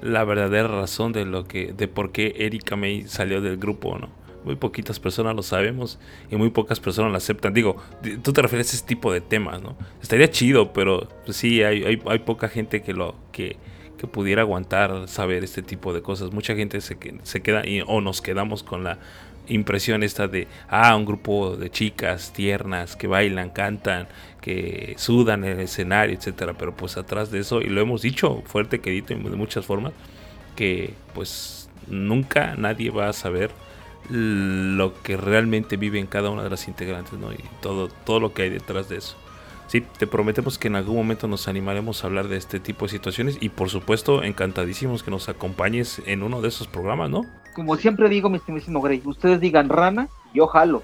la 0.03 0.25
verdadera 0.25 0.67
razón 0.67 1.13
de 1.13 1.27
lo 1.27 1.45
que, 1.45 1.73
de 1.73 1.87
por 1.87 2.11
qué 2.11 2.35
Erika 2.39 2.75
May 2.75 3.05
salió 3.05 3.41
del 3.41 3.57
grupo, 3.57 3.99
¿no? 3.99 4.09
Muy 4.45 4.57
poquitas 4.57 4.99
personas 4.99 5.37
lo 5.37 5.43
sabemos 5.43 5.99
y 6.31 6.37
muy 6.37 6.51
pocas 6.51 6.81
personas 6.81 7.11
lo 7.11 7.17
aceptan. 7.17 7.53
Digo, 7.53 7.77
tú 8.23 8.33
te 8.33 8.43
refieres 8.43 8.73
a 8.73 8.77
ese 8.77 8.87
tipo 8.87 9.13
de 9.13 9.21
temas, 9.21 9.61
¿no? 9.63 9.77
Estaría 10.03 10.31
chido, 10.31 10.73
pero 10.73 11.09
pues, 11.25 11.37
sí, 11.37 11.63
hay, 11.63 11.85
hay, 11.85 12.19
poca 12.21 12.49
gente 12.49 12.83
que 12.83 12.93
lo 12.93 13.15
que, 13.33 13.57
que, 13.99 14.07
pudiera 14.07 14.43
aguantar 14.43 15.09
saber 15.09 15.45
este 15.45 15.63
tipo 15.63 15.93
de 15.93 16.03
cosas. 16.03 16.33
Mucha 16.33 16.55
gente 16.55 16.81
se, 16.81 16.97
se 17.23 17.43
queda 17.43 17.67
y, 17.67 17.83
o 17.87 18.01
nos 18.01 18.23
quedamos 18.23 18.63
con 18.63 18.85
la 18.85 18.99
impresión 19.49 20.03
esta 20.03 20.29
de, 20.29 20.49
ah, 20.69 20.97
un 20.97 21.05
grupo 21.05 21.57
de 21.57 21.71
chicas 21.71 22.33
tiernas 22.33 22.97
que 22.97 23.07
bailan, 23.07 23.51
cantan, 23.51 24.09
que 24.41 24.95
sudan 24.97 25.45
en 25.45 25.53
el 25.53 25.61
escenario, 25.61 26.17
etcétera. 26.17 26.55
Pero 26.55 26.75
pues 26.75 26.97
atrás 26.97 27.31
de 27.31 27.41
eso, 27.41 27.61
y 27.61 27.67
lo 27.67 27.81
hemos 27.81 28.03
dicho 28.03 28.43
fuerte, 28.47 28.81
querido, 28.81 29.09
de 29.09 29.37
muchas 29.37 29.67
formas, 29.67 29.93
que 30.57 30.95
pues 31.15 31.69
nunca 31.89 32.55
nadie 32.57 32.91
va 32.91 33.09
a 33.09 33.13
saber 33.13 33.51
lo 34.11 34.93
que 35.03 35.17
realmente 35.17 35.77
vive 35.77 35.99
en 35.99 36.07
cada 36.07 36.31
una 36.31 36.43
de 36.43 36.51
las 36.51 36.69
integrantes, 36.69 37.15
¿no? 37.15 37.33
Y 37.33 37.39
todo, 37.61 37.89
todo 38.05 38.21
lo 38.21 38.33
que 38.33 38.43
hay 38.43 38.51
detrás 38.51 38.89
de 38.89 38.97
eso. 38.97 39.17
Sí, 39.71 39.83
te 39.83 40.09
prometemos 40.09 40.59
que 40.59 40.67
en 40.67 40.75
algún 40.75 40.97
momento 40.97 41.29
nos 41.29 41.47
animaremos 41.47 42.03
a 42.03 42.09
hablar 42.09 42.27
de 42.27 42.37
este 42.37 42.59
tipo 42.59 42.87
de 42.87 42.91
situaciones 42.91 43.39
y 43.41 43.51
por 43.51 43.71
supuesto 43.71 44.25
encantadísimos 44.25 45.05
que 45.05 45.13
nos 45.13 45.29
acompañes 45.29 46.03
en 46.07 46.25
uno 46.25 46.41
de 46.41 46.49
esos 46.49 46.67
programas, 46.67 47.09
¿no? 47.09 47.25
Como 47.55 47.77
siempre 47.77 48.09
digo, 48.09 48.29
mi 48.29 48.39
estimísimo 48.39 48.81
Grey, 48.81 49.01
ustedes 49.05 49.39
digan 49.39 49.69
rana, 49.69 50.09
yo 50.35 50.49
jalo. 50.49 50.83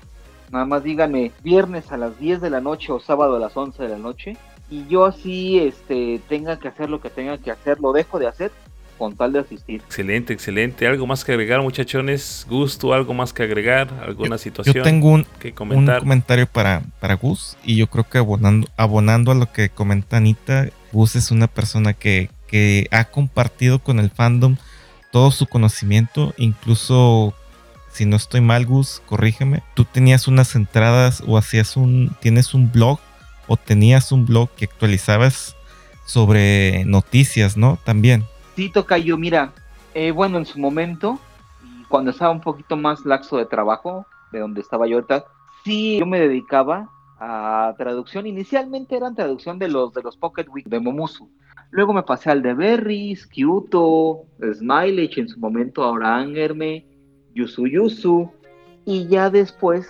Nada 0.52 0.66
más 0.66 0.84
díganme 0.84 1.32
viernes 1.42 1.90
a 1.90 1.96
las 1.96 2.16
10 2.20 2.40
de 2.40 2.50
la 2.50 2.60
noche 2.60 2.92
o 2.92 3.00
sábado 3.00 3.34
a 3.34 3.40
las 3.40 3.56
11 3.56 3.82
de 3.82 3.88
la 3.88 3.98
noche 3.98 4.36
y 4.70 4.86
yo 4.86 5.04
así 5.04 5.58
este 5.58 6.20
tenga 6.28 6.58
que 6.60 6.68
hacer 6.68 6.88
lo 6.88 7.00
que 7.00 7.10
tenga 7.10 7.38
que 7.38 7.50
hacer, 7.50 7.80
lo 7.80 7.92
dejo 7.92 8.20
de 8.20 8.28
hacer 8.28 8.52
con 8.98 9.16
tal 9.16 9.32
de 9.32 9.40
asistir. 9.40 9.82
Excelente, 9.84 10.32
excelente. 10.32 10.86
¿Algo 10.86 11.06
más 11.06 11.24
que 11.24 11.32
agregar, 11.32 11.60
muchachones? 11.62 12.46
¿Gusto? 12.48 12.92
¿Algo 12.92 13.14
más 13.14 13.32
que 13.32 13.42
agregar? 13.42 13.88
¿Alguna 14.04 14.38
situación? 14.38 14.74
Yo 14.74 14.82
tengo 14.82 15.10
un, 15.10 15.26
que 15.38 15.52
comentar? 15.52 15.96
un 15.96 16.00
comentario 16.00 16.46
para, 16.46 16.82
para 17.00 17.14
Gus 17.14 17.56
y 17.64 17.76
yo 17.76 17.88
creo 17.88 18.08
que 18.08 18.18
abonando, 18.18 18.68
abonando 18.76 19.32
a 19.32 19.34
lo 19.34 19.52
que 19.52 19.68
comenta 19.68 20.16
Anita, 20.16 20.68
Gus 20.92 21.16
es 21.16 21.30
una 21.30 21.46
persona 21.46 21.92
que, 21.92 22.30
que 22.46 22.88
ha 22.90 23.04
compartido 23.04 23.78
con 23.78 23.98
el 23.98 24.10
fandom 24.10 24.56
todo 25.12 25.30
su 25.30 25.46
conocimiento, 25.46 26.34
incluso 26.36 27.34
si 27.96 28.04
no 28.04 28.16
estoy 28.16 28.42
mal, 28.42 28.66
Gus, 28.66 29.00
corrígeme. 29.06 29.62
Tú 29.74 29.86
tenías 29.86 30.28
unas 30.28 30.54
entradas 30.54 31.22
o 31.26 31.38
hacías 31.38 31.78
un, 31.78 32.14
tienes 32.20 32.52
un 32.52 32.70
blog 32.70 33.00
o 33.46 33.56
tenías 33.56 34.12
un 34.12 34.26
blog 34.26 34.50
que 34.54 34.66
actualizabas 34.66 35.56
sobre 36.04 36.84
noticias, 36.84 37.56
¿no? 37.56 37.78
También. 37.84 38.24
Sí, 38.56 38.72
yo, 39.04 39.18
mira, 39.18 39.52
eh, 39.92 40.12
bueno, 40.12 40.38
en 40.38 40.46
su 40.46 40.58
momento, 40.58 41.20
cuando 41.90 42.10
estaba 42.10 42.32
un 42.32 42.40
poquito 42.40 42.74
más 42.74 43.04
laxo 43.04 43.36
de 43.36 43.44
trabajo, 43.44 44.06
de 44.32 44.38
donde 44.38 44.62
estaba 44.62 44.86
yo 44.86 44.96
ahorita, 44.96 45.26
sí, 45.62 45.98
yo 45.98 46.06
me 46.06 46.18
dedicaba 46.18 46.88
a 47.18 47.74
traducción. 47.76 48.26
Inicialmente 48.26 48.96
eran 48.96 49.14
traducción 49.14 49.58
de 49.58 49.68
los 49.68 49.92
de 49.92 50.02
los 50.02 50.16
Pocket 50.16 50.46
Week 50.48 50.66
de 50.66 50.80
Momusu. 50.80 51.30
Luego 51.70 51.92
me 51.92 52.02
pasé 52.02 52.30
al 52.30 52.40
de 52.40 52.54
Berries, 52.54 53.26
Kyuto, 53.26 54.22
Smiley, 54.40 55.10
en 55.16 55.28
su 55.28 55.38
momento, 55.38 55.84
ahora 55.84 56.16
Angerme, 56.16 56.86
Yusu 57.34 57.66
Yusu. 57.66 58.30
Y 58.86 59.06
ya 59.08 59.28
después, 59.28 59.86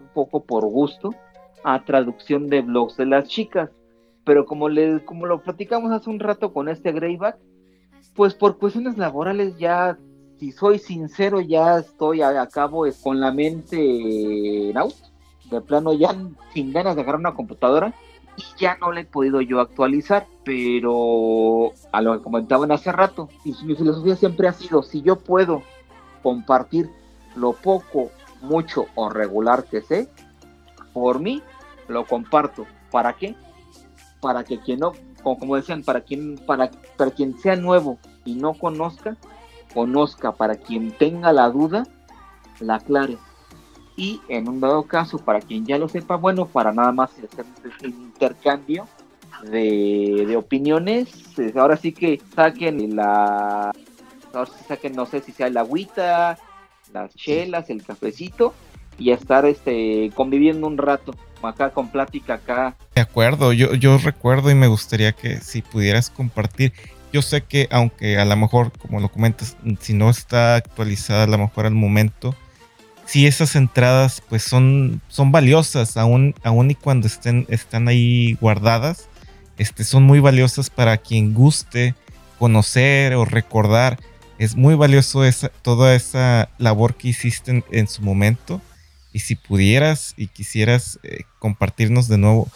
un 0.00 0.08
poco 0.14 0.44
por 0.44 0.64
gusto, 0.64 1.12
a 1.64 1.84
traducción 1.84 2.46
de 2.46 2.62
blogs 2.62 2.96
de 2.98 3.06
las 3.06 3.26
chicas. 3.26 3.68
Pero 4.24 4.46
como, 4.46 4.68
le, 4.68 5.04
como 5.04 5.26
lo 5.26 5.42
platicamos 5.42 5.90
hace 5.90 6.08
un 6.08 6.20
rato 6.20 6.52
con 6.52 6.68
este 6.68 6.92
Greyback, 6.92 7.36
pues 8.16 8.34
por 8.34 8.58
cuestiones 8.58 8.96
laborales 8.96 9.56
ya, 9.58 9.98
si 10.38 10.52
soy 10.52 10.78
sincero, 10.78 11.40
ya 11.40 11.78
estoy 11.78 12.22
a, 12.22 12.46
cabo 12.48 12.86
con 13.02 13.20
la 13.20 13.30
mente 13.30 14.70
en 14.70 14.76
out, 14.78 14.94
de 15.50 15.60
plano 15.60 15.92
ya 15.92 16.16
sin 16.52 16.72
ganas 16.72 16.96
de 16.96 17.02
agarrar 17.02 17.20
una 17.20 17.34
computadora 17.34 17.94
y 18.36 18.42
ya 18.58 18.76
no 18.78 18.90
le 18.92 19.02
he 19.02 19.04
podido 19.04 19.40
yo 19.40 19.60
actualizar, 19.60 20.26
pero 20.44 21.72
a 21.92 22.02
lo 22.02 22.16
que 22.16 22.22
comentaban 22.22 22.72
hace 22.72 22.92
rato, 22.92 23.28
y 23.44 23.54
mi 23.64 23.74
filosofía 23.74 24.16
siempre 24.16 24.48
ha 24.48 24.52
sido, 24.52 24.82
si 24.82 25.02
yo 25.02 25.16
puedo 25.16 25.62
compartir 26.22 26.90
lo 27.34 27.52
poco, 27.52 28.10
mucho 28.42 28.86
o 28.94 29.08
regular 29.08 29.64
que 29.64 29.80
sé, 29.80 30.08
por 30.92 31.20
mí 31.20 31.42
lo 31.88 32.06
comparto. 32.06 32.66
¿Para 32.90 33.14
qué? 33.14 33.34
Para 34.20 34.44
que 34.44 34.58
quien 34.60 34.80
no 34.80 34.92
como, 35.34 35.56
decían, 35.56 35.82
para 35.82 36.02
quien, 36.02 36.36
para, 36.36 36.70
para 36.96 37.10
quien 37.10 37.36
sea 37.38 37.56
nuevo 37.56 37.98
y 38.24 38.34
no 38.34 38.54
conozca, 38.54 39.16
conozca, 39.74 40.32
para 40.32 40.56
quien 40.56 40.92
tenga 40.92 41.32
la 41.32 41.50
duda, 41.50 41.86
la 42.60 42.76
aclare. 42.76 43.18
Y 43.96 44.20
en 44.28 44.48
un 44.48 44.60
dado 44.60 44.84
caso, 44.84 45.18
para 45.18 45.40
quien 45.40 45.66
ya 45.66 45.78
lo 45.78 45.88
sepa, 45.88 46.16
bueno, 46.16 46.46
para 46.46 46.72
nada 46.72 46.92
más 46.92 47.10
hacer 47.10 47.28
el 47.82 47.90
intercambio 47.90 48.86
de, 49.50 50.24
de 50.26 50.36
opiniones, 50.36 51.08
ahora 51.56 51.76
sí 51.76 51.92
que 51.92 52.20
saquen 52.34 52.94
la, 52.94 53.72
ahora 54.32 54.50
sí 54.56 54.64
saquen, 54.68 54.94
no 54.94 55.06
sé 55.06 55.20
si 55.20 55.32
sea 55.32 55.46
el 55.48 55.56
agüita, 55.56 56.38
las 56.92 57.14
chelas, 57.14 57.70
el 57.70 57.84
cafecito, 57.84 58.54
y 58.98 59.10
estar 59.10 59.46
este 59.46 60.10
conviviendo 60.14 60.66
un 60.66 60.78
rato 60.78 61.14
acá 61.42 61.70
con 61.70 61.88
plática 61.88 62.34
acá. 62.34 62.76
De 62.94 63.00
acuerdo, 63.00 63.52
yo, 63.52 63.74
yo 63.74 63.98
recuerdo 63.98 64.50
y 64.50 64.54
me 64.54 64.66
gustaría 64.66 65.12
que 65.12 65.38
si 65.38 65.62
pudieras 65.62 66.10
compartir. 66.10 66.72
Yo 67.12 67.22
sé 67.22 67.42
que 67.42 67.68
aunque 67.70 68.18
a 68.18 68.24
lo 68.24 68.36
mejor, 68.36 68.72
como 68.78 69.00
lo 69.00 69.08
comentas, 69.08 69.56
si 69.80 69.94
no 69.94 70.10
está 70.10 70.56
actualizada 70.56 71.24
a 71.24 71.26
lo 71.26 71.38
mejor 71.38 71.66
al 71.66 71.74
momento, 71.74 72.34
si 73.06 73.26
esas 73.26 73.54
entradas 73.54 74.22
pues 74.28 74.42
son, 74.42 75.00
son 75.08 75.32
valiosas, 75.32 75.96
aún, 75.96 76.34
aún 76.42 76.72
y 76.72 76.74
cuando 76.74 77.06
estén, 77.06 77.46
están 77.48 77.88
ahí 77.88 78.34
guardadas, 78.40 79.08
este, 79.56 79.84
son 79.84 80.02
muy 80.02 80.20
valiosas 80.20 80.68
para 80.68 80.98
quien 80.98 81.32
guste 81.32 81.94
conocer 82.38 83.14
o 83.14 83.24
recordar. 83.24 83.98
Es 84.38 84.56
muy 84.56 84.74
valioso 84.74 85.24
esa, 85.24 85.48
toda 85.48 85.94
esa 85.94 86.50
labor 86.58 86.96
que 86.96 87.08
hiciste 87.08 87.64
en 87.70 87.88
su 87.88 88.02
momento 88.02 88.60
Y 89.16 89.20
si 89.20 89.34
pudieras 89.34 90.12
y 90.18 90.26
quisieras 90.26 91.00
eh, 91.02 91.20
compartirnos 91.38 92.06
de 92.06 92.18
nuevo 92.18 92.48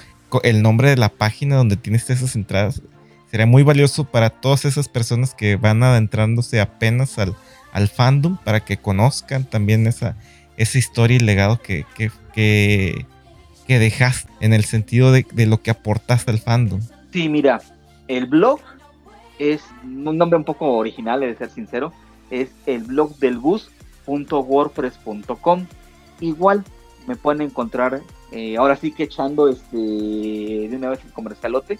el 0.42 0.60
nombre 0.60 0.90
de 0.90 0.98
la 0.98 1.08
página 1.08 1.56
donde 1.56 1.78
tienes 1.78 2.10
esas 2.10 2.36
entradas, 2.36 2.82
sería 3.30 3.46
muy 3.46 3.62
valioso 3.62 4.04
para 4.04 4.28
todas 4.28 4.66
esas 4.66 4.86
personas 4.86 5.34
que 5.34 5.56
van 5.56 5.82
adentrándose 5.82 6.60
apenas 6.60 7.18
al, 7.18 7.34
al 7.72 7.88
fandom 7.88 8.36
para 8.44 8.62
que 8.62 8.76
conozcan 8.76 9.48
también 9.48 9.86
esa, 9.86 10.18
esa 10.58 10.76
historia 10.76 11.16
y 11.16 11.20
legado 11.20 11.62
que, 11.62 11.86
que, 11.96 12.10
que, 12.34 13.06
dejaste 13.66 14.30
en 14.40 14.52
el 14.52 14.66
sentido 14.66 15.12
de, 15.12 15.26
de, 15.32 15.46
lo 15.46 15.62
que 15.62 15.70
aportaste 15.70 16.30
al 16.30 16.40
fandom. 16.40 16.82
Sí, 17.10 17.30
mira, 17.30 17.62
el 18.06 18.26
blog 18.26 18.60
es 19.38 19.62
un 19.82 20.18
nombre 20.18 20.36
un 20.36 20.44
poco 20.44 20.76
original, 20.76 21.20
de 21.20 21.34
ser 21.36 21.48
sincero, 21.48 21.94
es 22.28 22.50
el 22.66 22.82
blog 22.82 23.16
del 23.16 23.38
bus.wordpress.com. 23.38 25.66
Igual 26.20 26.64
me 27.06 27.16
pueden 27.16 27.42
encontrar, 27.42 28.00
eh, 28.30 28.56
ahora 28.56 28.76
sí 28.76 28.92
que 28.92 29.04
echando 29.04 29.48
este 29.48 29.76
de 29.76 30.76
una 30.76 30.90
vez 30.90 31.04
el 31.04 31.12
comercialote. 31.12 31.78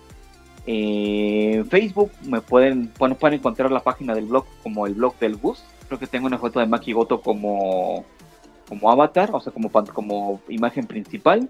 En 0.67 1.67
Facebook 1.67 2.11
me 2.25 2.41
pueden, 2.41 2.89
pueden, 2.89 3.17
pueden 3.17 3.39
encontrar 3.39 3.71
la 3.71 3.83
página 3.83 4.15
del 4.15 4.27
blog 4.27 4.45
como 4.63 4.87
el 4.87 4.95
blog 4.95 5.19
del 5.19 5.37
bus. 5.37 5.63
Creo 5.87 5.99
que 5.99 6.07
tengo 6.07 6.27
una 6.27 6.39
foto 6.39 6.61
de 6.61 6.67
Maki 6.67 6.93
Goto 6.93 7.21
como, 7.21 8.05
como 8.69 8.91
avatar, 8.91 9.31
o 9.33 9.41
sea, 9.41 9.53
como, 9.53 9.71
como 9.71 10.41
imagen 10.49 10.87
principal. 10.87 11.49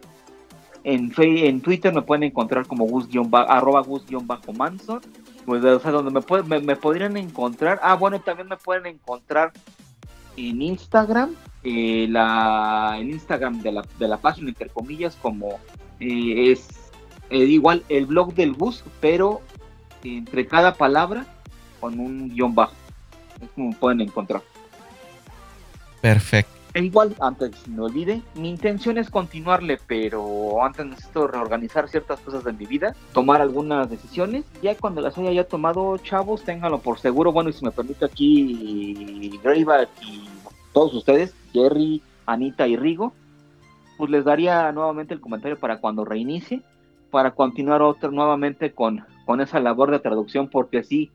En, 0.84 1.12
en 1.18 1.60
Twitter 1.60 1.92
me 1.92 2.02
pueden 2.02 2.22
encontrar 2.22 2.66
como 2.66 2.86
gus 2.86 3.08
arroba 3.32 3.82
gus-manson. 3.82 5.00
Pues, 5.44 5.64
o 5.64 5.80
sea, 5.80 5.90
donde 5.90 6.22
me, 6.46 6.60
me, 6.60 6.76
podrían 6.76 7.16
encontrar. 7.16 7.80
Ah, 7.82 7.94
bueno, 7.96 8.20
también 8.20 8.48
me 8.48 8.56
pueden 8.56 8.86
encontrar 8.86 9.52
en 10.36 10.62
Instagram. 10.62 11.34
Eh, 11.62 12.06
la, 12.08 12.96
el 12.98 13.10
Instagram 13.10 13.60
de 13.60 13.72
la, 13.72 13.84
de 13.98 14.08
la 14.08 14.16
página, 14.16 14.48
entre 14.48 14.68
comillas, 14.68 15.16
como 15.20 15.58
eh, 16.00 16.52
es 16.52 16.68
eh, 17.28 17.38
igual 17.38 17.84
el 17.88 18.06
blog 18.06 18.34
del 18.34 18.52
bus, 18.52 18.82
pero 19.00 19.42
entre 20.02 20.46
cada 20.46 20.74
palabra 20.74 21.26
con 21.80 22.00
un 22.00 22.30
guion 22.30 22.54
bajo. 22.54 22.74
Es 23.40 23.48
como 23.54 23.72
pueden 23.72 24.00
encontrar. 24.00 24.42
Perfecto. 26.00 26.60
E 26.72 26.84
igual, 26.84 27.16
antes 27.20 27.66
no 27.66 27.76
me 27.76 27.82
olvide, 27.82 28.22
mi 28.34 28.48
intención 28.48 28.96
es 28.96 29.10
continuarle, 29.10 29.80
pero 29.88 30.64
antes 30.64 30.86
necesito 30.86 31.26
reorganizar 31.26 31.88
ciertas 31.88 32.20
cosas 32.20 32.44
de 32.44 32.52
mi 32.52 32.64
vida, 32.64 32.94
tomar 33.12 33.40
algunas 33.40 33.90
decisiones. 33.90 34.44
Ya 34.62 34.76
cuando 34.76 35.00
las 35.00 35.18
haya 35.18 35.32
ya 35.32 35.44
tomado, 35.44 35.98
chavos, 35.98 36.44
ténganlo 36.44 36.78
por 36.78 37.00
seguro. 37.00 37.32
Bueno, 37.32 37.50
y 37.50 37.54
si 37.54 37.64
me 37.64 37.72
permite 37.72 38.04
aquí, 38.04 39.36
Greyback 39.42 39.88
y 40.00 40.28
todos 40.72 40.94
ustedes, 40.94 41.34
Jerry, 41.52 42.02
Anita 42.26 42.66
y 42.66 42.76
Rigo, 42.76 43.12
pues 43.98 44.10
les 44.10 44.24
daría 44.24 44.70
nuevamente 44.72 45.14
el 45.14 45.20
comentario 45.20 45.58
para 45.58 45.78
cuando 45.78 46.04
reinicie, 46.04 46.62
para 47.10 47.32
continuar 47.32 47.82
otro 47.82 48.10
nuevamente 48.10 48.72
con, 48.72 49.04
con 49.26 49.40
esa 49.40 49.60
labor 49.60 49.90
de 49.90 49.98
traducción, 49.98 50.48
porque 50.48 50.82
sí, 50.82 51.10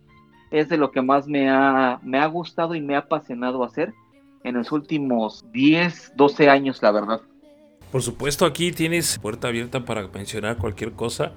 es 0.51 0.69
de 0.69 0.77
lo 0.77 0.91
que 0.91 1.01
más 1.01 1.27
me 1.27 1.49
ha, 1.49 1.99
me 2.03 2.19
ha 2.19 2.25
gustado 2.27 2.75
y 2.75 2.81
me 2.81 2.95
ha 2.95 2.99
apasionado 2.99 3.63
hacer 3.63 3.93
en 4.43 4.55
los 4.55 4.71
últimos 4.71 5.43
10, 5.51 6.13
12 6.15 6.49
años, 6.49 6.81
la 6.81 6.91
verdad. 6.91 7.21
Por 7.91 8.01
supuesto, 8.01 8.45
aquí 8.45 8.71
tienes 8.71 9.17
puerta 9.19 9.47
abierta 9.47 9.83
para 9.83 10.07
mencionar 10.07 10.57
cualquier 10.57 10.91
cosa 10.91 11.31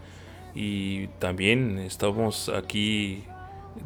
y 0.55 1.07
también 1.19 1.79
estamos 1.79 2.49
aquí 2.49 3.25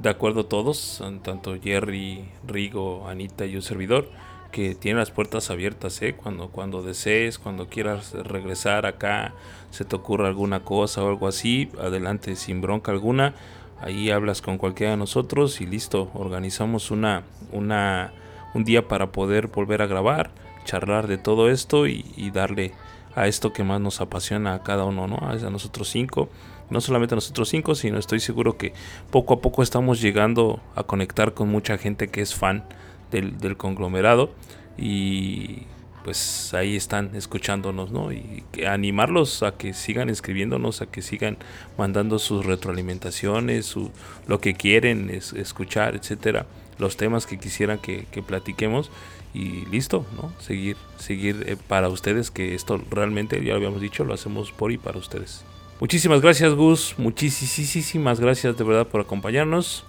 de 0.01 0.09
acuerdo 0.09 0.47
todos, 0.47 1.03
tanto 1.23 1.61
Jerry, 1.61 2.25
Rigo, 2.47 3.09
Anita 3.09 3.47
y 3.47 3.57
un 3.57 3.63
servidor, 3.63 4.09
que 4.53 4.75
tienen 4.75 4.99
las 4.99 5.11
puertas 5.11 5.51
abiertas, 5.51 6.01
¿eh? 6.03 6.15
Cuando, 6.15 6.49
cuando 6.49 6.83
desees, 6.83 7.39
cuando 7.39 7.69
quieras 7.69 8.13
regresar 8.13 8.87
acá, 8.87 9.35
se 9.71 9.85
te 9.85 9.97
ocurra 9.97 10.29
alguna 10.29 10.61
cosa 10.61 11.03
o 11.03 11.09
algo 11.09 11.27
así, 11.27 11.71
adelante 11.81 12.37
sin 12.37 12.61
bronca 12.61 12.93
alguna. 12.93 13.35
Ahí 13.81 14.11
hablas 14.11 14.43
con 14.43 14.59
cualquiera 14.59 14.93
de 14.93 14.99
nosotros 14.99 15.61
y 15.61 15.67
listo, 15.67 16.11
organizamos 16.15 16.91
una, 16.91 17.25
una 17.51 18.13
un 18.55 18.65
día 18.65 18.87
para 18.87 19.11
poder 19.11 19.49
volver 19.49 19.83
a 19.83 19.87
grabar, 19.87 20.31
charlar 20.65 21.07
de 21.09 21.19
todo 21.19 21.51
esto 21.51 21.87
y, 21.87 22.31
darle 22.33 22.73
a 23.15 23.27
esto 23.27 23.53
que 23.53 23.65
más 23.65 23.81
nos 23.81 24.01
apasiona 24.01 24.55
a 24.55 24.63
cada 24.63 24.85
uno, 24.85 25.07
¿no? 25.07 25.17
A 25.17 25.35
nosotros 25.51 25.89
cinco. 25.89 26.29
No 26.73 26.81
solamente 26.81 27.15
nosotros 27.15 27.49
cinco, 27.49 27.75
sino 27.75 27.99
estoy 27.99 28.21
seguro 28.21 28.57
que 28.57 28.73
poco 29.11 29.35
a 29.35 29.41
poco 29.41 29.63
estamos 29.63 30.01
llegando 30.01 30.61
a 30.75 30.83
conectar 30.83 31.35
con 31.35 31.49
mucha 31.49 31.79
gente 31.79 32.09
que 32.09 32.21
es 32.21 32.35
fan 32.35 32.65
del, 33.11 33.39
del 33.39 33.57
conglomerado. 33.57 34.31
Y 34.77 35.63
pues 36.05 36.53
ahí 36.55 36.75
están 36.75 37.15
escuchándonos, 37.15 37.93
¿no? 37.93 38.13
Y 38.13 38.43
animarlos 38.67 39.43
a 39.43 39.53
que 39.57 39.73
sigan 39.73 40.11
escribiéndonos, 40.11 40.83
a 40.83 40.87
que 40.87 41.03
sigan 41.03 41.39
mandando 41.79 42.19
sus 42.19 42.45
retroalimentaciones, 42.45 43.67
su, 43.67 43.93
lo 44.27 44.41
que 44.41 44.55
quieren 44.55 45.11
es, 45.11 45.33
escuchar, 45.33 45.95
etcétera 45.95 46.47
los 46.79 46.97
temas 46.97 47.27
que 47.27 47.39
quisieran 47.39 47.79
que, 47.79 48.05
platiquemos 48.27 48.91
y 49.35 49.65
listo, 49.67 50.05
¿no? 50.17 50.33
Seguir, 50.41 50.77
seguir 50.99 51.45
eh, 51.47 51.57
para 51.57 51.89
ustedes, 51.89 52.31
que 52.31 52.55
esto 52.55 52.81
realmente, 52.91 53.43
ya 53.43 53.53
lo 53.53 53.57
habíamos 53.57 53.81
dicho, 53.81 54.05
lo 54.05 54.13
hacemos 54.15 54.53
por 54.53 54.73
y 54.73 54.79
para 54.79 54.99
ustedes. 54.99 55.45
Muchísimas 55.83 56.21
gracias 56.21 56.55
Gus, 56.55 56.95
muchísimas 56.97 58.21
gracias 58.21 58.57
de 58.57 58.63
verdad 58.63 58.87
por 58.87 59.01
acompañarnos. 59.01 59.85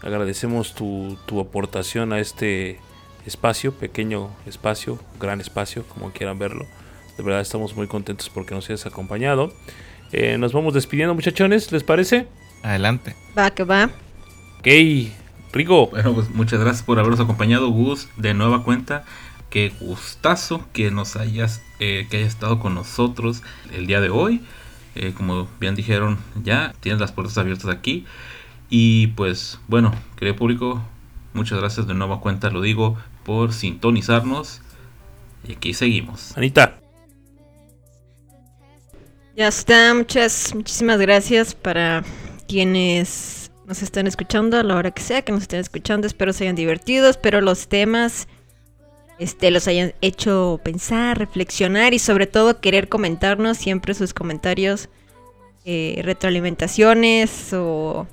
Agradecemos 0.00 0.72
tu, 0.72 1.18
aportación 1.40 2.12
a 2.12 2.20
este 2.20 2.78
espacio, 3.26 3.72
pequeño 3.72 4.30
espacio, 4.46 5.00
gran 5.18 5.40
espacio, 5.40 5.82
como 5.88 6.12
quieran 6.12 6.38
verlo. 6.38 6.64
De 7.16 7.24
verdad 7.24 7.40
estamos 7.40 7.74
muy 7.74 7.88
contentos 7.88 8.30
porque 8.30 8.54
nos 8.54 8.70
hayas 8.70 8.86
acompañado. 8.86 9.52
Eh, 10.12 10.38
nos 10.38 10.52
vamos 10.52 10.74
despidiendo 10.74 11.12
muchachones, 11.12 11.72
¿les 11.72 11.82
parece? 11.82 12.28
Adelante. 12.62 13.16
Va, 13.36 13.50
que 13.50 13.64
va. 13.64 13.90
Ok, 14.60 14.68
Rico. 15.52 15.88
Bueno, 15.88 16.14
pues 16.14 16.30
muchas 16.30 16.60
gracias 16.60 16.84
por 16.84 17.00
habernos 17.00 17.18
acompañado, 17.18 17.68
Gus, 17.68 18.08
de 18.16 18.32
nueva 18.32 18.62
cuenta. 18.62 19.04
Qué 19.50 19.72
gustazo 19.80 20.64
que 20.72 20.92
nos 20.92 21.16
hayas, 21.16 21.62
eh, 21.80 22.06
que 22.08 22.18
hayas 22.18 22.28
estado 22.28 22.60
con 22.60 22.76
nosotros 22.76 23.42
el 23.72 23.88
día 23.88 24.00
de 24.00 24.10
hoy. 24.10 24.40
Eh, 24.94 25.12
como 25.16 25.48
bien 25.58 25.74
dijeron 25.74 26.18
ya, 26.42 26.74
tienes 26.80 27.00
las 27.00 27.12
puertas 27.12 27.38
abiertas 27.38 27.70
aquí. 27.70 28.04
Y 28.68 29.08
pues 29.08 29.60
bueno, 29.68 29.94
querido 30.16 30.36
público, 30.36 30.82
muchas 31.34 31.58
gracias 31.58 31.86
de 31.86 31.94
nueva 31.94 32.20
cuenta, 32.20 32.50
lo 32.50 32.60
digo, 32.60 32.96
por 33.24 33.52
sintonizarnos. 33.52 34.62
Y 35.46 35.52
aquí 35.52 35.74
seguimos. 35.74 36.36
Anita. 36.36 36.78
Ya 39.36 39.48
está, 39.48 39.94
muchas, 39.94 40.54
muchísimas 40.54 41.00
gracias 41.00 41.54
para 41.54 42.04
quienes 42.46 43.50
nos 43.66 43.82
están 43.82 44.06
escuchando 44.06 44.58
a 44.58 44.62
la 44.62 44.76
hora 44.76 44.90
que 44.90 45.02
sea 45.02 45.22
que 45.22 45.32
nos 45.32 45.42
estén 45.42 45.60
escuchando. 45.60 46.06
Espero 46.06 46.32
se 46.32 46.44
hayan 46.44 46.56
divertido, 46.56 47.08
espero 47.08 47.40
los 47.40 47.68
temas 47.68 48.28
este, 49.22 49.50
los 49.50 49.68
hayan 49.68 49.94
hecho 50.00 50.60
pensar, 50.62 51.18
reflexionar 51.18 51.94
y 51.94 51.98
sobre 51.98 52.26
todo 52.26 52.60
querer 52.60 52.88
comentarnos 52.88 53.58
siempre 53.58 53.94
sus 53.94 54.14
comentarios, 54.14 54.88
eh, 55.64 56.00
retroalimentaciones 56.04 57.52
o 57.52 58.06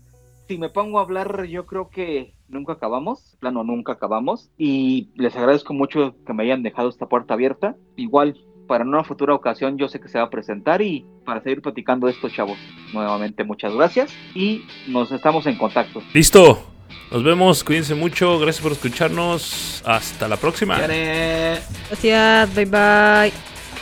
si 0.47 0.57
me 0.57 0.69
pongo 0.69 0.97
a 0.97 1.03
hablar, 1.03 1.45
yo 1.45 1.67
creo 1.67 1.91
que 1.91 2.33
nunca 2.47 2.73
acabamos, 2.73 3.37
plano 3.39 3.63
nunca 3.63 3.91
acabamos. 3.91 4.49
Y 4.57 5.11
les 5.13 5.35
agradezco 5.35 5.75
mucho 5.75 6.15
que 6.25 6.33
me 6.33 6.45
hayan 6.45 6.63
dejado 6.63 6.89
esta 6.89 7.07
puerta 7.07 7.35
abierta. 7.35 7.75
Igual, 7.95 8.35
para 8.67 8.83
una 8.83 9.03
futura 9.03 9.33
ocasión, 9.33 9.77
yo 9.77 9.87
sé 9.87 9.99
que 9.99 10.07
se 10.07 10.17
va 10.17 10.25
a 10.25 10.29
presentar 10.29 10.81
y 10.81 11.05
para 11.25 11.41
seguir 11.41 11.61
platicando 11.61 12.07
de 12.07 12.13
estos 12.13 12.33
chavos. 12.33 12.57
Nuevamente, 12.93 13.43
muchas 13.43 13.73
gracias 13.73 14.13
y 14.33 14.65
nos 14.87 15.11
estamos 15.11 15.45
en 15.45 15.57
contacto. 15.57 16.01
Listo. 16.13 16.71
Nos 17.11 17.23
vemos, 17.23 17.63
cuídense 17.63 17.93
mucho, 17.93 18.39
gracias 18.39 18.63
por 18.63 18.71
escucharnos. 18.71 19.83
Hasta 19.85 20.27
la 20.27 20.37
próxima. 20.37 20.79
Gracias, 20.79 22.55
bye 22.55 22.65
bye. 22.65 23.31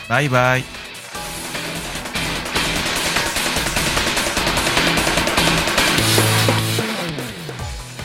Bye 0.10 0.30
bye. 0.30 0.64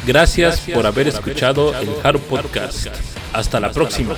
Gracias, 0.07 0.61
por 0.73 0.87
haber 0.87 1.09
escuchado 1.09 1.79
el 1.79 1.91
Haru 2.03 2.21
Podcast. 2.21 2.87
Hasta 3.35 3.61
la 3.61 3.71
próxima. 3.71 4.15